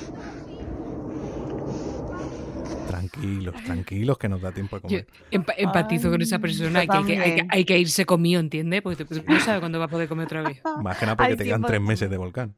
Tranquilos, 2.91 3.55
tranquilos, 3.63 4.17
que 4.17 4.27
nos 4.29 4.41
da 4.41 4.51
tiempo 4.51 4.75
de 4.77 4.81
Yo 4.81 4.87
comer. 4.87 5.07
empa- 5.31 5.53
empatizo 5.57 6.11
con 6.11 6.21
esa 6.21 6.39
persona. 6.39 6.79
Hay 6.79 6.87
que, 6.87 6.97
hay, 6.97 7.05
que, 7.05 7.19
hay, 7.19 7.35
que, 7.35 7.47
hay 7.49 7.65
que 7.65 7.79
irse 7.79 8.05
comido, 8.05 8.39
¿entiendes? 8.39 8.81
Porque 8.81 9.05
te- 9.05 9.23
no 9.23 9.39
sabe 9.39 9.59
cuándo 9.59 9.79
va 9.79 9.85
a 9.85 9.87
poder 9.87 10.07
comer 10.09 10.25
otra 10.25 10.41
vez. 10.41 10.61
Más 10.83 10.97
que 10.97 11.05
nada 11.05 11.15
porque 11.15 11.35
te 11.37 11.43
quedan 11.45 11.61
de 11.61 11.67
tres 11.67 11.81
meses 11.81 12.09
de 12.09 12.17
volcán. 12.17 12.55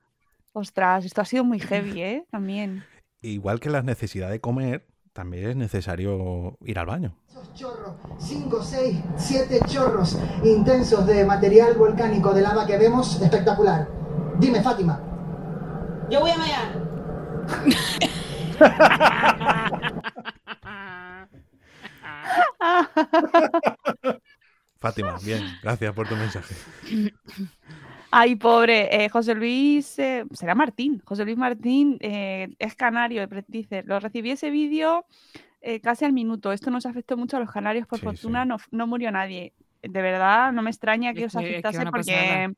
Ostras, 0.53 1.05
esto 1.05 1.21
ha 1.21 1.25
sido 1.25 1.43
muy 1.43 1.59
heavy, 1.59 2.01
¿eh? 2.01 2.25
También. 2.31 2.83
Igual 3.21 3.59
que 3.59 3.69
la 3.69 3.81
necesidad 3.83 4.29
de 4.29 4.39
comer, 4.41 4.85
también 5.13 5.49
es 5.51 5.55
necesario 5.55 6.57
ir 6.65 6.77
al 6.79 6.87
baño. 6.87 7.15
chorros, 7.53 7.95
5, 8.17 8.61
6, 8.63 8.97
7 9.15 9.59
chorros 9.67 10.17
intensos 10.43 11.05
de 11.05 11.23
material 11.25 11.75
volcánico 11.75 12.33
de 12.33 12.41
lava 12.41 12.65
que 12.65 12.77
vemos, 12.77 13.21
espectacular. 13.21 13.87
Dime, 14.39 14.61
Fátima. 14.61 14.99
Yo 16.09 16.19
voy 16.19 16.31
a 16.31 16.37
mear. 16.37 16.83
Fátima, 24.79 25.17
bien, 25.23 25.57
gracias 25.61 25.93
por 25.93 26.07
tu 26.07 26.15
mensaje. 26.15 26.55
Ay, 28.11 28.35
pobre. 28.35 29.05
eh, 29.05 29.09
José 29.09 29.33
Luis, 29.33 29.97
eh, 29.97 30.25
será 30.33 30.55
Martín. 30.55 31.01
José 31.05 31.25
Luis 31.25 31.37
Martín 31.37 31.97
eh, 32.01 32.49
es 32.59 32.75
canario, 32.75 33.27
dice, 33.47 33.83
lo 33.85 33.99
recibí 33.99 34.31
ese 34.31 34.51
vídeo 34.51 35.05
eh, 35.61 35.79
casi 35.79 36.05
al 36.05 36.13
minuto. 36.13 36.51
Esto 36.51 36.69
nos 36.69 36.85
afectó 36.85 37.17
mucho 37.17 37.37
a 37.37 37.39
los 37.39 37.51
canarios, 37.51 37.87
por 37.87 37.99
Sí, 37.99 38.05
fortuna 38.05 38.45
no, 38.45 38.57
no 38.71 38.87
murió 38.87 39.11
nadie. 39.11 39.53
De 39.81 40.01
verdad, 40.01 40.51
no 40.53 40.61
me 40.61 40.69
extraña 40.69 41.13
que 41.13 41.25
Es 41.25 41.35
os 41.35 41.41
que- 41.41 41.57
es 41.57 41.61
que 41.61 41.67
afectase 41.67 41.91
porque 41.91 42.53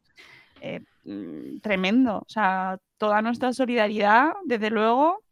eh, 0.61 0.81
mm, 1.05 1.59
tremendo. 1.61 2.17
O 2.19 2.25
sea, 2.29 2.77
toda 2.97 3.21
nuestra 3.21 3.53
solidaridad, 3.53 4.33
desde 4.45 4.69
luego, 4.69 5.23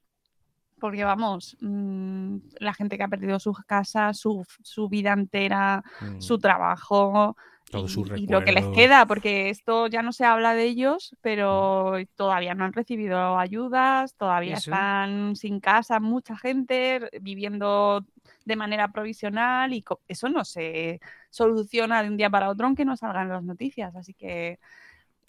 porque 0.83 1.05
vamos, 1.05 1.55
mm, 1.61 2.35
la 2.59 2.73
gente 2.73 2.97
que 2.97 3.03
ha 3.03 3.07
perdido 3.07 3.39
sus 3.39 3.57
casas, 3.65 4.17
su, 4.19 4.45
su 4.63 4.89
vida 4.89 5.13
entera, 5.13 5.81
Mm. 6.01 6.19
su 6.19 6.39
trabajo, 6.39 7.37
y 8.17 8.27
lo 8.27 8.43
que 8.43 8.51
les 8.51 8.65
queda, 8.67 9.05
porque 9.05 9.49
esto 9.49 9.87
ya 9.87 10.01
no 10.03 10.11
se 10.11 10.25
habla 10.25 10.53
de 10.53 10.65
ellos, 10.65 11.15
pero 11.21 11.93
Mm. 11.97 12.03
todavía 12.17 12.53
no 12.53 12.65
han 12.65 12.73
recibido 12.73 13.39
ayudas, 13.39 14.13
todavía 14.15 14.55
Eso. 14.55 14.69
están 14.71 15.35
sin 15.37 15.61
casa, 15.61 16.01
mucha 16.01 16.37
gente 16.37 17.09
viviendo 17.21 18.05
de 18.43 18.55
manera 18.57 18.89
provisional 18.91 19.71
y 19.73 19.83
eso 20.09 20.27
no 20.27 20.43
se 20.43 20.99
soluciona 21.29 22.03
de 22.03 22.09
un 22.09 22.17
día 22.17 22.29
para 22.29 22.49
otro 22.49 22.65
aunque 22.67 22.83
no 22.85 22.97
salgan 22.97 23.29
las 23.29 23.43
noticias, 23.43 23.95
así 23.95 24.13
que 24.13 24.59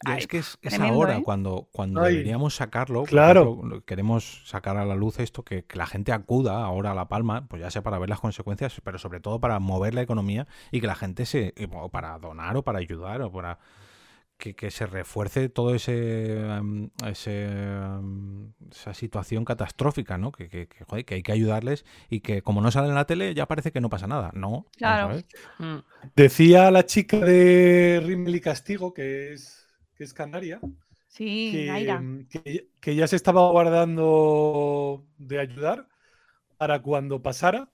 ay, 0.04 0.18
es 0.18 0.26
que 0.26 0.38
es, 0.38 0.58
es 0.62 0.74
tremendo, 0.74 0.94
ahora 0.94 1.18
¿eh? 1.18 1.22
cuando, 1.22 1.68
cuando 1.72 2.02
Ay, 2.02 2.12
deberíamos 2.12 2.54
sacarlo. 2.56 3.04
claro. 3.04 3.42
ejemplo, 3.54 3.84
queremos 3.84 4.42
sacar 4.46 4.76
a 4.76 4.84
la 4.84 4.94
luz 4.94 5.18
esto, 5.20 5.44
que, 5.44 5.64
que 5.64 5.78
la 5.78 5.86
gente 5.86 6.12
acuda 6.12 6.64
ahora 6.64 6.92
a 6.92 6.94
La 6.94 7.08
Palma, 7.08 7.46
pues 7.48 7.62
ya 7.62 7.70
sea 7.70 7.82
para 7.82 7.98
ver 7.98 8.08
las 8.10 8.20
consecuencias, 8.20 8.80
pero 8.84 8.98
sobre 8.98 9.20
todo 9.20 9.40
para 9.40 9.58
mover 9.60 9.94
la 9.94 10.02
economía 10.02 10.46
y 10.70 10.80
que 10.80 10.86
la 10.86 10.94
gente 10.94 11.26
se. 11.26 11.54
eh, 11.56 11.68
o 11.72 11.88
para 11.90 12.18
donar 12.18 12.56
o 12.56 12.62
para 12.64 12.78
ayudar 12.80 13.22
o 13.22 13.32
para. 13.32 13.58
Que, 14.36 14.56
que 14.56 14.70
se 14.72 14.84
refuerce 14.86 15.48
todo 15.48 15.74
ese, 15.76 16.40
em, 16.56 16.90
ese 17.06 17.44
em, 17.46 18.52
esa 18.70 18.92
situación 18.92 19.44
catastrófica, 19.44 20.18
¿no? 20.18 20.32
Que, 20.32 20.48
que, 20.48 20.66
que, 20.68 20.84
joder, 20.84 21.04
que 21.04 21.14
hay 21.14 21.22
que 21.22 21.32
ayudarles 21.32 21.84
y 22.10 22.20
que 22.20 22.42
como 22.42 22.60
no 22.60 22.70
sale 22.72 22.88
en 22.88 22.96
la 22.96 23.06
tele 23.06 23.32
ya 23.34 23.46
parece 23.46 23.70
que 23.72 23.80
no 23.80 23.88
pasa 23.90 24.08
nada. 24.08 24.32
No, 24.34 24.66
Claro. 24.76 25.22
Mm. 25.58 25.76
Decía 26.16 26.70
la 26.70 26.84
chica 26.86 27.18
de 27.18 28.02
Rímel 28.04 28.34
y 28.36 28.40
Castigo, 28.40 28.92
que 28.92 29.32
es, 29.32 29.63
que 30.04 30.08
es 30.08 30.12
canaria, 30.14 30.60
Sí, 31.08 31.48
que, 31.50 31.66
Naira. 31.66 32.02
que- 32.28 32.68
que 32.80 32.94
ya 32.94 33.06
se 33.06 33.16
estaba 33.16 33.48
guardando 33.50 35.06
de 35.16 35.38
ayudar 35.38 35.88
para 36.58 36.82
cuando 36.82 37.22
pasara, 37.22 37.70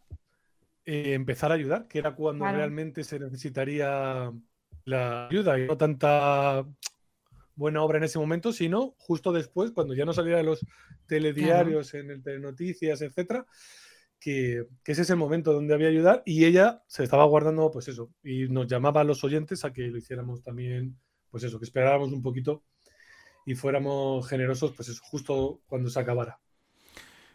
eh, 0.85 1.15
empezar 1.15 1.51
a 1.51 1.55
ayudar, 1.55 1.89
que 1.89 1.99
era 1.99 2.15
cuando 2.15 2.45
Claro. 2.45 2.59
realmente 2.59 3.03
se 3.03 3.19
necesitaría 3.19 4.31
la 4.85 5.27
ayuda 5.29 5.59
y 5.59 5.67
no 5.67 5.77
tanta 5.77 6.65
buena 7.57 7.83
obra 7.83 7.99
en 7.99 8.05
ese 8.05 8.19
momento, 8.19 8.53
sino 8.53 8.95
justo 8.99 9.33
después, 9.33 9.73
cuando 9.73 9.95
ya 9.95 10.05
no 10.05 10.13
saliera 10.13 10.39
de 10.39 10.45
los 10.45 10.65
telediarios, 11.07 11.95
en 11.95 12.11
el 12.11 12.23
telenoticias, 12.23 13.03
etcétera, 13.03 13.45
que, 14.21 14.67
que 14.85 14.93
ese 14.93 15.03
es 15.03 15.11
el 15.11 15.17
momento 15.17 15.53
donde 15.53 15.75
había 15.75 15.89
ayudar 15.89 16.23
y 16.25 16.45
ella 16.45 16.83
se 16.87 17.03
estaba 17.03 17.25
guardando, 17.25 17.71
pues 17.71 17.89
eso, 17.89 18.13
y 18.23 18.49
nos 18.49 18.67
llamaba 18.69 19.01
a 19.01 19.05
los 19.05 19.25
oyentes 19.25 19.65
a 19.65 19.73
que 19.73 19.89
lo 19.89 19.99
hiciéramos 19.99 20.43
también, 20.43 20.97
pues 21.31 21.45
eso, 21.45 21.59
que 21.59 21.65
esperáramos 21.65 22.13
un 22.13 22.23
poquito 22.23 22.63
y 23.47 23.55
fuéramos 23.55 24.29
generosos, 24.29 24.73
pues 24.73 24.89
eso, 24.89 25.03
justo 25.05 25.61
cuando 25.67 25.91
se 25.91 26.01
acabara. 26.01 26.39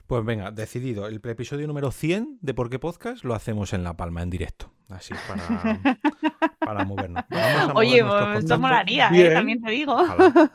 Pues 0.07 0.23
venga, 0.23 0.51
decidido. 0.51 1.07
El 1.07 1.19
episodio 1.23 1.65
número 1.65 1.91
100 1.91 2.37
de 2.41 2.53
Por 2.53 2.69
qué 2.69 2.77
Podcast 2.77 3.23
lo 3.23 3.33
hacemos 3.33 3.73
en 3.73 3.83
La 3.83 3.97
Palma, 3.97 4.21
en 4.21 4.29
directo. 4.29 4.71
Así, 4.87 5.15
para, 5.27 5.79
para 6.59 6.85
movernos. 6.85 7.23
Vamos 7.27 7.61
a 7.61 7.67
mover 7.73 7.77
Oye, 7.77 8.01
nuestros 8.01 8.27
pues, 8.27 8.43
esto 8.43 8.59
molaría, 8.59 9.09
¿eh? 9.11 9.33
También 9.33 9.63
te 9.63 9.71
digo. 9.71 9.93
Ojalá. 9.93 10.51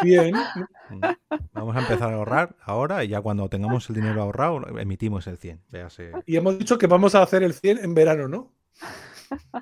Bien, 0.00 0.32
Vamos 1.52 1.74
a 1.74 1.80
empezar 1.80 2.12
a 2.12 2.16
ahorrar 2.16 2.54
ahora 2.62 3.02
y 3.02 3.08
ya 3.08 3.20
cuando 3.20 3.48
tengamos 3.48 3.88
el 3.88 3.96
dinero 3.96 4.22
ahorrado 4.22 4.78
emitimos 4.78 5.26
el 5.26 5.38
100. 5.38 5.62
Véase. 5.70 6.12
y 6.24 6.36
hemos 6.36 6.56
dicho 6.56 6.78
que 6.78 6.86
vamos 6.86 7.16
a 7.16 7.22
hacer 7.22 7.42
el 7.42 7.52
100 7.52 7.78
en 7.78 7.94
verano, 7.94 8.28
¿no? 8.28 8.52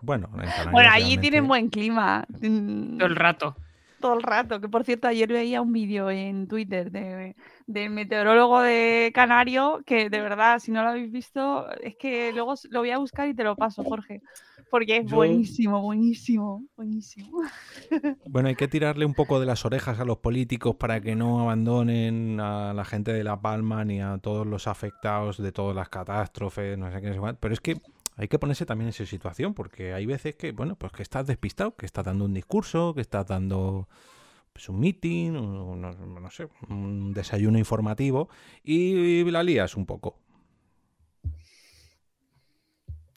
Bueno, 0.02 0.28
en 0.34 0.40
Canarias 0.40 0.72
Bueno, 0.72 0.90
allí 0.90 1.02
realmente- 1.04 1.20
tienen 1.22 1.48
buen 1.48 1.68
clima. 1.68 2.24
mm, 2.40 2.98
Todo 2.98 3.08
el 3.08 3.16
rato. 3.16 3.56
todo 4.00 4.14
el 4.14 4.22
rato. 4.22 4.60
Que 4.60 4.68
por 4.68 4.82
cierto, 4.84 5.06
ayer 5.08 5.28
veía 5.32 5.60
un 5.62 5.72
vídeo 5.72 6.10
en 6.10 6.48
Twitter 6.48 6.90
de, 6.90 7.36
del 7.68 7.90
meteorólogo 7.90 8.60
de 8.60 9.12
Canario, 9.14 9.80
que 9.86 10.10
de 10.10 10.20
verdad, 10.20 10.58
si 10.58 10.72
no 10.72 10.82
lo 10.82 10.88
habéis 10.90 11.12
visto, 11.12 11.70
es 11.80 11.94
que 11.96 12.32
luego 12.32 12.54
lo 12.70 12.80
voy 12.80 12.90
a 12.90 12.98
buscar 12.98 13.28
y 13.28 13.34
te 13.34 13.44
lo 13.44 13.54
paso, 13.54 13.84
Jorge. 13.84 14.20
Porque 14.70 14.96
es 14.96 15.06
Yo- 15.06 15.16
buenísimo, 15.16 15.80
buenísimo, 15.82 16.64
buenísimo. 16.76 17.42
Bueno, 18.26 18.48
hay 18.48 18.56
que 18.56 18.66
tirarle 18.68 19.04
un 19.04 19.14
poco 19.14 19.38
de 19.38 19.46
las 19.46 19.64
orejas 19.64 20.00
a 20.00 20.04
los 20.04 20.18
políticos 20.18 20.74
para 20.76 21.00
que 21.00 21.14
no 21.14 21.40
abandonen 21.40 22.40
a 22.40 22.72
la 22.74 22.84
gente 22.84 23.12
de 23.12 23.22
La 23.22 23.40
Palma 23.40 23.84
ni 23.84 24.00
a 24.00 24.18
todos 24.18 24.46
los 24.46 24.66
afectados 24.66 25.40
de 25.40 25.52
todas 25.52 25.76
las 25.76 25.88
catástrofes, 25.90 26.76
no 26.78 26.90
sé 26.90 27.00
qué, 27.00 27.08
no 27.08 27.14
sé 27.14 27.20
cuál. 27.20 27.36
Pero 27.38 27.54
es 27.54 27.60
que 27.60 27.76
hay 28.22 28.28
que 28.28 28.38
ponerse 28.38 28.64
también 28.64 28.86
en 28.86 28.90
esa 28.90 29.04
situación, 29.04 29.52
porque 29.52 29.94
hay 29.94 30.06
veces 30.06 30.36
que, 30.36 30.52
bueno, 30.52 30.76
pues 30.76 30.92
que 30.92 31.02
estás 31.02 31.26
despistado, 31.26 31.74
que 31.74 31.86
estás 31.86 32.04
dando 32.04 32.24
un 32.24 32.32
discurso, 32.34 32.94
que 32.94 33.00
estás 33.00 33.26
dando 33.26 33.88
pues, 34.52 34.68
un 34.68 34.78
meeting, 34.78 35.30
un- 35.32 35.80
no, 35.80 35.92
no 35.92 36.30
sé, 36.30 36.48
un 36.68 37.12
desayuno 37.12 37.58
informativo 37.58 38.28
y 38.62 39.24
la 39.30 39.42
lías 39.42 39.76
un 39.76 39.86
poco. 39.86 40.18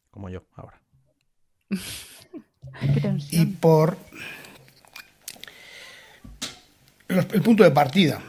Como 0.09 0.29
yo 0.29 0.43
ahora. 0.55 0.81
Y 3.31 3.45
por 3.45 3.97
los- 7.07 7.31
el 7.31 7.41
punto 7.41 7.63
de 7.63 7.71
partida. 7.71 8.21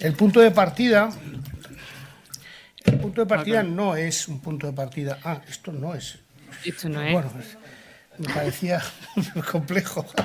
El 0.00 0.14
punto 0.14 0.40
de 0.40 0.50
partida. 0.50 1.10
El 2.88 2.98
punto 3.00 3.20
de 3.20 3.26
partida 3.26 3.62
no 3.62 3.96
es 3.96 4.28
un 4.28 4.40
punto 4.40 4.66
de 4.66 4.72
partida. 4.72 5.18
Ah, 5.22 5.42
esto 5.48 5.72
no 5.72 5.94
es. 5.94 6.18
Esto 6.64 6.88
no 6.88 7.02
es. 7.02 7.12
Bueno, 7.12 7.30
me 8.18 8.32
parecía 8.32 8.82
complejo. 9.52 10.06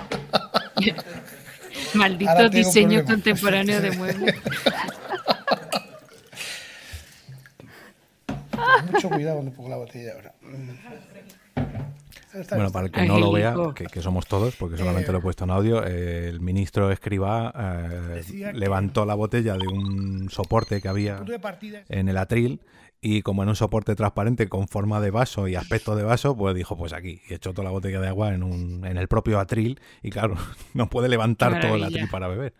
Maldito 1.93 2.49
diseño 2.49 3.03
problemas. 3.03 3.11
contemporáneo 3.11 3.81
de 3.81 3.91
muebles. 3.91 4.35
Mucho 8.91 9.09
cuidado 9.09 9.37
cuando 9.37 9.51
pongo 9.53 9.69
la 9.69 9.77
botella 9.77 10.13
ahora. 10.13 10.33
Está 12.33 12.55
Bueno, 12.55 12.71
para 12.71 12.87
el 12.87 12.91
que 12.91 13.05
no 13.05 13.19
lo 13.19 13.31
vea, 13.31 13.55
que, 13.75 13.85
que 13.85 14.01
somos 14.01 14.25
todos, 14.25 14.55
porque 14.55 14.77
solamente 14.77 15.11
lo 15.11 15.19
he 15.19 15.21
puesto 15.21 15.43
en 15.43 15.51
audio, 15.51 15.85
eh, 15.85 16.27
el 16.29 16.39
ministro 16.39 16.91
Escribá 16.91 17.53
eh, 17.55 18.51
levantó 18.53 19.05
la 19.05 19.13
botella 19.13 19.55
de 19.57 19.67
un 19.67 20.29
soporte 20.29 20.81
que 20.81 20.87
había 20.87 21.23
en 21.89 22.09
el 22.09 22.17
atril 22.17 22.61
y 23.05 23.21
como 23.21 23.43
en 23.43 23.49
un 23.49 23.55
soporte 23.55 23.95
transparente 23.95 24.47
con 24.47 24.67
forma 24.67 25.01
de 25.01 25.11
vaso 25.11 25.47
y 25.49 25.55
aspecto 25.55 25.95
de 25.95 26.03
vaso, 26.03 26.37
pues 26.37 26.55
dijo, 26.55 26.77
pues 26.77 26.93
aquí, 26.93 27.21
y 27.29 27.33
echó 27.33 27.53
toda 27.53 27.65
la 27.65 27.71
botella 27.71 27.99
de 27.99 28.07
agua 28.07 28.33
en, 28.33 28.43
un, 28.43 28.85
en 28.85 28.97
el 28.97 29.09
propio 29.09 29.39
atril 29.39 29.79
y 30.01 30.09
claro, 30.09 30.35
no 30.73 30.89
puede 30.89 31.09
levantar 31.09 31.59
todo 31.59 31.75
el 31.75 31.83
atril 31.83 32.07
para 32.09 32.29
beber. 32.29 32.53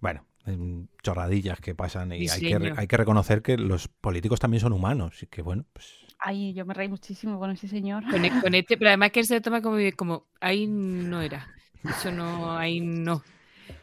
Bueno, 0.00 0.24
em, 0.46 0.88
chorradillas 1.02 1.60
que 1.60 1.74
pasan 1.74 2.12
y 2.12 2.28
hay 2.28 2.40
que, 2.40 2.72
hay 2.76 2.86
que 2.86 2.96
reconocer 2.96 3.42
que 3.42 3.58
los 3.58 3.88
políticos 3.88 4.40
también 4.40 4.62
son 4.62 4.72
humanos 4.72 5.22
y 5.22 5.26
que 5.26 5.42
bueno, 5.42 5.66
pues 5.72 6.07
Ay, 6.18 6.52
yo 6.52 6.66
me 6.66 6.74
reí 6.74 6.88
muchísimo 6.88 7.38
con 7.38 7.50
ese 7.50 7.68
señor. 7.68 8.02
Con, 8.10 8.24
e- 8.24 8.40
con 8.40 8.54
este, 8.54 8.76
pero 8.76 8.88
además 8.90 9.12
que 9.12 9.20
él 9.20 9.26
se 9.26 9.34
lo 9.34 9.40
toma 9.42 9.62
como, 9.62 9.76
como 9.96 10.26
ahí 10.40 10.66
no 10.66 11.22
era. 11.22 11.48
Eso 11.84 12.10
no, 12.10 12.56
ahí 12.56 12.80
no. 12.80 13.22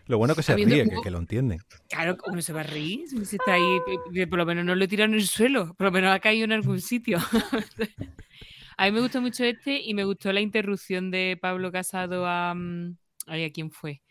lo 0.08 0.18
bueno 0.18 0.36
que 0.36 0.44
se 0.44 0.52
Habiendo 0.52 0.76
ríe, 0.76 0.84
que, 0.84 0.90
como- 0.90 1.02
que 1.02 1.12
lo 1.12 1.18
entiende. 1.20 1.58
Claro, 1.90 2.18
¿cómo 2.18 2.42
se 2.42 2.52
va 2.54 2.60
a 2.62 2.64
reír? 2.64 3.08
Si 3.08 3.36
está 3.38 3.54
ahí, 3.54 3.80
por 4.30 4.38
lo 4.38 4.46
menos 4.46 4.66
no 4.66 4.76
lo 4.76 4.88
tiran 4.88 5.12
en 5.14 5.20
el 5.20 5.28
suelo, 5.28 5.74
por 5.76 5.86
lo 5.86 5.92
menos 5.92 6.14
ha 6.14 6.20
caído 6.20 6.44
en 6.46 6.52
algún 6.52 6.82
sitio. 6.82 7.18
a 8.78 8.86
mí 8.86 8.92
me 8.92 9.00
gustó 9.00 9.22
mucho 9.22 9.44
este 9.46 9.80
y 9.82 9.94
me 9.94 10.04
gustó 10.04 10.34
la 10.34 10.42
interrupción 10.42 11.12
de 11.12 11.38
Pablo 11.42 11.72
Casado 11.72 12.26
a. 12.28 12.54
mm, 12.54 12.98
ay, 13.28 13.46
¿a 13.46 13.52
quién 13.52 13.72
fue? 13.72 14.02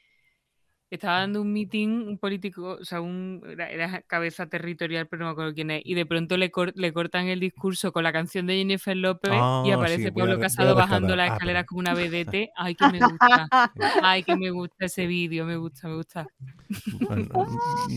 Estaba 0.94 1.20
dando 1.20 1.42
un 1.42 1.52
meeting, 1.52 1.88
un 2.08 2.18
político, 2.18 2.78
o 2.80 2.84
sea, 2.84 3.00
un, 3.00 3.42
era, 3.48 3.70
era 3.70 4.02
cabeza 4.02 4.46
territorial, 4.48 5.06
pero 5.08 5.20
no 5.20 5.26
me 5.26 5.32
acuerdo 5.32 5.54
quién 5.54 5.70
es. 5.70 5.82
Y 5.84 5.94
de 5.94 6.06
pronto 6.06 6.36
le, 6.36 6.50
cor- 6.50 6.72
le 6.76 6.92
cortan 6.92 7.26
el 7.28 7.40
discurso 7.40 7.92
con 7.92 8.04
la 8.04 8.12
canción 8.12 8.46
de 8.46 8.56
Jennifer 8.56 8.96
López 8.96 9.32
y 9.32 9.34
Ah, 9.34 9.74
aparece 9.74 10.04
sí, 10.04 10.10
Pablo 10.12 10.34
a 10.34 10.40
Casado 10.40 10.74
bajando 10.74 11.16
las 11.16 11.30
Ah, 11.30 11.34
escaleras 11.34 11.64
perdón. 11.64 11.66
como 11.68 11.80
una 11.80 11.94
vedette. 12.00 12.50
Ay, 12.56 12.74
que 12.74 12.86
me 12.86 13.00
gusta. 13.00 13.48
Ay, 14.02 14.22
que 14.22 14.36
me 14.36 14.50
gusta 14.50 14.84
ese 14.86 15.06
vídeo, 15.06 15.44
me 15.44 15.56
gusta, 15.56 15.88
me 15.88 15.96
gusta. 15.96 16.26
Bueno, 17.08 17.26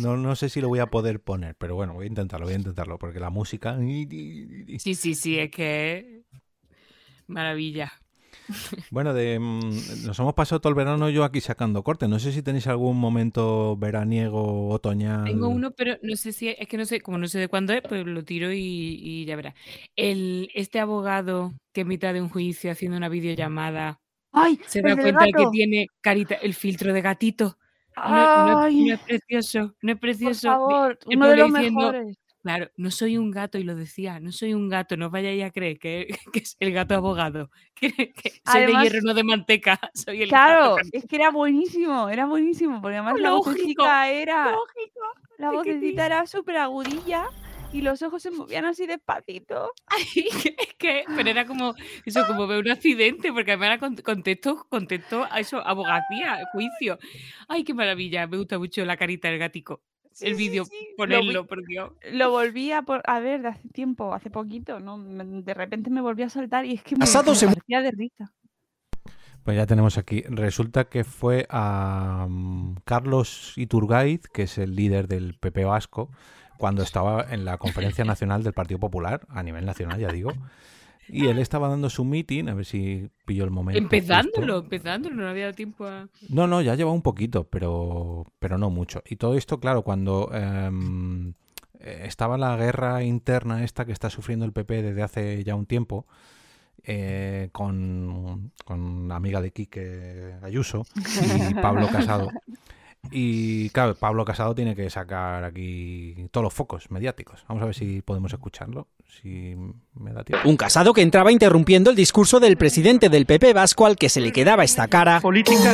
no, 0.01 0.17
no 0.17 0.35
sé 0.35 0.49
si 0.49 0.59
lo 0.61 0.69
voy 0.69 0.79
a 0.79 0.87
poder 0.87 1.19
poner, 1.21 1.55
pero 1.55 1.75
bueno, 1.75 1.93
voy 1.93 2.05
a 2.05 2.07
intentarlo, 2.09 2.45
voy 2.45 2.53
a 2.55 2.57
intentarlo, 2.57 2.97
porque 2.97 3.19
la 3.19 3.29
música... 3.29 3.77
Sí, 3.77 4.95
sí, 4.95 5.13
sí, 5.15 5.37
es 5.39 5.51
que 5.51 5.97
es 5.97 6.39
maravilla. 7.27 7.91
Bueno, 8.91 9.13
de, 9.13 9.39
mm, 9.39 10.05
nos 10.05 10.17
hemos 10.19 10.33
pasado 10.33 10.61
todo 10.61 10.69
el 10.69 10.75
verano 10.75 11.09
yo 11.09 11.23
aquí 11.23 11.41
sacando 11.41 11.83
corte. 11.83 12.07
No 12.07 12.19
sé 12.19 12.31
si 12.31 12.41
tenéis 12.41 12.67
algún 12.67 12.97
momento 12.97 13.75
veraniego, 13.77 14.69
otoñal. 14.69 15.25
Tengo 15.25 15.49
uno, 15.49 15.71
pero 15.71 15.97
no 16.01 16.15
sé 16.15 16.31
si 16.31 16.49
es 16.49 16.67
que 16.67 16.77
no 16.77 16.85
sé, 16.85 17.01
como 17.01 17.17
no 17.17 17.27
sé 17.27 17.39
de 17.39 17.47
cuándo 17.47 17.73
es, 17.73 17.81
pues 17.87 18.05
lo 18.05 18.23
tiro 18.23 18.51
y, 18.53 18.59
y 18.59 19.25
ya 19.25 19.35
verá. 19.35 19.55
El, 19.95 20.49
este 20.53 20.79
abogado 20.79 21.53
que 21.73 21.81
en 21.81 21.87
mitad 21.89 22.13
de 22.13 22.21
un 22.21 22.29
juicio 22.29 22.71
haciendo 22.71 22.97
una 22.97 23.09
videollamada 23.09 23.99
¡Ay! 24.31 24.59
se 24.67 24.81
da 24.81 24.95
cuenta 24.95 25.25
que 25.25 25.31
gato. 25.31 25.49
tiene 25.51 25.87
carita, 26.01 26.35
el 26.35 26.53
filtro 26.53 26.93
de 26.93 27.01
gatito. 27.01 27.57
No, 27.95 28.03
no 28.45 28.51
es- 28.51 28.57
¡Ay! 28.65 28.85
no 28.85 28.93
es 28.93 28.99
precioso, 29.01 29.75
no 29.81 29.91
es 29.91 29.99
precioso. 29.99 30.47
Di- 30.47 30.53
favor, 30.53 30.99
uno 31.07 31.27
de 31.27 31.35
los 31.37 31.47
diciendo, 31.53 31.79
mejores. 31.91 32.17
Claro, 32.47 32.71
no 32.77 32.91
soy 32.91 33.17
un 33.17 33.29
gato, 33.31 33.57
y 33.57 33.63
lo 33.63 33.75
decía, 33.75 34.19
no 34.19 34.31
soy 34.31 34.53
un 34.53 34.69
gato, 34.69 34.97
no 34.97 35.09
vayáis 35.09 35.43
a 35.43 35.51
creer 35.51 35.77
que, 35.79 36.07
que 36.33 36.39
es 36.39 36.55
el 36.59 36.71
gato 36.73 36.95
abogado. 36.95 37.49
Que, 37.75 37.91
que 37.91 38.29
soy 38.31 38.63
Además- 38.63 38.83
de 38.83 38.89
hierro, 38.89 39.01
no 39.05 39.13
de 39.13 39.23
manteca. 39.23 39.79
Soy 39.93 40.23
el 40.23 40.29
Claro, 40.29 40.75
gato. 40.77 40.87
es 40.91 41.05
que 41.05 41.15
era 41.15 41.29
buenísimo, 41.29 42.09
era 42.09 42.25
buenísimo, 42.25 42.81
porque 42.81 42.97
además 42.97 43.19
la 43.19 43.33
vocecita 43.33 44.09
era. 44.09 44.45
lógico, 44.51 44.99
La 45.37 45.51
vocecita 45.51 46.05
era 46.07 46.25
súper 46.25 46.57
agudilla 46.57 47.25
y 47.71 47.81
los 47.81 48.01
ojos 48.01 48.23
se 48.23 48.31
movían 48.31 48.65
así 48.65 48.87
despacito. 48.87 49.73
es 50.15 50.73
que, 50.79 51.03
pero 51.15 51.29
era 51.29 51.45
como 51.45 51.75
eso, 52.05 52.25
como 52.25 52.47
ver 52.47 52.59
un 52.65 52.71
accidente, 52.71 53.31
porque 53.31 53.51
además 53.51 53.67
era 53.67 53.77
con- 53.79 53.95
contexto, 53.97 54.65
contexto 54.69 55.27
a 55.29 55.39
eso, 55.39 55.59
abogacía, 55.59 56.39
juicio. 56.53 56.97
Ay, 57.47 57.63
qué 57.63 57.73
maravilla, 57.73 58.25
me 58.25 58.37
gusta 58.37 58.57
mucho 58.57 58.83
la 58.85 58.97
carita 58.97 59.27
del 59.29 59.37
gatico. 59.39 59.81
El 60.21 60.35
vídeo, 60.35 60.65
ponerlo, 60.95 61.45
por 61.45 61.65
Dios. 61.65 61.91
Lo 62.11 62.31
volví 62.31 62.71
a, 62.71 62.81
por- 62.81 63.03
a 63.05 63.19
ver 63.19 63.41
de 63.41 63.49
hace 63.49 63.67
tiempo, 63.69 64.13
hace 64.13 64.29
poquito, 64.29 64.79
¿no? 64.79 64.97
De 64.99 65.53
repente 65.53 65.89
me 65.89 66.01
volví 66.01 66.23
a 66.23 66.29
saltar 66.29 66.65
y 66.65 66.73
es 66.73 66.83
que 66.83 66.95
me, 66.95 67.03
Asado 67.03 67.33
me 67.33 67.47
partía 67.53 67.81
de 67.81 67.91
risa. 67.91 68.33
Pues 69.43 69.55
ya 69.55 69.65
tenemos 69.65 69.97
aquí. 69.97 70.23
Resulta 70.27 70.85
que 70.89 71.03
fue 71.03 71.47
a 71.49 72.27
mm, 72.29 72.75
Carlos 72.83 73.53
Iturgaiz, 73.55 74.21
que 74.27 74.43
es 74.43 74.57
el 74.57 74.75
líder 74.75 75.07
del 75.07 75.35
PP 75.35 75.63
Vasco, 75.63 76.09
cuando 76.57 76.83
estaba 76.83 77.25
en 77.33 77.45
la 77.45 77.57
conferencia 77.97 78.03
nacional 78.03 78.43
del 78.43 78.53
Partido 78.53 78.79
Popular, 78.79 79.21
a 79.29 79.43
nivel 79.43 79.65
nacional, 79.65 79.99
ya 79.99 80.09
digo. 80.11 80.33
Y 81.09 81.27
él 81.27 81.39
estaba 81.39 81.69
dando 81.69 81.89
su 81.89 82.03
meeting, 82.03 82.49
a 82.49 82.53
ver 82.53 82.65
si 82.65 83.09
pilló 83.25 83.43
el 83.43 83.51
momento. 83.51 83.81
justo. 83.81 83.95
Empezándolo, 83.95 84.59
empezándolo, 84.59 85.15
no 85.15 85.27
había 85.27 85.45
dado 85.45 85.55
tiempo 85.55 85.85
a. 85.85 86.07
No, 86.29 86.47
no, 86.47 86.61
ya 86.61 86.75
lleva 86.75 86.91
un 86.91 87.01
poquito, 87.01 87.45
pero, 87.45 88.25
pero 88.39 88.57
no 88.57 88.69
mucho. 88.69 89.01
Y 89.05 89.15
todo 89.15 89.35
esto, 89.35 89.59
claro, 89.59 89.83
cuando 89.83 90.29
em, 90.33 91.33
eh, 91.79 92.03
estaba 92.05 92.37
la 92.37 92.55
guerra 92.57 93.03
interna 93.03 93.63
esta 93.63 93.85
que 93.85 93.91
está 93.91 94.09
sufriendo 94.09 94.45
el 94.45 94.53
PP 94.53 94.81
desde 94.81 95.03
hace 95.03 95.43
ya 95.43 95.55
un 95.55 95.65
tiempo, 95.65 96.05
eh, 96.83 97.49
con, 97.51 98.51
con 98.65 99.07
la 99.07 99.15
amiga 99.15 99.41
de 99.41 99.51
Quique 99.51 100.35
Ayuso 100.41 100.85
y 100.95 101.53
Pablo 101.61 101.87
Casado. 101.89 102.29
Y 103.11 103.69
claro, 103.69 103.95
Pablo 103.95 104.25
Casado 104.25 104.53
tiene 104.53 104.75
que 104.75 104.89
sacar 104.89 105.43
aquí 105.43 106.27
todos 106.31 106.43
los 106.43 106.53
focos 106.53 106.91
mediáticos. 106.91 107.43
Vamos 107.47 107.63
a 107.63 107.67
ver 107.67 107.75
si 107.75 108.01
podemos 108.01 108.33
escucharlo, 108.33 108.87
si 109.21 109.55
me 109.93 110.11
da 110.11 110.23
tiempo. 110.23 110.47
Un 110.47 110.57
casado 110.57 110.93
que 110.93 111.01
entraba 111.01 111.31
interrumpiendo 111.31 111.89
el 111.89 111.95
discurso 111.95 112.39
del 112.39 112.57
presidente 112.57 113.09
del 113.09 113.25
PP 113.25 113.53
vasco 113.53 113.85
al 113.85 113.95
que 113.95 114.09
se 114.09 114.19
le 114.19 114.31
quedaba 114.31 114.63
esta 114.63 114.87
cara. 114.87 115.21
Política. 115.21 115.73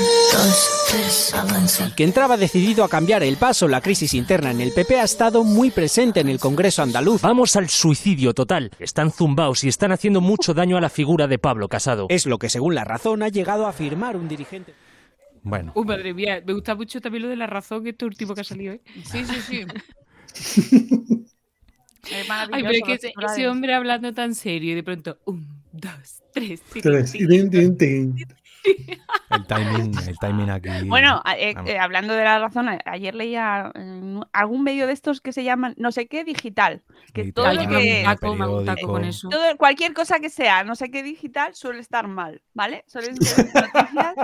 Que 1.95 2.03
entraba 2.03 2.37
decidido 2.37 2.83
a 2.83 2.89
cambiar 2.89 3.23
el 3.23 3.37
paso. 3.37 3.67
La 3.67 3.81
crisis 3.81 4.13
interna 4.13 4.51
en 4.51 4.61
el 4.61 4.71
PP 4.71 4.99
ha 4.99 5.03
estado 5.03 5.43
muy 5.43 5.71
presente 5.71 6.19
en 6.19 6.29
el 6.29 6.39
Congreso 6.39 6.83
andaluz. 6.83 7.21
Vamos 7.21 7.55
al 7.55 7.69
suicidio 7.69 8.33
total. 8.33 8.71
Están 8.79 9.11
zumbaos 9.11 9.63
y 9.63 9.69
están 9.69 9.91
haciendo 9.91 10.21
mucho 10.21 10.53
daño 10.53 10.77
a 10.77 10.81
la 10.81 10.89
figura 10.89 11.27
de 11.27 11.39
Pablo 11.39 11.67
Casado. 11.67 12.05
Es 12.09 12.27
lo 12.27 12.37
que, 12.37 12.49
según 12.49 12.75
la 12.75 12.83
razón, 12.83 13.23
ha 13.23 13.29
llegado 13.29 13.65
a 13.65 13.69
afirmar 13.69 14.17
un 14.17 14.27
dirigente. 14.27 14.75
Bueno. 15.43 15.73
Uy, 15.75 15.85
madre 15.85 16.13
mía, 16.13 16.41
me 16.45 16.53
gusta 16.53 16.73
mucho 16.73 17.01
también 17.01 17.23
lo 17.23 17.29
de 17.29 17.35
la 17.35 17.47
razón, 17.47 17.85
este 17.85 18.05
último 18.05 18.33
que 18.33 18.41
ha 18.41 18.45
salido, 18.45 18.73
¿eh? 18.73 18.81
Sí, 19.03 19.25
sí, 19.25 19.35
sí. 19.41 19.65
Es 22.11 22.29
Ay, 22.29 22.63
pero 22.63 22.69
es 22.69 23.01
que 23.01 23.11
ese, 23.25 23.47
hombre 23.47 23.73
hablando 23.73 24.13
tan 24.13 24.35
serio 24.35 24.73
y 24.73 24.75
de 24.75 24.83
pronto, 24.83 25.19
un, 25.25 25.47
dos, 25.71 26.21
tres, 26.33 26.61
sí, 26.71 26.81
Tres. 26.81 27.13
El 29.29 29.45
timing, 29.47 29.91
el 30.07 30.17
timing 30.19 30.49
aquí. 30.49 30.69
Bueno, 30.87 31.21
eh, 31.37 31.53
eh, 31.65 31.77
hablando 31.77 32.13
de 32.13 32.23
la 32.23 32.39
razón, 32.39 32.69
ayer 32.85 33.15
leía 33.15 33.71
en 33.75 34.21
algún 34.31 34.63
medio 34.63 34.87
de 34.87 34.93
estos 34.93 35.21
que 35.21 35.33
se 35.33 35.43
llaman 35.43 35.73
no 35.77 35.91
sé 35.91 36.07
qué 36.07 36.23
digital. 36.23 36.83
Que 37.13 37.31
todo 37.31 37.51
lo 37.53 37.67
que. 37.67 38.03
taco, 38.05 38.63
taco 38.63 38.87
con 38.87 39.03
eso. 39.05 39.29
todo- 39.29 39.57
cualquier 39.57 39.93
cosa 39.93 40.19
que 40.19 40.29
sea 40.29 40.63
no 40.63 40.75
sé 40.75 40.89
qué 40.91 41.03
digital 41.03 41.53
suele 41.55 41.79
estar 41.79 42.07
mal, 42.07 42.41
¿vale? 42.53 42.83
Suelen 42.87 43.15
ser 43.17 43.45
noticias 43.53 44.15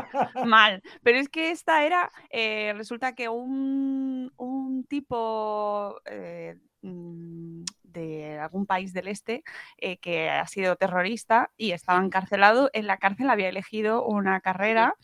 mal. 0.45 0.81
Pero 1.03 1.17
es 1.19 1.29
que 1.29 1.51
esta 1.51 1.83
era, 1.85 2.09
eh, 2.29 2.73
resulta 2.75 3.13
que 3.15 3.29
un, 3.29 4.31
un 4.37 4.85
tipo 4.85 5.99
eh, 6.05 6.55
mm, 6.81 7.63
de 7.91 8.39
algún 8.39 8.65
país 8.65 8.93
del 8.93 9.07
este 9.07 9.43
eh, 9.77 9.97
que 9.99 10.29
ha 10.29 10.47
sido 10.47 10.75
terrorista 10.75 11.51
y 11.57 11.71
estaba 11.71 12.03
encarcelado, 12.03 12.69
en 12.73 12.87
la 12.87 12.97
cárcel 12.97 13.29
había 13.29 13.49
elegido 13.49 14.05
una 14.05 14.41
carrera. 14.41 14.95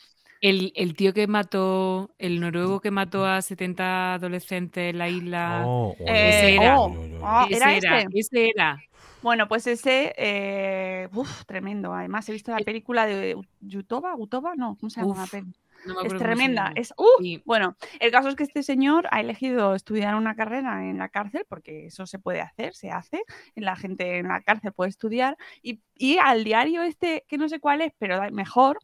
El, 0.42 0.74
el 0.76 0.96
tío 0.96 1.14
que 1.14 1.28
mató, 1.28 2.14
el 2.20 2.40
noruego 2.40 2.80
que 2.82 2.92
mató 2.92 3.26
a 3.26 3.42
70 3.42 4.14
adolescentes 4.16 4.92
en 4.92 4.98
la 5.00 5.10
isla. 5.10 5.72
Oh, 5.72 5.96
ese 6.22 6.56
Eh, 6.56 6.56
era. 6.56 6.84
oh, 7.20 7.48
ese 7.50 7.50
¿era 7.50 7.76
era. 7.78 8.04
este? 8.04 8.10
Ese 8.14 8.50
era. 8.50 8.84
Bueno, 9.22 9.48
pues 9.48 9.66
ese, 9.68 10.14
eh, 10.18 11.10
uf, 11.14 11.46
tremendo. 11.46 11.94
Además, 11.94 12.30
he 12.30 12.32
visto 12.34 12.52
la 12.52 12.62
película 12.62 13.06
de 13.08 13.36
Yutoba, 13.60 14.14
Gutoba, 14.16 14.56
no, 14.56 14.78
¿cómo 14.78 14.90
se 14.90 15.02
llama 15.02 15.18
la 15.18 15.28
Uf, 15.28 15.28
peli? 15.28 15.54
No 15.86 16.02
es 16.02 16.14
tremenda. 16.16 16.72
Es, 16.76 16.94
¡uh! 16.98 17.40
Bueno, 17.46 17.76
el 18.00 18.12
caso 18.12 18.30
es 18.30 18.36
que 18.36 18.44
este 18.44 18.64
señor 18.64 19.08
ha 19.12 19.22
elegido 19.22 19.76
estudiar 19.76 20.16
una 20.16 20.36
carrera 20.36 20.90
en 20.90 20.98
la 20.98 21.10
cárcel, 21.10 21.46
porque 21.48 21.88
eso 21.88 22.06
se 22.06 22.20
puede 22.20 22.42
hacer, 22.42 22.74
se 22.74 22.92
hace. 22.92 23.22
La 23.56 23.76
gente 23.76 24.18
en 24.18 24.28
la 24.28 24.42
cárcel 24.42 24.74
puede 24.74 24.90
estudiar. 24.90 25.38
Y, 25.62 25.82
y 25.96 26.18
al 26.18 26.44
diario 26.44 26.82
este, 26.82 27.24
que 27.28 27.38
no 27.38 27.50
sé 27.50 27.60
cuál 27.60 27.82
es, 27.82 27.94
pero 27.98 28.20
mejor, 28.32 28.80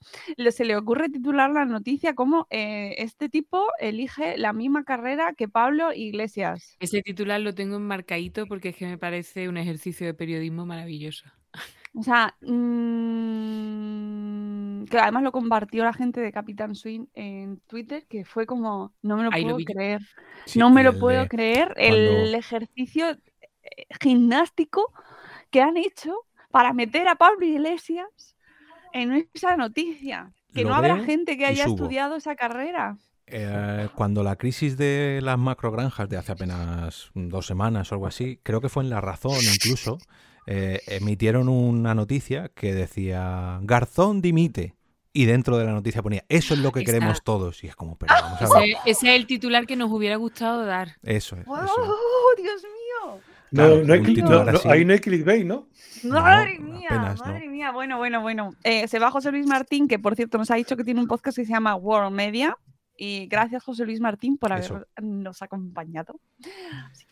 se 0.51 0.65
le 0.65 0.75
ocurre 0.75 1.09
titular 1.09 1.49
la 1.49 1.65
noticia 1.65 2.13
como 2.13 2.47
eh, 2.49 2.95
este 2.97 3.29
tipo 3.29 3.67
elige 3.79 4.37
la 4.37 4.53
misma 4.53 4.83
carrera 4.83 5.33
que 5.33 5.47
Pablo 5.47 5.93
Iglesias. 5.93 6.75
Ese 6.79 7.01
titular 7.01 7.39
lo 7.41 7.53
tengo 7.53 7.77
enmarcadito 7.77 8.45
porque 8.47 8.69
es 8.69 8.75
que 8.75 8.85
me 8.85 8.97
parece 8.97 9.49
un 9.49 9.57
ejercicio 9.57 10.05
de 10.05 10.13
periodismo 10.13 10.65
maravilloso. 10.65 11.25
O 11.93 12.03
sea, 12.03 12.35
mm, 12.41 13.65
que 14.85 14.97
además 14.97 15.23
lo 15.23 15.31
compartió 15.31 15.83
la 15.83 15.93
gente 15.93 16.21
de 16.21 16.31
Capitán 16.31 16.75
Swing 16.75 17.05
en 17.13 17.59
Twitter, 17.67 18.05
que 18.07 18.25
fue 18.25 18.45
como, 18.45 18.93
no 19.01 19.17
me 19.17 19.23
lo 19.23 19.31
puedo 19.31 19.57
creer. 19.57 20.01
Sí, 20.45 20.59
no 20.59 20.69
me 20.69 20.83
lo 20.83 20.97
puedo 20.97 21.21
de 21.21 21.27
creer 21.27 21.73
el 21.77 22.33
ejercicio 22.33 23.09
eh, 23.09 23.17
gimnástico 24.01 24.93
que 25.49 25.61
han 25.61 25.77
hecho 25.77 26.13
para 26.49 26.73
meter 26.73 27.07
a 27.07 27.15
Pablo 27.15 27.45
Iglesias 27.45 28.35
en 28.93 29.27
esa 29.33 29.57
noticia. 29.57 30.31
Que 30.53 30.63
Lo 30.63 30.69
no 30.69 30.75
habrá 30.75 30.97
gente 31.03 31.37
que 31.37 31.45
haya 31.45 31.65
subo. 31.65 31.75
estudiado 31.75 32.15
esa 32.15 32.35
carrera. 32.35 32.97
Eh, 33.27 33.87
cuando 33.95 34.23
la 34.23 34.35
crisis 34.35 34.75
de 34.75 35.21
las 35.23 35.37
macrogranjas 35.37 36.09
de 36.09 36.17
hace 36.17 36.33
apenas 36.33 37.11
dos 37.13 37.45
semanas 37.45 37.91
o 37.91 37.95
algo 37.95 38.07
así, 38.07 38.39
creo 38.43 38.59
que 38.59 38.67
fue 38.67 38.83
en 38.83 38.89
La 38.89 38.99
Razón 38.99 39.37
incluso, 39.53 39.99
eh, 40.47 40.81
emitieron 40.87 41.49
una 41.49 41.93
noticia 41.95 42.49
que 42.49 42.73
decía 42.73 43.59
Garzón 43.61 44.21
dimite. 44.21 44.75
y 45.13 45.25
dentro 45.25 45.57
de 45.57 45.65
la 45.65 45.71
noticia 45.73 46.01
ponía, 46.01 46.23
eso 46.29 46.53
es 46.53 46.61
lo 46.61 46.71
que 46.71 46.83
queremos 46.85 47.21
todos. 47.23 47.63
Y 47.63 47.67
es 47.67 47.75
como, 47.75 47.97
pero 47.97 48.13
vamos 48.21 48.41
a 48.41 48.59
ver. 48.59 48.69
Ese, 48.69 48.77
ese 48.85 49.09
es 49.09 49.15
el 49.19 49.27
titular 49.27 49.65
que 49.67 49.75
nos 49.75 49.91
hubiera 49.91 50.15
gustado 50.15 50.65
dar. 50.65 50.95
Eso 51.03 51.35
es. 51.35 51.45
¡Oh, 51.47 52.33
Dios 52.37 52.63
mío! 52.63 53.19
No, 53.51 53.63
Claro, 53.63 53.83
no 53.83 53.93
hay 53.93 54.01
no, 54.01 54.45
no, 54.45 54.59
ahí 54.71 54.85
no 54.85 54.93
hay 54.93 54.99
clickbait, 54.99 55.45
¿no? 55.45 55.67
Madre 56.03 56.57
mía, 56.59 56.87
apenas, 56.89 57.19
no. 57.19 57.25
madre 57.25 57.49
mía. 57.49 57.71
Bueno, 57.71 57.97
bueno, 57.97 58.21
bueno. 58.21 58.51
Eh, 58.63 58.87
se 58.87 58.97
va 58.97 59.11
José 59.11 59.29
Luis 59.31 59.45
Martín, 59.45 59.89
que 59.89 59.99
por 59.99 60.15
cierto 60.15 60.37
nos 60.37 60.49
ha 60.51 60.55
dicho 60.55 60.77
que 60.77 60.85
tiene 60.85 61.01
un 61.01 61.07
podcast 61.07 61.35
que 61.35 61.45
se 61.45 61.51
llama 61.51 61.75
World 61.75 62.15
Media. 62.15 62.57
Y 62.95 63.27
gracias, 63.27 63.63
José 63.63 63.83
Luis 63.85 63.99
Martín, 63.99 64.37
por 64.37 64.53
Eso. 64.53 64.85
habernos 64.95 65.41
acompañado. 65.41 66.19
Así 66.91 67.05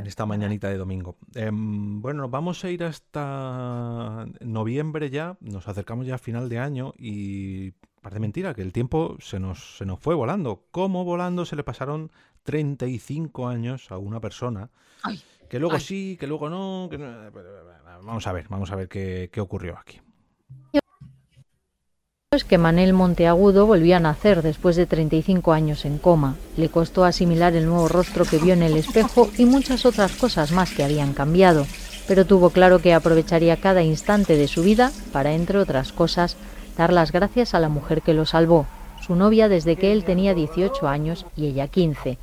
En 0.00 0.06
esta 0.06 0.24
mañanita 0.26 0.68
de 0.68 0.76
domingo. 0.78 1.16
Em, 1.34 2.00
bueno, 2.00 2.28
vamos 2.28 2.64
a 2.64 2.70
ir 2.70 2.84
hasta 2.84 4.26
noviembre 4.40 5.10
ya. 5.10 5.36
Nos 5.40 5.66
acercamos 5.68 6.06
ya 6.06 6.14
a 6.14 6.18
final 6.18 6.48
de 6.48 6.58
año 6.58 6.92
y 6.96 7.72
parece 8.00 8.20
mentira 8.20 8.54
que 8.54 8.62
el 8.62 8.72
tiempo 8.72 9.16
se 9.20 9.40
nos, 9.40 9.76
se 9.78 9.84
nos 9.84 9.98
fue 9.98 10.14
volando. 10.14 10.64
¿Cómo 10.70 11.04
volando 11.04 11.44
se 11.44 11.56
le 11.56 11.64
pasaron 11.64 12.10
35 12.44 13.48
años 13.48 13.90
a 13.90 13.98
una 13.98 14.20
persona? 14.20 14.70
Ay, 15.02 15.20
que 15.48 15.58
luego 15.58 15.74
ay. 15.74 15.80
sí, 15.80 16.16
que 16.20 16.26
luego 16.26 16.48
no. 16.48 16.88
que 16.90 16.98
no- 16.98 17.30
Vamos 18.04 18.26
a 18.26 18.32
ver, 18.32 18.46
vamos 18.48 18.70
a 18.70 18.76
ver 18.76 18.88
qué, 18.88 19.30
qué 19.32 19.40
ocurrió 19.40 19.78
aquí. 19.78 20.00
Es 22.34 22.42
que 22.42 22.58
Manel 22.58 22.94
Monteagudo 22.94 23.64
volvió 23.64 23.96
a 23.96 24.00
nacer 24.00 24.42
después 24.42 24.74
de 24.74 24.86
35 24.86 25.52
años 25.52 25.84
en 25.84 25.98
coma. 25.98 26.34
Le 26.56 26.68
costó 26.68 27.04
asimilar 27.04 27.54
el 27.54 27.66
nuevo 27.66 27.86
rostro 27.86 28.24
que 28.24 28.38
vio 28.38 28.54
en 28.54 28.64
el 28.64 28.76
espejo 28.76 29.30
y 29.38 29.44
muchas 29.44 29.86
otras 29.86 30.10
cosas 30.16 30.50
más 30.50 30.72
que 30.72 30.82
habían 30.82 31.12
cambiado, 31.12 31.64
pero 32.08 32.24
tuvo 32.24 32.50
claro 32.50 32.80
que 32.80 32.92
aprovecharía 32.92 33.58
cada 33.58 33.84
instante 33.84 34.36
de 34.36 34.48
su 34.48 34.64
vida 34.64 34.90
para, 35.12 35.32
entre 35.32 35.58
otras 35.58 35.92
cosas, 35.92 36.36
dar 36.76 36.92
las 36.92 37.12
gracias 37.12 37.54
a 37.54 37.60
la 37.60 37.68
mujer 37.68 38.02
que 38.02 38.14
lo 38.14 38.26
salvó, 38.26 38.66
su 39.00 39.14
novia 39.14 39.48
desde 39.48 39.76
que 39.76 39.92
él 39.92 40.02
tenía 40.02 40.34
18 40.34 40.88
años 40.88 41.26
y 41.36 41.46
ella 41.46 41.68
15. 41.68 42.18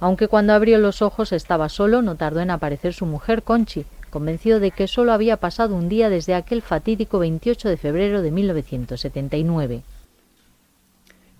Aunque 0.00 0.26
cuando 0.26 0.52
abrió 0.52 0.78
los 0.78 1.00
ojos 1.00 1.30
estaba 1.30 1.68
solo, 1.68 2.02
no 2.02 2.16
tardó 2.16 2.40
en 2.40 2.50
aparecer 2.50 2.92
su 2.92 3.06
mujer 3.06 3.44
Conchi, 3.44 3.86
convencido 4.08 4.60
de 4.60 4.70
que 4.70 4.88
solo 4.88 5.12
había 5.12 5.38
pasado 5.38 5.74
un 5.74 5.88
día 5.88 6.08
desde 6.08 6.34
aquel 6.34 6.62
fatídico 6.62 7.18
28 7.18 7.68
de 7.68 7.76
febrero 7.76 8.22
de 8.22 8.30
1979. 8.30 9.82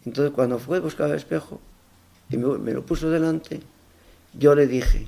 Entonces 0.04 0.32
cuando 0.32 0.58
fue 0.58 0.78
a 0.78 0.80
buscar 0.80 1.10
el 1.10 1.16
espejo 1.16 1.60
y 2.30 2.36
me, 2.36 2.58
me 2.58 2.72
lo 2.72 2.84
puso 2.84 3.10
delante, 3.10 3.60
yo 4.38 4.54
le 4.54 4.66
dije, 4.66 5.06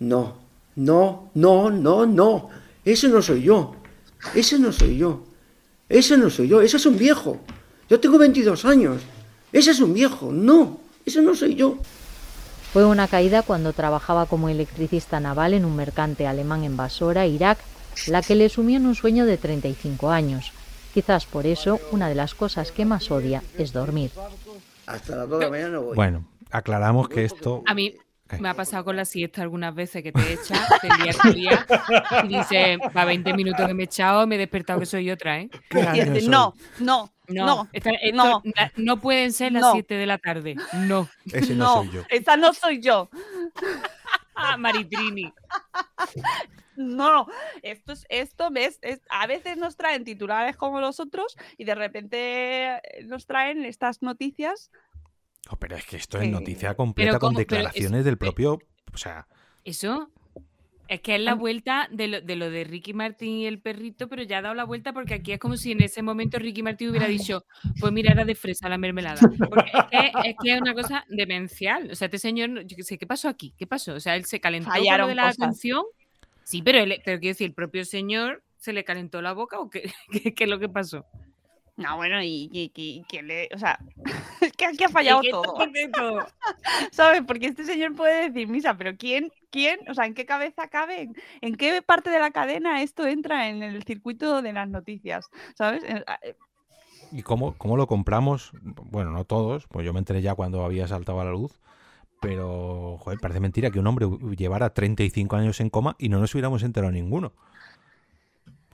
no, 0.00 0.36
no, 0.76 1.30
no, 1.34 1.70
no, 1.70 2.06
no, 2.06 2.48
ese 2.84 3.08
no 3.08 3.20
soy 3.20 3.42
yo, 3.42 3.74
ese 4.34 4.58
no 4.58 4.72
soy 4.72 4.96
yo, 4.96 5.24
ese 5.88 6.16
no 6.16 6.30
soy 6.30 6.48
yo, 6.48 6.60
ese 6.60 6.76
es 6.76 6.86
un 6.86 6.96
viejo, 6.96 7.38
yo 7.88 7.98
tengo 7.98 8.18
22 8.18 8.64
años, 8.64 9.02
ese 9.52 9.72
es 9.72 9.80
un 9.80 9.94
viejo, 9.94 10.30
no, 10.32 10.80
ese 11.04 11.22
no 11.22 11.34
soy 11.34 11.54
yo. 11.54 11.78
Fue 12.72 12.84
una 12.84 13.08
caída 13.08 13.42
cuando 13.42 13.72
trabajaba 13.72 14.26
como 14.26 14.48
electricista 14.48 15.20
naval 15.20 15.54
en 15.54 15.64
un 15.64 15.74
mercante 15.74 16.26
alemán 16.26 16.64
en 16.64 16.76
Basora, 16.76 17.26
Irak, 17.26 17.58
la 18.06 18.22
que 18.22 18.34
le 18.34 18.48
sumió 18.48 18.76
en 18.76 18.86
un 18.86 18.94
sueño 18.94 19.24
de 19.26 19.36
35 19.38 20.10
años. 20.10 20.52
Quizás 20.92 21.26
por 21.26 21.46
eso 21.46 21.80
una 21.92 22.08
de 22.08 22.14
las 22.14 22.34
cosas 22.34 22.70
que 22.72 22.84
más 22.84 23.10
odia 23.10 23.42
es 23.56 23.72
dormir. 23.72 24.10
Hasta 24.86 25.16
las 25.16 25.28
2 25.28 25.38
de 25.38 25.44
la 25.46 25.50
mañana 25.50 25.70
no 25.70 25.82
voy. 25.82 25.96
Bueno, 25.96 26.24
aclaramos 26.50 27.08
que 27.08 27.24
esto. 27.24 27.62
A 27.66 27.74
mí 27.74 27.94
me 28.38 28.48
ha 28.50 28.54
pasado 28.54 28.84
con 28.84 28.96
la 28.96 29.04
siesta 29.06 29.42
algunas 29.42 29.74
veces 29.74 30.02
que 30.02 30.12
te 30.12 30.34
echas, 30.34 30.68
te 30.80 30.88
lías, 31.02 31.16
te 31.18 31.32
lías, 31.32 31.64
y 32.24 32.28
dices, 32.28 32.78
va 32.96 33.04
20 33.06 33.32
minutos 33.34 33.66
que 33.66 33.74
me 33.74 33.84
he 33.84 33.86
echado, 33.86 34.26
me 34.26 34.34
he 34.34 34.38
despertado 34.38 34.80
que 34.80 34.86
soy 34.86 35.10
otra, 35.10 35.40
¿eh? 35.40 35.48
¿Qué 35.70 35.80
Y 35.80 35.86
año 35.86 36.04
dice, 36.12 36.20
soy? 36.20 36.28
no, 36.28 36.54
no, 36.80 37.10
No, 37.28 37.46
no, 37.46 37.68
esta- 37.72 37.90
no. 38.14 38.42
no 38.76 39.00
pueden 39.00 39.32
ser 39.32 39.52
las 39.52 39.62
No. 39.62 39.72
7 39.72 39.94
de 39.94 40.06
la 40.06 40.18
tarde. 40.18 40.56
No. 40.72 41.08
Ese 41.32 41.54
no, 41.54 41.64
no, 41.64 41.74
soy 41.84 41.90
yo. 41.92 42.02
esa 42.08 42.36
no 42.36 42.52
soy 42.54 42.80
yo. 42.80 43.08
Ah, 44.40 44.56
Maritrini. 44.56 45.32
No, 46.76 47.26
esto 47.62 47.92
es, 47.92 48.06
esto 48.08 48.50
ves, 48.52 48.78
es- 48.82 49.00
a 49.10 49.26
veces 49.26 49.56
nos 49.56 49.76
traen 49.76 50.04
titulares 50.04 50.56
como 50.56 50.80
los 50.80 51.00
otros 51.00 51.36
y 51.56 51.64
de 51.64 51.74
repente 51.74 52.66
eh, 52.76 52.80
nos 53.04 53.26
traen 53.26 53.64
estas 53.64 54.00
noticias. 54.00 54.70
Oh, 55.50 55.56
pero 55.56 55.74
es 55.74 55.84
que 55.86 55.96
esto 55.96 56.18
es 56.18 56.24
Eh, 56.24 56.30
noticia 56.30 56.74
completa 56.74 57.18
con 57.18 57.34
declaraciones 57.34 58.04
del 58.04 58.16
propio. 58.16 58.60
O 58.94 58.96
sea, 58.96 59.26
Eso 59.64 60.08
es 60.88 61.02
que 61.02 61.14
es 61.14 61.20
la 61.20 61.34
vuelta 61.34 61.86
de 61.92 62.08
lo, 62.08 62.20
de 62.22 62.34
lo 62.34 62.50
de 62.50 62.64
Ricky 62.64 62.94
Martin 62.94 63.28
y 63.36 63.46
el 63.46 63.60
perrito, 63.60 64.08
pero 64.08 64.22
ya 64.22 64.38
ha 64.38 64.42
dado 64.42 64.54
la 64.54 64.64
vuelta 64.64 64.94
porque 64.94 65.14
aquí 65.14 65.32
es 65.32 65.38
como 65.38 65.58
si 65.58 65.72
en 65.72 65.82
ese 65.82 66.00
momento 66.00 66.38
Ricky 66.38 66.62
Martin 66.62 66.88
hubiera 66.88 67.06
dicho, 67.06 67.44
pues 67.78 67.92
mira, 67.92 68.12
era 68.12 68.24
de 68.24 68.34
fresa 68.34 68.70
la 68.70 68.78
mermelada. 68.78 69.20
Porque 69.50 69.70
es 69.70 69.84
que, 69.90 70.30
es 70.30 70.36
que 70.42 70.54
es 70.54 70.60
una 70.60 70.72
cosa 70.72 71.04
demencial. 71.08 71.90
O 71.90 71.94
sea, 71.94 72.06
este 72.06 72.18
señor, 72.18 72.64
yo 72.64 72.74
qué 72.74 72.82
sé, 72.82 72.96
¿qué 72.96 73.06
pasó 73.06 73.28
aquí? 73.28 73.52
¿Qué 73.58 73.66
pasó? 73.66 73.94
O 73.94 74.00
sea, 74.00 74.16
él 74.16 74.24
se 74.24 74.40
calentó 74.40 74.70
con 74.70 74.78
lo 74.78 74.84
Fallaron 74.84 75.08
de 75.10 75.14
la 75.14 75.26
cosas. 75.26 75.38
atención. 75.38 75.84
Sí, 76.42 76.62
pero, 76.62 76.78
él, 76.78 77.02
pero 77.04 77.20
quiero 77.20 77.32
decir, 77.34 77.48
el 77.48 77.54
propio 77.54 77.84
señor 77.84 78.42
se 78.56 78.72
le 78.72 78.82
calentó 78.82 79.20
la 79.20 79.34
boca 79.34 79.58
o 79.58 79.68
qué, 79.68 79.92
qué, 80.10 80.34
qué 80.34 80.44
es 80.44 80.50
lo 80.50 80.58
que 80.58 80.70
pasó. 80.70 81.04
No, 81.78 81.96
bueno, 81.96 82.20
y, 82.22 82.50
y, 82.52 82.72
y- 82.74 83.04
quién 83.08 83.28
le. 83.28 83.48
O 83.54 83.58
sea, 83.58 83.78
es 84.40 84.52
que 84.56 84.66
aquí 84.66 84.84
ha 84.84 84.88
fallado 84.88 85.20
que 85.22 85.30
todo. 85.30 85.54
¿Sabes? 86.92 87.22
Porque 87.26 87.46
este 87.46 87.64
señor 87.64 87.94
puede 87.94 88.28
decir 88.30 88.48
misa, 88.48 88.76
pero 88.76 88.96
¿quién? 88.96 89.30
¿Quién? 89.50 89.78
O 89.88 89.94
sea, 89.94 90.04
¿en 90.06 90.14
qué 90.14 90.26
cabeza 90.26 90.68
cabe? 90.68 91.02
¿En- 91.02 91.16
¿En 91.40 91.54
qué 91.56 91.80
parte 91.80 92.10
de 92.10 92.18
la 92.18 92.32
cadena 92.32 92.82
esto 92.82 93.06
entra 93.06 93.48
en 93.48 93.62
el 93.62 93.84
circuito 93.84 94.42
de 94.42 94.52
las 94.52 94.68
noticias? 94.68 95.30
¿Sabes? 95.54 95.84
Eh, 95.84 96.04
eh, 96.24 96.34
¿y 97.12 97.22
cómo, 97.22 97.54
cómo 97.56 97.76
lo 97.76 97.86
compramos? 97.86 98.50
Bueno, 98.62 99.12
no 99.12 99.24
todos, 99.24 99.66
pues 99.68 99.86
yo 99.86 99.92
me 99.92 100.00
enteré 100.00 100.20
ya 100.20 100.34
cuando 100.34 100.64
había 100.64 100.88
saltado 100.88 101.20
a 101.20 101.24
la 101.24 101.30
luz. 101.30 101.60
Pero, 102.20 102.96
joder, 102.98 103.20
parece 103.20 103.38
mentira 103.38 103.70
que 103.70 103.78
un 103.78 103.86
hombre 103.86 104.08
llevara 104.36 104.74
35 104.74 105.36
años 105.36 105.60
en 105.60 105.70
coma 105.70 105.94
y 106.00 106.08
no 106.08 106.18
nos 106.18 106.34
hubiéramos 106.34 106.64
enterado 106.64 106.92
ninguno. 106.92 107.32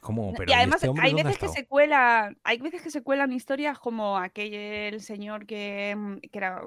¿Cómo? 0.05 0.35
Pero 0.37 0.51
y 0.51 0.53
¿y 0.53 0.55
además 0.55 0.85
este 0.85 1.01
hay 1.01 1.15
veces 1.15 1.39
que 1.39 1.49
se 1.49 1.67
cuelan, 1.67 2.39
hay 2.45 2.59
veces 2.59 2.83
que 2.83 2.91
se 2.91 3.03
cuelan 3.03 3.33
historias 3.33 3.79
como 3.79 4.19
aquel 4.19 5.01
señor 5.01 5.47
que, 5.47 5.97
mm, 5.97 6.19
que 6.31 6.39
era, 6.39 6.61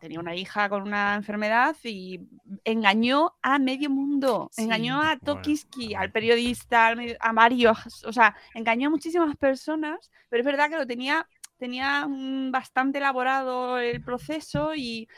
tenía 0.00 0.18
una 0.18 0.34
hija 0.34 0.68
con 0.68 0.82
una 0.82 1.14
enfermedad 1.14 1.76
y 1.84 2.20
engañó 2.64 3.36
a 3.42 3.60
medio 3.60 3.90
mundo, 3.90 4.50
engañó 4.56 5.00
a 5.00 5.16
Tokiski, 5.18 5.94
al 5.94 6.10
periodista, 6.10 6.88
al 6.88 6.96
medio- 6.96 7.16
a 7.20 7.32
varios, 7.32 8.04
o 8.04 8.12
sea, 8.12 8.34
engañó 8.54 8.88
a 8.88 8.90
muchísimas 8.90 9.36
personas, 9.36 10.10
pero 10.28 10.40
es 10.40 10.46
verdad 10.46 10.68
que 10.68 10.78
lo 10.78 10.86
tenía 10.86 11.28
tenía 11.58 12.06
mm, 12.08 12.50
bastante 12.52 12.98
elaborado 12.98 13.78
el 13.78 14.02
proceso 14.02 14.74
y 14.76 15.08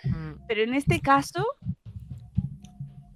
pero 0.46 0.62
en 0.62 0.72
este 0.74 1.00
caso 1.00 1.44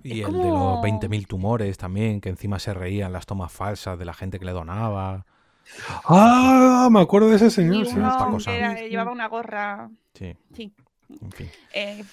Y 0.05 0.21
es 0.21 0.27
el 0.29 0.33
de 0.35 0.39
los 0.39 0.51
como- 0.51 0.83
20.000 0.83 1.27
tumores 1.27 1.77
también, 1.79 2.21
que 2.21 2.29
encima 2.29 2.59
se 2.59 2.75
reían 2.75 3.13
las 3.13 3.27
tomas 3.27 3.51
falsas 3.53 3.99
de 3.99 4.05
la 4.05 4.15
gente 4.15 4.39
que 4.39 4.45
le 4.45 4.53
donaba. 4.53 5.25
Ah, 6.05 6.89
me 6.91 7.01
acuerdo 7.01 7.29
de 7.31 7.37
ese 7.37 7.51
señor. 7.51 7.87
sí. 7.87 7.95
uno 7.97 8.39
que 8.39 8.57
era- 8.57 8.75
llevaba 8.83 9.11
una 9.13 9.29
gorra 9.29 9.89
Sí, 10.15 10.37
sí 10.55 10.73
en 11.23 11.33
fin. 11.33 11.51
eh, 11.73 12.05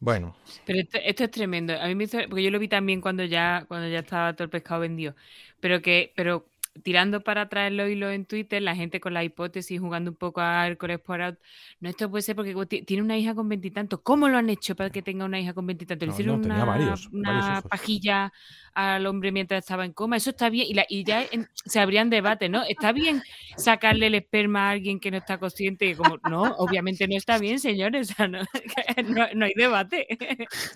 Bueno, 0.00 0.34
Pero 0.66 0.80
esto, 0.80 0.98
esto 1.02 1.24
es 1.24 1.30
tremendo. 1.30 1.72
A 1.80 1.86
mí 1.86 1.94
me 1.94 2.04
hizo, 2.04 2.18
porque 2.28 2.42
yo 2.42 2.50
lo 2.50 2.58
vi 2.58 2.68
también 2.68 3.00
cuando 3.00 3.24
ya, 3.24 3.64
cuando 3.68 3.88
ya 3.88 4.00
estaba 4.00 4.34
todo 4.34 4.44
el 4.44 4.50
pescado 4.50 4.80
vendido. 4.82 5.14
Pero 5.60 5.80
que, 5.80 6.12
pero 6.14 6.44
tirando 6.82 7.22
para 7.22 7.42
atrás 7.42 7.70
los 7.72 7.88
hilos 7.88 8.12
en 8.12 8.26
Twitter, 8.26 8.60
la 8.60 8.74
gente 8.74 9.00
con 9.00 9.14
la 9.14 9.22
hipótesis, 9.22 9.78
jugando 9.80 10.10
un 10.10 10.16
poco 10.16 10.40
a 10.40 10.66
Hércules 10.66 10.98
por 10.98 11.22
out. 11.22 11.38
No, 11.80 11.88
esto 11.88 12.10
puede 12.10 12.22
ser 12.22 12.34
porque 12.36 12.54
ti- 12.66 12.82
tiene 12.82 13.02
una 13.02 13.16
hija 13.16 13.34
con 13.34 13.48
veintitantos. 13.48 14.00
¿Cómo 14.02 14.28
lo 14.28 14.38
han 14.38 14.50
hecho 14.50 14.74
para 14.74 14.90
que 14.90 15.00
tenga 15.02 15.24
una 15.24 15.38
hija 15.38 15.54
con 15.54 15.66
veintitantos? 15.66 16.06
Le 16.06 16.10
No, 16.10 16.14
hicieron 16.14 16.36
no, 16.36 16.42
tenía 16.48 16.62
una, 16.64 16.64
varios, 16.64 17.06
una 17.12 17.40
varios 17.40 17.64
pajilla 17.64 18.32
al 18.74 19.06
hombre 19.06 19.30
mientras 19.30 19.60
estaba 19.62 19.84
en 19.84 19.92
coma. 19.92 20.16
Eso 20.16 20.30
está 20.30 20.50
bien. 20.50 20.66
Y, 20.68 20.74
la- 20.74 20.86
y 20.88 21.04
ya 21.04 21.22
en- 21.30 21.48
se 21.54 21.78
abrían 21.80 22.10
debates, 22.10 22.50
¿no? 22.50 22.64
¿Está 22.64 22.90
bien 22.92 23.22
sacarle 23.56 24.08
el 24.08 24.16
esperma 24.16 24.68
a 24.68 24.70
alguien 24.72 24.98
que 24.98 25.10
no 25.12 25.18
está 25.18 25.38
consciente? 25.38 25.86
Y 25.86 25.94
como, 25.94 26.18
no, 26.28 26.42
obviamente 26.58 27.06
no 27.06 27.16
está 27.16 27.38
bien, 27.38 27.58
señores. 27.60 28.08
O 28.14 28.16
sea, 28.16 28.28
no, 28.28 28.40
no- 29.08 29.28
no 29.34 29.44
hay 29.46 29.54
debate. 29.54 30.06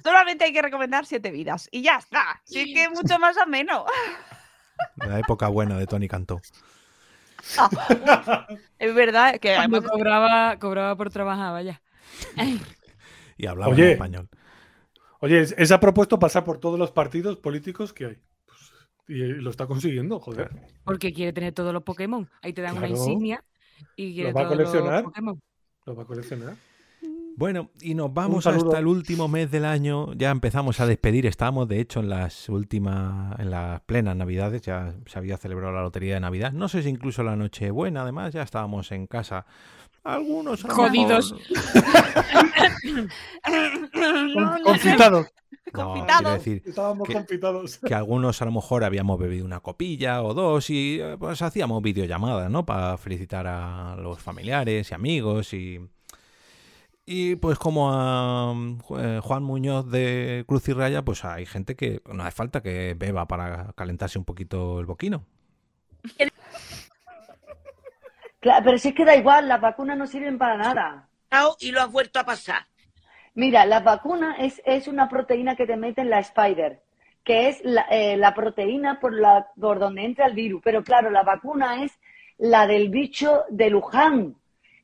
solamente 0.02 0.44
hay 0.44 0.52
que 0.52 0.62
recomendar 0.62 1.06
siete 1.06 1.30
vidas 1.30 1.68
y 1.72 1.82
ya 1.82 1.96
está 1.96 2.40
sí 2.44 2.72
que 2.72 2.84
es 2.84 2.90
mucho 2.90 3.18
más 3.18 3.36
ameno 3.38 3.84
la 4.96 5.18
época 5.18 5.48
buena 5.48 5.78
de 5.78 5.86
Tony 5.86 6.08
Cantó. 6.08 6.40
es 8.78 8.94
verdad 8.94 9.38
que 9.40 9.54
Cuando 9.54 9.82
cobraba, 9.82 10.58
cobraba 10.58 10.96
por 10.96 11.10
trabajar, 11.10 11.52
vaya. 11.52 11.80
Ay, 12.36 12.60
Y 13.36 13.46
hablaba 13.46 13.74
en 13.74 13.80
español. 13.80 14.28
oye, 15.20 15.40
es- 15.40 15.54
esa 15.56 15.76
ha 15.76 15.80
propuesto 15.80 16.18
pasar 16.18 16.44
por 16.44 16.58
todos 16.58 16.78
los 16.78 16.90
partidos 16.90 17.36
políticos 17.36 17.92
que 17.92 18.06
hay. 18.06 18.18
Pues, 18.46 18.58
y 19.08 19.18
lo 19.40 19.50
está 19.50 19.66
consiguiendo, 19.66 20.18
joder. 20.20 20.50
porque 20.84 21.12
quiere 21.12 21.32
tener 21.32 21.52
todos 21.52 21.72
los 21.72 21.82
Pokémon. 21.82 22.28
Ahí 22.42 22.52
te 22.52 22.62
dan 22.62 22.76
una 22.76 22.88
insignia 22.88 23.44
y 23.96 24.14
quiere 24.14 24.32
¿Los 24.32 24.36
va 24.36 24.46
a 24.46 24.48
todos 24.50 24.84
los? 24.84 25.02
Pokémon. 25.04 25.40
Lo 25.86 25.94
va 25.96 26.02
a 26.02 26.06
coleccionar. 26.06 26.54
Bueno, 27.38 27.70
y 27.80 27.94
nos 27.94 28.12
vamos 28.12 28.48
hasta 28.48 28.80
el 28.80 28.88
último 28.88 29.28
mes 29.28 29.48
del 29.48 29.64
año. 29.64 30.12
Ya 30.14 30.32
empezamos 30.32 30.80
a 30.80 30.86
despedir. 30.86 31.24
Estábamos, 31.24 31.68
de 31.68 31.78
hecho, 31.78 32.00
en 32.00 32.08
las 32.08 32.48
últimas, 32.48 33.38
en 33.38 33.52
las 33.52 33.80
plenas 33.82 34.16
Navidades. 34.16 34.62
Ya 34.62 34.92
se 35.06 35.18
había 35.20 35.36
celebrado 35.36 35.72
la 35.72 35.82
lotería 35.82 36.14
de 36.14 36.20
Navidad. 36.20 36.50
No 36.50 36.68
sé 36.68 36.82
si 36.82 36.88
incluso 36.88 37.22
la 37.22 37.36
Nochebuena, 37.36 38.02
además, 38.02 38.32
ya 38.34 38.42
estábamos 38.42 38.90
en 38.90 39.06
casa. 39.06 39.46
Algunos 40.02 40.64
Jodidos. 40.64 41.32
confitados. 44.64 45.26
No, 45.72 45.94
Confitados. 45.94 46.16
quiero 46.18 46.34
decir 46.38 46.62
Estábamos 46.66 47.06
que- 47.06 47.14
confitados. 47.14 47.78
que 47.78 47.94
algunos 47.94 48.40
a 48.42 48.46
lo 48.46 48.52
mejor 48.52 48.82
habíamos 48.84 49.18
bebido 49.20 49.44
una 49.44 49.60
copilla 49.60 50.22
o 50.22 50.32
dos 50.34 50.70
y 50.70 50.98
eh, 51.00 51.16
pues 51.18 51.40
hacíamos 51.42 51.82
videollamadas, 51.82 52.50
¿no? 52.50 52.64
Para 52.66 52.96
felicitar 52.96 53.46
a 53.46 53.94
los 53.96 54.18
familiares 54.18 54.90
y 54.90 54.94
amigos 54.94 55.52
y... 55.52 55.78
Y 57.10 57.36
pues 57.36 57.58
como 57.58 57.90
a 57.90 58.52
eh, 58.98 59.20
Juan 59.22 59.42
Muñoz 59.42 59.90
de 59.90 60.44
Cruz 60.46 60.68
y 60.68 60.74
Raya, 60.74 61.00
pues 61.00 61.24
hay 61.24 61.46
gente 61.46 61.74
que 61.74 62.02
no 62.04 62.22
hace 62.22 62.32
falta 62.32 62.60
que 62.60 62.94
beba 62.98 63.26
para 63.26 63.72
calentarse 63.72 64.18
un 64.18 64.26
poquito 64.26 64.78
el 64.78 64.84
boquino. 64.84 65.24
Claro, 68.40 68.62
pero 68.62 68.76
si 68.76 68.88
es 68.88 68.94
que 68.94 69.06
da 69.06 69.16
igual, 69.16 69.48
las 69.48 69.58
vacunas 69.58 69.96
no 69.96 70.06
sirven 70.06 70.36
para 70.36 70.58
nada. 70.58 71.08
Y 71.60 71.72
lo 71.72 71.80
has 71.80 71.90
vuelto 71.90 72.20
a 72.20 72.24
pasar. 72.24 72.66
Mira, 73.34 73.64
la 73.64 73.80
vacuna 73.80 74.36
es, 74.38 74.60
es 74.66 74.86
una 74.86 75.08
proteína 75.08 75.56
que 75.56 75.66
te 75.66 75.78
mete 75.78 76.02
en 76.02 76.10
la 76.10 76.18
spider, 76.18 76.82
que 77.24 77.48
es 77.48 77.60
la, 77.64 77.86
eh, 77.90 78.18
la 78.18 78.34
proteína 78.34 79.00
por, 79.00 79.14
la, 79.14 79.46
por 79.58 79.78
donde 79.78 80.04
entra 80.04 80.26
el 80.26 80.34
virus. 80.34 80.60
Pero 80.62 80.84
claro, 80.84 81.08
la 81.08 81.22
vacuna 81.22 81.84
es 81.84 81.98
la 82.36 82.66
del 82.66 82.90
bicho 82.90 83.44
de 83.48 83.70
Luján. 83.70 84.36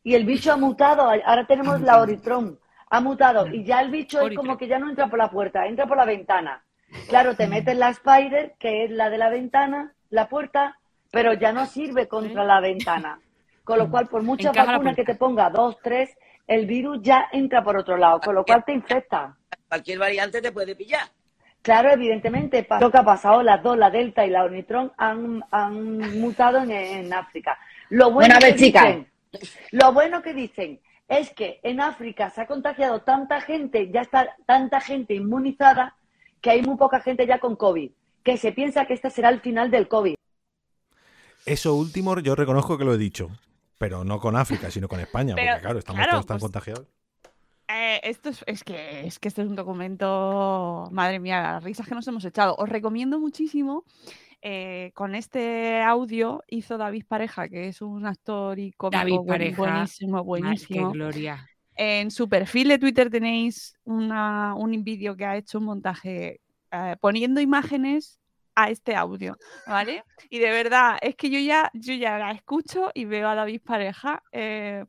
Y 0.05 0.15
el 0.15 0.25
bicho 0.25 0.53
ha 0.53 0.57
mutado. 0.57 1.11
Ahora 1.25 1.47
tenemos 1.47 1.81
la 1.81 2.01
Oritron. 2.01 2.59
Ha 2.91 3.01
mutado. 3.01 3.49
Y 3.49 3.65
ya 3.65 3.81
el 3.81 3.91
bicho 3.91 4.21
es 4.21 4.37
como 4.37 4.57
que 4.57 4.69
ya 4.69 4.79
no 4.79 4.89
entra 4.89 5.09
por 5.09 5.19
la 5.19 5.31
puerta, 5.31 5.67
entra 5.67 5.87
por 5.87 5.97
la 5.97 6.05
ventana. 6.05 6.63
Claro, 7.09 7.35
te 7.35 7.49
metes 7.49 7.77
la 7.77 7.89
spider, 7.89 8.55
que 8.59 8.85
es 8.85 8.91
la 8.91 9.11
de 9.11 9.19
la 9.19 9.31
ventana, 9.31 9.93
la 10.11 10.29
puerta, 10.29 10.79
pero 11.11 11.33
ya 11.33 11.53
no 11.53 11.67
sirve 11.67 12.07
contra 12.07 12.45
la 12.45 12.61
ventana. 12.61 13.19
Con 13.65 13.79
lo 13.79 13.91
cual, 13.91 14.07
por 14.07 14.23
muchas 14.23 14.55
Encaja 14.55 14.77
puerta. 14.79 14.95
que 14.95 15.05
te 15.05 15.15
ponga, 15.17 15.51
dos, 15.51 15.77
tres, 15.83 16.11
el 16.47 16.67
virus 16.67 16.99
ya 17.01 17.29
entra 17.33 17.65
por 17.65 17.77
otro 17.79 17.97
lado, 17.97 18.21
con 18.21 18.35
lo 18.35 18.45
cual 18.45 18.63
te 18.65 18.73
infecta. 18.73 19.35
Cualquier 19.69 19.99
variante 19.99 20.41
te 20.43 20.53
puede 20.53 20.77
pillar. 20.77 21.09
Claro, 21.63 21.91
evidentemente, 21.91 22.65
lo 22.79 22.91
que 22.91 22.99
ha 22.99 23.05
pasado, 23.05 23.43
las 23.43 23.63
dos, 23.63 23.79
la 23.79 23.89
Delta 23.91 24.25
y 24.27 24.31
la 24.31 24.45
Omicron, 24.45 24.93
han, 24.99 25.43
han 25.51 26.21
mutado 26.21 26.59
en, 26.59 26.71
en 26.71 27.13
África. 27.13 27.59
Lo 27.89 28.11
bueno, 28.11 28.35
Bueno, 28.35 28.35
a 28.37 28.39
ver, 28.41 28.55
que 28.55 28.61
chica. 28.67 28.83
dicen, 28.85 29.09
lo 29.73 29.93
bueno 29.93 30.23
que 30.23 30.35
dicen 30.35 30.81
es 31.09 31.31
que 31.31 31.61
en 31.63 31.81
África 31.81 32.31
se 32.31 32.41
ha 32.41 32.47
contagiado 32.47 33.03
tanta 33.03 33.41
gente, 33.41 33.91
ya 33.91 34.01
está 34.01 34.37
tanta 34.47 34.81
gente 34.81 35.15
inmunizada, 35.15 35.97
que 36.41 36.51
hay 36.51 36.63
muy 36.63 36.77
poca 36.77 37.01
gente 37.01 37.27
ya 37.27 37.39
con 37.39 37.57
COVID, 37.57 37.91
que 38.23 38.37
se 38.37 38.53
piensa 38.53 38.87
que 38.87 38.95
este 38.95 39.11
será 39.11 39.29
el 39.29 39.41
final 39.41 39.71
del 39.71 39.89
COVID. 39.89 40.15
Eso 41.47 41.75
último 41.75 42.19
yo 42.21 42.35
reconozco 42.35 42.79
que 42.79 42.85
lo 42.85 42.95
he 42.95 42.99
dicho, 42.99 43.31
pero 43.79 44.05
no 44.05 44.19
con 44.19 44.37
África, 44.37 44.71
sino 44.71 44.89
con 44.89 45.01
España, 45.01 45.35
Pero, 45.37 45.53
porque 45.53 45.63
claro, 45.63 45.79
estamos 45.79 45.99
claro, 45.99 46.11
todos 46.13 46.27
tan 46.27 46.37
pues, 46.37 46.43
contagiados. 46.43 46.87
Eh, 47.69 48.01
esto 48.03 48.29
es, 48.29 48.45
es 48.47 48.63
que 48.63 49.07
es 49.07 49.19
que 49.19 49.29
este 49.29 49.43
es 49.43 49.49
un 49.49 49.57
documento, 49.57 50.89
madre 50.93 51.19
mía, 51.19 51.43
las 51.43 51.65
risas 51.65 51.87
que 51.87 51.95
nos 51.95 52.07
hemos 52.09 52.25
echado. 52.25 52.55
Os 52.57 52.69
recomiendo 52.69 53.19
muchísimo. 53.19 53.85
Eh, 54.47 54.91
con 54.95 55.15
este 55.15 55.81
audio 55.81 56.45
hizo 56.49 56.77
David 56.77 57.07
Pareja, 57.09 57.49
que 57.49 57.69
es 57.69 57.81
un 57.81 58.05
actor 58.05 58.59
y 58.59 58.73
cómico 58.73 58.99
David 58.99 59.15
buen- 59.17 59.27
Pareja, 59.27 59.57
buenísimo, 59.57 60.23
buenísimo. 60.23 60.93
qué 60.93 60.99
gloria. 60.99 61.49
En 61.77 62.11
su 62.11 62.29
perfil 62.29 62.69
de 62.69 62.79
Twitter 62.79 63.09
tenéis 63.09 63.75
una, 63.85 64.55
un 64.55 64.85
vídeo 64.85 65.17
que 65.17 65.25
ha 65.25 65.37
hecho 65.39 65.59
un 65.59 65.65
montaje 65.65 66.41
eh, 66.71 66.97
poniendo 67.01 67.41
imágenes 67.41 68.21
a 68.55 68.69
este 68.71 68.95
audio, 68.95 69.35
¿vale? 69.67 70.05
Y 70.29 70.39
de 70.41 70.51
verdad, 70.51 70.99
es 71.01 71.17
que 71.17 71.31
yo 71.31 71.39
ya, 71.41 71.71
yo 71.73 71.95
ya 71.95 72.19
la 72.19 72.31
escucho 72.33 72.91
y 72.93 73.07
veo 73.07 73.29
a 73.29 73.35
David 73.35 73.63
Pareja. 73.65 74.23
eh, 74.31 74.85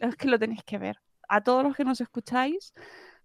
es 0.00 0.16
que 0.16 0.28
lo 0.28 0.38
tenéis 0.38 0.64
que 0.64 0.78
ver. 0.78 0.96
A 1.28 1.42
todos 1.42 1.62
los 1.62 1.76
que 1.76 1.84
nos 1.84 2.00
escucháis, 2.00 2.72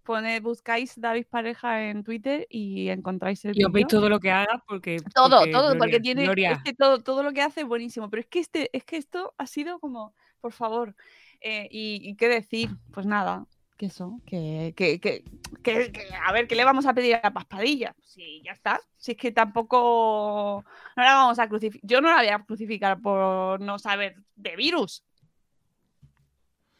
poned, 0.05 0.41
buscáis 0.41 0.93
David 0.99 1.25
Pareja 1.29 1.89
en 1.89 2.03
Twitter 2.05 2.47
y 2.49 2.87
encontráis 2.89 3.43
el 3.43 3.59
Y 3.59 3.65
os 3.65 3.71
veis 3.73 3.87
todo 3.87 4.07
lo 4.07 4.19
que 4.21 4.31
haga 4.31 4.63
porque. 4.65 4.97
Todo, 5.13 5.39
porque, 5.39 5.51
todo, 5.51 5.63
Gloria, 5.73 5.79
porque 5.79 5.99
tiene, 5.99 6.23
Gloria. 6.23 6.51
es 6.53 6.63
que 6.63 6.73
todo, 6.73 7.03
todo 7.03 7.23
lo 7.23 7.33
que 7.33 7.41
hace 7.41 7.61
es 7.61 7.67
buenísimo. 7.67 8.09
Pero 8.09 8.21
es 8.21 8.27
que 8.27 8.39
este, 8.39 8.69
es 8.71 8.85
que 8.85 8.95
esto 8.95 9.33
ha 9.37 9.47
sido 9.47 9.79
como, 9.79 10.13
por 10.39 10.53
favor, 10.53 10.95
eh, 11.41 11.67
y, 11.69 11.99
y 12.07 12.15
qué 12.15 12.29
decir, 12.29 12.69
pues 12.93 13.05
nada, 13.05 13.45
que 13.77 13.87
eso, 13.87 14.21
que, 14.25 14.73
que, 14.77 15.01
que, 15.01 15.25
que- 15.61 15.91
que- 15.91 16.07
a 16.25 16.31
ver, 16.31 16.47
¿qué 16.47 16.55
le 16.55 16.63
vamos 16.63 16.85
a 16.85 16.93
pedir 16.93 17.19
a 17.21 17.33
Paspadilla? 17.33 17.93
Sí, 18.01 18.41
ya 18.45 18.53
está. 18.53 18.79
Si 18.95 19.11
es 19.11 19.17
que 19.17 19.31
tampoco 19.33 20.63
no 20.95 21.03
la 21.03 21.15
vamos 21.15 21.39
a 21.39 21.49
crucificar. 21.49 21.81
Yo 21.89 21.99
no 21.99 22.09
la 22.09 22.17
voy 22.17 22.27
a 22.29 22.39
crucificar 22.45 23.01
por 23.01 23.59
no 23.59 23.77
saber 23.77 24.15
de 24.35 24.55
virus. 24.55 25.03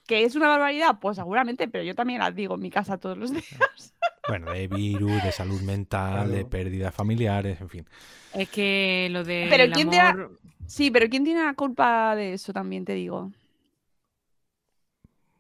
¿Que 0.06 0.24
es 0.24 0.36
una 0.36 0.48
barbaridad? 0.50 1.00
Pues 1.00 1.16
seguramente, 1.18 1.68
pero 1.68 1.84
yo 1.84 1.96
también 1.96 2.20
las 2.20 2.36
digo 2.36 2.56
en 2.56 2.62
mi 2.62 2.70
casa 2.70 2.98
todos 2.98 3.18
los 3.18 3.32
días. 3.32 3.46
Bueno, 4.28 4.52
de 4.54 4.68
virus, 4.68 5.24
de 5.24 5.32
salud 5.32 5.62
mental, 5.62 6.32
de 6.32 6.46
pérdidas 6.46 6.96
familiares, 6.96 7.62
en 7.62 7.70
fin. 7.70 7.86
Es 8.34 8.50
que 8.50 9.08
lo 9.12 9.24
de. 9.24 9.46
Pero 9.52 9.72
¿quién 9.72 9.88
tiene 9.92 10.04
la- 10.04 10.30
Sí, 10.66 10.90
pero 10.90 11.08
¿quién 11.10 11.24
tiene 11.24 11.44
la 11.44 11.54
culpa 11.54 12.16
de 12.16 12.34
eso 12.34 12.52
también, 12.52 12.86
te 12.86 12.94
digo? 12.94 13.32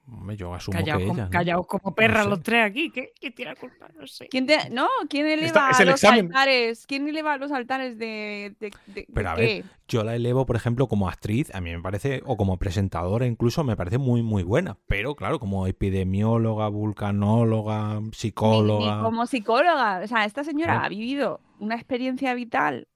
Hombre, 0.07 0.37
yo 0.37 0.53
asumo 0.53 0.77
Callaos 0.77 0.99
que 0.99 1.07
como, 1.07 1.13
ella. 1.17 1.23
¿no? 1.25 1.29
callaos 1.31 1.65
como 1.67 1.95
No 1.97 2.23
sé. 2.23 2.29
los 2.29 2.43
tres 2.43 2.63
aquí. 2.63 2.91
¿Qué, 2.91 3.11
¿Quién 3.19 3.33
tiene 3.33 3.51
la 3.53 3.59
culpa? 3.59 3.87
No 3.97 4.05
sé. 4.05 4.27
¿Quién 4.27 4.45
te- 4.45 4.69
No, 4.69 4.87
¿quién 5.09 5.25
eleva 5.25 5.47
Está- 5.47 5.69
es 5.71 5.79
el 5.79 5.87
los 5.87 5.95
examen. 6.03 6.27
altares? 6.27 6.85
¿Quién 6.85 7.07
eleva 7.07 7.37
los 7.37 7.51
altares 7.51 7.97
de, 7.97 8.55
de- 8.59 8.69
de- 8.69 8.93
de 9.01 9.07
Pero 9.11 9.29
a 9.31 9.35
qué? 9.35 9.41
ver, 9.41 9.65
yo 9.87 10.03
la 10.03 10.15
elevo, 10.15 10.45
por 10.45 10.55
ejemplo, 10.55 10.87
como 10.87 11.09
actriz, 11.09 11.53
a 11.55 11.59
mí 11.61 11.71
me 11.75 11.81
parece, 11.81 12.21
o 12.25 12.37
como 12.37 12.57
presentadora 12.57 13.25
incluso, 13.25 13.63
me 13.63 13.75
parece 13.75 13.97
muy, 13.97 14.21
muy 14.21 14.43
buena. 14.43 14.77
Pero 14.87 15.15
claro, 15.15 15.39
como 15.39 15.65
epidemióloga, 15.65 16.67
vulcanóloga, 16.69 17.99
psicóloga. 18.11 18.97
ni 18.97 19.03
como 19.03 19.25
psicóloga. 19.25 20.01
O 20.03 20.07
sea, 20.07 20.25
esta 20.25 20.43
señora 20.43 20.83
ha 20.83 20.89
vivido 20.89 21.41
una 21.59 21.75
experiencia 21.75 22.33
vital 22.35 22.87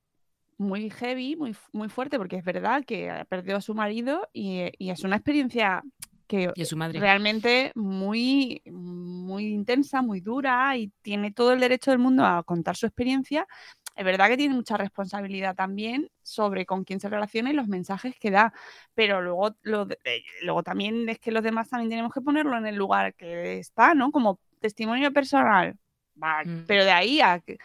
muy 0.57 0.90
heavy, 0.90 1.36
muy, 1.38 1.56
muy 1.72 1.90
fuerte, 1.90 2.18
porque 2.18 2.36
es 2.36 2.44
verdad 2.44 2.84
que 2.86 3.10
ha 3.10 3.23
perdido 3.26 3.57
a 3.57 3.61
su 3.61 3.73
marido 3.73 4.27
y, 4.34 4.64
y 4.77 4.90
es 4.90 5.03
una 5.03 5.15
experiencia 5.15 5.81
que 6.30 6.51
Y 6.56 6.61
a 6.61 6.65
su 6.65 6.77
madre. 6.77 6.99
realmente 6.99 7.72
muy, 7.73 8.61
muy 8.65 9.47
intensa, 9.47 10.03
muy 10.03 10.22
dura 10.22 10.77
y 10.77 10.91
tiene 11.01 11.31
todo 11.31 11.53
el 11.53 11.60
derecho 11.60 11.89
del 11.89 11.99
mundo 11.99 12.23
a 12.23 12.43
contar 12.43 12.76
su 12.77 12.85
experiencia. 12.85 13.47
Es 13.95 14.06
verdad 14.06 14.27
que 14.30 14.38
tiene 14.38 14.53
mucha 14.53 14.77
responsabilidad 14.77 15.56
también 15.56 16.07
sobre 16.22 16.65
con 16.68 16.84
quién 16.84 16.99
se 16.99 17.10
relaciona 17.10 17.49
y 17.49 17.53
los 17.53 17.68
mensajes 17.68 18.14
que 18.19 18.30
da, 18.30 18.53
pero 18.93 19.22
luego, 19.22 19.56
lo 19.64 19.88
eh, 20.06 20.22
luego 20.43 20.61
también 20.64 21.10
es 21.10 21.18
que 21.19 21.31
los 21.31 21.43
demás 21.43 21.68
también 21.68 21.89
tenemos 21.89 22.14
que 22.14 22.22
ponerlo 22.22 22.56
en 22.57 22.68
el 22.68 22.76
lugar 22.76 23.15
que 23.15 23.57
está, 23.57 23.95
¿no? 23.95 24.11
Como 24.11 24.39
testimonio 24.61 25.11
personal. 25.11 25.77
Va, 26.22 26.43
Pero 26.68 26.85
de 26.85 26.91
ahí 26.91 27.22
a 27.22 27.39
que- 27.39 27.57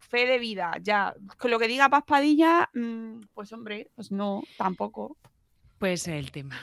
fe 0.00 0.26
de 0.26 0.38
vida, 0.38 0.72
ya. 0.82 1.14
Con 1.38 1.50
lo 1.52 1.58
que 1.58 1.68
diga 1.68 1.88
Paz 1.88 2.02
Padilla, 2.06 2.68
mm, 2.74 3.20
pues 3.32 3.52
hombre, 3.52 3.90
pues 3.94 4.10
no, 4.10 4.42
tampoco. 4.58 5.16
Pues 5.78 6.08
el 6.08 6.30
tema. 6.32 6.56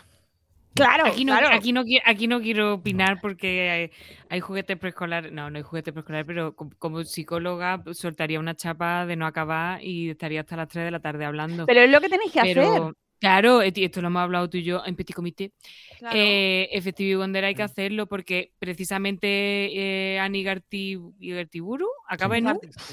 Claro, 0.75 1.05
aquí 1.05 1.23
no, 1.25 1.37
claro. 1.37 1.55
Aquí 1.55 1.71
no, 1.71 1.83
qui- 1.83 2.01
aquí 2.03 2.27
no 2.27 2.41
quiero 2.41 2.73
opinar 2.75 3.19
porque 3.21 3.69
hay, 3.69 3.91
hay 4.29 4.39
juguetes 4.39 4.77
preescolares. 4.77 5.31
No, 5.31 5.49
no 5.49 5.57
hay 5.57 5.63
juguetes 5.63 5.93
preescolares, 5.93 6.25
pero 6.25 6.55
com- 6.55 6.71
como, 6.79 7.03
psicóloga 7.03 7.81
pues, 7.83 7.97
soltaría 7.99 8.39
una 8.39 8.55
chapa 8.55 9.05
de 9.05 9.15
no 9.15 9.25
acabar 9.27 9.83
y 9.83 10.09
estaría 10.09 10.41
hasta 10.41 10.55
las 10.57 10.67
3 10.69 10.85
de 10.85 10.91
la 10.91 10.99
tarde 10.99 11.25
hablando. 11.25 11.65
Pero 11.65 11.81
es 11.81 11.91
lo 11.91 12.01
que 12.01 12.09
tenéis 12.09 12.31
que 12.31 12.41
Pero, 12.41 12.61
hacer. 12.71 12.93
Claro, 13.23 13.61
et- 13.61 13.77
esto 13.77 14.01
lo 14.01 14.07
hemos 14.09 14.21
hablado 14.21 14.49
tú 14.49 14.57
y 14.57 14.63
yo 14.63 14.83
en 14.85 14.97
Petit 14.97 15.15
Comité. 15.15 15.53
Claro. 15.97 16.13
Eh, 16.19 16.67
Efectivo 16.73 17.09
y 17.09 17.15
Wonder 17.15 17.45
hay 17.45 17.55
que 17.55 17.63
hacerlo 17.63 18.05
porque 18.05 18.51
precisamente 18.59 19.27
eh, 19.71 20.19
Ani 20.19 20.43
Garti- 20.43 20.99
Gartiburu 21.21 21.87
acaba 22.09 22.37
en. 22.37 22.47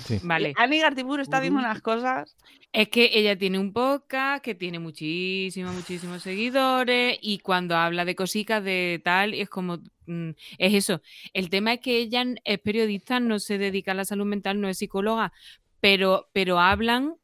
Sí. 0.07 0.20
Vale. 0.23 0.52
Ani 0.57 0.78
Gartiburu 0.78 1.20
está 1.20 1.40
viendo 1.40 1.59
unas 1.59 1.82
cosas. 1.82 2.36
Es 2.73 2.89
que 2.90 3.11
ella 3.12 3.36
tiene 3.36 3.59
un 3.59 3.73
podcast 3.73 4.44
que 4.44 4.55
tiene 4.55 4.78
muchísimos, 4.78 5.74
muchísimos 5.74 6.23
seguidores 6.23 7.19
y 7.20 7.40
cuando 7.40 7.74
habla 7.74 8.05
de 8.05 8.15
cositas 8.15 8.62
de 8.62 9.01
tal, 9.02 9.35
es 9.35 9.48
como, 9.48 9.78
mm, 10.07 10.31
es 10.59 10.74
eso. 10.74 11.02
El 11.32 11.51
tema 11.51 11.73
es 11.73 11.81
que 11.81 11.97
ella 11.98 12.24
es 12.44 12.59
periodista, 12.61 13.19
no 13.19 13.40
se 13.40 13.59
dedica 13.59 13.90
a 13.90 13.94
la 13.97 14.05
salud 14.05 14.27
mental, 14.27 14.61
no 14.61 14.69
es 14.69 14.78
psicóloga, 14.78 15.32
pero, 15.81 16.28
pero 16.32 16.61
hablan 16.61 17.16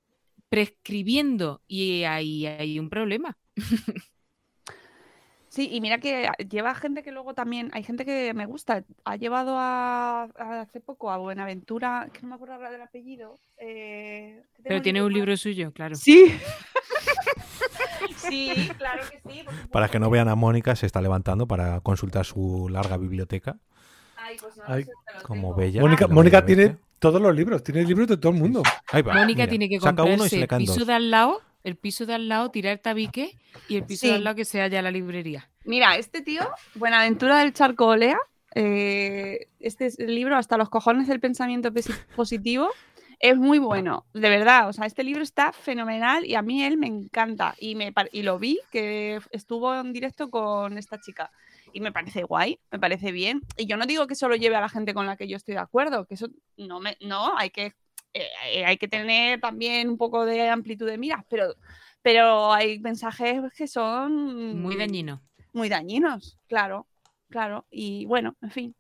prescribiendo 0.49 1.63
y 1.67 2.05
ahí 2.05 2.47
hay 2.47 2.79
un 2.79 2.89
problema. 2.91 3.37
Sí, 5.49 5.71
y 5.73 5.81
mira 5.81 5.97
que 5.99 6.29
lleva 6.51 6.75
gente 6.75 7.03
que 7.03 7.13
luego 7.13 7.33
también, 7.33 7.71
hay 7.73 7.83
gente 7.83 8.05
que 8.05 8.35
me 8.35 8.45
gusta, 8.45 8.85
ha 9.07 9.17
llevado 9.17 9.57
a, 9.59 10.25
a 10.37 10.61
hace 10.61 10.81
poco 10.81 11.11
a 11.11 11.17
Buenaventura, 11.17 12.11
que 12.13 12.21
no 12.21 12.29
me 12.29 12.35
acuerdo 12.35 12.55
ahora 12.57 12.71
del 12.71 12.83
apellido. 12.83 13.39
eh, 13.57 14.43
Pero 14.63 14.83
tiene 14.83 15.03
un 15.03 15.11
libro 15.15 15.35
suyo, 15.39 15.73
claro. 15.73 15.95
Sí. 15.95 16.31
Sí, 18.17 18.71
claro 18.77 19.03
que 19.09 19.21
sí. 19.31 19.43
Para 19.71 19.89
que 19.89 19.99
no 19.99 20.11
vean 20.11 20.29
a 20.29 20.35
Mónica, 20.35 20.75
se 20.77 20.87
está 20.87 21.01
levantando 21.01 21.47
para 21.47 21.81
consultar 21.81 22.25
su 22.25 22.69
larga 22.69 22.97
biblioteca. 22.97 23.59
Ay, 24.27 24.37
pues 24.41 24.57
no, 24.57 24.63
Ay. 24.67 24.85
sé, 24.85 24.91
te 25.07 25.15
lo 25.19 25.23
Como 25.23 25.41
tengo. 25.49 25.55
bella. 25.57 25.81
Mónica, 25.83 26.07
la 26.09 26.15
Mónica 26.15 26.41
bella 26.41 26.47
tiene 26.47 26.77
todos 26.99 27.21
los 27.21 27.35
libros, 27.35 27.63
tiene 27.63 27.85
libros 27.85 28.09
de 28.09 28.17
todo 28.17 28.33
el 28.33 28.39
mundo. 28.39 28.63
Ahí 28.91 29.03
va, 29.03 29.15
Mónica 29.15 29.41
mira, 29.43 29.49
tiene 29.51 29.69
que 29.69 29.79
saca 29.81 30.03
uno 30.03 30.13
y 30.15 30.17
comprarse 30.19 30.37
se 30.37 30.43
el 30.43 30.49
piso 30.59 30.75
dos. 30.79 30.87
de 30.87 30.93
al 30.95 31.11
lado, 31.11 31.43
el 31.65 31.77
piso 31.77 32.07
de 32.07 32.15
al 32.15 32.29
lado, 32.29 32.51
tirar 32.51 32.73
el 32.73 32.81
tabique 32.81 33.37
y 33.69 33.77
el 33.77 33.85
piso 33.85 34.01
Sí. 34.03 34.09
de 34.09 34.15
al 34.15 34.25
lado 34.25 34.37
que 34.37 34.45
sea 34.45 34.67
ya 34.69 34.83
la 34.83 34.91
librería. 34.91 35.49
Mira, 35.65 35.97
este 35.97 36.23
tío, 36.23 36.43
Buenaventura 36.75 37.39
del 37.41 37.53
Charco 37.53 37.87
Olea, 37.87 38.19
eh, 38.55 39.49
este 39.61 39.87
es 39.87 39.99
el 39.99 40.15
libro 40.15 40.37
Hasta 40.37 40.57
los 40.57 40.69
cojones 40.71 41.07
del 41.09 41.21
pensamiento 41.21 41.71
positivo, 42.15 42.71
es 43.19 43.37
muy 43.37 43.59
bueno, 43.59 44.05
de 44.15 44.29
verdad. 44.29 44.69
O 44.69 44.73
sea, 44.73 44.87
este 44.87 45.03
libro 45.05 45.23
está 45.23 45.53
fenomenal 45.53 46.25
y 46.25 46.35
a 46.35 46.43
mí 46.43 46.63
él 46.65 46.77
me 46.77 46.87
encanta. 46.87 47.55
Y, 47.59 47.75
me, 47.75 47.93
y 48.13 48.23
lo 48.23 48.39
vi 48.39 48.61
que 48.71 49.21
estuvo 49.31 49.75
en 49.75 49.93
directo 49.93 50.31
con 50.31 50.77
esta 50.79 51.01
chica. 51.01 51.31
Y 51.77 51.81
me 51.81 51.93
parece 51.93 52.23
guay, 52.23 52.59
me 52.71 52.79
parece 52.79 53.13
bien. 53.13 53.43
Y 53.59 53.67
yo 53.67 53.77
no 53.77 53.85
digo 53.85 54.07
que 54.07 54.15
solo 54.15 54.35
lleve 54.35 54.57
a 54.57 54.63
la 54.63 54.71
gente 54.71 54.95
con 54.95 55.05
la 55.05 55.19
que 55.19 55.29
yo 55.29 55.37
estoy 55.37 55.53
de 55.53 55.61
acuerdo, 55.61 56.07
que 56.07 56.15
eso 56.15 56.29
no 56.57 56.81
me. 56.81 56.97
No, 57.03 57.37
hay 57.37 57.51
que, 57.51 57.67
eh, 58.15 58.29
eh, 58.47 58.65
hay 58.65 58.79
que 58.79 58.89
tener 58.89 59.43
también 59.43 59.91
un 59.91 59.99
poco 59.99 60.25
de 60.25 60.49
amplitud 60.49 60.87
de 60.87 60.97
miras, 60.97 61.23
pero, 61.29 61.55
pero 62.01 62.51
hay 62.51 62.79
mensajes 62.79 63.43
que 63.55 63.69
son 63.69 64.59
Muy 64.63 64.77
dañino. 64.77 65.21
muy 65.53 65.69
dañinos, 65.69 66.39
claro, 66.47 66.87
claro. 67.29 67.67
Y 67.71 68.07
bueno, 68.07 68.37
en 68.41 68.51
fin. 68.51 68.75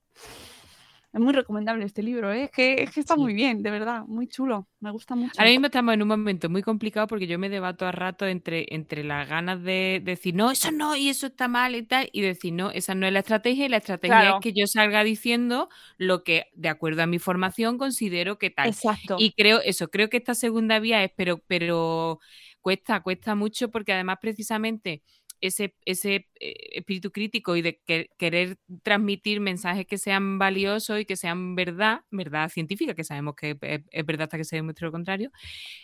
Es 1.17 1.23
muy 1.23 1.33
recomendable 1.33 1.83
este 1.87 2.03
libro, 2.03 2.31
¿eh? 2.31 2.43
es, 2.43 2.51
que, 2.51 2.75
es 2.83 2.91
que 2.91 3.01
está 3.01 3.17
muy 3.17 3.33
bien, 3.33 3.63
de 3.63 3.71
verdad, 3.71 4.03
muy 4.07 4.29
chulo, 4.29 4.69
me 4.81 4.91
gusta 4.91 5.15
mucho. 5.15 5.33
Ahora 5.39 5.51
mismo 5.51 5.65
estamos 5.65 5.95
en 5.95 6.03
un 6.03 6.09
momento 6.09 6.51
muy 6.51 6.61
complicado 6.61 7.07
porque 7.07 7.27
yo 7.27 7.39
me 7.39 7.49
debato 7.49 7.87
a 7.87 7.93
rato 7.93 8.27
entre, 8.27 8.67
entre 8.69 9.03
las 9.03 9.27
ganas 9.27 9.63
de 9.63 10.03
decir, 10.05 10.35
no, 10.35 10.51
eso 10.51 10.71
no, 10.73 10.95
y 10.95 11.09
eso 11.09 11.29
está 11.29 11.49
mal 11.49 11.75
y 11.75 11.85
tal, 11.85 12.11
y 12.13 12.21
decir, 12.21 12.53
no, 12.53 12.71
esa 12.71 12.95
no 12.95 13.07
es 13.07 13.15
la 13.15 13.21
estrategia, 13.21 13.65
y 13.65 13.71
la 13.71 13.79
estrategia 13.79 14.21
Claro. 14.21 14.35
es 14.37 14.43
que 14.43 14.53
yo 14.53 14.67
salga 14.67 15.05
diciendo 15.05 15.71
lo 15.97 16.23
que, 16.23 16.49
de 16.55 16.69
acuerdo 16.69 17.03
a 17.03 17.07
mi 17.07 17.19
formación, 17.19 17.79
considero 17.79 18.37
que 18.37 18.51
tal. 18.51 18.69
Exacto. 18.69 19.17
Y 19.19 19.33
creo 19.33 19.63
eso, 19.65 19.89
creo 19.89 20.11
que 20.11 20.19
esta 20.19 20.35
segunda 20.35 20.81
vía 20.81 21.03
es, 21.03 21.13
pero, 21.17 21.39
pero 21.47 22.21
cuesta, 22.61 23.01
cuesta 23.01 23.35
mucho 23.35 23.71
porque 23.71 23.95
además 23.95 24.19
precisamente 24.21 25.03
ese, 25.41 25.75
ese 25.85 26.29
eh, 26.41 26.55
espíritu 26.73 27.11
crítico 27.13 27.57
y 27.57 27.63
de 27.63 27.81
que- 27.87 28.09
querer 28.19 28.59
transmitir 28.83 29.41
mensajes 29.41 29.87
que 29.87 29.99
sean 29.99 30.39
valiosos 30.39 31.01
y 31.01 31.05
que 31.05 31.17
sean 31.17 31.55
verdad, 31.55 32.01
verdad 32.11 32.49
científica, 32.51 32.95
que 32.95 33.05
sabemos 33.05 33.35
que 33.37 33.57
es, 33.61 33.81
es 33.91 34.07
verdad 34.07 34.25
hasta 34.25 34.39
que 34.39 34.45
se 34.45 34.57
demuestre 34.57 34.87
lo 34.87 34.93
contrario, 34.93 35.31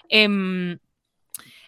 em, 0.09 0.79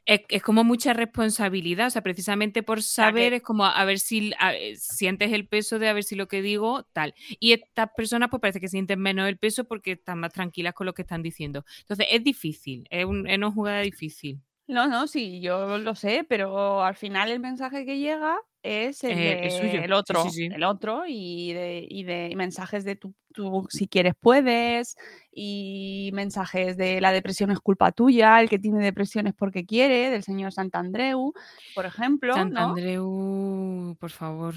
es, 0.06 0.20
es 0.28 0.42
como 0.42 0.64
mucha 0.64 0.92
responsabilidad, 0.92 1.86
o 1.86 1.90
sea, 1.90 2.02
precisamente 2.02 2.62
por 2.62 2.82
saber 2.82 3.32
es 3.34 3.42
como 3.42 3.64
a 3.64 3.84
ver 3.84 3.98
si 3.98 4.32
a- 4.38 4.54
eh, 4.54 4.76
sientes 4.76 5.32
el 5.32 5.48
peso 5.48 5.78
de 5.78 5.88
a 5.88 5.92
ver 5.94 6.04
si 6.04 6.14
lo 6.14 6.28
que 6.28 6.42
digo 6.42 6.84
tal. 6.92 7.14
Y 7.40 7.52
estas 7.52 7.88
personas 7.96 8.28
pues 8.30 8.40
parece 8.40 8.60
que 8.60 8.68
sienten 8.68 9.00
menos 9.00 9.28
el 9.28 9.38
peso 9.38 9.64
porque 9.64 9.92
están 9.92 10.20
más 10.20 10.32
tranquilas 10.32 10.74
con 10.74 10.86
lo 10.86 10.92
que 10.94 11.02
están 11.02 11.22
diciendo. 11.22 11.64
Entonces 11.80 12.06
es 12.10 12.22
difícil, 12.22 12.86
es, 12.90 13.04
un- 13.06 13.26
es 13.28 13.36
una 13.38 13.50
jugada 13.50 13.80
difícil. 13.80 14.40
No, 14.66 14.88
no, 14.88 15.06
sí, 15.06 15.40
yo 15.40 15.78
lo 15.78 15.94
sé, 15.94 16.24
pero 16.28 16.82
al 16.82 16.94
final 16.96 17.30
el 17.30 17.40
mensaje 17.40 17.84
que 17.84 17.98
llega 17.98 18.38
es 18.62 19.04
el, 19.04 19.12
Eh, 19.18 19.40
es 19.46 19.52
de- 19.54 19.58
suyo, 19.60 19.78
el 19.82 19.90
sí, 19.90 19.92
otro, 19.92 20.22
sí, 20.22 20.30
sí. 20.30 20.44
el 20.46 20.64
otro 20.64 21.02
y 21.06 21.52
de, 21.52 21.86
y 21.88 22.04
de 22.04 22.28
y 22.30 22.36
mensajes 22.36 22.82
de 22.84 22.96
tú, 22.96 23.14
tú 23.34 23.66
si 23.68 23.86
quieres 23.88 24.14
puedes 24.18 24.96
y 25.30 26.10
mensajes 26.14 26.78
de 26.78 27.02
la 27.02 27.12
depresión 27.12 27.50
es 27.50 27.60
culpa 27.60 27.92
tuya, 27.92 28.40
el 28.40 28.48
que 28.48 28.58
tiene 28.58 28.82
depresión 28.82 29.26
es 29.26 29.34
porque 29.34 29.66
quiere, 29.66 30.08
del 30.08 30.22
señor 30.22 30.52
Santandreu, 30.52 31.34
por 31.74 31.84
ejemplo, 31.84 32.34
¿no? 32.34 32.42
Santandreu, 32.44 33.96
por 34.00 34.10
favor. 34.10 34.54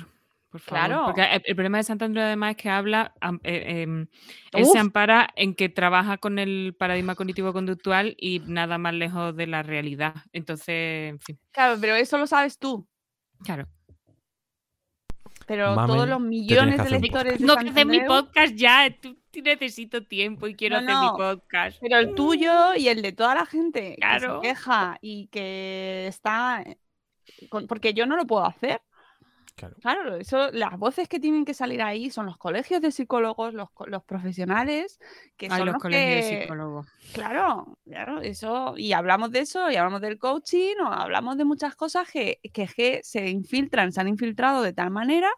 Por 0.57 0.77
favor. 0.77 0.85
Claro. 0.87 1.05
Porque 1.05 1.23
el, 1.23 1.41
el 1.45 1.55
problema 1.55 1.77
de 1.77 1.83
Santandreu 1.83 2.23
además 2.25 2.51
es 2.51 2.57
que 2.57 2.69
habla, 2.69 3.13
eh, 3.43 3.81
em, 3.83 4.07
él 4.53 4.65
se 4.65 4.79
ampara 4.79 5.29
en 5.35 5.53
que 5.53 5.69
trabaja 5.69 6.17
con 6.17 6.39
el 6.39 6.75
paradigma 6.77 7.15
cognitivo-conductual 7.15 8.15
y 8.17 8.39
nada 8.45 8.77
más 8.77 8.93
lejos 8.93 9.35
de 9.35 9.47
la 9.47 9.63
realidad. 9.63 10.15
Entonces, 10.33 11.11
en 11.11 11.19
fin. 11.19 11.39
Claro, 11.51 11.77
pero 11.79 11.95
eso 11.95 12.17
lo 12.17 12.25
sabes 12.27 12.57
tú. 12.57 12.87
Claro. 13.43 13.67
Pero 15.45 15.75
todos 15.85 16.09
los 16.09 16.19
millones 16.19 16.83
de 16.83 16.99
lectores 16.99 17.39
de 17.39 17.45
No, 17.45 17.55
que 17.55 17.69
hacer 17.69 17.85
mi 17.85 18.01
podcast 18.01 18.53
ya. 18.55 18.89
tú- 19.01 19.17
tú 19.31 19.41
necesito 19.41 20.03
tiempo 20.03 20.47
y 20.47 20.55
quiero 20.55 20.81
No, 20.81 20.91
hacer 20.97 21.11
mi 21.11 21.17
podcast. 21.17 21.77
Pero 21.79 21.97
el 21.99 22.15
tuyo 22.15 22.75
y 22.75 22.89
el 22.89 23.01
de 23.01 23.13
toda 23.13 23.35
la 23.35 23.45
gente 23.45 23.95
Claro. 23.97 24.41
que 24.41 24.49
se 24.49 24.53
queja 24.55 24.97
y 25.01 25.27
que 25.27 26.07
está. 26.07 26.63
eh, 26.63 26.77
con- 27.49 27.67
porque 27.67 27.93
yo 27.93 28.05
no 28.05 28.15
lo 28.17 28.25
puedo 28.25 28.45
hacer. 28.45 28.81
Claro. 29.81 30.15
eso, 30.17 30.51
las 30.51 30.77
voces 30.77 31.09
que 31.09 31.19
tienen 31.19 31.43
que 31.43 31.55
salir 31.55 31.81
ahí 31.81 32.11
son 32.11 32.27
los 32.27 32.37
colegios 32.37 32.79
de 32.79 32.91
psicólogos, 32.91 33.55
los, 33.55 33.69
los 33.87 34.03
profesionales, 34.03 34.99
que 35.35 35.47
Ay, 35.47 35.57
son 35.57 35.65
los 35.65 35.73
los 35.73 35.81
colegios 35.81 36.25
de 36.25 36.41
psicólogos. 36.41 36.87
Claro, 37.11 37.77
claro, 37.83 38.21
eso, 38.21 38.75
y 38.77 38.93
hablamos 38.93 39.31
de 39.31 39.39
eso, 39.39 39.71
y 39.71 39.75
hablamos 39.75 40.01
del 40.01 40.19
coaching, 40.19 40.75
o 40.83 40.87
hablamos 40.87 41.37
de 41.37 41.45
muchas 41.45 41.75
cosas 41.75 42.07
que, 42.11 42.39
que, 42.53 42.63
es 42.63 42.75
que 42.75 43.01
se 43.03 43.29
infiltran, 43.29 43.91
se 43.91 43.99
han 43.99 44.07
infiltrado 44.07 44.61
de 44.61 44.73
tal 44.73 44.91
manera 44.91 45.29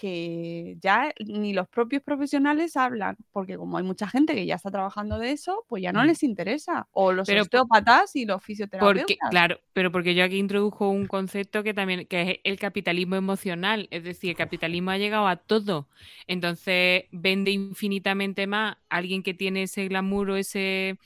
que 0.00 0.76
ya 0.80 1.12
ni 1.26 1.52
los 1.52 1.66
propios 1.68 2.02
profesionales 2.04 2.76
hablan, 2.76 3.16
porque 3.32 3.56
como 3.56 3.76
hay 3.78 3.82
mucha 3.82 4.06
gente 4.08 4.32
que 4.36 4.46
ya 4.46 4.54
está 4.54 4.70
trabajando 4.70 5.18
de 5.18 5.32
eso, 5.32 5.64
pues 5.68 5.82
ya 5.82 5.92
no 5.92 6.04
Mm. 6.04 6.06
les 6.06 6.22
interesa. 6.22 6.86
O 6.92 7.10
los 7.12 7.26
Pero- 7.26 7.42
osteópatas 7.42 8.14
y 8.14 8.24
los 8.24 8.40
fisioterapeutas. 8.40 9.02
Porque, 9.02 9.18
claro, 9.28 9.58
pero 9.72 9.90
porque 9.90 10.14
yo 10.14 10.22
aquí 10.22 10.38
introdujo 10.38 10.88
un 10.88 11.06
concepto 11.06 11.64
que 11.64 11.74
también, 11.74 12.06
que 12.06 12.22
es 12.30 12.38
el 12.44 12.60
capitalismo 12.60 13.16
emocional, 13.16 13.88
es 13.90 14.04
decir, 14.04 14.30
el 14.30 14.36
capitalismo 14.36 14.92
ha 14.92 14.98
llegado 14.98 15.26
a 15.26 15.34
todo. 15.36 15.88
Entonces 16.28 17.04
vende 17.10 17.50
infinitamente 17.50 18.46
más 18.46 18.76
a 18.88 18.96
alguien 18.96 19.24
que 19.24 19.34
tiene 19.34 19.64
ese 19.64 19.88
glamour 19.88 20.30
o 20.30 20.36
ese, 20.36 20.96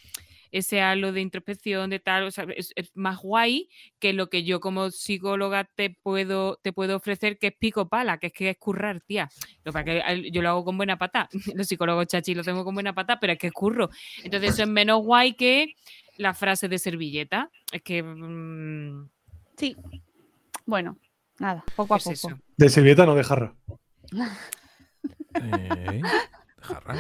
ese 0.53 0.81
halo 0.81 1.13
de 1.13 1.21
introspección, 1.21 1.91
de 1.91 1.99
tal, 1.99 2.25
o 2.25 2.31
sea, 2.31 2.47
es, 2.57 2.73
es 2.77 2.91
más 2.95 3.19
guay 3.21 3.69
que 3.99 4.13
lo 4.13 4.29
que 4.29 4.45
yo 4.45 4.61
como 4.61 4.91
psicóloga 4.91 5.65
te 5.75 5.91
puedo, 6.03 6.59
te 6.63 6.73
puedo 6.73 6.97
ofrecer, 6.97 7.39
que 7.39 7.49
es 7.49 7.55
pico 7.59 7.89
pala, 7.89 8.19
que 8.19 8.29
es 8.29 8.33
que 8.33 8.51
es 8.51 8.59
currar, 8.59 9.01
tía. 9.01 9.29
Lo 9.65 9.73
que 9.73 9.79
pasa 9.79 9.91
es 10.11 10.23
que 10.23 10.31
yo 10.31 10.43
lo 10.43 10.51
hago 10.51 10.65
con 10.65 10.77
buena 10.77 10.99
pata. 10.99 11.29
Los 11.57 11.67
psicólogos 11.67 12.07
chachi 12.07 12.35
lo 12.35 12.45
tengo 12.45 12.65
con 12.65 12.75
buena 12.75 12.95
pata, 12.95 13.19
pero 13.19 13.33
es 13.33 13.39
que 13.41 13.49
es 13.49 13.53
curro. 13.53 13.91
Entonces 14.23 14.53
eso 14.53 14.63
es 14.63 14.69
menos 14.69 15.03
guay 15.03 15.35
que 15.35 15.75
la 16.19 16.35
frase 16.35 16.69
de 16.69 16.79
servilleta. 16.79 17.51
Es 17.73 17.83
que. 17.83 18.03
mm, 18.03 19.09
Sí. 19.57 19.77
Bueno, 20.67 20.99
nada, 21.39 21.65
poco 21.75 21.95
a 21.95 21.97
Es 21.97 22.05
poco. 22.05 22.13
eso. 22.15 22.29
De 22.57 22.69
servilleta 22.69 23.07
no 23.07 23.15
de 23.15 23.25
jarra. 23.25 23.55
Eh, 25.35 26.03
jarra. 26.61 26.95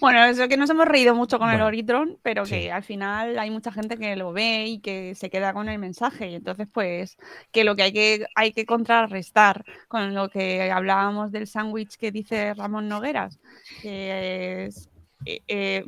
Bueno, 0.00 0.24
eso 0.24 0.48
que 0.48 0.56
nos 0.56 0.70
hemos 0.70 0.86
reído 0.86 1.14
mucho 1.14 1.38
con 1.38 1.50
el 1.50 1.60
Oritron, 1.60 2.18
pero 2.22 2.46
sí. 2.46 2.52
que 2.52 2.72
al 2.72 2.82
final 2.82 3.38
hay 3.38 3.50
mucha 3.50 3.72
gente 3.72 3.96
que 3.96 4.16
lo 4.16 4.32
ve 4.32 4.66
y 4.66 4.80
que 4.80 5.14
se 5.14 5.30
queda 5.30 5.52
con 5.52 5.68
el 5.68 5.78
mensaje. 5.78 6.30
Y 6.30 6.34
entonces, 6.34 6.68
pues, 6.72 7.16
que 7.50 7.64
lo 7.64 7.76
que 7.76 7.82
hay 7.82 7.92
que, 7.92 8.26
hay 8.34 8.52
que 8.52 8.66
contrarrestar 8.66 9.64
con 9.88 10.14
lo 10.14 10.28
que 10.28 10.70
hablábamos 10.70 11.32
del 11.32 11.46
sándwich 11.46 11.96
que 11.96 12.12
dice 12.12 12.54
Ramón 12.54 12.88
Nogueras, 12.88 13.38
que 13.80 14.66
es 14.66 14.88
eh, 15.24 15.42
eh, 15.48 15.84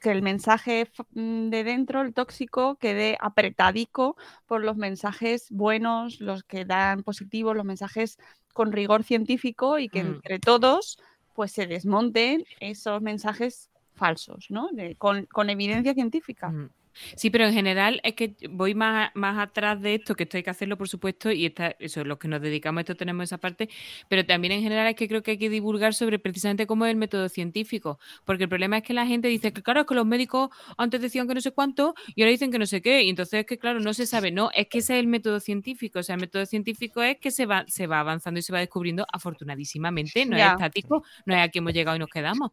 que 0.00 0.10
el 0.10 0.22
mensaje 0.22 0.90
mm, 1.14 1.48
de 1.48 1.64
dentro, 1.64 2.02
el 2.02 2.12
tóxico, 2.12 2.76
quede 2.76 3.16
apretadico 3.20 4.16
por 4.46 4.62
los 4.62 4.76
mensajes 4.76 5.46
buenos, 5.50 6.20
los 6.20 6.44
que 6.44 6.64
dan 6.64 7.02
positivos, 7.02 7.56
los 7.56 7.64
mensajes 7.64 8.18
con 8.52 8.70
rigor 8.72 9.02
científico 9.02 9.78
y 9.78 9.88
que 9.88 10.04
Mm. 10.04 10.14
entre 10.16 10.38
todos 10.38 10.98
pues 11.34 11.52
se 11.52 11.66
desmonten 11.66 12.44
esos 12.60 13.02
mensajes 13.02 13.70
falsos, 13.94 14.46
¿no? 14.50 14.68
De- 14.72 14.96
con, 14.96 15.26
con 15.26 15.50
evidencia 15.50 15.94
científica. 15.94 16.48
Mm. 16.48 16.70
Sí, 17.16 17.30
pero 17.30 17.46
en 17.46 17.52
general 17.52 18.00
es 18.04 18.14
que 18.14 18.36
voy 18.50 18.74
más, 18.74 19.10
más 19.14 19.38
atrás 19.38 19.80
de 19.80 19.94
esto, 19.94 20.14
que 20.14 20.24
esto 20.24 20.36
hay 20.36 20.42
que 20.42 20.50
hacerlo, 20.50 20.76
por 20.76 20.88
supuesto, 20.88 21.30
y 21.30 21.46
está, 21.46 21.74
eso, 21.78 22.04
los 22.04 22.18
que 22.18 22.28
nos 22.28 22.40
dedicamos 22.40 22.78
a 22.78 22.82
esto 22.82 22.96
tenemos 22.96 23.24
esa 23.24 23.38
parte, 23.38 23.68
pero 24.08 24.24
también 24.24 24.52
en 24.52 24.62
general 24.62 24.86
es 24.88 24.96
que 24.96 25.08
creo 25.08 25.22
que 25.22 25.32
hay 25.32 25.38
que 25.38 25.50
divulgar 25.50 25.94
sobre 25.94 26.18
precisamente 26.18 26.66
cómo 26.66 26.86
es 26.86 26.90
el 26.90 26.96
método 26.96 27.28
científico, 27.28 27.98
porque 28.24 28.44
el 28.44 28.48
problema 28.48 28.78
es 28.78 28.82
que 28.84 28.94
la 28.94 29.06
gente 29.06 29.28
dice 29.28 29.52
que 29.52 29.62
claro, 29.62 29.80
es 29.80 29.86
que 29.86 29.94
los 29.94 30.06
médicos 30.06 30.50
antes 30.78 31.00
decían 31.00 31.26
que 31.28 31.34
no 31.34 31.40
sé 31.40 31.52
cuánto 31.52 31.94
y 32.14 32.22
ahora 32.22 32.30
dicen 32.30 32.50
que 32.50 32.58
no 32.58 32.66
sé 32.66 32.82
qué, 32.82 33.02
y 33.02 33.10
entonces 33.10 33.40
es 33.40 33.46
que 33.46 33.58
claro, 33.58 33.80
no 33.80 33.94
se 33.94 34.06
sabe, 34.06 34.30
no, 34.30 34.50
es 34.54 34.68
que 34.68 34.78
ese 34.78 34.94
es 34.94 35.00
el 35.00 35.06
método 35.06 35.40
científico, 35.40 35.98
o 35.98 36.02
sea, 36.02 36.14
el 36.14 36.20
método 36.20 36.46
científico 36.46 37.02
es 37.02 37.18
que 37.18 37.30
se 37.30 37.46
va, 37.46 37.64
se 37.68 37.86
va 37.86 38.00
avanzando 38.00 38.40
y 38.40 38.42
se 38.42 38.52
va 38.52 38.60
descubriendo 38.60 39.06
afortunadísimamente, 39.12 40.26
no 40.26 40.36
es 40.36 40.44
estático, 40.44 41.02
no 41.26 41.34
es 41.34 41.40
aquí 41.40 41.58
hemos 41.58 41.72
llegado 41.72 41.96
y 41.96 42.00
nos 42.00 42.08
quedamos. 42.08 42.52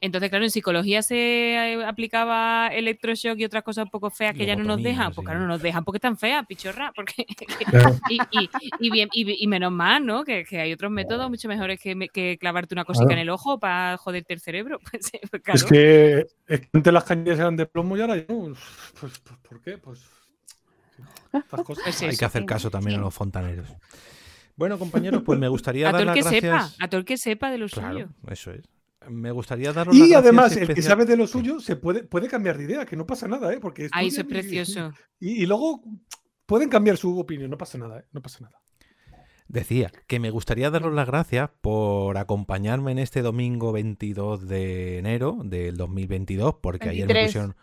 Entonces, 0.00 0.30
claro, 0.30 0.44
en 0.44 0.50
psicología 0.50 1.02
se 1.02 1.16
eh, 1.54 1.84
aplicaba 1.84 2.68
electroshock 2.68 3.38
y 3.38 3.44
otras 3.44 3.62
cosas 3.62 3.71
un 3.78 3.88
poco 3.90 4.10
feas 4.10 4.34
que 4.34 4.44
ya 4.46 4.54
no 4.56 4.64
nos 4.64 4.82
dejan. 4.82 5.12
Pues 5.14 5.24
claro, 5.24 5.40
no 5.40 5.46
nos 5.46 5.62
dejan 5.62 5.84
porque 5.84 5.96
están 5.98 6.16
feas, 6.18 6.44
pichorra. 6.46 6.92
Porque 6.94 7.24
Claro. 7.70 7.96
y, 8.10 8.18
y- 8.30 8.50
y 8.80 8.90
bien, 8.90 9.08
y, 9.12 9.42
y 9.42 9.46
menos 9.46 9.72
mal, 9.72 10.04
¿no? 10.04 10.24
Que, 10.24 10.44
que 10.44 10.60
hay 10.60 10.72
otros 10.72 10.90
métodos 10.90 11.28
mucho 11.30 11.48
mejores 11.48 11.80
que, 11.80 11.94
me- 11.94 12.08
que 12.08 12.36
clavarte 12.38 12.74
una 12.74 12.84
cosita 12.84 13.04
Claro. 13.06 13.12
en 13.14 13.22
el 13.22 13.30
ojo 13.30 13.58
para 13.58 13.96
joderte 13.96 14.34
el 14.34 14.40
cerebro. 14.40 14.78
Pues, 14.90 15.06
eh, 15.14 15.20
pues 15.30 15.42
Es 15.54 15.64
claro. 15.64 15.68
que, 15.68 16.26
es 16.46 16.60
que 16.60 16.68
antes 16.74 16.92
las 16.92 17.04
cañas 17.04 17.38
eran 17.38 17.56
de 17.56 17.66
plomo 17.66 17.96
y 17.96 18.00
ahora 18.00 18.16
ya 18.16 18.24
no. 18.28 18.54
Pues, 19.00 19.18
pues, 19.20 19.38
¿por 19.48 19.60
qué? 19.62 19.78
Pues 19.78 20.00
Estas 21.32 21.60
cosas. 21.64 21.84
Pues 21.84 22.02
Hay 22.02 22.16
que 22.16 22.24
hacer 22.24 22.44
caso 22.44 22.70
también 22.70 22.98
a 23.00 23.02
los 23.04 23.14
fontaneros. 23.14 23.68
Bueno, 24.54 24.78
compañeros, 24.78 25.22
pues 25.24 25.38
me 25.38 25.48
gustaría 25.48 25.88
A 25.88 25.92
todo 25.92 26.04
dar 26.04 26.16
el 26.16 26.22
las 26.22 26.30
que 26.32 26.40
gracias. 26.40 26.72
sepa, 26.72 26.84
a 26.84 26.88
todo 26.88 26.98
el 26.98 27.04
que 27.06 27.16
sepa 27.16 27.50
de 27.50 27.58
lo 27.58 27.68
Claro, 27.68 27.92
suyo. 27.94 28.08
eso 28.28 28.50
es. 28.52 28.62
Me 29.10 29.30
gustaría 29.30 29.72
daros 29.72 29.96
las 29.96 30.08
Y 30.08 30.14
además, 30.14 30.56
el 30.56 30.72
que 30.74 30.82
sabe 30.82 31.04
de 31.04 31.16
lo 31.16 31.26
suyo 31.26 31.60
se 31.60 31.76
puede, 31.76 32.04
puede 32.04 32.28
cambiar 32.28 32.58
de 32.58 32.64
idea, 32.64 32.86
que 32.86 32.96
no 32.96 33.06
pasa 33.06 33.28
nada, 33.28 33.52
¿eh? 33.52 33.58
Porque 33.60 33.88
Ay, 33.92 34.08
eso 34.08 34.20
es 34.22 34.26
precioso. 34.26 34.92
Y, 35.20 35.42
y 35.42 35.46
luego 35.46 35.82
pueden 36.46 36.68
cambiar 36.68 36.96
su 36.96 37.18
opinión, 37.18 37.50
no 37.50 37.58
pasa 37.58 37.78
nada, 37.78 38.00
¿eh? 38.00 38.04
No 38.12 38.20
pasa 38.22 38.40
nada. 38.40 38.58
Decía 39.48 39.90
que 40.06 40.18
me 40.18 40.30
gustaría 40.30 40.70
daros 40.70 40.94
las 40.94 41.06
gracias 41.06 41.50
por 41.60 42.16
acompañarme 42.16 42.92
en 42.92 42.98
este 42.98 43.20
domingo 43.22 43.72
22 43.72 44.48
de 44.48 44.98
enero 44.98 45.38
del 45.44 45.76
2022, 45.76 46.54
porque 46.62 46.88
ayer 46.88 47.06
me 47.06 47.14
23. 47.14 47.26
pusieron 47.28 47.56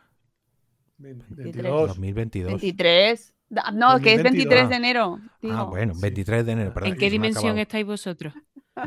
22. 0.97 1.87
2022. 1.87 2.47
23. 2.61 3.33
Da- 3.49 3.71
No, 3.71 3.99
que 3.99 4.13
es 4.13 4.23
23 4.23 4.69
de 4.69 4.75
enero. 4.75 5.19
Ah, 5.49 5.63
bueno, 5.63 5.93
23 5.99 6.45
de 6.45 6.51
enero, 6.51 6.73
perdón. 6.73 6.91
¿En 6.91 6.97
qué 6.97 7.09
dimensión 7.09 7.57
estáis 7.57 7.85
vosotros? 7.85 8.33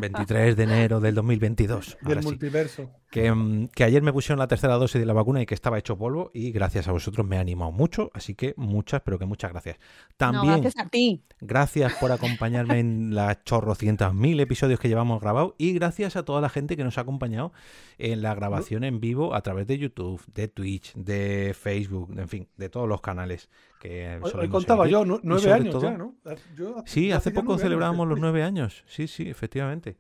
23 0.01 0.57
de 0.57 0.63
enero 0.63 1.01
del 1.01 1.15
2022. 1.15 1.99
Del 2.03 2.21
sí. 2.21 2.25
multiverso. 2.25 2.91
Que, 3.11 3.31
mm, 3.31 3.69
que 3.69 3.85
ayer 3.85 4.03
me 4.03 4.13
pusieron 4.13 4.39
la 4.39 4.49
tercera 4.49 4.75
dosis 4.75 4.99
de 4.99 5.07
la 5.07 5.13
vacuna 5.13 5.43
y 5.43 5.47
que 5.47 5.55
estaba 5.55 5.79
hecho 5.79 5.99
polvo 5.99 6.31
y 6.33 6.51
gracias 6.51 6.89
a 6.89 6.93
vosotros 6.93 7.27
me 7.27 7.37
ha 7.37 7.41
animado 7.41 7.71
mucho, 7.71 8.11
así 8.15 8.35
que 8.35 8.55
muchas, 8.57 9.03
pero 9.03 9.19
que 9.19 9.27
muchas 9.27 9.53
gracias. 9.53 9.77
No, 9.79 10.15
También 10.17 10.63
gracias 10.63 10.87
a 10.87 10.89
ti. 10.89 11.23
gracias 11.41 11.93
por 11.95 12.11
acompañarme 12.11 12.79
en 12.79 13.15
las 13.15 13.45
chorrocientas 13.45 14.15
mil 14.15 14.41
episodios 14.41 14.81
que 14.81 14.89
llevamos 14.89 15.21
grabados 15.21 15.55
y 15.59 15.75
gracias 15.75 16.17
a 16.17 16.25
toda 16.25 16.41
la 16.41 16.49
gente 16.49 16.77
que 16.77 16.85
nos 16.85 16.97
ha 16.97 17.03
acompañado 17.03 17.53
en 17.99 18.23
la 18.23 18.35
grabación 18.35 18.83
en 18.85 19.01
vivo 19.01 19.35
a 19.35 19.43
través 19.43 19.67
de 19.67 19.79
YouTube, 19.79 20.23
de 20.33 20.49
Twitch, 20.49 20.95
de 20.95 21.55
Facebook, 21.59 22.15
en 22.17 22.29
fin, 22.29 22.49
de 22.57 22.69
todos 22.71 22.89
los 22.89 23.03
canales 23.03 23.51
que 23.83 24.19
Hoy, 24.23 24.31
hoy 24.37 24.49
contaba 24.49 24.87
yo, 24.87 25.05
nueve 25.05 25.53
años 25.53 25.73
todo- 25.73 25.83
ya, 25.83 25.99
¿no? 25.99 26.15
Yo 26.57 26.85
Sí, 26.87 27.11
hace 27.11 27.31
ya 27.31 27.35
poco 27.35 27.53
años 27.55 27.63
celebrábamos 27.63 28.07
los 28.07 28.21
nueve 28.21 28.45
años. 28.45 28.85
Sí, 28.87 29.09
sí, 29.09 29.29
efectivamente. 29.29 29.97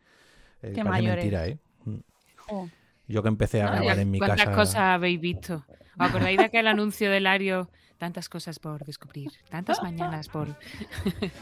Eh, 0.62 0.70
Qué 0.72 0.84
mayores. 0.84 1.16
mentira, 1.16 1.48
¿eh? 1.48 1.59
Mm. 1.84 1.96
Jo. 2.36 2.68
Yo 3.09 3.22
que 3.24 3.28
empecé 3.28 3.60
a 3.62 3.72
Ay, 3.72 3.78
grabar 3.80 3.98
en 3.98 4.10
mi 4.12 4.18
¿Cuántas 4.18 4.44
casa. 4.44 4.56
cosas 4.56 4.76
habéis 4.76 5.20
visto? 5.20 5.66
¿Os 5.98 6.09
acordáis 6.09 6.38
de 6.38 6.44
aquel 6.44 6.68
anuncio 6.68 7.10
del 7.10 7.26
Ario? 7.26 7.70
Tantas 7.98 8.28
cosas 8.28 8.60
por 8.60 8.84
descubrir, 8.84 9.30
tantas 9.50 9.82
mañanas 9.82 10.28
por... 10.28 10.48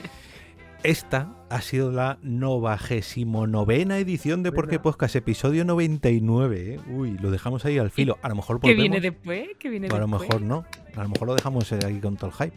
Esta 0.83 1.35
ha 1.51 1.61
sido 1.61 1.93
la 1.93 2.19
99 2.23 3.99
edición 3.99 4.43
de 4.43 4.51
Porque 4.51 4.79
Podcast, 4.79 5.15
episodio 5.15 5.65
99. 5.67 6.75
¿eh? 6.75 6.81
Uy, 6.91 7.19
lo 7.19 7.31
dejamos 7.31 7.67
ahí 7.67 7.77
al 7.77 7.91
filo. 7.91 8.19
A 8.23 8.31
lo 8.31 8.37
mejor 8.37 8.61
¿Qué 8.61 8.69
volvemos. 8.69 8.83
viene 8.83 9.01
después? 9.01 9.49
¿Qué 9.59 9.69
viene 9.69 9.89
O 9.91 9.97
a 9.97 9.99
lo 9.99 10.07
después? 10.07 10.23
mejor 10.31 10.43
no. 10.43 10.65
A 10.97 11.03
lo 11.03 11.09
mejor 11.11 11.29
lo 11.29 11.35
dejamos 11.35 11.71
eh, 11.73 11.79
ahí 11.85 11.99
con 12.01 12.17
todo 12.17 12.31
el 12.31 12.37
hype. 12.37 12.57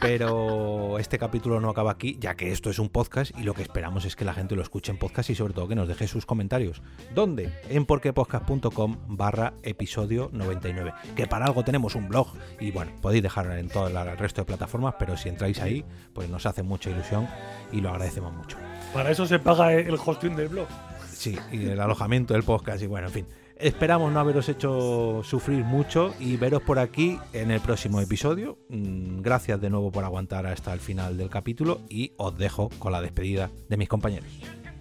Pero 0.00 0.98
este 0.98 1.18
capítulo 1.18 1.60
no 1.60 1.70
acaba 1.70 1.90
aquí, 1.90 2.16
ya 2.20 2.34
que 2.34 2.52
esto 2.52 2.70
es 2.70 2.78
un 2.78 2.88
podcast 2.88 3.36
y 3.38 3.42
lo 3.42 3.54
que 3.54 3.62
esperamos 3.62 4.04
es 4.04 4.16
que 4.16 4.24
la 4.24 4.34
gente 4.34 4.56
lo 4.56 4.62
escuche 4.62 4.90
en 4.92 4.98
podcast 4.98 5.30
y 5.30 5.34
sobre 5.34 5.54
todo 5.54 5.68
que 5.68 5.74
nos 5.74 5.88
deje 5.88 6.08
sus 6.08 6.26
comentarios. 6.26 6.82
¿Dónde? 7.14 7.52
En 7.68 7.86
porquepodcast.com 7.86 8.96
barra 9.08 9.54
episodio 9.62 10.30
99. 10.32 10.92
Que 11.16 11.26
para 11.26 11.46
algo 11.46 11.64
tenemos 11.64 11.94
un 11.94 12.08
blog 12.08 12.28
y 12.58 12.70
bueno, 12.70 12.92
podéis 13.00 13.22
dejar 13.22 13.50
en 13.58 13.68
todo 13.68 13.88
el 13.88 14.18
resto 14.18 14.42
de 14.42 14.46
plataformas, 14.46 14.94
pero 14.98 15.16
si 15.16 15.28
entráis 15.28 15.60
ahí, 15.60 15.84
pues 16.12 16.28
nos 16.28 16.46
hace 16.46 16.62
mucha 16.62 16.90
ilusión 16.90 17.28
y 17.72 17.80
lo 17.80 17.90
agradecemos 17.90 18.32
mucho. 18.32 18.56
Para 18.92 19.10
eso 19.10 19.26
se 19.26 19.38
paga 19.38 19.72
el 19.72 19.94
hosting 19.94 20.36
del 20.36 20.48
blog. 20.48 20.68
Sí, 21.12 21.38
y 21.52 21.66
el 21.66 21.80
alojamiento 21.80 22.34
del 22.34 22.42
podcast 22.42 22.82
y 22.82 22.86
bueno, 22.86 23.08
en 23.08 23.12
fin. 23.12 23.26
Esperamos 23.60 24.10
no 24.10 24.20
haberos 24.20 24.48
hecho 24.48 25.22
sufrir 25.22 25.64
mucho 25.64 26.14
y 26.18 26.38
veros 26.38 26.62
por 26.62 26.78
aquí 26.78 27.18
en 27.34 27.50
el 27.50 27.60
próximo 27.60 28.00
episodio. 28.00 28.56
Mm, 28.70 29.20
gracias 29.20 29.60
de 29.60 29.68
nuevo 29.68 29.92
por 29.92 30.02
aguantar 30.02 30.46
hasta 30.46 30.72
el 30.72 30.80
final 30.80 31.18
del 31.18 31.28
capítulo 31.28 31.82
y 31.90 32.12
os 32.16 32.36
dejo 32.38 32.70
con 32.78 32.92
la 32.92 33.02
despedida 33.02 33.50
de 33.68 33.76
mis 33.76 33.88
compañeros. 33.88 34.30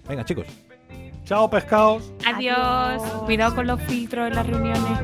Venga 0.07 0.23
chicos. 0.23 0.47
Chao 1.26 1.49
pescados. 1.49 2.14
Adiós. 2.26 3.01
Cuidado 3.26 3.56
con 3.56 3.68
los 3.68 3.81
filtros 3.81 4.30
en 4.30 4.35
las 4.35 4.47
reuniones. 4.47 4.99